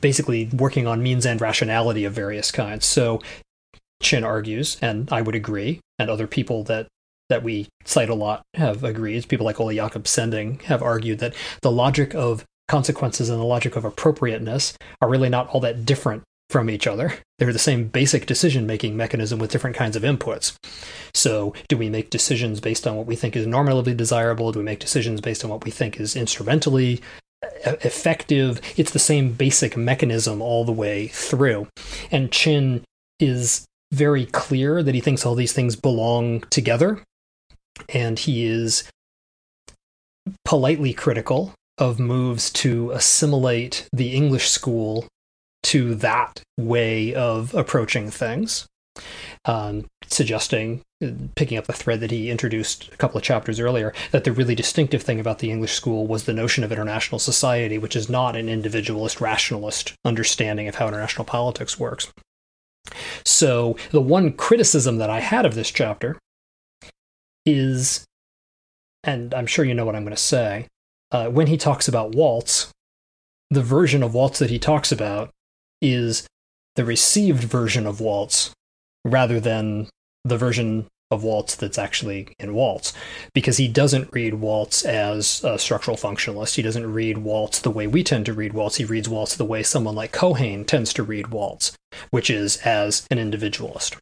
basically 0.00 0.48
working 0.52 0.86
on 0.86 1.02
means 1.02 1.26
and 1.26 1.40
rationality 1.40 2.04
of 2.04 2.12
various 2.12 2.50
kinds. 2.50 2.86
So 2.86 3.20
Qin 4.02 4.24
argues, 4.24 4.76
and 4.82 5.10
I 5.12 5.22
would 5.22 5.34
agree, 5.34 5.80
and 5.98 6.10
other 6.10 6.26
people 6.26 6.64
that 6.64 6.86
that 7.28 7.42
we 7.42 7.66
cite 7.84 8.08
a 8.08 8.14
lot 8.14 8.42
have 8.54 8.84
agreed. 8.84 9.28
People 9.28 9.46
like 9.46 9.58
Ole 9.58 9.74
Jakob 9.74 10.06
Sending 10.06 10.60
have 10.60 10.82
argued 10.82 11.18
that 11.18 11.34
the 11.60 11.72
logic 11.72 12.14
of 12.14 12.44
consequences 12.68 13.28
and 13.28 13.40
the 13.40 13.44
logic 13.44 13.74
of 13.74 13.84
appropriateness 13.84 14.76
are 15.00 15.08
really 15.08 15.28
not 15.28 15.48
all 15.48 15.60
that 15.60 15.84
different 15.84 16.22
from 16.50 16.70
each 16.70 16.86
other. 16.86 17.14
They're 17.38 17.52
the 17.52 17.58
same 17.58 17.88
basic 17.88 18.26
decision 18.26 18.66
making 18.66 18.96
mechanism 18.96 19.38
with 19.38 19.50
different 19.50 19.76
kinds 19.76 19.96
of 19.96 20.04
inputs. 20.04 20.56
So, 21.14 21.52
do 21.68 21.76
we 21.76 21.90
make 21.90 22.10
decisions 22.10 22.60
based 22.60 22.86
on 22.86 22.96
what 22.96 23.06
we 23.06 23.16
think 23.16 23.34
is 23.34 23.46
normatively 23.46 23.96
desirable? 23.96 24.52
Do 24.52 24.60
we 24.60 24.64
make 24.64 24.78
decisions 24.78 25.20
based 25.20 25.44
on 25.44 25.50
what 25.50 25.64
we 25.64 25.70
think 25.70 25.98
is 25.98 26.14
instrumentally 26.14 27.00
effective. 27.42 28.60
It's 28.76 28.92
the 28.92 28.98
same 28.98 29.32
basic 29.32 29.76
mechanism 29.76 30.40
all 30.40 30.64
the 30.64 30.72
way 30.72 31.08
through. 31.08 31.68
And 32.10 32.30
Qin 32.30 32.82
is 33.20 33.64
very 33.92 34.26
clear 34.26 34.82
that 34.82 34.94
he 34.94 35.00
thinks 35.00 35.24
all 35.24 35.34
these 35.34 35.52
things 35.52 35.76
belong 35.76 36.40
together. 36.50 37.02
And 37.88 38.18
he 38.18 38.46
is 38.46 38.88
politely 40.44 40.92
critical 40.92 41.52
of 41.78 42.00
moves 42.00 42.50
to 42.50 42.90
assimilate 42.92 43.86
the 43.92 44.14
English 44.14 44.48
school 44.48 45.06
to 45.62 45.94
that 45.96 46.42
way 46.58 47.14
of 47.14 47.54
approaching 47.54 48.10
things 48.10 48.66
um, 49.44 49.86
suggesting, 50.08 50.82
picking 51.34 51.58
up 51.58 51.66
the 51.66 51.72
thread 51.72 52.00
that 52.00 52.10
he 52.10 52.30
introduced 52.30 52.88
a 52.92 52.96
couple 52.96 53.18
of 53.18 53.24
chapters 53.24 53.60
earlier, 53.60 53.92
that 54.12 54.24
the 54.24 54.32
really 54.32 54.54
distinctive 54.54 55.02
thing 55.02 55.20
about 55.20 55.38
the 55.38 55.50
English 55.50 55.72
school 55.72 56.06
was 56.06 56.24
the 56.24 56.32
notion 56.32 56.64
of 56.64 56.72
international 56.72 57.18
society, 57.18 57.78
which 57.78 57.96
is 57.96 58.08
not 58.08 58.36
an 58.36 58.48
individualist, 58.48 59.20
rationalist 59.20 59.94
understanding 60.04 60.68
of 60.68 60.76
how 60.76 60.88
international 60.88 61.24
politics 61.24 61.78
works. 61.78 62.12
So, 63.24 63.76
the 63.90 64.00
one 64.00 64.32
criticism 64.32 64.98
that 64.98 65.10
I 65.10 65.20
had 65.20 65.44
of 65.44 65.54
this 65.54 65.70
chapter 65.70 66.18
is, 67.44 68.04
and 69.02 69.34
I'm 69.34 69.46
sure 69.46 69.64
you 69.64 69.74
know 69.74 69.84
what 69.84 69.96
I'm 69.96 70.04
going 70.04 70.16
to 70.16 70.22
say, 70.22 70.68
uh, 71.10 71.28
when 71.28 71.46
he 71.48 71.56
talks 71.56 71.88
about 71.88 72.14
Waltz, 72.14 72.70
the 73.50 73.62
version 73.62 74.02
of 74.02 74.14
Waltz 74.14 74.38
that 74.38 74.50
he 74.50 74.58
talks 74.58 74.90
about 74.90 75.30
is 75.80 76.26
the 76.74 76.84
received 76.84 77.44
version 77.44 77.86
of 77.86 78.00
Waltz 78.00 78.52
rather 79.06 79.40
than 79.40 79.88
the 80.24 80.36
version 80.36 80.86
of 81.10 81.22
Waltz 81.22 81.54
that's 81.54 81.78
actually 81.78 82.28
in 82.38 82.52
Waltz 82.52 82.92
because 83.32 83.58
he 83.58 83.68
doesn't 83.68 84.12
read 84.12 84.34
Waltz 84.34 84.84
as 84.84 85.42
a 85.44 85.58
structural 85.58 85.96
functionalist. 85.96 86.56
He 86.56 86.62
doesn't 86.62 86.92
read 86.92 87.18
Waltz 87.18 87.60
the 87.60 87.70
way 87.70 87.86
we 87.86 88.02
tend 88.02 88.26
to 88.26 88.32
read 88.32 88.52
Waltz. 88.52 88.76
He 88.76 88.84
reads 88.84 89.08
Waltz 89.08 89.36
the 89.36 89.44
way 89.44 89.62
someone 89.62 89.94
like 89.94 90.12
Keohane 90.12 90.66
tends 90.66 90.92
to 90.94 91.04
read 91.04 91.28
Waltz 91.28 91.76
which 92.10 92.28
is 92.28 92.56
as 92.58 93.06
an 93.10 93.18
individualist. 93.18 93.96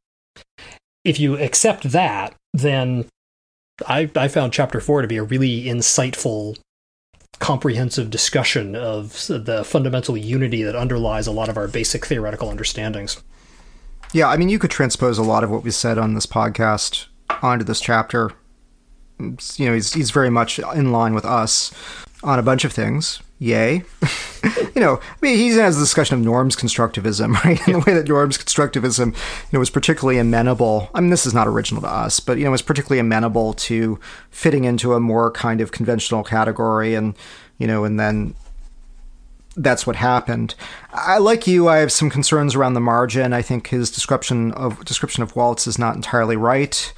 If 1.05 1.21
you 1.21 1.39
accept 1.39 1.91
that 1.93 2.35
then 2.55 3.07
I, 3.87 4.11
I 4.17 4.29
found 4.29 4.53
chapter 4.53 4.81
four 4.81 5.03
to 5.03 5.09
be 5.09 5.17
a 5.17 5.23
really 5.23 5.65
insightful 5.65 6.57
comprehensive 7.41 8.11
discussion 8.11 8.77
of 8.77 9.27
the 9.27 9.65
fundamental 9.67 10.17
unity 10.17 10.63
that 10.63 10.77
underlies 10.77 11.27
a 11.27 11.33
lot 11.33 11.49
of 11.49 11.59
our 11.59 11.69
basic 11.69 12.07
theoretical 12.07 12.49
understandings 12.49 13.23
Yeah, 14.15 14.29
I 14.29 14.37
mean, 14.37 14.49
you 14.49 14.61
could 14.61 14.71
transpose 14.71 15.19
a 15.19 15.25
lot 15.25 15.43
of 15.43 15.51
what 15.51 15.65
we 15.65 15.73
said 15.73 15.99
on 15.99 16.15
this 16.15 16.25
podcast 16.25 17.07
onto 17.43 17.65
this 17.65 17.81
chapter. 17.81 18.31
You 19.19 19.67
know, 19.67 19.75
he's, 19.75 19.93
he's 19.93 20.13
very 20.13 20.31
much 20.31 20.61
in 20.61 20.93
line 20.93 21.15
with 21.15 21.25
us 21.25 21.73
on 22.23 22.39
a 22.39 22.43
bunch 22.43 22.65
of 22.65 22.73
things. 22.73 23.21
Yay. 23.41 23.83
you 24.77 24.81
know, 24.81 25.01
I 25.03 25.17
mean, 25.21 25.37
he 25.37 25.49
has 25.49 25.77
a 25.77 25.81
discussion 25.81 26.17
of 26.17 26.25
norms 26.25 26.55
constructivism, 26.55 27.35
right? 27.45 27.61
And 27.67 27.75
the 27.75 27.81
way 27.81 27.93
that 27.93 28.07
norms 28.07 28.39
constructivism, 28.39 29.07
you 29.07 29.49
know, 29.53 29.59
was 29.59 29.69
particularly 29.69 30.21
amenable. 30.21 30.91
I 30.95 31.01
mean, 31.01 31.11
this 31.11 31.27
is 31.27 31.35
not 31.35 31.49
original 31.49 31.83
to 31.83 31.89
us, 31.89 32.21
but, 32.21 32.39
you 32.39 32.45
know, 32.45 32.53
was 32.53 32.63
particularly 32.63 33.01
amenable 33.01 33.55
to 33.55 33.99
fitting 34.31 34.63
into 34.63 34.95
a 34.95 35.01
more 35.01 35.33
kind 35.33 35.61
of 35.61 35.73
conventional 35.73 36.23
category 36.23 36.95
and, 36.95 37.17
you 37.59 37.67
know, 37.67 37.83
and 37.83 37.99
then 37.99 38.37
that's 39.57 39.87
what 39.87 39.97
happened. 39.97 40.55
I 40.93 41.19
like 41.19 41.47
you. 41.47 41.69
I 41.69 41.79
have 41.79 41.93
some 41.93 42.11
concerns 42.11 42.55
around 42.55 42.75
the 42.75 42.81
margin. 42.81 43.33
I 43.33 43.43
think 43.43 43.69
his 43.69 43.91
description 43.91 44.53
of 44.53 44.85
description 44.85 45.23
of 45.23 45.37
Waltz 45.37 45.67
is 45.67 45.79
not 45.79 45.97
entirely 45.97 46.37
right. 46.37 46.93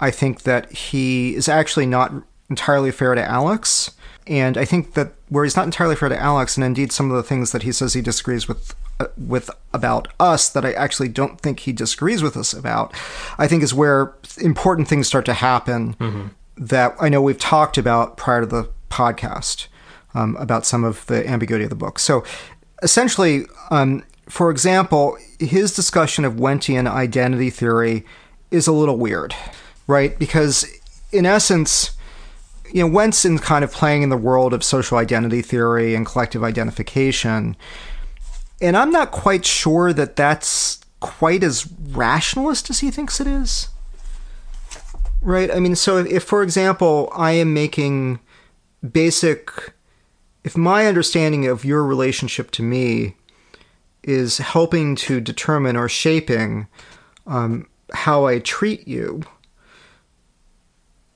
I 0.00 0.10
think 0.10 0.42
that 0.42 0.72
he 0.72 1.34
is 1.34 1.48
actually 1.48 1.86
not 1.86 2.12
entirely 2.48 2.90
fair 2.90 3.14
to 3.14 3.22
Alex, 3.22 3.92
and 4.26 4.56
I 4.56 4.64
think 4.64 4.94
that 4.94 5.12
where 5.28 5.44
he's 5.44 5.56
not 5.56 5.66
entirely 5.66 5.94
fair 5.94 6.08
to 6.08 6.18
Alex, 6.18 6.56
and 6.56 6.64
indeed 6.64 6.90
some 6.90 7.10
of 7.10 7.16
the 7.16 7.22
things 7.22 7.52
that 7.52 7.62
he 7.62 7.72
says 7.72 7.94
he 7.94 8.00
disagrees 8.00 8.48
with 8.48 8.74
uh, 8.98 9.06
with 9.16 9.50
about 9.72 10.08
us 10.18 10.48
that 10.48 10.64
I 10.64 10.72
actually 10.72 11.08
don't 11.08 11.40
think 11.40 11.60
he 11.60 11.72
disagrees 11.72 12.22
with 12.22 12.36
us 12.36 12.52
about, 12.52 12.94
I 13.38 13.46
think 13.46 13.62
is 13.62 13.74
where 13.74 14.14
important 14.40 14.88
things 14.88 15.06
start 15.06 15.24
to 15.26 15.34
happen 15.34 15.96
that 16.56 16.94
I 17.00 17.08
know 17.08 17.22
we've 17.22 17.38
talked 17.38 17.78
about 17.78 18.16
prior 18.16 18.40
to 18.40 18.46
the 18.46 18.68
podcast 18.90 19.68
um, 20.14 20.36
about 20.36 20.66
some 20.66 20.84
of 20.84 21.06
the 21.06 21.26
ambiguity 21.28 21.64
of 21.64 21.70
the 21.70 21.76
book. 21.76 21.98
So 21.98 22.24
essentially, 22.82 23.46
um, 23.70 24.04
for 24.28 24.50
example, 24.50 25.16
his 25.38 25.74
discussion 25.74 26.24
of 26.24 26.34
Wendtian 26.34 26.88
identity 26.88 27.50
theory 27.50 28.04
is 28.50 28.66
a 28.66 28.72
little 28.72 28.96
weird, 28.96 29.34
right? 29.86 30.18
Because 30.18 30.66
in 31.12 31.26
essence, 31.26 31.96
you 32.72 32.82
know, 32.82 32.92
Wendt's 32.92 33.24
in 33.24 33.38
kind 33.38 33.64
of 33.64 33.72
playing 33.72 34.02
in 34.02 34.08
the 34.08 34.16
world 34.16 34.52
of 34.52 34.62
social 34.62 34.98
identity 34.98 35.42
theory 35.42 35.94
and 35.94 36.06
collective 36.06 36.44
identification. 36.44 37.56
And 38.60 38.76
I'm 38.76 38.90
not 38.90 39.10
quite 39.10 39.44
sure 39.44 39.92
that 39.92 40.16
that's 40.16 40.80
quite 41.00 41.42
as 41.42 41.66
rationalist 41.90 42.70
as 42.70 42.80
he 42.80 42.90
thinks 42.90 43.20
it 43.20 43.26
is. 43.26 43.68
Right? 45.22 45.50
I 45.50 45.58
mean, 45.58 45.74
so 45.74 45.98
if 45.98 46.22
for 46.24 46.42
example, 46.42 47.10
I 47.14 47.32
am 47.32 47.52
making 47.52 48.20
basic 48.88 49.74
if 50.44 50.56
my 50.56 50.86
understanding 50.86 51.46
of 51.46 51.64
your 51.64 51.84
relationship 51.84 52.50
to 52.52 52.62
me 52.62 53.16
is 54.02 54.38
helping 54.38 54.96
to 54.96 55.20
determine 55.20 55.76
or 55.76 55.88
shaping 55.88 56.66
um, 57.26 57.68
how 57.92 58.26
I 58.26 58.38
treat 58.38 58.88
you, 58.88 59.22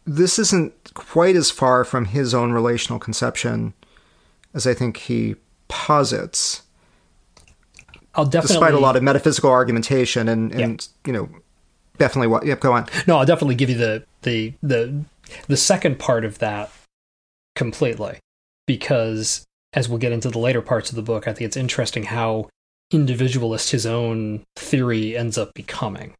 this 0.05 0.38
isn't 0.38 0.92
quite 0.94 1.36
as 1.36 1.51
far 1.51 1.84
from 1.84 2.06
his 2.06 2.34
own 2.34 2.52
relational 2.52 2.98
conception 2.98 3.72
as 4.52 4.66
I 4.66 4.74
think 4.74 4.98
he 4.98 5.36
posits, 5.68 6.62
I'll 8.14 8.24
definitely 8.24 8.55
despite 8.55 8.74
a 8.74 8.78
lot 8.78 8.94
of 8.96 9.02
metaphysical 9.02 9.51
argumentation 9.51 10.28
and, 10.28 10.52
and 10.52 10.88
you 11.05 11.12
know, 11.12 11.28
definitely 11.98 12.28
what. 12.28 12.46
Yep, 12.46 12.60
go 12.60 12.72
on. 12.72 12.86
No, 13.09 13.18
I'll 13.18 13.26
definitely 13.26 13.56
give 13.56 13.70
you 13.70 13.76
the 13.76 14.05
the 14.22 14.55
the 14.62 15.05
the 15.48 15.56
second 15.56 15.98
part 15.98 16.24
of 16.24 16.38
that 16.38 16.70
completely 17.56 18.18
because 18.66 19.44
as 19.72 19.88
we'll 19.88 19.98
get 19.98 20.12
into 20.12 20.30
the 20.30 20.38
later 20.38 20.62
parts 20.62 20.90
of 20.90 20.96
the 20.96 21.02
book, 21.02 21.26
I 21.26 21.32
think 21.32 21.46
it's 21.46 21.56
interesting 21.56 22.04
how 22.04 22.48
individualist 22.90 23.70
his 23.70 23.86
own 23.86 24.44
theory 24.56 25.16
ends 25.16 25.36
up 25.36 25.52
becoming. 25.54 26.14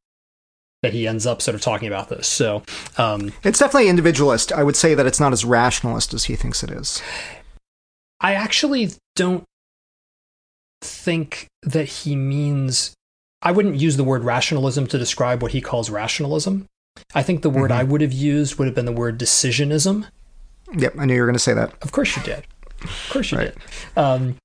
That 0.83 0.93
he 0.93 1.07
ends 1.07 1.25
up 1.25 1.41
sort 1.41 1.55
of 1.55 1.63
talking 1.63 1.89
about 1.89 2.11
this. 2.11 2.29
So, 2.29 2.63
um, 2.99 3.33
It's 3.43 3.59
definitely 3.59 3.89
individualist. 3.89 4.53
I 4.53 4.63
would 4.63 4.77
say 4.77 4.95
that 4.95 5.07
it's 5.07 5.21
not 5.21 5.33
as 5.33 5.45
rationalist 5.45 6.13
as 6.13 6.25
he 6.25 6.37
thinks 6.37 6.63
it 6.63 6.71
is. 6.71 7.01
I 8.21 8.35
actually 8.35 8.91
don't 9.17 9.45
think 10.83 11.47
that 11.63 11.87
he 11.87 12.17
means. 12.17 12.93
I 13.41 13.53
wouldn't 13.53 13.77
use 13.77 13.97
the 13.97 14.05
word 14.05 14.25
rationalism 14.25 14.87
to 14.89 14.99
describe 14.99 15.43
what 15.43 15.53
he 15.53 15.61
calls 15.61 15.91
rationalism. 15.91 16.67
I 17.15 17.23
think 17.23 17.43
the 17.43 17.51
word 17.51 17.73
I 17.73 17.83
would 17.83 18.01
have 18.01 18.13
used 18.13 18.59
would 18.59 18.67
have 18.67 18.75
been 18.75 18.87
the 18.87 18.93
word 18.93 19.19
decisionism. 19.19 20.07
Yep, 20.73 20.95
I 20.99 21.05
knew 21.05 21.15
you 21.15 21.21
were 21.21 21.27
going 21.27 21.35
to 21.35 21.39
say 21.39 21.55
that. 21.55 21.73
Of 21.83 21.93
course 21.93 22.17
you 22.17 22.23
did. 22.23 22.45
Of 22.83 23.09
course 23.11 23.31
you 23.33 23.39
Right. 23.39 23.55
did. 23.55 23.99
Um, 23.99 24.37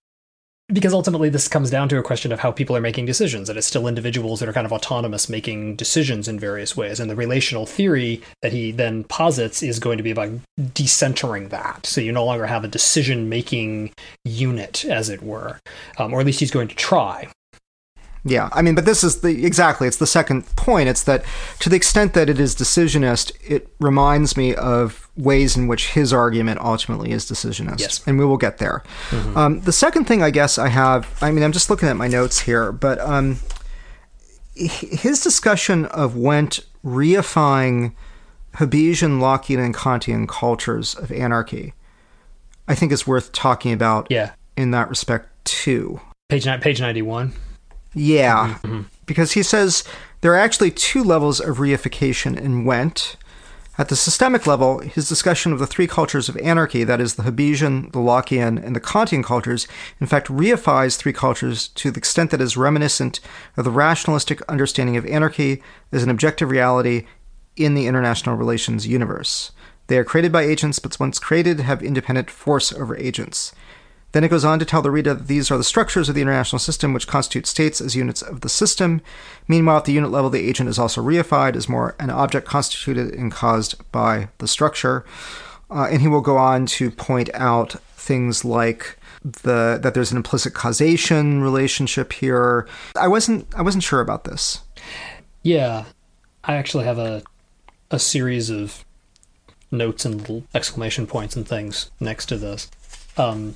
because 0.72 0.94
ultimately, 0.94 1.30
this 1.30 1.48
comes 1.48 1.72
down 1.72 1.90
to 1.90 1.98
a 1.98 2.04
question 2.04 2.32
of 2.32 2.42
how 2.42 2.52
people 2.52 2.76
are 2.78 2.82
making 2.82 3.08
decisions, 3.08 3.50
and 3.50 3.58
it's 3.58 3.66
still 3.66 3.88
individuals 3.88 4.40
that 4.40 4.48
are 4.48 4.54
kind 4.54 4.68
of 4.68 4.72
autonomous 4.72 5.28
making 5.28 5.76
decisions 5.78 6.28
in 6.28 6.40
various 6.40 6.78
ways. 6.78 7.00
And 7.00 7.10
the 7.10 7.16
relational 7.16 7.66
theory 7.66 8.22
that 8.44 8.54
he 8.54 8.72
then 8.72 9.04
posits 9.06 9.64
is 9.64 9.80
going 9.80 9.98
to 9.98 10.04
be 10.04 10.12
about 10.12 10.30
decentering 10.60 11.50
that. 11.50 11.88
So 11.88 12.02
you 12.02 12.12
no 12.12 12.24
longer 12.24 12.46
have 12.46 12.64
a 12.64 12.68
decision 12.68 13.30
making 13.30 13.94
unit, 14.26 14.86
as 14.86 15.10
it 15.10 15.24
were. 15.24 15.58
Um, 15.98 16.14
or 16.14 16.20
at 16.20 16.26
least 16.28 16.40
he's 16.40 16.52
going 16.52 16.68
to 16.68 16.76
try. 16.76 17.28
Yeah, 18.26 18.50
I 18.52 18.62
mean, 18.62 18.76
but 18.76 18.86
this 18.86 19.04
is 19.04 19.22
the 19.22 19.46
exactly. 19.46 19.88
It's 19.88 19.98
the 19.98 20.08
second 20.08 20.46
point. 20.56 20.90
It's 20.90 21.04
that 21.04 21.24
to 21.60 21.70
the 21.70 21.76
extent 21.78 22.14
that 22.16 22.30
it 22.30 22.40
is 22.40 22.54
decisionist, 22.56 23.32
it 23.42 23.74
reminds 23.80 24.36
me 24.36 24.54
of 24.56 25.10
ways 25.16 25.56
in 25.56 25.68
which 25.68 25.92
his 25.92 26.12
argument 26.12 26.60
ultimately 26.60 27.12
is 27.12 27.26
decisionist. 27.26 27.80
Yes. 27.80 28.06
and 28.06 28.20
we 28.20 28.26
will 28.26 28.38
get 28.38 28.58
there. 28.58 28.84
Um, 29.36 29.62
the 29.62 29.72
second 29.72 30.06
thing, 30.06 30.22
I 30.22 30.32
guess, 30.32 30.58
I 30.58 30.68
have. 30.68 31.18
I 31.22 31.32
mean, 31.32 31.44
I'm 31.44 31.54
just 31.54 31.70
looking 31.70 31.88
at 31.88 31.96
my 31.96 32.08
notes 32.10 32.42
here, 32.42 32.72
but 32.74 33.00
um, 33.00 33.38
his 34.54 35.22
discussion 35.22 35.86
of 35.86 36.14
Wendt 36.14 36.66
reifying 36.84 37.94
Hobbesian, 38.56 39.20
Lockean, 39.20 39.64
and 39.64 39.74
Kantian 39.74 40.28
cultures 40.28 40.96
of 40.96 41.12
anarchy, 41.12 41.74
I 42.68 42.76
think 42.76 42.92
is 42.92 43.08
worth 43.08 43.32
talking 43.32 43.72
about. 43.72 44.08
Yeah. 44.10 44.32
in 44.58 44.72
that 44.72 44.90
respect 44.90 45.30
too. 45.46 46.02
Page, 46.28 46.46
page 46.62 46.82
91. 46.82 47.34
Yeah, 47.94 48.60
mm-hmm. 48.62 48.82
because 49.06 49.34
he 49.34 49.44
says 49.44 49.84
there 50.22 50.34
are 50.34 50.38
actually 50.38 50.72
two 50.72 51.04
levels 51.04 51.40
of 51.40 51.58
reification 51.58 52.40
in 52.40 52.66
Wendt. 52.66 53.16
At 53.78 53.88
the 53.88 53.96
systemic 53.96 54.46
level, 54.46 54.80
his 54.80 55.08
discussion 55.08 55.54
of 55.54 55.60
the 55.60 55.68
three 55.68 55.88
cultures 55.88 56.28
of 56.28 56.36
anarchy, 56.38 56.84
that 56.84 57.00
is, 57.00 57.16
the 57.16 57.24
Hobbesian, 57.24 57.94
the 57.94 58.00
Lockean, 58.00 58.62
and 58.62 58.76
the 58.76 58.82
Kantian 58.82 59.24
cultures, 59.24 59.70
in 60.02 60.08
fact 60.08 60.28
reifies 60.28 60.98
three 60.98 61.14
cultures 61.14 61.70
to 61.70 61.90
the 61.90 61.98
extent 61.98 62.32
that 62.32 62.42
is 62.42 62.58
reminiscent 62.58 63.22
of 63.56 63.64
the 63.64 63.72
rationalistic 63.72 64.42
understanding 64.50 64.98
of 64.98 65.06
anarchy 65.06 65.64
as 65.94 66.04
an 66.04 66.10
objective 66.10 66.50
reality 66.50 67.06
in 67.56 67.74
the 67.74 67.88
international 67.88 68.36
relations 68.36 68.86
universe. 68.86 69.54
They 69.88 69.98
are 69.98 70.04
created 70.04 70.34
by 70.34 70.44
agents, 70.44 70.80
but 70.80 71.00
once 71.00 71.18
created, 71.18 71.62
have 71.62 71.82
independent 71.82 72.30
force 72.30 72.74
over 72.74 72.98
agents. 72.98 73.54
Then 74.12 74.24
it 74.24 74.30
goes 74.30 74.46
on 74.46 74.60
to 74.60 74.66
tell 74.66 74.82
the 74.82 74.92
reader 74.92 75.14
that 75.14 75.28
these 75.28 75.52
are 75.52 75.58
the 75.58 75.64
structures 75.64 76.10
of 76.10 76.16
the 76.16 76.22
international 76.22 76.60
system 76.60 76.94
which 76.94 77.08
constitute 77.08 77.46
states 77.46 77.80
as 77.80 77.96
units 77.96 78.22
of 78.22 78.42
the 78.42 78.50
system. 78.50 79.02
Meanwhile, 79.48 79.78
at 79.78 79.86
the 79.86 79.94
unit 79.94 80.12
level, 80.12 80.30
the 80.30 80.48
agent 80.48 80.70
is 80.70 80.80
also 80.80 81.02
reified 81.02 81.56
as 81.56 81.70
more 81.70 81.96
an 82.00 82.10
object 82.10 82.48
constituted 82.48 83.14
and 83.14 83.32
caused 83.32 83.76
by 83.92 84.30
the 84.40 84.48
structure. 84.48 85.06
Uh, 85.70 85.88
and 85.92 86.02
he 86.02 86.08
will 86.08 86.22
go 86.22 86.38
on 86.38 86.66
to 86.66 86.90
point 86.90 87.30
out 87.36 87.74
things 87.94 88.44
like 88.44 88.98
the 89.24 89.80
that 89.82 89.94
there's 89.94 90.12
an 90.12 90.18
implicit 90.18 90.54
causation 90.54 91.42
relationship 91.42 92.14
here. 92.14 92.68
I 92.96 93.08
wasn't 93.08 93.48
I 93.56 93.62
wasn't 93.62 93.84
sure 93.84 94.02
about 94.02 94.24
this. 94.24 94.62
Yeah, 95.44 95.86
I 96.44 96.56
actually 96.56 96.86
have 96.86 96.98
a 96.98 97.22
a 97.92 98.00
series 98.00 98.50
of 98.50 98.84
notes 99.72 100.06
and 100.06 100.46
exclamation 100.56 101.06
points 101.06 101.36
and 101.36 101.48
things 101.48 101.92
next 102.00 102.28
to 102.28 102.38
this. 102.38 102.70
Um, 103.18 103.56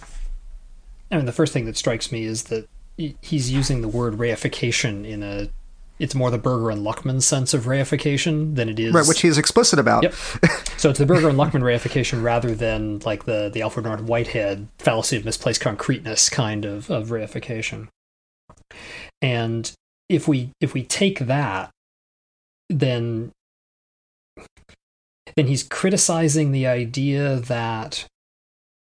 I 1.14 1.18
mean, 1.18 1.26
the 1.28 1.32
first 1.32 1.54
thing 1.54 1.66
that 1.66 1.78
strikes 1.78 2.12
me 2.12 2.24
is 2.24 2.44
that 2.46 2.68
he's 2.98 3.52
using 3.52 3.82
the 3.82 3.88
word 3.88 4.16
reification 4.16 5.08
in 5.08 5.22
a. 5.22 5.50
It's 6.00 6.16
more 6.16 6.32
the 6.32 6.40
Berger 6.40 6.72
and 6.72 6.84
Luckmann 6.86 7.22
sense 7.22 7.54
of 7.54 7.66
reification 7.66 8.56
than 8.56 8.68
it 8.68 8.80
is. 8.80 8.94
Right, 8.94 9.08
which 9.08 9.22
he's 9.22 9.38
explicit 9.38 9.80
about. 9.80 10.04
Yep. 10.04 10.16
So 10.76 10.90
it's 10.90 11.00
the 11.00 11.06
Berger 11.06 11.30
and 11.30 11.38
Luckmann 11.38 11.62
reification 11.62 12.22
rather 12.24 12.54
than 12.54 13.00
like 13.06 13.24
the 13.24 13.50
the 13.54 13.62
Alfred 13.62 13.86
North 13.86 14.02
Whitehead 14.02 14.68
fallacy 14.80 15.16
of 15.16 15.24
misplaced 15.24 15.62
concreteness 15.62 16.30
kind 16.30 16.66
of 16.66 16.90
of 16.90 17.08
reification. 17.08 17.88
And 19.22 19.72
if 20.10 20.28
we 20.28 20.50
if 20.60 20.74
we 20.74 20.84
take 20.84 21.20
that, 21.20 21.70
then 22.70 23.32
then 25.38 25.48
he's 25.48 25.64
criticizing 25.64 26.52
the 26.52 26.68
idea 26.68 27.38
that 27.38 28.08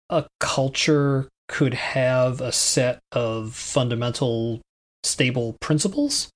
a 0.09 0.27
culture 0.41 1.29
could 1.49 1.75
have 1.75 2.41
a 2.41 2.53
set 2.53 3.01
of 3.13 3.55
fundamental 3.55 4.61
stable 5.03 5.57
principles 5.61 6.31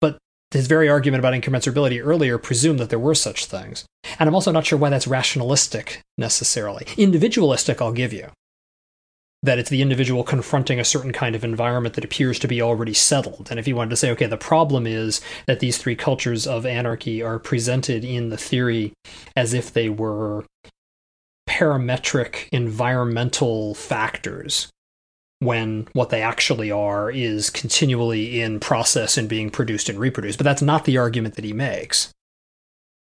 but 0.00 0.18
his 0.50 0.66
very 0.68 0.88
argument 0.88 1.20
about 1.20 1.34
incommensurability 1.34 2.00
earlier 2.04 2.38
presumed 2.38 2.78
that 2.78 2.90
there 2.90 2.98
were 2.98 3.14
such 3.14 3.46
things. 3.46 3.84
And 4.18 4.28
i'm 4.28 4.34
also 4.34 4.52
not 4.52 4.66
sure 4.66 4.78
why 4.78 4.90
that's 4.90 5.06
rationalistic 5.06 6.02
necessarily. 6.16 6.86
Individualistic 6.96 7.82
i'll 7.82 7.92
give 7.92 8.12
you. 8.12 8.28
That 9.42 9.58
it's 9.58 9.68
the 9.68 9.82
individual 9.82 10.24
confronting 10.24 10.80
a 10.80 10.84
certain 10.84 11.12
kind 11.12 11.34
of 11.34 11.44
environment 11.44 11.96
that 11.96 12.04
appears 12.04 12.38
to 12.38 12.48
be 12.48 12.62
already 12.62 12.94
settled. 12.94 13.48
And 13.50 13.60
if 13.60 13.68
you 13.68 13.76
wanted 13.76 13.90
to 13.90 13.96
say, 13.96 14.10
okay, 14.12 14.26
the 14.26 14.38
problem 14.38 14.86
is 14.86 15.20
that 15.46 15.60
these 15.60 15.76
three 15.76 15.96
cultures 15.96 16.46
of 16.46 16.64
anarchy 16.64 17.22
are 17.22 17.38
presented 17.38 18.04
in 18.04 18.30
the 18.30 18.38
theory 18.38 18.94
as 19.36 19.52
if 19.52 19.70
they 19.70 19.90
were 19.90 20.46
parametric 21.54 22.48
environmental 22.50 23.74
factors, 23.74 24.68
when 25.38 25.86
what 25.92 26.10
they 26.10 26.20
actually 26.20 26.70
are 26.70 27.10
is 27.10 27.48
continually 27.50 28.40
in 28.40 28.58
process 28.58 29.16
and 29.16 29.28
being 29.28 29.50
produced 29.50 29.88
and 29.88 29.98
reproduced. 29.98 30.38
But 30.38 30.44
that's 30.44 30.62
not 30.62 30.84
the 30.84 30.98
argument 30.98 31.36
that 31.36 31.44
he 31.44 31.52
makes. 31.52 32.12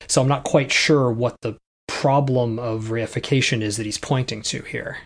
So 0.08 0.22
I'm 0.22 0.28
not 0.28 0.44
quite 0.44 0.72
sure 0.72 1.12
what 1.12 1.36
the 1.42 1.58
problem 1.88 2.60
of 2.60 2.86
reification 2.86 3.62
is 3.62 3.78
that 3.78 3.86
he's 3.86 3.98
pointing 3.98 4.44
to 4.44 4.62
here. 4.62 4.98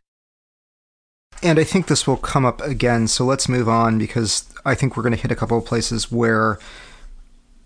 And 1.41 1.57
I 1.57 1.63
think 1.63 1.87
this 1.87 2.05
will 2.05 2.17
come 2.17 2.45
up 2.45 2.61
again, 2.61 3.07
so 3.07 3.23
let's 3.23 3.49
move 3.49 3.69
on 3.69 3.97
because 3.97 4.45
I 4.65 4.75
think 4.75 4.95
we're 4.95 5.03
going 5.03 5.15
to 5.15 5.21
hit 5.21 5.31
a 5.31 5.35
couple 5.35 5.57
of 5.57 5.65
places 5.65 6.11
where 6.11 6.59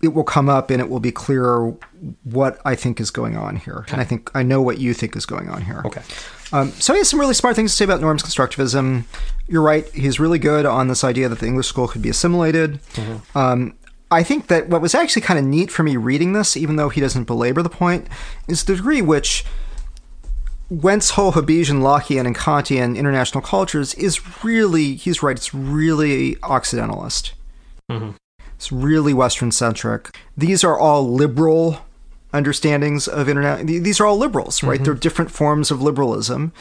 it 0.02 0.08
will 0.08 0.24
come 0.24 0.48
up 0.48 0.70
and 0.70 0.80
it 0.80 0.88
will 0.88 1.00
be 1.00 1.10
clearer 1.10 1.74
what 2.24 2.60
I 2.64 2.74
think 2.74 3.00
is 3.00 3.10
going 3.10 3.36
on 3.36 3.56
here. 3.56 3.78
Okay. 3.78 3.92
And 3.92 4.00
I 4.00 4.04
think 4.04 4.30
I 4.34 4.42
know 4.42 4.60
what 4.60 4.78
you 4.78 4.94
think 4.94 5.16
is 5.16 5.26
going 5.26 5.48
on 5.48 5.62
here. 5.62 5.82
Okay. 5.84 6.02
Um, 6.52 6.70
so 6.72 6.92
he 6.92 6.98
has 6.98 7.08
some 7.08 7.18
really 7.18 7.34
smart 7.34 7.56
things 7.56 7.72
to 7.72 7.76
say 7.76 7.84
about 7.84 8.00
norms 8.00 8.22
constructivism. 8.22 9.04
You're 9.48 9.62
right. 9.62 9.88
He's 9.92 10.20
really 10.20 10.38
good 10.38 10.66
on 10.66 10.88
this 10.88 11.02
idea 11.02 11.28
that 11.28 11.40
the 11.40 11.46
English 11.46 11.66
school 11.66 11.88
could 11.88 12.02
be 12.02 12.10
assimilated. 12.10 12.80
Mm-hmm. 12.92 13.38
Um, 13.38 13.74
I 14.10 14.22
think 14.22 14.46
that 14.46 14.68
what 14.68 14.80
was 14.80 14.94
actually 14.94 15.22
kind 15.22 15.38
of 15.38 15.44
neat 15.44 15.70
for 15.70 15.82
me 15.82 15.96
reading 15.96 16.32
this, 16.32 16.56
even 16.56 16.76
though 16.76 16.88
he 16.88 17.00
doesn't 17.00 17.24
belabor 17.24 17.62
the 17.62 17.68
point, 17.68 18.06
is 18.46 18.64
the 18.64 18.76
degree 18.76 19.02
which 19.02 19.44
Wendt's 20.68 21.10
whole 21.10 21.32
Hobbesian, 21.32 21.80
Lockean, 21.80 22.26
and 22.26 22.36
Kantian 22.36 22.96
international 22.96 23.42
cultures 23.42 23.94
is 23.94 24.44
really, 24.44 24.94
he's 24.94 25.22
right, 25.22 25.36
it's 25.36 25.54
really 25.54 26.36
Occidentalist. 26.36 27.32
Mm-hmm. 27.90 28.10
It's 28.56 28.72
really 28.72 29.14
Western 29.14 29.52
centric. 29.52 30.18
These 30.36 30.64
are 30.64 30.78
all 30.78 31.08
liberal 31.08 31.78
understandings 32.32 33.06
of 33.06 33.28
internet. 33.28 33.66
These 33.66 34.00
are 34.00 34.06
all 34.06 34.16
liberals, 34.16 34.62
right? 34.62 34.76
Mm-hmm. 34.76 34.84
They're 34.84 34.94
different 34.94 35.30
forms 35.30 35.70
of 35.70 35.80
liberalism. 35.80 36.52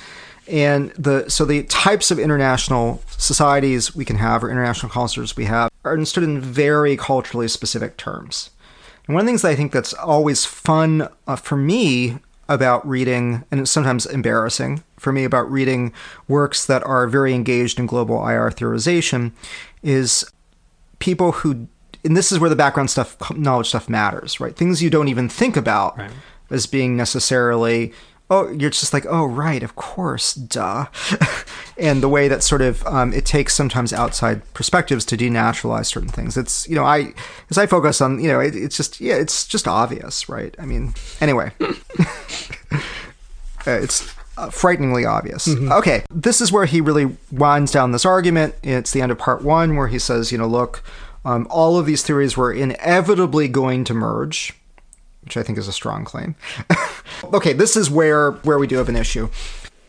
And 0.47 0.91
the 0.91 1.27
so 1.29 1.43
the 1.43 1.63
types 1.63 2.11
of 2.11 2.19
international 2.19 3.01
societies 3.17 3.95
we 3.95 4.05
can 4.05 4.17
have 4.17 4.43
or 4.43 4.51
international 4.51 4.91
cultures 4.91 5.35
we 5.35 5.45
have 5.45 5.71
are 5.83 5.93
understood 5.93 6.23
in 6.23 6.39
very 6.39 6.95
culturally 6.95 7.47
specific 7.47 7.97
terms. 7.97 8.51
And 9.07 9.15
one 9.15 9.21
of 9.21 9.25
the 9.25 9.29
things 9.31 9.41
that 9.41 9.49
I 9.49 9.55
think 9.55 9.71
that's 9.71 9.93
always 9.93 10.45
fun 10.45 11.07
uh, 11.27 11.35
for 11.35 11.55
me 11.55 12.19
about 12.47 12.87
reading, 12.87 13.43
and 13.49 13.59
it's 13.59 13.71
sometimes 13.71 14.05
embarrassing 14.05 14.83
for 14.97 15.11
me 15.11 15.23
about 15.23 15.51
reading 15.51 15.91
works 16.27 16.65
that 16.65 16.83
are 16.83 17.07
very 17.07 17.33
engaged 17.33 17.79
in 17.79 17.87
global 17.87 18.27
IR 18.27 18.51
theorization, 18.51 19.31
is 19.81 20.25
people 20.99 21.31
who, 21.31 21.67
and 22.05 22.15
this 22.15 22.31
is 22.31 22.39
where 22.39 22.49
the 22.49 22.55
background 22.55 22.89
stuff, 22.89 23.17
knowledge 23.35 23.67
stuff 23.67 23.89
matters, 23.89 24.39
right? 24.39 24.55
Things 24.55 24.81
you 24.81 24.89
don't 24.89 25.07
even 25.07 25.27
think 25.27 25.57
about 25.57 25.97
right. 25.97 26.11
as 26.49 26.65
being 26.67 26.95
necessarily 26.95 27.93
oh, 28.29 28.49
you're 28.49 28.69
just 28.69 28.93
like, 28.93 29.05
oh, 29.07 29.25
right, 29.25 29.61
of 29.61 29.75
course, 29.75 30.33
duh. 30.33 30.85
and 31.77 32.01
the 32.01 32.09
way 32.09 32.27
that 32.27 32.41
sort 32.41 32.61
of 32.61 32.85
um, 32.87 33.13
it 33.13 33.25
takes 33.25 33.53
sometimes 33.53 33.93
outside 33.93 34.41
perspectives 34.53 35.05
to 35.05 35.17
denaturalize 35.17 35.85
certain 35.85 36.09
things. 36.09 36.35
It's, 36.35 36.67
you 36.67 36.75
know, 36.75 36.83
I, 36.83 37.13
as 37.49 37.57
I 37.57 37.67
focus 37.67 38.01
on, 38.01 38.19
you 38.19 38.29
know, 38.29 38.39
it, 38.39 38.55
it's 38.55 38.77
just, 38.77 38.99
yeah, 38.99 39.15
it's 39.15 39.45
just 39.45 39.67
obvious, 39.67 40.27
right? 40.27 40.55
I 40.57 40.65
mean, 40.65 40.93
anyway, 41.21 41.51
uh, 41.61 42.79
it's 43.67 44.11
uh, 44.37 44.49
frighteningly 44.49 45.05
obvious. 45.05 45.47
Mm-hmm. 45.47 45.71
Okay, 45.73 46.03
this 46.09 46.41
is 46.41 46.51
where 46.51 46.65
he 46.65 46.81
really 46.81 47.15
winds 47.31 47.71
down 47.71 47.91
this 47.91 48.05
argument. 48.05 48.55
It's 48.63 48.91
the 48.91 49.01
end 49.01 49.11
of 49.11 49.19
part 49.19 49.43
one 49.43 49.75
where 49.75 49.87
he 49.87 49.99
says, 49.99 50.31
you 50.31 50.37
know, 50.37 50.47
look, 50.47 50.83
um, 51.25 51.47
all 51.49 51.77
of 51.77 51.85
these 51.85 52.03
theories 52.03 52.37
were 52.37 52.53
inevitably 52.53 53.47
going 53.47 53.83
to 53.83 53.93
merge 53.93 54.53
which 55.25 55.35
I 55.37 55.43
think 55.43 55.57
is 55.57 55.67
a 55.67 55.73
strong 55.73 56.05
claim. 56.05 56.35
okay, 57.33 57.51
this 57.51 57.75
is 57.75 57.89
where 57.89 58.31
where 58.31 58.59
we 58.59 58.67
do 58.67 58.77
have 58.77 58.89
an 58.89 58.95
issue. 58.95 59.29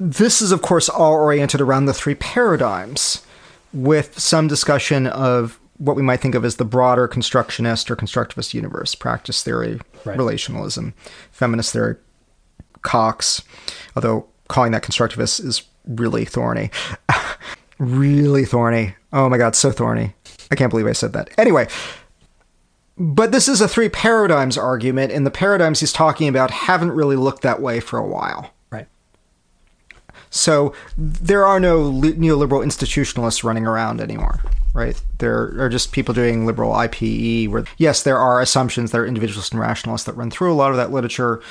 This 0.00 0.42
is 0.42 0.50
of 0.50 0.62
course 0.62 0.88
all 0.88 1.12
oriented 1.12 1.60
around 1.60 1.84
the 1.84 1.94
three 1.94 2.14
paradigms 2.14 3.24
with 3.72 4.18
some 4.18 4.48
discussion 4.48 5.06
of 5.06 5.60
what 5.76 5.94
we 5.94 6.02
might 6.02 6.20
think 6.20 6.34
of 6.34 6.44
as 6.44 6.56
the 6.56 6.64
broader 6.64 7.06
constructionist 7.06 7.90
or 7.90 7.96
constructivist 7.96 8.54
universe, 8.54 8.94
practice 8.94 9.42
theory, 9.42 9.78
right. 10.06 10.16
relationalism, 10.16 10.94
feminist 11.30 11.72
theory, 11.74 11.96
Cox, 12.80 13.42
although 13.94 14.26
calling 14.48 14.72
that 14.72 14.82
constructivist 14.82 15.44
is 15.44 15.62
really 15.86 16.24
thorny. 16.24 16.70
really 17.78 18.46
thorny. 18.46 18.94
Oh 19.12 19.28
my 19.28 19.36
god, 19.36 19.54
so 19.54 19.70
thorny. 19.70 20.14
I 20.50 20.54
can't 20.54 20.70
believe 20.70 20.86
I 20.86 20.92
said 20.92 21.12
that. 21.12 21.30
Anyway, 21.38 21.68
but 22.98 23.32
this 23.32 23.48
is 23.48 23.60
a 23.60 23.68
three 23.68 23.88
paradigms 23.88 24.56
argument, 24.56 25.12
and 25.12 25.26
the 25.26 25.30
paradigms 25.30 25.80
he's 25.80 25.92
talking 25.92 26.28
about 26.28 26.50
haven't 26.50 26.92
really 26.92 27.16
looked 27.16 27.42
that 27.42 27.60
way 27.60 27.80
for 27.80 27.98
a 27.98 28.06
while. 28.06 28.52
Right. 28.70 28.86
So 30.30 30.72
there 30.96 31.44
are 31.44 31.60
no 31.60 31.90
neoliberal 31.90 32.64
institutionalists 32.64 33.44
running 33.44 33.66
around 33.66 34.00
anymore, 34.00 34.40
right? 34.72 35.00
There 35.18 35.60
are 35.60 35.68
just 35.68 35.92
people 35.92 36.14
doing 36.14 36.46
liberal 36.46 36.72
IPE, 36.72 37.48
where, 37.50 37.64
yes, 37.76 38.02
there 38.02 38.18
are 38.18 38.40
assumptions 38.40 38.92
that 38.92 38.98
are 38.98 39.06
individualist 39.06 39.52
and 39.52 39.60
rationalist 39.60 40.06
that 40.06 40.16
run 40.16 40.30
through 40.30 40.52
a 40.52 40.54
lot 40.56 40.70
of 40.70 40.76
that 40.78 40.90
literature, 40.90 41.42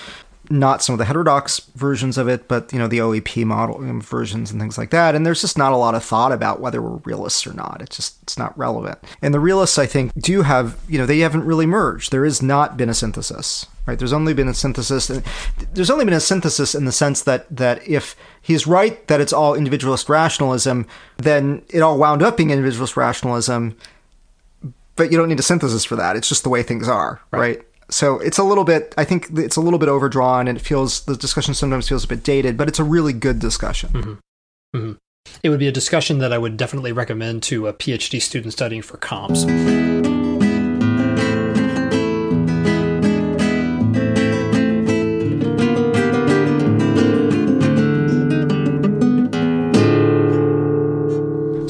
not 0.50 0.82
some 0.82 0.94
of 0.94 1.00
the 1.00 1.06
heterodox 1.06 1.60
versions 1.76 2.18
of 2.18 2.28
it, 2.28 2.48
but 2.48 2.72
you 2.72 2.80
know 2.80 2.88
the 2.88 3.00
OEP 3.00 3.46
model 3.46 3.80
versions 4.00 4.52
and 4.52 4.60
things 4.60 4.78
like 4.78 4.90
that. 4.92 5.16
And 5.16 5.26
there's 5.26 5.42
just 5.42 5.58
not 5.58 5.74
a 5.74 5.78
lot 5.78 5.96
of 5.96 6.04
thought 6.04 6.32
about 6.32 6.60
whether 6.60 6.82
we're 6.82 6.98
realists 7.06 7.46
or 7.46 7.54
not. 7.54 7.82
It's 7.82 7.96
just 7.96 8.22
it's 8.24 8.38
not 8.38 8.58
relevant. 8.58 9.00
And 9.22 9.34
the 9.34 9.40
realists, 9.40 9.78
I 9.78 9.86
think, 9.86 10.12
do 10.16 10.42
have 10.42 10.78
you 10.88 10.98
know 10.98 11.06
they 11.06 11.20
haven't 11.20 11.46
really 11.46 11.66
merged. 11.66 12.12
There 12.12 12.26
has 12.26 12.42
not 12.42 12.78
been 12.78 12.90
a 12.90 12.94
synthesis, 12.94 13.66
right? 13.86 13.98
There's 13.98 14.14
only 14.14 14.34
been 14.34 14.48
a 14.48 14.54
synthesis. 14.54 15.12
There's 15.74 15.90
only 15.90 16.06
been 16.06 16.14
a 16.14 16.20
synthesis 16.20 16.76
in 16.76 16.86
the 16.86 16.92
sense 16.92 17.24
that 17.24 17.54
that 17.56 17.88
if 17.88 18.16
he's 18.42 18.68
right 18.68 19.06
that 19.08 19.22
it's 19.22 19.34
all 19.34 19.56
individualist 19.56 20.10
rationalism, 20.10 20.86
then 21.18 21.64
it 21.70 21.82
all 21.82 21.98
wound 21.98 22.24
up 22.24 22.38
being 22.38 22.52
individualist 22.52 22.98
rationalism. 22.98 23.78
But 24.96 25.12
you 25.12 25.18
don't 25.18 25.28
need 25.28 25.40
a 25.40 25.44
synthesis 25.44 25.84
for 25.84 25.98
that. 25.98 26.16
It's 26.16 26.30
just 26.30 26.44
the 26.44 26.50
way 26.50 26.64
things 26.64 26.88
are, 26.88 27.20
right? 27.32 27.40
right? 27.40 27.66
So 27.90 28.20
it's 28.20 28.38
a 28.38 28.44
little 28.44 28.64
bit 28.64 28.94
i 28.98 29.04
think 29.04 29.28
it's 29.36 29.56
a 29.56 29.62
little 29.62 29.80
bit 29.80 29.90
overdrawn 29.90 30.48
and 30.48 30.58
it 30.58 30.62
feels 30.62 31.06
the 31.06 31.16
discussion 31.16 31.54
sometimes 31.54 31.88
feels 31.88 32.04
a 32.04 32.08
bit 32.08 32.24
dated 32.24 32.58
but 32.58 32.68
it's 32.68 32.80
a 32.80 32.84
really 32.84 33.14
good 33.14 33.40
discussion 33.40 33.90
mm-hmm. 33.90 34.78
Mm-hmm. 34.78 34.92
it 35.44 35.50
would 35.50 35.60
be 35.60 35.68
a 35.68 35.72
discussion 35.72 36.20
that 36.20 36.34
i 36.34 36.38
would 36.38 36.58
definitely 36.58 36.92
recommend 36.92 37.44
to 37.44 37.68
a 37.68 37.74
phd 37.74 38.22
student 38.22 38.54
studying 38.54 38.82
for 38.82 38.98
comps 38.98 39.44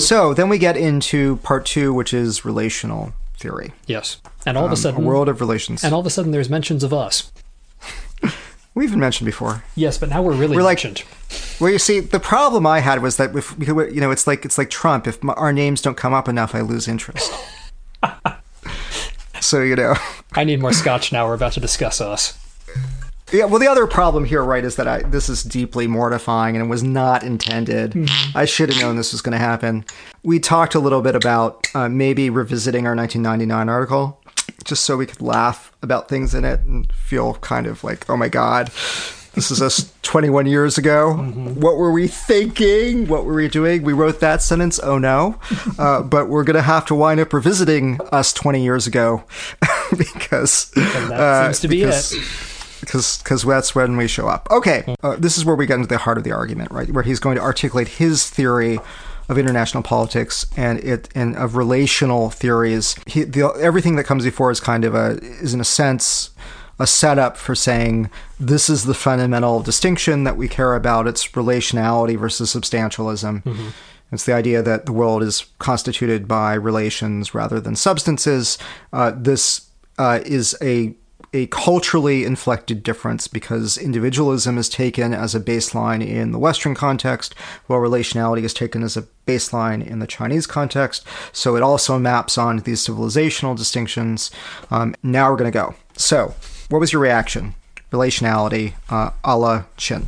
so 0.02 0.34
then 0.34 0.48
we 0.48 0.58
get 0.58 0.78
into 0.78 1.38
part 1.38 1.66
two 1.66 1.94
which 1.94 2.14
is 2.14 2.46
relational 2.46 3.12
theory. 3.46 3.74
Yes, 3.86 4.18
and 4.46 4.58
all 4.58 4.64
um, 4.64 4.72
of 4.72 4.72
a 4.72 4.80
um, 4.80 4.82
sudden, 4.82 5.04
a 5.04 5.08
world 5.08 5.30
of 5.30 5.40
relations. 5.40 5.84
And 5.84 5.94
all 5.94 6.00
of 6.00 6.06
a 6.06 6.10
sudden, 6.10 6.32
there's 6.32 6.50
mentions 6.50 6.84
of 6.84 6.94
us. 6.94 7.32
We've 8.76 8.90
been 8.90 9.00
mentioned 9.00 9.26
before. 9.26 9.64
Yes, 9.76 9.98
but 9.98 10.10
now 10.10 10.22
we're 10.22 10.34
really 10.34 10.58
we're 10.58 10.64
mentioned. 10.64 11.04
Like, 11.30 11.62
well, 11.62 11.72
you 11.72 11.80
see, 11.80 12.00
the 12.00 12.20
problem 12.20 12.66
I 12.66 12.80
had 12.80 13.02
was 13.02 13.18
that 13.18 13.36
if 13.36 13.56
you 13.60 14.02
know, 14.02 14.12
it's 14.12 14.26
like 14.28 14.46
it's 14.46 14.58
like 14.58 14.70
Trump. 14.70 15.08
If 15.08 15.24
my, 15.24 15.34
our 15.34 15.54
names 15.54 15.82
don't 15.82 15.96
come 15.96 16.14
up 16.14 16.28
enough, 16.28 16.56
I 16.56 16.62
lose 16.62 16.88
interest. 16.88 17.32
so 19.40 19.62
you 19.62 19.76
know, 19.76 19.94
I 20.34 20.44
need 20.44 20.60
more 20.60 20.74
scotch 20.74 21.12
now. 21.12 21.28
We're 21.28 21.36
about 21.36 21.54
to 21.54 21.60
discuss 21.60 22.02
us. 22.02 22.38
Yeah, 23.32 23.46
well, 23.46 23.60
the 23.60 23.68
other 23.68 23.88
problem 23.88 24.24
here, 24.26 24.44
right, 24.44 24.64
is 24.64 24.76
that 24.76 24.88
I 24.88 25.02
this 25.02 25.30
is 25.30 25.42
deeply 25.44 25.88
mortifying 25.88 26.56
and 26.56 26.66
it 26.66 26.70
was 26.70 26.84
not 26.84 27.24
intended. 27.24 27.92
Mm-hmm. 27.92 28.38
I 28.38 28.46
should 28.46 28.70
have 28.72 28.80
known 28.82 28.98
this 28.98 29.12
was 29.14 29.22
going 29.22 29.34
to 29.34 29.40
happen. 29.40 29.84
We 30.24 30.40
talked 30.40 30.76
a 30.76 30.80
little 30.80 31.02
bit 31.02 31.16
about 31.16 31.68
uh, 31.74 31.90
maybe 31.90 32.30
revisiting 32.30 32.86
our 32.86 32.96
1999 32.96 33.68
article, 33.68 34.22
just 34.64 34.84
so 34.84 34.96
we 34.98 35.08
could 35.08 35.22
laugh 35.22 35.72
about 35.82 36.08
things 36.08 36.36
in 36.36 36.46
it 36.46 36.60
and 36.62 36.92
feel 36.94 37.34
kind 37.36 37.66
of 37.66 37.84
like, 37.84 38.08
oh 38.10 38.16
my 38.18 38.30
god, 38.30 38.70
This 39.34 39.52
is 39.52 39.62
us 39.62 39.92
21 40.04 40.46
years 40.46 40.78
ago. 40.78 41.16
Mm-hmm. 41.18 41.60
What 41.60 41.78
were 41.78 41.92
we 41.92 42.08
thinking? 42.08 43.08
What 43.08 43.26
were 43.26 43.34
we 43.34 43.48
doing? 43.50 43.84
We 43.84 43.92
wrote 43.94 44.20
that 44.22 44.42
sentence. 44.42 44.80
Oh 44.80 44.98
no. 44.98 45.40
Uh, 45.78 46.02
but 46.02 46.30
we're 46.30 46.44
going 46.46 46.56
to 46.56 46.62
have 46.62 46.86
to 46.86 46.96
wind 46.96 47.20
up 47.20 47.34
revisiting 47.34 48.00
us 48.12 48.32
20 48.32 48.64
years 48.64 48.88
ago 48.88 49.26
because 49.98 50.72
and 50.76 51.12
that 51.12 51.20
uh, 51.20 51.44
seems 51.48 51.60
to 51.60 51.68
be 51.68 51.84
it. 51.84 52.14
Because 52.86 53.18
because 53.18 53.44
that's 53.44 53.76
when 53.76 53.98
we 53.98 54.08
show 54.08 54.28
up. 54.28 54.48
Okay, 54.52 54.96
uh, 55.04 55.16
this 55.18 55.38
is 55.38 55.46
where 55.46 55.56
we 55.56 55.66
get 55.66 55.76
into 55.76 55.88
the 55.88 55.98
heart 55.98 56.18
of 56.18 56.24
the 56.24 56.32
argument, 56.32 56.72
right? 56.72 56.90
Where 56.92 57.04
he's 57.04 57.20
going 57.20 57.36
to 57.36 57.42
articulate 57.42 57.88
his 57.88 58.30
theory 58.30 58.80
of 59.28 59.38
international 59.38 59.84
politics 59.84 60.46
and 60.56 60.80
it 60.80 61.10
and 61.16 61.36
of 61.36 61.56
relational 61.56 62.30
theories. 62.30 62.96
He, 63.08 63.24
the, 63.24 63.48
everything 63.60 63.96
that 63.96 64.04
comes 64.04 64.24
before 64.24 64.52
is 64.52 64.60
kind 64.60 64.86
of 64.86 64.94
a 64.94 65.18
is 65.22 65.54
in 65.54 65.62
a 65.62 65.66
sense 65.66 66.32
a 66.78 66.86
setup 66.86 67.38
for 67.38 67.56
saying 67.56 68.10
this 68.40 68.70
is 68.70 68.84
the 68.84 68.94
fundamental 68.94 69.62
distinction 69.62 70.26
that 70.26 70.38
we 70.38 70.48
care 70.48 70.76
about. 70.76 71.08
It's 71.08 71.28
relationality 71.30 72.18
versus 72.18 72.54
substantialism. 72.54 73.44
Mm-hmm. 73.44 73.70
It's 74.12 74.26
the 74.26 74.34
idea 74.34 74.62
that 74.62 74.86
the 74.86 74.92
world 74.92 75.24
is 75.24 75.46
constituted 75.58 76.28
by 76.28 76.54
relations 76.54 77.34
rather 77.34 77.60
than 77.60 77.76
substances. 77.76 78.58
Uh, 78.94 79.12
this 79.16 79.70
uh, 79.98 80.20
is 80.26 80.56
a 80.62 80.96
a 81.36 81.48
culturally 81.48 82.24
inflected 82.24 82.82
difference 82.82 83.28
because 83.28 83.78
individualism 83.78 84.58
is 84.58 84.70
taken 84.70 85.14
as 85.14 85.36
a 85.36 85.40
baseline 85.40 86.06
in 86.06 86.32
the 86.32 86.40
Western 86.40 86.74
context, 86.74 87.36
while 87.68 87.80
relationality 87.80 88.44
is 88.44 88.54
taken 88.54 88.84
as 88.84 88.96
a 88.96 89.06
baseline 89.28 89.86
in 89.86 90.00
the 90.00 90.08
Chinese 90.08 90.48
context. 90.48 91.06
So 91.34 91.58
it 91.58 91.62
also 91.62 92.00
maps 92.00 92.38
on 92.38 92.60
these 92.60 92.88
civilizational 92.88 93.58
distinctions. 93.58 94.32
Um, 94.72 94.96
now 95.04 95.30
we're 95.30 95.38
going 95.38 95.52
to 95.52 95.58
go. 95.58 95.76
So, 95.98 96.34
what 96.70 96.80
was 96.80 96.94
your 96.94 97.02
reaction? 97.02 97.54
Relationality, 97.92 98.74
uh, 98.90 99.12
a 99.24 99.38
la 99.38 99.64
Qin. 99.78 100.08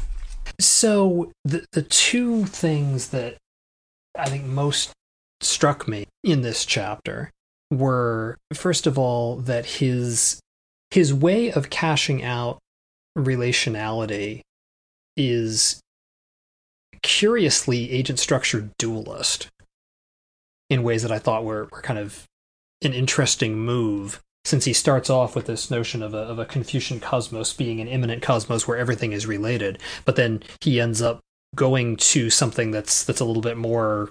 So 0.60 1.32
the 1.44 1.66
the 1.74 1.84
two 1.84 2.45
things 2.45 3.10
that 3.10 3.38
I 4.18 4.30
think 4.30 4.45
most 4.45 4.94
struck 5.41 5.88
me 5.88 6.08
in 6.24 6.41
this 6.41 6.66
chapter 6.66 7.32
were 7.70 8.38
first 8.54 8.88
of 8.88 8.98
all 8.98 9.36
that 9.36 9.66
his 9.66 10.40
his 10.91 11.14
way 11.14 11.51
of 11.51 11.69
cashing 11.69 12.23
out 12.23 12.59
relationality 13.18 14.41
is 15.15 15.80
curiously 17.01 17.91
agent 17.91 18.19
structure 18.19 18.69
dualist 18.77 19.47
in 20.69 20.84
ways 20.84 21.01
that 21.01 21.11
I 21.11 21.19
thought 21.19 21.43
were, 21.43 21.68
were 21.72 21.81
kind 21.81 21.99
of 21.99 22.26
an 22.84 22.93
interesting 22.93 23.57
move 23.57 24.22
since 24.45 24.65
he 24.65 24.73
starts 24.73 25.09
off 25.09 25.35
with 25.35 25.45
this 25.45 25.69
notion 25.69 26.01
of 26.01 26.14
a, 26.14 26.19
of 26.19 26.39
a 26.39 26.45
Confucian 26.45 26.99
cosmos 26.99 27.53
being 27.53 27.81
an 27.81 27.88
immanent 27.88 28.22
cosmos 28.22 28.68
where 28.68 28.77
everything 28.77 29.11
is 29.11 29.26
related, 29.26 29.80
but 30.05 30.15
then 30.15 30.41
he 30.61 30.80
ends 30.80 31.01
up 31.01 31.19
going 31.55 31.97
to 31.97 32.30
something 32.30 32.72
that's 32.72 33.03
that's 33.03 33.19
a 33.19 33.26
little 33.26 33.41
bit 33.41 33.57
more 33.57 34.03
a 34.03 34.09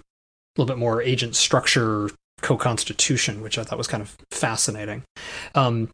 little 0.61 0.67
bit 0.67 0.79
more 0.79 1.01
agent 1.03 1.37
structure 1.37 2.11
co-constitution, 2.43 3.41
which 3.41 3.57
I 3.57 3.65
thought 3.65 3.79
was 3.79 3.87
kind 3.87 4.03
of 4.03 4.17
fascinating. 4.31 5.05
Um, 5.55 5.91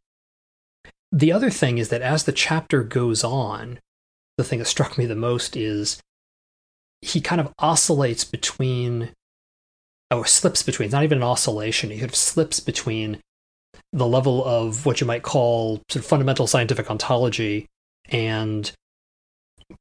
the 1.12 1.30
other 1.30 1.50
thing 1.50 1.76
is 1.76 1.90
that 1.90 2.00
as 2.00 2.24
the 2.24 2.32
chapter 2.32 2.82
goes 2.82 3.22
on, 3.22 3.78
the 4.38 4.44
thing 4.44 4.58
that 4.58 4.64
struck 4.64 4.96
me 4.96 5.04
the 5.04 5.14
most 5.14 5.56
is 5.56 6.00
he 7.02 7.20
kind 7.20 7.40
of 7.40 7.52
oscillates 7.58 8.24
between, 8.24 9.10
or 10.10 10.24
slips 10.24 10.62
between, 10.62 10.86
it's 10.86 10.92
not 10.92 11.04
even 11.04 11.18
an 11.18 11.24
oscillation, 11.24 11.90
he 11.90 11.98
kind 11.98 12.10
of 12.10 12.16
slips 12.16 12.60
between 12.60 13.18
the 13.92 14.06
level 14.06 14.42
of 14.42 14.86
what 14.86 15.00
you 15.00 15.06
might 15.06 15.22
call 15.22 15.82
sort 15.90 15.96
of 16.02 16.06
fundamental 16.06 16.46
scientific 16.46 16.90
ontology 16.90 17.66
and 18.06 18.72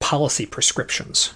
policy 0.01 0.45
prescriptions. 0.45 1.33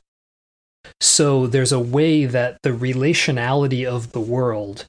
So 1.00 1.48
there's 1.48 1.72
a 1.72 1.80
way 1.80 2.26
that 2.26 2.58
the 2.64 2.72
relationality 2.72 3.86
of 3.88 4.12
the 4.12 4.20
world 4.20 4.86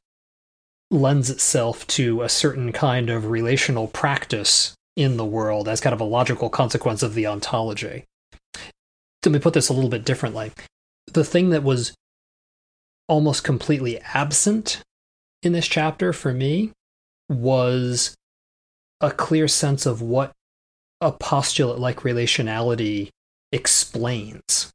lends 0.91 1.31
itself 1.31 1.87
to 1.87 2.23
a 2.23 2.29
certain 2.29 2.73
kind 2.73 3.09
of 3.09 3.27
relational 3.27 3.87
practice 3.89 4.76
in 4.97 5.19
the 5.19 5.25
world 5.25 5.69
as 5.69 5.81
kind 5.81 5.95
of 5.95 6.01
a 6.01 6.05
logical 6.05 6.49
consequence 6.49 7.03
of 7.03 7.15
the 7.15 7.27
ontology. 7.27 8.05
Let 9.25 9.33
me 9.33 9.39
put 9.39 9.55
this 9.55 9.69
a 9.69 9.73
little 9.73 9.91
bit 9.91 10.05
differently. 10.05 10.53
The 11.13 11.25
thing 11.25 11.51
that 11.51 11.63
was 11.63 11.95
almost 13.09 13.45
completely 13.45 14.01
absent 14.01 14.83
in 15.43 15.53
this 15.53 15.69
chapter 15.69 16.13
for 16.13 16.33
me 16.33 16.73
was 17.29 18.15
a 19.01 19.11
clear 19.11 19.47
sense 19.49 19.85
of 19.85 20.01
what 20.01 20.33
a 21.01 21.13
postulate 21.13 21.79
like 21.79 22.01
relationality 22.01 23.11
explains. 23.53 24.73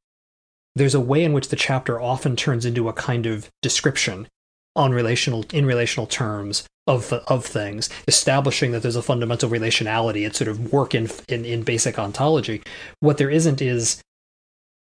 There's 0.75 0.95
a 0.95 0.99
way 0.99 1.23
in 1.23 1.33
which 1.33 1.49
the 1.49 1.55
chapter 1.55 1.99
often 1.99 2.35
turns 2.35 2.65
into 2.65 2.87
a 2.87 2.93
kind 2.93 3.25
of 3.25 3.49
description 3.61 4.27
on 4.75 4.91
relational 4.93 5.45
in 5.53 5.65
relational 5.65 6.07
terms 6.07 6.63
of 6.87 7.13
of 7.13 7.45
things, 7.45 7.89
establishing 8.07 8.71
that 8.71 8.81
there's 8.81 8.95
a 8.95 9.01
fundamental 9.01 9.49
relationality 9.49 10.25
and 10.25 10.35
sort 10.35 10.47
of 10.47 10.71
work 10.71 10.95
in, 10.95 11.09
in 11.27 11.45
in 11.45 11.63
basic 11.63 11.99
ontology. 11.99 12.61
What 12.99 13.17
there 13.17 13.29
isn't 13.29 13.61
is 13.61 14.01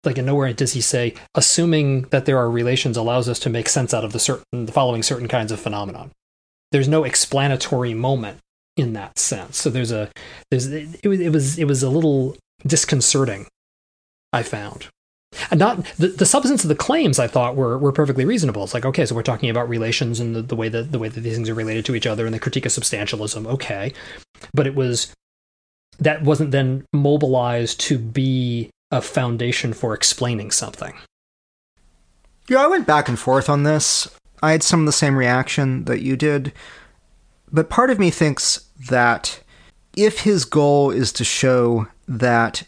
like 0.04 0.18
in 0.18 0.26
nowhere 0.26 0.52
does 0.52 0.72
he 0.72 0.80
say 0.80 1.14
assuming 1.34 2.02
that 2.10 2.26
there 2.26 2.38
are 2.38 2.50
relations 2.50 2.96
allows 2.96 3.28
us 3.28 3.38
to 3.40 3.50
make 3.50 3.68
sense 3.68 3.94
out 3.94 4.04
of 4.04 4.12
the 4.12 4.18
certain 4.18 4.66
the 4.66 4.72
following 4.72 5.02
certain 5.02 5.28
kinds 5.28 5.52
of 5.52 5.60
phenomenon. 5.60 6.10
There's 6.72 6.88
no 6.88 7.04
explanatory 7.04 7.94
moment 7.94 8.38
in 8.76 8.92
that 8.94 9.18
sense. 9.18 9.56
So 9.56 9.70
there's 9.70 9.92
a 9.92 10.10
there's 10.50 10.66
it, 10.66 11.00
it 11.02 11.30
was 11.32 11.58
it 11.58 11.64
was 11.64 11.82
a 11.82 11.90
little 11.90 12.36
disconcerting. 12.66 13.46
I 14.32 14.42
found 14.42 14.88
and 15.50 15.58
not 15.58 15.84
the, 15.96 16.08
the 16.08 16.26
substance 16.26 16.64
of 16.64 16.68
the 16.68 16.74
claims 16.74 17.18
I 17.18 17.26
thought 17.26 17.56
were, 17.56 17.78
were 17.78 17.92
perfectly 17.92 18.24
reasonable. 18.24 18.64
It's 18.64 18.74
like, 18.74 18.84
okay, 18.84 19.06
so 19.06 19.14
we're 19.14 19.22
talking 19.22 19.50
about 19.50 19.68
relations 19.68 20.20
and 20.20 20.34
the, 20.34 20.42
the 20.42 20.56
way 20.56 20.68
that 20.68 20.92
the 20.92 20.98
way 20.98 21.08
that 21.08 21.20
these 21.20 21.34
things 21.34 21.48
are 21.48 21.54
related 21.54 21.84
to 21.86 21.94
each 21.94 22.06
other 22.06 22.26
and 22.26 22.34
the 22.34 22.40
critique 22.40 22.66
of 22.66 22.72
substantialism, 22.72 23.46
okay. 23.46 23.92
But 24.52 24.66
it 24.66 24.74
was 24.74 25.12
that 25.98 26.22
wasn't 26.22 26.50
then 26.50 26.84
mobilized 26.92 27.80
to 27.80 27.98
be 27.98 28.70
a 28.90 29.00
foundation 29.00 29.72
for 29.72 29.94
explaining 29.94 30.50
something. 30.50 30.94
Yeah, 32.48 32.62
I 32.62 32.66
went 32.66 32.86
back 32.86 33.08
and 33.08 33.18
forth 33.18 33.48
on 33.48 33.62
this. 33.62 34.08
I 34.42 34.52
had 34.52 34.62
some 34.62 34.80
of 34.80 34.86
the 34.86 34.92
same 34.92 35.16
reaction 35.16 35.84
that 35.84 36.02
you 36.02 36.16
did. 36.16 36.52
But 37.50 37.70
part 37.70 37.90
of 37.90 37.98
me 37.98 38.10
thinks 38.10 38.68
that 38.90 39.40
if 39.96 40.20
his 40.20 40.44
goal 40.44 40.90
is 40.90 41.12
to 41.12 41.24
show 41.24 41.86
that 42.06 42.64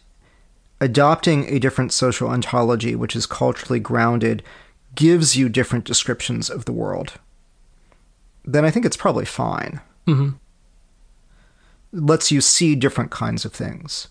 adopting 0.81 1.47
a 1.49 1.59
different 1.59 1.93
social 1.93 2.29
ontology, 2.29 2.95
which 2.95 3.17
is 3.17 3.27
culturally 3.27 3.81
grounded, 3.81 4.43
gives 4.95 5.37
you 5.37 5.49
different 5.49 5.85
descriptions 5.85 6.51
of 6.51 6.65
the 6.65 6.73
world, 6.73 7.15
then 8.45 8.65
I 8.65 8.71
think 8.71 8.85
it's 8.85 8.97
probably 8.97 9.25
fine. 9.25 9.81
Mm-hmm. 10.07 10.31
Lets 11.93 12.31
you 12.31 12.41
see 12.41 12.75
different 12.75 13.11
kinds 13.11 13.45
of 13.45 13.53
things. 13.53 14.09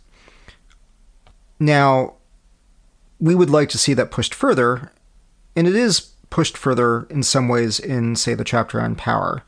Now, 1.60 2.16
we 3.20 3.36
would 3.36 3.50
like 3.50 3.70
to 3.70 3.78
see 3.78 3.94
that 3.94 4.12
pushed 4.12 4.34
further, 4.34 4.92
and 5.56 5.68
it 5.68 5.76
is 5.76 6.12
pushed 6.30 6.58
further 6.58 7.04
in 7.10 7.24
some 7.24 7.48
ways 7.48 7.80
in, 7.80 8.16
say, 8.16 8.34
the 8.34 8.44
chapter 8.44 8.82
on 8.82 8.96
power. 8.96 9.44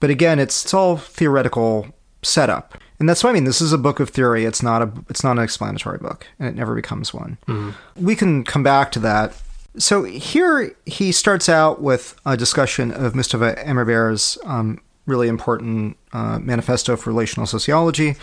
But 0.00 0.10
again, 0.10 0.38
it's, 0.38 0.64
it's 0.64 0.74
all 0.74 0.96
theoretical 0.96 1.94
setup 2.22 2.76
and 3.02 3.08
that's 3.08 3.24
what 3.24 3.30
I 3.30 3.32
mean. 3.32 3.42
This 3.42 3.60
is 3.60 3.72
a 3.72 3.78
book 3.78 3.98
of 3.98 4.10
theory. 4.10 4.44
It's 4.44 4.62
not 4.62 4.80
a 4.80 4.92
it's 5.10 5.24
not 5.24 5.36
an 5.36 5.42
explanatory 5.42 5.98
book, 5.98 6.24
and 6.38 6.48
it 6.48 6.54
never 6.54 6.72
becomes 6.72 7.12
one. 7.12 7.36
Mm. 7.48 7.74
We 7.96 8.14
can 8.14 8.44
come 8.44 8.62
back 8.62 8.92
to 8.92 9.00
that. 9.00 9.34
So 9.76 10.04
here 10.04 10.76
he 10.86 11.10
starts 11.10 11.48
out 11.48 11.82
with 11.82 12.14
a 12.24 12.36
discussion 12.36 12.92
of 12.92 13.16
Mustafa 13.16 13.56
Emirbayer's 13.56 14.38
um, 14.44 14.80
really 15.06 15.26
important 15.26 15.96
uh, 16.12 16.38
manifesto 16.38 16.94
for 16.94 17.10
relational 17.10 17.44
sociology, 17.44 18.14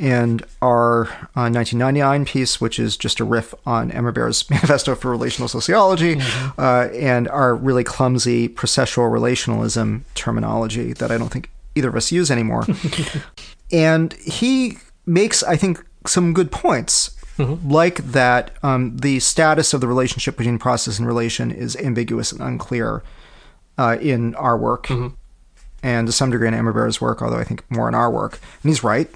and 0.00 0.44
our 0.62 1.08
uh, 1.34 1.50
1999 1.50 2.24
piece, 2.24 2.60
which 2.60 2.78
is 2.78 2.96
just 2.96 3.18
a 3.18 3.24
riff 3.24 3.52
on 3.66 3.90
Emirbayer's 3.90 4.48
manifesto 4.50 4.94
for 4.94 5.10
relational 5.10 5.48
sociology, 5.48 6.14
mm-hmm. 6.14 6.60
uh, 6.60 6.86
and 6.96 7.26
our 7.30 7.56
really 7.56 7.82
clumsy 7.82 8.48
processual 8.48 9.10
relationalism 9.10 10.04
terminology 10.14 10.92
that 10.92 11.10
I 11.10 11.18
don't 11.18 11.30
think 11.30 11.50
either 11.74 11.88
of 11.88 11.96
us 11.96 12.12
use 12.12 12.30
anymore. 12.30 12.64
and 13.72 14.12
he 14.14 14.78
makes, 15.06 15.42
I 15.42 15.56
think, 15.56 15.84
some 16.06 16.32
good 16.32 16.50
points. 16.50 17.16
Mm-hmm. 17.38 17.70
Like 17.70 17.96
that, 17.98 18.50
um, 18.62 18.98
the 18.98 19.18
status 19.20 19.72
of 19.72 19.80
the 19.80 19.88
relationship 19.88 20.36
between 20.36 20.58
process 20.58 20.98
and 20.98 21.08
relation 21.08 21.50
is 21.50 21.74
ambiguous 21.76 22.32
and 22.32 22.42
unclear 22.42 23.02
uh, 23.78 23.96
in 23.98 24.34
our 24.34 24.58
work, 24.58 24.88
mm-hmm. 24.88 25.14
and 25.82 26.06
to 26.06 26.12
some 26.12 26.30
degree 26.30 26.48
in 26.48 26.54
Emirbayer's 26.54 27.00
work, 27.00 27.22
although 27.22 27.38
I 27.38 27.44
think 27.44 27.64
more 27.70 27.88
in 27.88 27.94
our 27.94 28.10
work. 28.10 28.38
And 28.62 28.70
he's 28.70 28.84
right. 28.84 29.10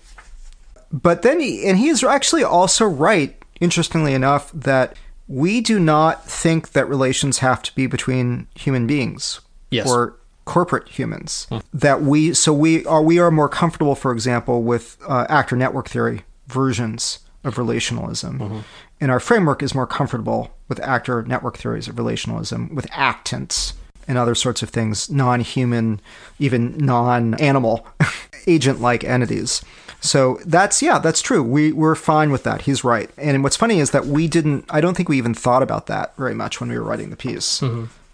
But 0.91 1.21
then, 1.21 1.41
he, 1.41 1.67
and 1.67 1.77
he 1.77 1.89
is 1.89 2.03
actually 2.03 2.45
also 2.45 2.87
right, 2.87 3.37
interestingly 3.61 4.15
enough, 4.15 4.51
that 4.53 4.97
we 5.29 5.61
do 5.61 5.79
not 5.79 6.25
think 6.25 6.73
that 6.73 6.89
relations 6.89 7.39
have 7.39 7.63
to 7.63 7.75
be 7.75 7.87
between 7.87 8.47
human 8.55 8.87
beings. 8.87 9.41
Yes. 9.71 9.87
Or 9.87 10.17
corporate 10.45 10.89
humans 10.89 11.47
hmm. 11.49 11.59
that 11.73 12.03
we 12.03 12.35
so 12.35 12.53
we 12.53 12.85
are 12.87 13.03
we 13.03 13.19
are 13.19 13.31
more 13.31 13.49
comfortable 13.49 13.95
for 13.95 14.13
example 14.13 14.63
with 14.63 14.99
uh, 15.09 15.27
actor 15.29 15.57
network 15.57 15.89
theory 15.89 16.23
versions 16.47 17.21
of 17.45 17.57
relationalism. 17.57 18.65
And 19.01 19.11
our 19.11 19.21
framework 19.21 19.63
is 19.63 19.75
more 19.75 19.87
comfortable 19.87 20.57
with 20.69 20.81
actor 20.81 21.23
network 21.23 21.59
theories 21.59 21.89
of 21.89 21.97
relationalism, 21.97 22.73
with 22.73 22.87
actants 22.91 23.75
and 24.09 24.19
other 24.19 24.35
sorts 24.35 24.63
of 24.63 24.71
things, 24.71 25.11
non 25.11 25.41
human, 25.41 26.01
even 26.39 26.77
non 26.79 27.35
animal, 27.35 27.87
agent 28.47 28.81
like 28.81 29.05
entities. 29.05 29.63
So 30.01 30.39
that's, 30.45 30.83
yeah, 30.83 30.99
that's 30.99 31.23
true. 31.23 31.43
We, 31.43 31.73
we're 31.73 31.95
fine 31.95 32.31
with 32.31 32.45
that. 32.45 32.63
He's 32.63 32.85
right. 32.85 33.11
And 33.17 33.43
what's 33.43 33.57
funny 33.57 33.81
is 33.81 33.93
that 33.93 34.07
we 34.07 34.29
didn't, 34.29 34.67
I 34.69 34.83
don't 34.83 34.95
think 34.95 35.09
we 35.09 35.17
even 35.17 35.33
thought 35.33 35.63
about 35.63 35.87
that 35.87 36.15
very 36.17 36.35
much 36.35 36.61
when 36.61 36.69
we 36.69 36.79
were 36.79 36.85
writing 36.85 37.09
the 37.09 37.17
piece. 37.17 37.63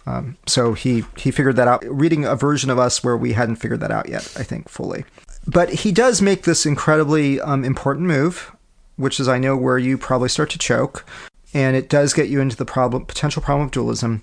Um, 0.06 0.36
so 0.46 0.72
he, 0.74 1.04
he 1.16 1.30
figured 1.30 1.56
that 1.56 1.68
out, 1.68 1.84
reading 1.84 2.24
a 2.24 2.34
version 2.34 2.70
of 2.70 2.78
us 2.78 3.04
where 3.04 3.16
we 3.16 3.32
hadn't 3.32 3.56
figured 3.56 3.80
that 3.80 3.90
out 3.90 4.08
yet, 4.08 4.32
I 4.36 4.42
think, 4.42 4.68
fully. 4.68 5.04
But 5.46 5.70
he 5.70 5.92
does 5.92 6.22
make 6.22 6.42
this 6.42 6.66
incredibly 6.66 7.40
um, 7.40 7.64
important 7.64 8.06
move, 8.06 8.54
which 8.96 9.20
is, 9.20 9.28
I 9.28 9.38
know, 9.38 9.56
where 9.56 9.78
you 9.78 9.98
probably 9.98 10.28
start 10.28 10.50
to 10.50 10.58
choke. 10.58 11.06
And 11.52 11.76
it 11.76 11.88
does 11.88 12.12
get 12.14 12.28
you 12.28 12.40
into 12.40 12.56
the 12.56 12.64
problem, 12.64 13.04
potential 13.06 13.42
problem 13.42 13.66
of 13.66 13.72
dualism, 13.72 14.22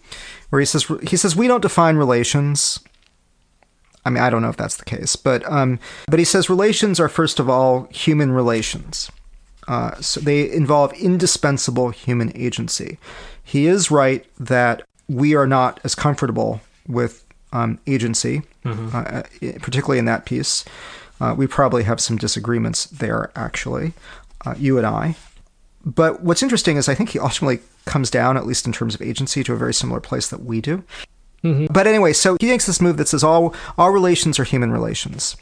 where 0.50 0.62
he 0.62 0.66
says 0.66 0.90
he 1.04 1.18
says 1.18 1.36
we 1.36 1.48
don't 1.48 1.62
define 1.62 1.98
relations. 1.98 2.80
I 4.06 4.10
mean, 4.10 4.24
I 4.24 4.30
don't 4.30 4.42
know 4.42 4.50
if 4.50 4.56
that's 4.56 4.78
the 4.78 4.86
case, 4.86 5.18
but 5.18 5.44
um, 5.52 5.80
but 6.08 6.20
he 6.20 6.26
says 6.26 6.50
relations 6.50 7.02
are 7.02 7.10
first 7.10 7.40
of 7.40 7.50
all 7.50 7.90
human 7.92 8.32
relations. 8.32 9.12
Uh, 9.68 9.96
so 10.00 10.22
they 10.22 10.50
involve 10.50 10.94
indispensable 10.94 11.90
human 11.90 12.32
agency. 12.34 12.98
He 13.44 13.68
is 13.68 13.92
right 13.92 14.26
that 14.40 14.84
we 15.08 15.36
are 15.36 15.48
not 15.48 15.80
as 15.84 15.96
comfortable 15.96 16.62
with 16.88 17.24
um, 17.54 17.80
agency, 17.88 18.42
uh, 18.66 19.24
particularly 19.62 20.00
in 20.00 20.06
that 20.06 20.26
piece. 20.26 20.66
Uh, 21.20 21.34
we 21.36 21.48
probably 21.48 21.84
have 21.84 22.00
some 22.00 22.18
disagreements 22.18 22.86
there, 22.86 23.32
actually, 23.36 23.94
uh, 24.46 24.54
you 24.58 24.78
and 24.78 24.86
I. 24.86 25.16
But 25.86 26.22
what's 26.22 26.44
interesting 26.44 26.78
is 26.78 26.90
I 26.90 26.96
think 26.96 27.10
he 27.10 27.20
ultimately 27.20 27.62
comes 27.86 28.10
down, 28.10 28.38
at 28.38 28.46
least 28.46 28.68
in 28.68 28.74
terms 28.74 28.94
of 28.94 29.02
agency, 29.02 29.44
to 29.44 29.54
a 29.54 29.58
very 29.58 29.74
similar 29.74 30.00
place 30.00 30.28
that 30.30 30.44
we 30.44 30.62
do. 30.62 30.84
But 31.72 31.88
anyway, 31.88 32.14
so 32.14 32.36
he 32.40 32.48
makes 32.48 32.66
this 32.66 32.82
move 32.82 32.98
that 32.98 33.08
says 33.08 33.24
all 33.24 33.56
all 33.78 33.92
relations 33.92 34.40
are 34.40 34.44
human 34.44 34.72
relations. 34.72 35.38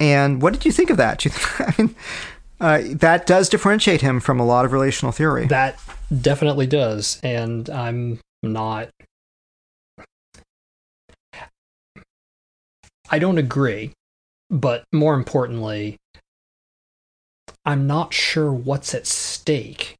And 0.00 0.42
what 0.42 0.52
did 0.52 0.64
you 0.64 0.72
think 0.72 0.90
of 0.90 0.96
that? 0.96 1.20
Do 1.20 1.28
you 1.28 1.30
think, 1.30 1.78
I 1.78 1.82
mean, 1.82 1.94
uh, 2.60 2.82
that 2.96 3.26
does 3.26 3.48
differentiate 3.48 4.00
him 4.00 4.18
from 4.18 4.40
a 4.40 4.46
lot 4.46 4.64
of 4.64 4.72
relational 4.72 5.12
theory. 5.12 5.46
That 5.46 5.78
definitely 6.20 6.66
does. 6.66 7.20
And 7.22 7.70
I'm 7.70 8.18
not. 8.52 8.90
I 13.10 13.18
don't 13.18 13.38
agree. 13.38 13.92
But 14.50 14.84
more 14.92 15.14
importantly, 15.14 15.96
I'm 17.64 17.86
not 17.86 18.12
sure 18.12 18.52
what's 18.52 18.94
at 18.94 19.06
stake 19.06 19.96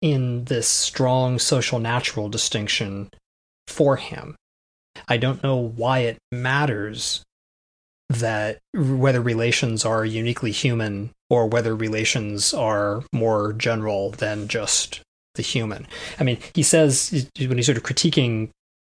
in 0.00 0.44
this 0.44 0.66
strong 0.66 1.38
social 1.38 1.78
natural 1.78 2.28
distinction 2.28 3.10
for 3.68 3.96
him. 3.96 4.34
I 5.08 5.16
don't 5.16 5.42
know 5.42 5.56
why 5.56 6.00
it 6.00 6.18
matters 6.30 7.22
that 8.08 8.58
whether 8.74 9.20
relations 9.20 9.84
are 9.84 10.04
uniquely 10.04 10.50
human 10.50 11.10
or 11.30 11.46
whether 11.46 11.74
relations 11.74 12.52
are 12.52 13.04
more 13.12 13.52
general 13.52 14.10
than 14.10 14.48
just 14.48 15.00
the 15.34 15.42
human. 15.42 15.86
I 16.18 16.24
mean, 16.24 16.38
he 16.54 16.62
says 16.62 17.28
when 17.38 17.56
he's 17.56 17.66
sort 17.66 17.78
of 17.78 17.84
critiquing 17.84 18.50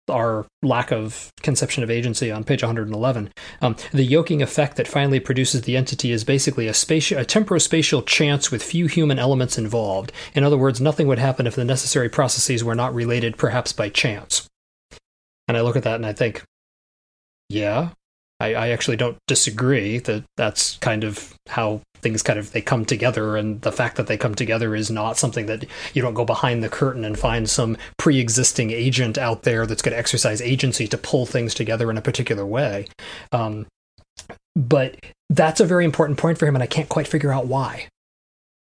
our 0.09 0.45
lack 0.64 0.91
of 0.91 1.31
conception 1.41 1.84
of 1.84 1.91
agency 1.91 2.31
on 2.31 2.43
page 2.43 2.64
111, 2.64 3.31
um, 3.61 3.76
the 3.91 4.03
yoking 4.03 4.41
effect 4.41 4.77
that 4.77 4.88
finally 4.88 5.19
produces 5.19 5.61
the 5.61 5.76
entity 5.76 6.11
is 6.11 6.23
basically 6.23 6.68
a, 6.68 6.72
spati- 6.72 7.19
a 7.19 7.26
temporospatial 7.26 8.05
chance 8.05 8.49
with 8.51 8.64
few 8.64 8.88
human 8.88 9.19
elements 9.19 9.57
involved. 9.57 10.11
In 10.34 10.43
other 10.43 10.57
words, 10.57 10.80
nothing 10.80 11.07
would 11.07 11.19
happen 11.19 11.47
if 11.47 11.55
the 11.55 11.65
necessary 11.65 12.09
processes 12.09 12.64
were 12.64 12.76
not 12.76 12.93
related, 12.93 13.38
perhaps 13.38 13.73
by 13.73 13.89
chance. 13.89 14.47
And 15.47 15.57
I 15.57 15.61
look 15.61 15.76
at 15.76 15.84
that 15.84 15.95
and 15.95 16.05
I 16.05 16.14
think, 16.14 16.43
yeah, 17.49 17.89
I, 18.39 18.53
I 18.53 18.69
actually 18.69 18.97
don't 18.97 19.18
disagree 19.27 19.99
that 19.99 20.23
that's 20.35 20.77
kind 20.77 21.03
of 21.03 21.34
how 21.47 21.81
things 22.01 22.23
kind 22.23 22.39
of 22.39 22.51
they 22.51 22.61
come 22.61 22.85
together 22.85 23.35
and 23.35 23.61
the 23.61 23.71
fact 23.71 23.97
that 23.97 24.07
they 24.07 24.17
come 24.17 24.35
together 24.35 24.75
is 24.75 24.89
not 24.89 25.17
something 25.17 25.45
that 25.47 25.65
you 25.93 26.01
don't 26.01 26.13
go 26.13 26.25
behind 26.25 26.63
the 26.63 26.69
curtain 26.69 27.03
and 27.03 27.17
find 27.17 27.49
some 27.49 27.77
pre-existing 27.97 28.71
agent 28.71 29.17
out 29.17 29.43
there 29.43 29.65
that's 29.65 29.81
going 29.81 29.93
to 29.93 29.99
exercise 29.99 30.41
agency 30.41 30.87
to 30.87 30.97
pull 30.97 31.25
things 31.25 31.53
together 31.53 31.89
in 31.89 31.97
a 31.97 32.01
particular 32.01 32.45
way. 32.45 32.87
Um, 33.31 33.65
but 34.55 34.97
that's 35.29 35.59
a 35.59 35.65
very 35.65 35.85
important 35.85 36.17
point 36.17 36.37
for 36.37 36.47
him 36.47 36.55
and 36.55 36.63
i 36.63 36.67
can't 36.67 36.89
quite 36.89 37.07
figure 37.07 37.31
out 37.31 37.47
why. 37.47 37.87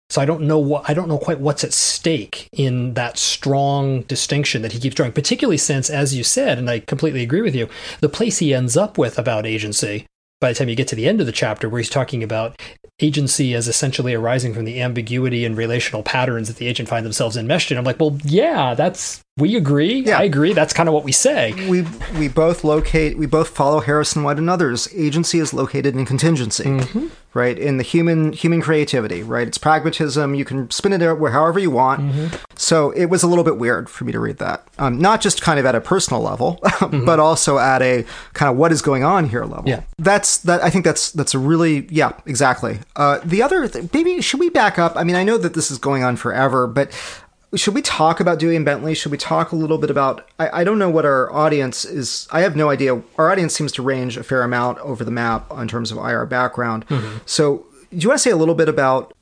So 0.09 0.21
I 0.21 0.25
don't 0.25 0.43
know 0.43 0.59
what 0.59 0.89
I 0.89 0.93
don't 0.93 1.09
know 1.09 1.17
quite 1.17 1.39
what's 1.39 1.65
at 1.65 1.73
stake 1.73 2.47
in 2.53 2.93
that 2.93 3.17
strong 3.17 4.03
distinction 4.03 4.61
that 4.61 4.71
he 4.71 4.79
keeps 4.79 4.95
drawing, 4.95 5.11
particularly 5.11 5.57
since, 5.57 5.89
as 5.89 6.15
you 6.15 6.23
said, 6.23 6.57
and 6.57 6.69
I 6.69 6.79
completely 6.79 7.23
agree 7.23 7.41
with 7.41 7.55
you, 7.55 7.67
the 7.99 8.07
place 8.07 8.37
he 8.37 8.53
ends 8.53 8.77
up 8.77 8.97
with 8.97 9.19
about 9.19 9.45
agency 9.45 10.05
by 10.39 10.49
the 10.51 10.55
time 10.55 10.69
you 10.69 10.75
get 10.75 10.87
to 10.89 10.95
the 10.95 11.07
end 11.07 11.19
of 11.19 11.25
the 11.25 11.31
chapter 11.31 11.67
where 11.69 11.79
he's 11.79 11.89
talking 11.89 12.23
about 12.23 12.61
agency 12.99 13.53
as 13.53 13.67
essentially 13.67 14.13
arising 14.13 14.53
from 14.53 14.65
the 14.65 14.81
ambiguity 14.81 15.45
and 15.45 15.57
relational 15.57 16.03
patterns 16.03 16.47
that 16.47 16.57
the 16.57 16.67
agent 16.67 16.89
find 16.89 17.05
themselves 17.05 17.37
enmeshed 17.37 17.71
in. 17.71 17.77
I'm 17.77 17.83
like, 17.83 17.99
well, 17.99 18.17
yeah, 18.23 18.73
that's 18.73 19.21
we 19.37 19.55
agree. 19.55 19.99
Yeah. 20.01 20.19
I 20.19 20.23
agree. 20.23 20.53
That's 20.53 20.73
kind 20.73 20.89
of 20.89 20.93
what 20.93 21.03
we 21.03 21.11
say. 21.11 21.53
we 21.69 21.85
we 22.19 22.27
both 22.27 22.63
locate 22.63 23.17
we 23.17 23.25
both 23.25 23.49
follow 23.49 23.79
Harrison 23.81 24.23
White 24.23 24.37
and 24.37 24.49
others. 24.49 24.87
agency 24.95 25.39
is 25.39 25.53
located 25.53 25.95
in 25.95 26.05
contingency 26.05 26.79
right 27.33 27.59
in 27.59 27.77
the 27.77 27.83
human 27.83 28.31
human 28.33 28.61
creativity 28.61 29.21
right 29.21 29.47
it's 29.47 29.57
pragmatism 29.57 30.33
you 30.33 30.43
can 30.45 30.71
spin 30.71 30.91
it 30.93 31.01
out 31.03 31.19
where 31.19 31.31
however 31.31 31.59
you 31.59 31.69
want 31.69 32.01
so 32.55 32.89
it 32.91 33.05
was 33.07 33.21
a 33.21 33.27
little 33.27 33.43
bit 33.43 33.57
weird 33.57 33.89
for 33.89 34.05
me 34.05 34.11
to 34.11 34.19
read 34.19 34.37
that 34.37 34.65
um, 34.79 34.97
not 34.97 35.21
just 35.21 35.41
kind 35.41 35.59
of 35.59 35.65
at 35.65 35.75
a 35.75 35.81
personal 35.81 36.21
level 36.21 36.57
but 37.05 37.19
also 37.19 37.59
at 37.59 37.81
a 37.81 38.03
kind 38.33 38.49
of 38.49 38.57
what 38.57 38.71
is 38.71 38.81
going 38.81 39.03
on 39.03 39.27
here 39.29 39.43
level 39.43 39.65
Yeah. 39.67 39.81
that's 39.99 40.37
that 40.39 40.63
i 40.63 40.69
think 40.71 40.85
that's 40.85 41.11
that's 41.11 41.35
a 41.35 41.39
really 41.39 41.85
yeah 41.91 42.13
exactly 42.25 42.79
uh, 42.95 43.19
the 43.23 43.43
other 43.43 43.67
th- 43.67 43.89
maybe 43.93 44.21
should 44.21 44.39
we 44.39 44.49
back 44.49 44.79
up 44.79 44.93
i 44.95 45.03
mean 45.03 45.15
i 45.15 45.23
know 45.23 45.37
that 45.37 45.53
this 45.53 45.69
is 45.69 45.77
going 45.77 46.03
on 46.03 46.15
forever 46.15 46.65
but 46.65 46.89
should 47.55 47.73
we 47.73 47.81
talk 47.81 48.19
about 48.19 48.39
Dewey 48.39 48.55
and 48.55 48.65
Bentley? 48.65 48.93
Should 48.93 49.11
we 49.11 49.17
talk 49.17 49.51
a 49.51 49.55
little 49.55 49.77
bit 49.77 49.89
about? 49.89 50.27
I, 50.37 50.61
I 50.61 50.63
don't 50.63 50.79
know 50.79 50.89
what 50.89 51.05
our 51.05 51.31
audience 51.31 51.85
is. 51.85 52.27
I 52.31 52.41
have 52.41 52.55
no 52.55 52.69
idea. 52.69 53.01
Our 53.17 53.31
audience 53.31 53.53
seems 53.53 53.71
to 53.73 53.81
range 53.81 54.17
a 54.17 54.23
fair 54.23 54.43
amount 54.43 54.79
over 54.79 55.03
the 55.03 55.11
map 55.11 55.51
in 55.51 55.67
terms 55.67 55.91
of 55.91 55.97
IR 55.97 56.25
background. 56.25 56.85
Mm-hmm. 56.87 57.19
So, 57.25 57.65
do 57.91 57.97
you 57.97 58.09
want 58.09 58.19
to 58.19 58.23
say 58.23 58.31
a 58.31 58.37
little 58.37 58.55
bit 58.55 58.67
about 58.67 59.13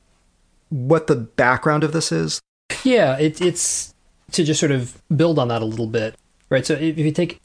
what 0.69 1.07
the 1.07 1.15
background 1.15 1.83
of 1.83 1.91
this 1.91 2.11
is? 2.11 2.41
Yeah, 2.83 3.17
it, 3.17 3.41
it's 3.41 3.93
to 4.31 4.43
just 4.43 4.59
sort 4.59 4.71
of 4.71 5.01
build 5.15 5.39
on 5.39 5.47
that 5.49 5.61
a 5.61 5.65
little 5.65 5.87
bit, 5.87 6.15
right? 6.49 6.65
So 6.65 6.73
if 6.73 6.97
you 6.97 7.11
take 7.11 7.39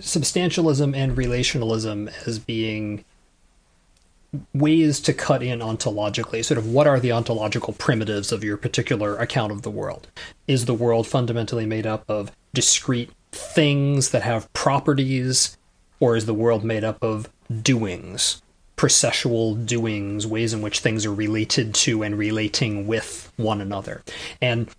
substantialism 0.00 0.96
and 0.96 1.16
relationalism 1.16 2.10
as 2.26 2.38
being 2.38 3.04
ways 4.54 5.00
to 5.00 5.12
cut 5.12 5.42
in 5.42 5.60
ontologically, 5.60 6.44
sort 6.44 6.58
of 6.58 6.66
what 6.66 6.86
are 6.86 7.00
the 7.00 7.12
ontological 7.12 7.72
primitives 7.74 8.32
of 8.32 8.44
your 8.44 8.56
particular 8.56 9.16
account 9.16 9.52
of 9.52 9.62
the 9.62 9.70
world? 9.70 10.08
Is 10.46 10.66
the 10.66 10.74
world 10.74 11.06
fundamentally 11.06 11.66
made 11.66 11.86
up 11.86 12.04
of 12.08 12.30
discrete 12.54 13.10
things 13.32 14.10
that 14.10 14.22
have 14.22 14.52
properties, 14.52 15.56
or 15.98 16.16
is 16.16 16.26
the 16.26 16.34
world 16.34 16.64
made 16.64 16.84
up 16.84 17.02
of 17.02 17.28
doings? 17.62 18.42
processual 18.80 19.66
doings, 19.66 20.26
ways 20.26 20.54
in 20.54 20.62
which 20.62 20.80
things 20.80 21.04
are 21.04 21.12
related 21.12 21.74
to 21.74 22.02
and 22.02 22.16
relating 22.16 22.86
with 22.86 23.30
one 23.36 23.60
another. 23.60 24.02
And 24.40 24.70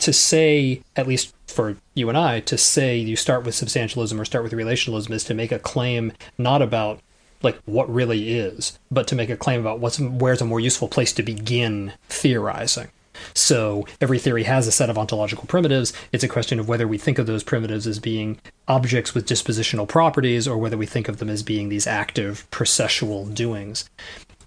to 0.00 0.12
say, 0.12 0.82
at 0.94 1.06
least 1.06 1.34
for 1.46 1.74
you 1.94 2.10
and 2.10 2.18
I, 2.18 2.40
to 2.40 2.58
say 2.58 2.98
you 2.98 3.16
start 3.16 3.44
with 3.44 3.54
substantialism 3.54 4.20
or 4.20 4.26
start 4.26 4.44
with 4.44 4.52
relationalism 4.52 5.10
is 5.12 5.24
to 5.24 5.32
make 5.32 5.52
a 5.52 5.58
claim 5.58 6.12
not 6.36 6.60
about 6.60 7.00
like 7.46 7.58
what 7.64 7.92
really 7.92 8.36
is, 8.36 8.78
but 8.90 9.08
to 9.08 9.14
make 9.14 9.30
a 9.30 9.36
claim 9.36 9.60
about 9.60 9.78
what's 9.78 9.98
where's 9.98 10.42
a 10.42 10.44
more 10.44 10.60
useful 10.60 10.88
place 10.88 11.12
to 11.14 11.22
begin 11.22 11.94
theorizing. 12.08 12.88
So 13.34 13.86
every 14.00 14.18
theory 14.18 14.42
has 14.42 14.66
a 14.66 14.72
set 14.72 14.90
of 14.90 14.98
ontological 14.98 15.46
primitives. 15.46 15.92
It's 16.12 16.24
a 16.24 16.28
question 16.28 16.60
of 16.60 16.68
whether 16.68 16.86
we 16.86 16.98
think 16.98 17.18
of 17.18 17.26
those 17.26 17.42
primitives 17.42 17.86
as 17.86 17.98
being 17.98 18.38
objects 18.68 19.14
with 19.14 19.28
dispositional 19.28 19.88
properties 19.88 20.46
or 20.46 20.58
whether 20.58 20.76
we 20.76 20.86
think 20.86 21.08
of 21.08 21.16
them 21.18 21.30
as 21.30 21.42
being 21.42 21.68
these 21.68 21.86
active 21.86 22.46
processual 22.50 23.32
doings. 23.32 23.88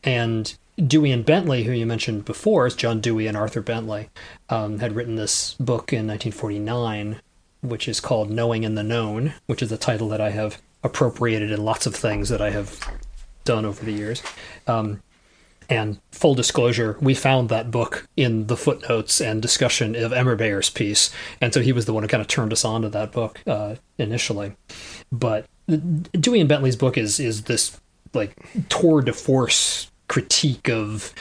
And 0.04 0.56
Dewey 0.78 1.12
and 1.12 1.26
Bentley, 1.26 1.64
who 1.64 1.72
you 1.72 1.86
mentioned 1.86 2.26
before, 2.26 2.68
is 2.68 2.76
John 2.76 3.02
Dewey 3.02 3.28
and 3.28 3.36
Arthur 3.36 3.62
Bentley, 3.62 4.10
um, 4.50 4.80
had 4.80 4.96
written 4.96 5.16
this 5.16 5.56
book 5.56 5.92
in 5.92 6.08
1949, 6.08 7.20
which 7.62 7.88
is 7.88 8.00
called 8.00 8.30
Knowing 8.30 8.64
and 8.64 8.78
the 8.78 8.84
Known, 8.84 9.34
which 9.48 9.62
is 9.62 9.72
a 9.72 9.78
title 9.78 10.10
that 10.10 10.22
I 10.22 10.30
have 10.30 10.62
appropriated 10.84 11.51
in 11.51 11.64
lots 11.64 11.85
of 11.85 11.95
things 11.95 12.30
that 12.30 12.41
I 12.41 12.49
have 12.51 12.80
done 13.43 13.65
over 13.65 13.84
the 13.84 13.91
years. 13.91 14.23
Um, 14.68 15.01
and 15.69 15.99
full 16.11 16.34
disclosure, 16.34 16.97
we 16.99 17.14
found 17.14 17.49
that 17.49 17.69
book 17.69 18.07
in 18.18 18.47
the 18.47 18.57
footnotes 18.57 19.22
and 19.22 19.39
discussion 19.41 19.95
of 19.95 20.11
Emirbayer's 20.11 20.69
piece, 20.69 21.11
and 21.41 21.53
so 21.53 21.61
he 21.61 21.72
was 21.72 21.85
the 21.85 21.93
one 21.93 22.01
who 22.03 22.10
kind 22.10 22.22
of 22.22 22.27
turned 22.27 22.51
us 22.51 22.65
on 22.65 22.81
to 22.81 22.89
that 22.89 23.11
book 23.11 23.39
uh, 23.45 23.76
initially. 23.99 24.56
But 25.11 25.45
Dewey 25.68 26.39
and 26.39 26.49
Bentley's 26.49 26.76
book 26.76 26.97
is 26.97 27.19
is 27.19 27.43
this 27.43 27.80
like 28.15 28.35
tour 28.69 29.01
de 29.01 29.14
force 29.14 29.91
critique 30.07 30.69
of 30.69 31.14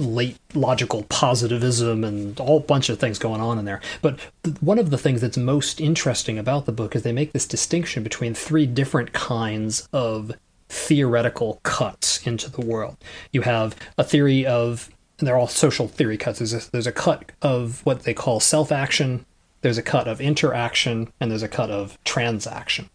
late 0.00 0.38
logical 0.54 1.04
positivism 1.04 2.04
and 2.04 2.38
a 2.40 2.44
whole 2.44 2.60
bunch 2.60 2.88
of 2.88 2.98
things 2.98 3.18
going 3.18 3.40
on 3.40 3.58
in 3.58 3.64
there. 3.64 3.80
But 4.02 4.18
th- 4.42 4.60
one 4.60 4.78
of 4.78 4.90
the 4.90 4.98
things 4.98 5.20
that's 5.20 5.36
most 5.36 5.80
interesting 5.80 6.38
about 6.38 6.66
the 6.66 6.72
book 6.72 6.96
is 6.96 7.02
they 7.02 7.12
make 7.12 7.32
this 7.32 7.46
distinction 7.46 8.02
between 8.02 8.34
three 8.34 8.66
different 8.66 9.12
kinds 9.12 9.88
of 9.92 10.32
theoretical 10.68 11.60
cuts 11.62 12.26
into 12.26 12.50
the 12.50 12.60
world. 12.60 12.96
You 13.32 13.42
have 13.42 13.76
a 13.98 14.04
theory 14.04 14.46
of, 14.46 14.88
and 15.18 15.28
they're 15.28 15.36
all 15.36 15.48
social 15.48 15.88
theory 15.88 16.16
cuts. 16.16 16.38
There's 16.38 16.54
a, 16.54 16.70
there's 16.70 16.86
a 16.86 16.92
cut 16.92 17.32
of 17.42 17.84
what 17.84 18.04
they 18.04 18.14
call 18.14 18.40
self 18.40 18.72
action, 18.72 19.26
there's 19.62 19.78
a 19.78 19.82
cut 19.82 20.08
of 20.08 20.20
interaction, 20.20 21.12
and 21.20 21.30
there's 21.30 21.42
a 21.42 21.48
cut 21.48 21.70
of 21.70 22.02
transaction. 22.04 22.88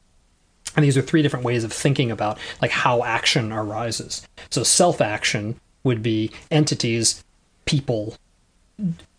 And 0.76 0.84
these 0.84 0.98
are 0.98 1.02
three 1.02 1.22
different 1.22 1.46
ways 1.46 1.64
of 1.64 1.72
thinking 1.72 2.12
about 2.12 2.38
like 2.62 2.72
how 2.72 3.04
action 3.04 3.52
arises. 3.52 4.28
So 4.50 4.64
self 4.64 5.02
action 5.02 5.60
would 5.86 6.04
be 6.04 6.32
entities, 6.52 7.24
people 7.64 8.18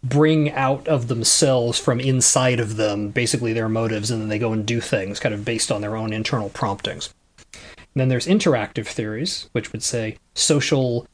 bring 0.04 0.52
out 0.52 0.86
of 0.86 1.08
themselves 1.08 1.78
from 1.78 1.98
inside 1.98 2.60
of 2.60 2.76
them 2.76 3.08
basically 3.08 3.54
their 3.54 3.68
motives 3.68 4.10
and 4.10 4.20
then 4.20 4.28
they 4.28 4.38
go 4.38 4.52
and 4.52 4.66
do 4.66 4.80
things 4.80 5.18
kind 5.18 5.34
of 5.34 5.44
based 5.44 5.72
on 5.72 5.80
their 5.80 5.96
own 5.96 6.12
internal 6.12 6.50
promptings. 6.50 7.14
And 7.52 8.02
then 8.02 8.08
there's 8.08 8.26
interactive 8.26 8.86
theories, 8.86 9.48
which 9.52 9.72
would 9.72 9.82
say 9.82 10.18
social 10.34 11.06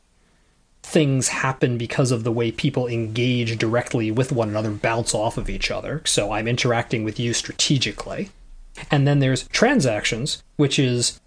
things 0.82 1.28
happen 1.28 1.78
because 1.78 2.10
of 2.10 2.24
the 2.24 2.32
way 2.32 2.50
people 2.50 2.88
engage 2.88 3.56
directly 3.56 4.10
with 4.10 4.32
one 4.32 4.48
another, 4.48 4.72
bounce 4.72 5.14
off 5.14 5.38
of 5.38 5.48
each 5.48 5.70
other. 5.70 6.02
So 6.04 6.32
I'm 6.32 6.48
interacting 6.48 7.04
with 7.04 7.20
you 7.20 7.32
strategically. 7.32 8.30
And 8.90 9.06
then 9.06 9.20
there's 9.20 9.46
transactions, 9.48 10.42
which 10.56 10.78
is 10.78 11.20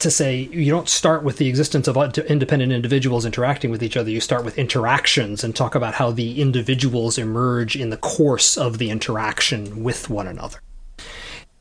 to 0.00 0.10
say 0.10 0.48
you 0.52 0.70
don't 0.70 0.88
start 0.88 1.22
with 1.22 1.36
the 1.36 1.48
existence 1.48 1.86
of 1.86 1.96
independent 1.96 2.72
individuals 2.72 3.24
interacting 3.24 3.70
with 3.70 3.82
each 3.82 3.96
other. 3.96 4.10
You 4.10 4.20
start 4.20 4.44
with 4.44 4.58
interactions 4.58 5.44
and 5.44 5.54
talk 5.54 5.74
about 5.74 5.94
how 5.94 6.10
the 6.10 6.40
individuals 6.40 7.18
emerge 7.18 7.76
in 7.76 7.90
the 7.90 7.96
course 7.96 8.56
of 8.56 8.78
the 8.78 8.90
interaction 8.90 9.82
with 9.82 10.10
one 10.10 10.26
another 10.26 10.60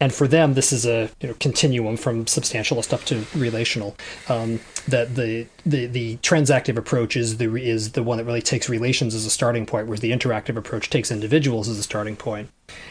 and 0.01 0.13
for 0.13 0.27
them, 0.27 0.53
this 0.53 0.71
is 0.71 0.85
a 0.85 1.09
you 1.19 1.27
know, 1.27 1.35
continuum 1.39 1.97
from 1.97 2.25
substantialist 2.25 2.93
up 2.93 3.03
to 3.05 3.25
relational. 3.35 3.97
Um, 4.29 4.61
that 4.87 5.15
the, 5.15 5.47
the 5.65 5.87
the 5.87 6.17
transactive 6.17 6.77
approach 6.77 7.17
is 7.17 7.37
the 7.37 7.53
is 7.55 7.91
the 7.91 8.03
one 8.03 8.17
that 8.17 8.23
really 8.23 8.41
takes 8.41 8.69
relations 8.69 9.13
as 9.13 9.25
a 9.25 9.29
starting 9.29 9.65
point, 9.65 9.87
whereas 9.87 9.99
the 9.99 10.11
interactive 10.11 10.55
approach 10.55 10.89
takes 10.89 11.11
individuals 11.11 11.67
as 11.67 11.77
a 11.77 11.83
starting 11.83 12.15
point. 12.15 12.49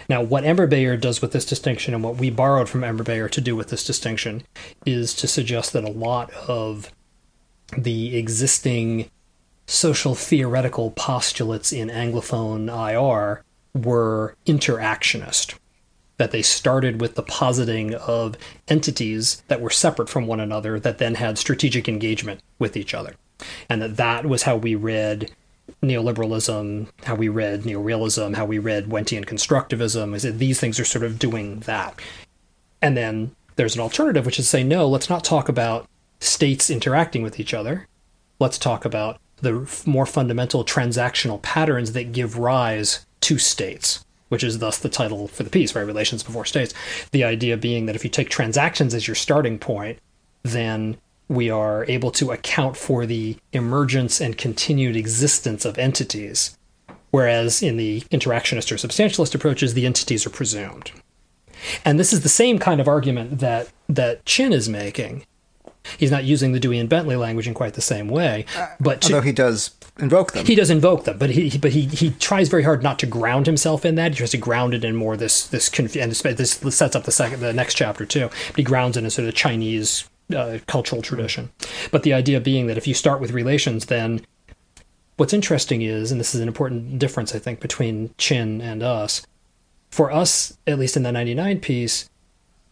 Now, 0.09 0.23
what 0.23 0.45
Emirbayer 0.45 1.01
does 1.01 1.23
with 1.23 1.33
this 1.33 1.47
distinction, 1.47 1.95
and 1.95 2.05
what 2.05 2.17
we 2.17 2.29
borrowed 2.29 2.69
from 2.69 2.83
Emirbayer 2.83 3.31
to 3.31 3.41
do 3.41 3.57
with 3.57 3.69
this 3.69 3.85
distinction, 3.85 4.43
is 4.85 5.15
to 5.15 5.27
suggest 5.27 5.73
that 5.73 5.85
a 5.85 5.91
lot 5.91 6.31
of 6.47 6.93
the 7.77 8.19
existing 8.19 9.11
social 9.67 10.15
theoretical 10.15 10.91
postulates 10.91 11.73
in 11.73 11.89
Anglophone 11.89 12.69
IR 12.69 13.45
were 13.75 14.35
interactionist 14.47 15.55
that 16.19 16.33
they 16.33 16.43
started 16.43 17.01
with 17.01 17.15
the 17.15 17.23
positing 17.23 17.95
of 17.95 18.37
entities 18.69 19.43
that 19.49 19.61
were 19.61 19.71
separate 19.71 20.09
from 20.09 20.27
one 20.27 20.41
another 20.41 20.79
that 20.79 20.99
then 20.99 21.15
had 21.15 21.39
strategic 21.39 21.89
engagement 21.89 22.41
with 22.59 22.77
each 22.77 22.93
other. 22.93 23.15
And 23.69 23.81
that 23.81 23.97
that 23.97 24.27
was 24.27 24.43
how 24.43 24.57
we 24.57 24.75
read 24.75 25.31
neoliberalism, 25.83 26.89
how 27.05 27.15
we 27.15 27.29
read 27.29 27.63
neorealism, 27.63 28.35
how 28.35 28.45
we 28.45 28.59
read 28.59 28.87
Wendtian 28.87 29.25
constructivism, 29.25 30.15
is 30.15 30.25
that 30.25 30.39
these 30.39 30.59
things 30.59 30.81
are 30.81 30.85
sort 30.85 31.05
of 31.05 31.19
doing 31.19 31.61
that. 31.61 31.99
And 32.83 32.97
then 32.97 33.35
there's 33.57 33.77
an 33.77 33.81
alternative, 33.81 34.27
which 34.27 34.39
is 34.39 34.47
to 34.47 34.51
say, 34.51 34.65
no, 34.65 34.89
let's 34.89 35.11
not 35.11 35.25
talk 35.25 35.49
about 35.49 35.89
states 36.21 36.69
interacting 36.69 37.23
with 37.23 37.39
each 37.39 37.55
other. 37.55 37.87
Let's 38.41 38.59
talk 38.59 38.85
about 38.85 39.21
the 39.41 39.69
more 39.87 40.07
fundamental 40.07 40.65
transactional 40.65 41.41
patterns 41.43 41.93
that 41.93 42.13
give 42.13 42.39
rise 42.39 43.07
to 43.21 43.39
states 43.39 44.05
which 44.29 44.45
is 44.45 44.59
thus 44.59 44.79
the 44.79 44.89
title 44.89 45.29
for 45.29 45.43
the 45.43 45.51
piece, 45.51 45.75
right? 45.75 45.83
Relations 45.83 46.23
before 46.23 46.45
states. 46.45 46.75
The 47.13 47.25
idea 47.25 47.57
being 47.57 47.87
that 47.87 47.97
if 47.97 48.05
you 48.05 48.11
take 48.11 48.29
transactions 48.29 48.95
as 48.95 49.07
your 49.07 49.15
starting 49.15 49.59
point, 49.59 49.99
then 50.43 50.97
we 51.29 51.51
are 51.51 51.85
able 51.87 52.11
to 52.13 52.31
account 52.31 52.77
for 52.77 53.05
the 53.05 53.37
emergence 53.53 54.21
and 54.21 54.39
continued 54.39 54.97
existence 54.97 55.65
of 55.65 55.79
entities. 55.79 56.57
Whereas 57.11 57.63
in 57.63 57.77
the 57.77 58.03
interactionist 58.13 58.71
or 58.73 58.77
substantialist 58.77 59.35
approaches, 59.35 59.75
the 59.75 59.87
entities 59.87 60.27
are 60.27 60.31
presumed. 60.31 60.91
And 61.85 61.99
this 61.99 62.13
is 62.13 62.23
the 62.23 62.29
same 62.29 62.59
kind 62.59 62.81
of 62.81 62.89
argument 62.89 63.41
that, 63.41 63.69
that 63.89 64.25
Qin 64.25 64.53
is 64.53 64.69
making. 64.69 65.25
He's 65.97 66.11
not 66.11 66.25
using 66.25 66.53
the 66.53 66.61
Dewey 66.61 66.79
and 66.79 66.89
Bentley 66.89 67.17
language 67.17 67.49
in 67.49 67.55
quite 67.55 67.75
the 67.75 67.81
same 67.81 68.09
way, 68.09 68.45
uh, 68.57 68.67
but 68.79 69.01
to, 69.03 69.15
although 69.15 69.25
he 69.25 69.33
does 69.33 69.71
invoke 69.99 70.33
them. 70.33 70.47
He 70.47 70.55
does 70.55 70.71
invoke 70.71 71.05
them, 71.05 71.19
but 71.19 71.31
he 71.31 71.57
but 71.59 71.73
he 71.73 71.87
he 71.87 72.11
tries 72.11 72.49
very 72.49 72.63
hard 72.63 72.83
not 72.83 72.99
to 73.01 73.07
ground 73.07 73.47
himself 73.47 73.85
in 73.85 73.95
that. 73.97 74.13
He 74.13 74.19
tries 74.19 74.31
to 74.31 74.37
ground 74.37 74.75
it 74.75 74.85
in 74.85 74.97
more 74.97 75.17
this 75.17 75.47
this 75.47 75.69
conf- 75.69 75.97
and 75.97 76.13
this, 76.13 76.51
sets 76.75 76.97
up 76.97 77.05
the 77.05 77.13
second 77.13 77.41
the 77.41 77.53
next 77.53 77.75
chapter 77.75 78.05
too. 78.05 78.29
But 78.49 78.57
he 78.57 78.63
grounds 78.63 78.97
it 78.97 79.05
in 79.05 79.11
sort 79.11 79.29
of 79.29 79.35
Chinese 79.35 80.09
uh, 80.35 80.59
cultural 80.67 81.03
tradition. 81.03 81.51
But 81.91 82.03
the 82.03 82.15
idea 82.15 82.41
being 82.41 82.67
that 82.67 82.79
if 82.79 82.87
you 82.87 82.95
start 82.95 83.21
with 83.21 83.33
relations, 83.33 83.87
then 83.87 84.25
what's 85.17 85.33
interesting 85.33 85.83
is, 85.83 86.13
and 86.13 86.21
this 86.21 86.35
is 86.35 86.41
an 86.41 86.49
important 86.49 86.99
difference 86.99 87.35
I 87.35 87.39
think 87.39 87.61
between 87.61 88.11
Qin 88.19 88.63
and 88.63 88.83
us. 88.83 89.27
For 89.91 90.13
us, 90.13 90.57
at 90.67 90.79
least 90.79 90.97
in 90.97 91.03
the 91.03 91.13
'99 91.13 91.61
piece, 91.61 92.09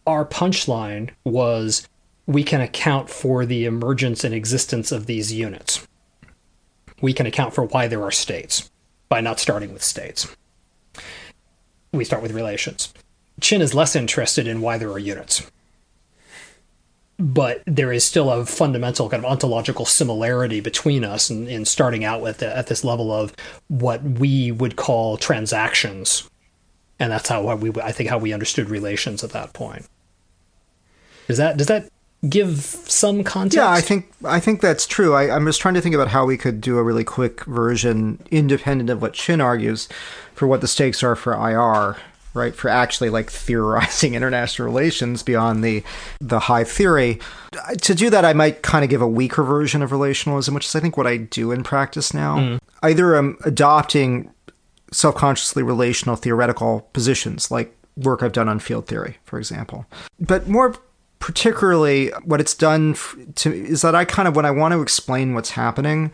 our 0.05 0.25
punchline 0.25 1.09
was 1.23 1.87
we 2.25 2.43
can 2.43 2.61
account 2.61 3.09
for 3.09 3.45
the 3.45 3.65
emergence 3.65 4.23
and 4.23 4.35
existence 4.35 4.91
of 4.91 5.05
these 5.05 5.31
units 5.31 5.86
we 7.01 7.13
can 7.13 7.25
account 7.25 7.53
for 7.53 7.63
why 7.63 7.87
there 7.87 8.03
are 8.03 8.11
states 8.11 8.69
by 9.09 9.21
not 9.21 9.39
starting 9.39 9.73
with 9.73 9.83
states. 9.83 10.35
We 11.91 12.03
start 12.03 12.21
with 12.21 12.31
relations. 12.31 12.93
Qin 13.39 13.61
is 13.61 13.73
less 13.73 13.95
interested 13.95 14.47
in 14.47 14.61
why 14.61 14.77
there 14.77 14.91
are 14.91 14.99
units. 14.99 15.49
But 17.19 17.63
there 17.65 17.91
is 17.91 18.03
still 18.03 18.29
a 18.29 18.45
fundamental 18.45 19.09
kind 19.09 19.23
of 19.23 19.31
ontological 19.31 19.85
similarity 19.85 20.59
between 20.59 21.03
us 21.03 21.31
in, 21.31 21.47
in 21.47 21.65
starting 21.65 22.03
out 22.03 22.21
with 22.21 22.39
the, 22.39 22.55
at 22.55 22.67
this 22.67 22.83
level 22.83 23.11
of 23.11 23.33
what 23.69 24.03
we 24.03 24.51
would 24.51 24.75
call 24.75 25.17
transactions, 25.17 26.29
and 26.99 27.11
that's 27.11 27.29
how 27.29 27.55
we 27.55 27.71
I 27.81 27.91
think 27.91 28.09
how 28.09 28.19
we 28.19 28.33
understood 28.33 28.69
relations 28.69 29.23
at 29.23 29.31
that 29.31 29.53
point. 29.53 29.87
Does 31.27 31.37
that 31.37 31.57
does 31.57 31.67
that 31.67 31.89
give 32.27 32.57
some 32.57 33.23
context? 33.23 33.57
Yeah, 33.57 33.69
I 33.69 33.81
think 33.81 34.11
I 34.23 34.39
think 34.39 34.61
that's 34.61 34.87
true. 34.87 35.13
I, 35.13 35.35
am 35.35 35.45
just 35.45 35.61
trying 35.61 35.75
to 35.75 35.81
think 35.81 35.95
about 35.95 36.09
how 36.09 36.25
we 36.25 36.37
could 36.37 36.61
do 36.61 36.77
a 36.77 36.83
really 36.83 37.03
quick 37.03 37.43
version, 37.45 38.19
independent 38.31 38.89
of 38.89 39.01
what 39.01 39.13
Qin 39.13 39.43
argues, 39.43 39.87
for 40.33 40.47
what 40.47 40.61
the 40.61 40.67
stakes 40.67 41.03
are 41.03 41.15
for 41.15 41.33
IR, 41.33 41.97
right? 42.33 42.55
For 42.55 42.69
actually 42.69 43.09
like 43.09 43.29
theorizing 43.29 44.13
international 44.15 44.67
relations 44.67 45.23
beyond 45.23 45.63
the 45.63 45.83
the 46.19 46.39
high 46.39 46.63
theory. 46.63 47.19
To 47.81 47.95
do 47.95 48.09
that, 48.09 48.25
I 48.25 48.33
might 48.33 48.61
kind 48.61 48.83
of 48.83 48.89
give 48.89 49.01
a 49.01 49.07
weaker 49.07 49.43
version 49.43 49.81
of 49.81 49.91
relationalism, 49.91 50.53
which 50.53 50.65
is 50.65 50.75
I 50.75 50.79
think 50.79 50.97
what 50.97 51.07
I 51.07 51.17
do 51.17 51.51
in 51.51 51.63
practice 51.63 52.13
now. 52.13 52.37
Mm. 52.37 52.59
Either 52.83 53.15
I'm 53.15 53.37
adopting 53.43 54.31
self-consciously 54.91 55.63
relational 55.63 56.15
theoretical 56.15 56.87
positions 56.93 57.51
like 57.51 57.75
work 57.97 58.23
I've 58.23 58.31
done 58.31 58.47
on 58.47 58.59
field 58.59 58.87
theory, 58.87 59.17
for 59.25 59.37
example. 59.37 59.85
But 60.19 60.47
more 60.47 60.75
particularly 61.19 62.09
what 62.23 62.39
it's 62.39 62.53
done 62.53 62.95
to 63.35 63.53
is 63.53 63.81
that 63.81 63.95
I 63.95 64.05
kind 64.05 64.27
of 64.27 64.35
when 64.35 64.45
I 64.45 64.51
want 64.51 64.73
to 64.73 64.81
explain 64.81 65.33
what's 65.33 65.51
happening, 65.51 66.11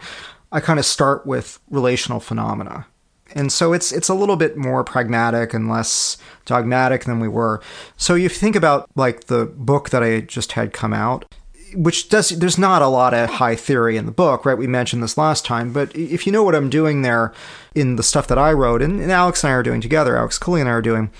I 0.52 0.60
kind 0.60 0.80
of 0.80 0.86
start 0.86 1.26
with 1.26 1.60
relational 1.70 2.20
phenomena. 2.20 2.88
And 3.36 3.52
so 3.52 3.74
it's 3.74 3.92
it's 3.92 4.10
a 4.10 4.14
little 4.14 4.36
bit 4.36 4.58
more 4.58 4.84
pragmatic 4.84 5.54
and 5.54 5.70
less 5.70 6.18
dogmatic 6.46 7.06
than 7.06 7.20
we 7.20 7.28
were. 7.28 7.62
So 7.98 8.16
if 8.16 8.22
you 8.22 8.30
think 8.30 8.56
about 8.56 8.90
like 8.96 9.26
the 9.26 9.46
book 9.46 9.90
that 9.90 10.04
I 10.04 10.22
just 10.22 10.52
had 10.54 10.72
come 10.72 10.94
out, 10.94 11.26
which 11.74 12.10
does 12.10 12.30
there's 12.30 12.58
not 12.58 12.82
a 12.82 12.88
lot 12.88 13.14
of 13.14 13.30
high 13.30 13.56
theory 13.56 13.98
in 13.98 14.06
the 14.06 14.12
book, 14.12 14.46
right? 14.46 14.58
We 14.58 14.68
mentioned 14.68 15.02
this 15.02 15.18
last 15.18 15.46
time, 15.46 15.74
but 15.74 15.96
if 15.96 16.26
you 16.26 16.32
know 16.32 16.44
what 16.44 16.56
I'm 16.56 16.70
doing 16.70 17.02
there 17.02 17.34
in 17.74 17.96
the 17.96 18.04
stuff 18.04 18.28
that 18.28 18.38
I 18.38 18.54
wrote 18.54 18.82
and, 18.82 19.00
and 19.00 19.12
Alex 19.12 19.44
and 19.44 19.52
I 19.52 19.56
are 19.56 19.64
doing 19.64 19.82
together, 19.82 20.18
Alex 20.18 20.38
Cooley 20.38 20.62
and 20.62 20.70
I 20.70 20.74
are 20.74 20.82
doing, 20.82 21.12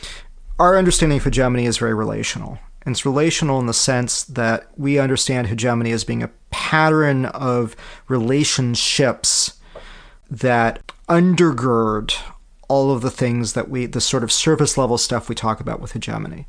our 0.60 0.78
understanding 0.78 1.18
of 1.18 1.24
hegemony 1.24 1.66
is 1.66 1.78
very 1.78 1.94
relational. 1.94 2.60
And 2.86 2.94
it's 2.94 3.06
relational 3.06 3.60
in 3.60 3.66
the 3.66 3.74
sense 3.74 4.24
that 4.24 4.68
we 4.78 5.00
understand 5.00 5.48
hegemony 5.48 5.92
as 5.92 6.04
being 6.04 6.24
a 6.24 6.32
pattern 6.50 7.26
of 7.26 7.76
relationships 8.08 9.58
that 10.30 10.82
undergird 11.08 12.16
all 12.68 12.92
of 12.92 13.02
the 13.02 13.12
things 13.12 13.54
that 13.54 13.70
we, 13.70 13.86
the 13.86 14.02
sort 14.02 14.24
of 14.24 14.32
surface 14.32 14.78
level 14.78 14.98
stuff 14.98 15.30
we 15.30 15.36
talk 15.36 15.60
about 15.60 15.80
with 15.80 15.92
hegemony. 15.92 16.48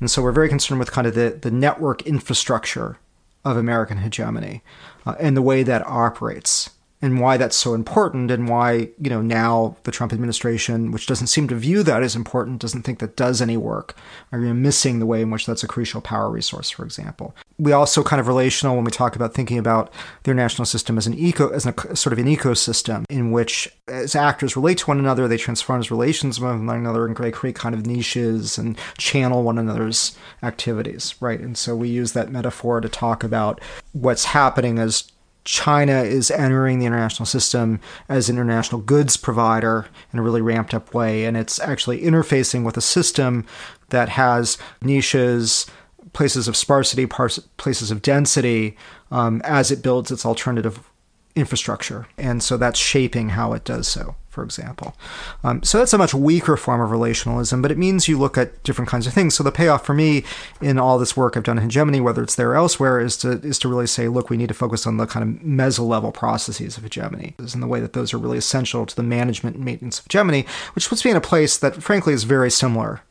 And 0.00 0.10
so 0.10 0.22
we're 0.22 0.32
very 0.32 0.48
concerned 0.48 0.78
with 0.78 0.92
kind 0.92 1.06
of 1.06 1.14
the, 1.14 1.38
the 1.40 1.50
network 1.50 2.02
infrastructure 2.02 2.98
of 3.44 3.56
American 3.56 3.98
hegemony 3.98 4.62
uh, 5.04 5.14
and 5.18 5.36
the 5.36 5.42
way 5.42 5.62
that 5.62 5.86
operates. 5.86 6.70
And 7.00 7.20
why 7.20 7.36
that's 7.36 7.56
so 7.56 7.74
important 7.74 8.30
and 8.30 8.48
why 8.48 8.88
you 9.00 9.10
know 9.10 9.22
now 9.22 9.76
the 9.84 9.90
Trump 9.90 10.12
administration, 10.12 10.90
which 10.90 11.06
doesn't 11.06 11.28
seem 11.28 11.48
to 11.48 11.54
view 11.54 11.82
that 11.82 12.02
as 12.02 12.16
important, 12.16 12.60
doesn't 12.60 12.82
think 12.82 12.98
that 12.98 13.16
does 13.16 13.40
any 13.40 13.56
work, 13.56 13.96
are 14.32 14.40
you 14.40 14.54
missing 14.54 14.98
the 14.98 15.06
way 15.06 15.22
in 15.22 15.30
which 15.30 15.46
that's 15.46 15.62
a 15.62 15.68
crucial 15.68 16.00
power 16.00 16.30
resource, 16.30 16.70
for 16.70 16.84
example. 16.84 17.34
We 17.58 17.72
also 17.72 18.02
kind 18.02 18.20
of 18.20 18.28
relational 18.28 18.76
when 18.76 18.84
we 18.84 18.90
talk 18.90 19.16
about 19.16 19.34
thinking 19.34 19.58
about 19.58 19.92
the 20.22 20.30
international 20.30 20.66
system 20.66 20.98
as 20.98 21.06
an 21.06 21.14
eco 21.14 21.48
as 21.48 21.66
a 21.66 21.96
sort 21.96 22.12
of 22.12 22.18
an 22.18 22.26
ecosystem 22.26 23.04
in 23.08 23.30
which 23.30 23.68
as 23.88 24.14
actors 24.14 24.56
relate 24.56 24.78
to 24.78 24.86
one 24.86 24.98
another, 24.98 25.26
they 25.28 25.36
transform 25.36 25.80
as 25.80 25.90
relations 25.90 26.40
with 26.40 26.50
one 26.50 26.70
another 26.70 27.06
and 27.06 27.16
create 27.16 27.54
kind 27.54 27.74
of 27.74 27.86
niches 27.86 28.58
and 28.58 28.78
channel 28.96 29.42
one 29.42 29.58
another's 29.58 30.16
activities, 30.42 31.14
right? 31.20 31.40
And 31.40 31.56
so 31.56 31.74
we 31.74 31.88
use 31.88 32.12
that 32.12 32.30
metaphor 32.30 32.80
to 32.80 32.88
talk 32.88 33.24
about 33.24 33.60
what's 33.92 34.26
happening 34.26 34.78
as 34.78 35.10
China 35.44 36.02
is 36.02 36.30
entering 36.30 36.78
the 36.78 36.86
international 36.86 37.26
system 37.26 37.80
as 38.08 38.28
an 38.28 38.36
international 38.36 38.80
goods 38.80 39.16
provider 39.16 39.86
in 40.12 40.18
a 40.18 40.22
really 40.22 40.42
ramped 40.42 40.74
up 40.74 40.92
way. 40.92 41.24
And 41.24 41.36
it's 41.36 41.58
actually 41.60 42.02
interfacing 42.02 42.64
with 42.64 42.76
a 42.76 42.82
system 42.82 43.46
that 43.88 44.10
has 44.10 44.58
niches, 44.82 45.66
places 46.12 46.48
of 46.48 46.56
sparsity, 46.56 47.06
places 47.06 47.90
of 47.90 48.02
density, 48.02 48.76
um, 49.10 49.40
as 49.44 49.70
it 49.70 49.82
builds 49.82 50.10
its 50.10 50.26
alternative 50.26 50.90
infrastructure. 51.34 52.06
And 52.18 52.42
so 52.42 52.56
that's 52.56 52.78
shaping 52.78 53.30
how 53.30 53.52
it 53.52 53.64
does 53.64 53.88
so 53.88 54.16
for 54.38 54.44
example. 54.44 54.94
Um, 55.42 55.64
so 55.64 55.78
that's 55.78 55.92
a 55.92 55.98
much 55.98 56.14
weaker 56.14 56.56
form 56.56 56.80
of 56.80 56.90
relationalism, 56.90 57.60
but 57.60 57.72
it 57.72 57.76
means 57.76 58.06
you 58.06 58.16
look 58.16 58.38
at 58.38 58.62
different 58.62 58.88
kinds 58.88 59.04
of 59.08 59.12
things. 59.12 59.34
So 59.34 59.42
the 59.42 59.50
payoff 59.50 59.84
for 59.84 59.94
me 59.94 60.22
in 60.60 60.78
all 60.78 60.96
this 60.96 61.16
work 61.16 61.36
I've 61.36 61.42
done 61.42 61.58
in 61.58 61.64
hegemony, 61.64 62.00
whether 62.00 62.22
it's 62.22 62.36
there 62.36 62.52
or 62.52 62.54
elsewhere, 62.54 63.00
is 63.00 63.16
to 63.18 63.32
is 63.40 63.58
to 63.58 63.68
really 63.68 63.88
say, 63.88 64.06
look, 64.06 64.30
we 64.30 64.36
need 64.36 64.46
to 64.46 64.54
focus 64.54 64.86
on 64.86 64.96
the 64.96 65.08
kind 65.08 65.24
of 65.24 65.42
meso 65.42 65.84
level 65.84 66.12
processes 66.12 66.76
of 66.76 66.84
hegemony, 66.84 67.34
and 67.36 67.60
the 67.60 67.66
way 67.66 67.80
that 67.80 67.94
those 67.94 68.14
are 68.14 68.18
really 68.18 68.38
essential 68.38 68.86
to 68.86 68.94
the 68.94 69.02
management 69.02 69.56
and 69.56 69.64
maintenance 69.64 69.98
of 69.98 70.04
hegemony, 70.04 70.46
which 70.76 70.88
puts 70.88 71.04
me 71.04 71.10
in 71.10 71.16
a 71.16 71.20
place 71.20 71.58
that, 71.58 71.82
frankly, 71.82 72.12
is 72.12 72.22
very 72.22 72.50
similar. 72.50 73.02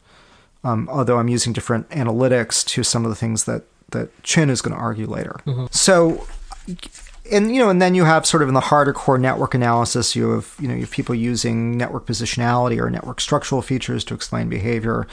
Um, 0.63 0.87
although 0.89 1.19
I'm 1.19 1.27
using 1.27 1.51
different 1.51 1.89
analytics 1.89 2.65
to 2.67 2.83
some 2.83 3.03
of 3.03 3.09
the 3.09 3.15
things 3.15 3.43
that 3.43 3.63
that 3.89 4.07
Qin 4.23 4.49
is 4.49 4.61
going 4.61 4.75
to 4.75 4.81
argue 4.81 5.07
later. 5.07 5.41
Mm-hmm. 5.45 5.65
So 5.71 6.25
and 7.31 7.53
you 7.53 7.61
know, 7.61 7.69
and 7.69 7.81
then 7.81 7.95
you 7.95 8.05
have 8.05 8.25
sort 8.25 8.43
of 8.43 8.49
in 8.49 8.53
the 8.53 8.59
harder 8.59 8.93
core 8.93 9.17
network 9.17 9.53
analysis, 9.53 10.15
you 10.15 10.31
have 10.31 10.55
you 10.59 10.67
know 10.67 10.73
you 10.73 10.81
have 10.81 10.91
people 10.91 11.15
using 11.15 11.77
network 11.77 12.05
positionality 12.05 12.79
or 12.79 12.89
network 12.89 13.21
structural 13.21 13.61
features 13.61 14.03
to 14.05 14.13
explain 14.13 14.49
behavior. 14.49 15.07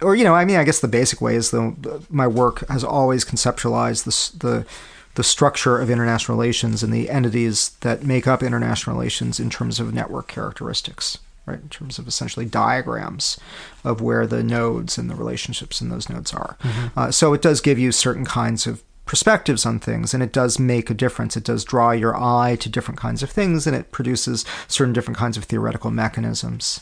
Or 0.00 0.14
you 0.14 0.24
know, 0.24 0.34
I 0.34 0.44
mean, 0.44 0.56
I 0.56 0.64
guess 0.64 0.80
the 0.80 0.88
basic 0.88 1.20
way 1.20 1.36
is 1.36 1.50
the 1.50 2.04
my 2.10 2.26
work 2.26 2.66
has 2.68 2.84
always 2.84 3.24
conceptualized 3.24 4.04
the 4.04 4.46
the 4.46 4.66
the 5.14 5.24
structure 5.24 5.80
of 5.80 5.90
international 5.90 6.36
relations 6.36 6.82
and 6.82 6.92
the 6.92 7.08
entities 7.08 7.70
that 7.80 8.02
make 8.02 8.26
up 8.26 8.42
international 8.42 8.96
relations 8.96 9.38
in 9.38 9.48
terms 9.48 9.78
of 9.78 9.94
network 9.94 10.26
characteristics, 10.26 11.18
right? 11.46 11.60
In 11.60 11.68
terms 11.68 11.98
of 11.98 12.08
essentially 12.08 12.46
diagrams 12.46 13.38
of 13.84 14.00
where 14.00 14.26
the 14.26 14.42
nodes 14.42 14.98
and 14.98 15.08
the 15.08 15.14
relationships 15.14 15.80
in 15.80 15.88
those 15.88 16.08
nodes 16.08 16.32
are. 16.34 16.56
Mm-hmm. 16.62 16.98
Uh, 16.98 17.10
so 17.12 17.32
it 17.32 17.42
does 17.42 17.60
give 17.60 17.78
you 17.78 17.92
certain 17.92 18.24
kinds 18.24 18.66
of 18.66 18.82
perspectives 19.06 19.66
on 19.66 19.78
things 19.78 20.14
and 20.14 20.22
it 20.22 20.32
does 20.32 20.58
make 20.58 20.90
a 20.90 20.94
difference. 20.94 21.36
It 21.36 21.44
does 21.44 21.64
draw 21.64 21.90
your 21.92 22.16
eye 22.16 22.56
to 22.56 22.68
different 22.68 22.98
kinds 22.98 23.22
of 23.22 23.30
things 23.30 23.66
and 23.66 23.76
it 23.76 23.92
produces 23.92 24.44
certain 24.68 24.92
different 24.92 25.18
kinds 25.18 25.36
of 25.36 25.44
theoretical 25.44 25.90
mechanisms. 25.90 26.80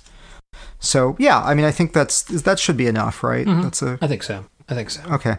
So 0.79 1.17
yeah 1.19 1.41
i 1.43 1.55
mean 1.55 1.65
i 1.65 1.71
think 1.71 1.93
that's 1.93 2.23
that 2.23 2.59
should 2.59 2.77
be 2.77 2.87
enough 2.87 3.23
right? 3.23 3.47
Mm-hmm. 3.47 3.63
that's 3.63 3.83
a 3.83 3.99
i 4.03 4.07
think 4.07 4.23
so. 4.23 4.45
I 4.69 4.75
think 4.75 4.91
so. 4.91 5.03
Okay. 5.11 5.37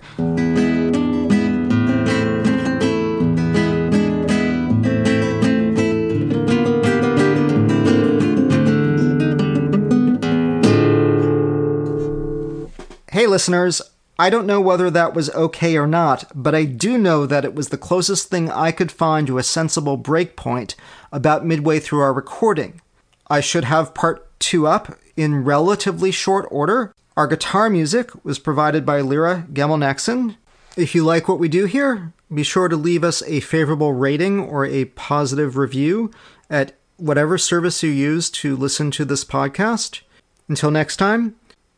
Hey, 13.11 13.27
listeners, 13.27 13.81
I 14.19 14.29
don't 14.29 14.45
know 14.45 14.61
whether 14.61 14.91
that 14.91 15.15
was 15.15 15.31
okay 15.31 15.75
or 15.75 15.87
not, 15.87 16.31
but 16.35 16.53
I 16.53 16.65
do 16.65 16.99
know 16.99 17.25
that 17.25 17.45
it 17.45 17.55
was 17.55 17.69
the 17.69 17.79
closest 17.79 18.29
thing 18.29 18.51
I 18.51 18.71
could 18.71 18.91
find 18.91 19.25
to 19.25 19.39
a 19.39 19.43
sensible 19.43 19.97
breakpoint 19.97 20.75
about 21.11 21.45
midway 21.45 21.79
through 21.79 22.01
our 22.01 22.13
recording. 22.13 22.79
I 23.27 23.39
should 23.39 23.63
have 23.63 23.95
part 23.95 24.27
two 24.39 24.67
up 24.67 24.99
in 25.17 25.43
relatively 25.43 26.11
short 26.11 26.47
order. 26.51 26.93
Our 27.17 27.25
guitar 27.25 27.71
music 27.71 28.11
was 28.23 28.37
provided 28.37 28.85
by 28.85 29.01
Lyra 29.01 29.47
Gemelnexen. 29.51 30.35
If 30.77 30.93
you 30.93 31.03
like 31.03 31.27
what 31.27 31.39
we 31.39 31.47
do 31.47 31.65
here, 31.65 32.13
be 32.31 32.43
sure 32.43 32.67
to 32.67 32.75
leave 32.75 33.03
us 33.03 33.23
a 33.23 33.39
favorable 33.39 33.93
rating 33.93 34.39
or 34.39 34.65
a 34.65 34.85
positive 34.85 35.57
review 35.57 36.11
at 36.51 36.73
whatever 36.97 37.39
service 37.39 37.81
you 37.81 37.89
use 37.89 38.29
to 38.29 38.55
listen 38.55 38.91
to 38.91 39.05
this 39.05 39.25
podcast. 39.25 40.01
Until 40.47 40.69
next 40.69 40.97
time, 40.97 41.35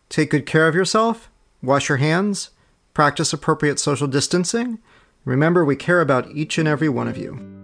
take 0.10 0.32
good 0.32 0.46
care 0.46 0.68
of 0.68 0.76
yourself 0.76 1.30
Wash 1.62 1.90
your 1.90 1.98
hands, 1.98 2.52
practice 2.94 3.34
appropriate 3.34 3.80
social 3.80 4.08
distancing. 4.08 4.80
Remember, 5.24 5.66
we 5.66 5.76
care 5.76 6.02
about 6.02 6.30
each 6.32 6.58
and 6.58 6.68
every 6.68 6.90
one 6.90 7.08
of 7.08 7.18
you. 7.18 7.55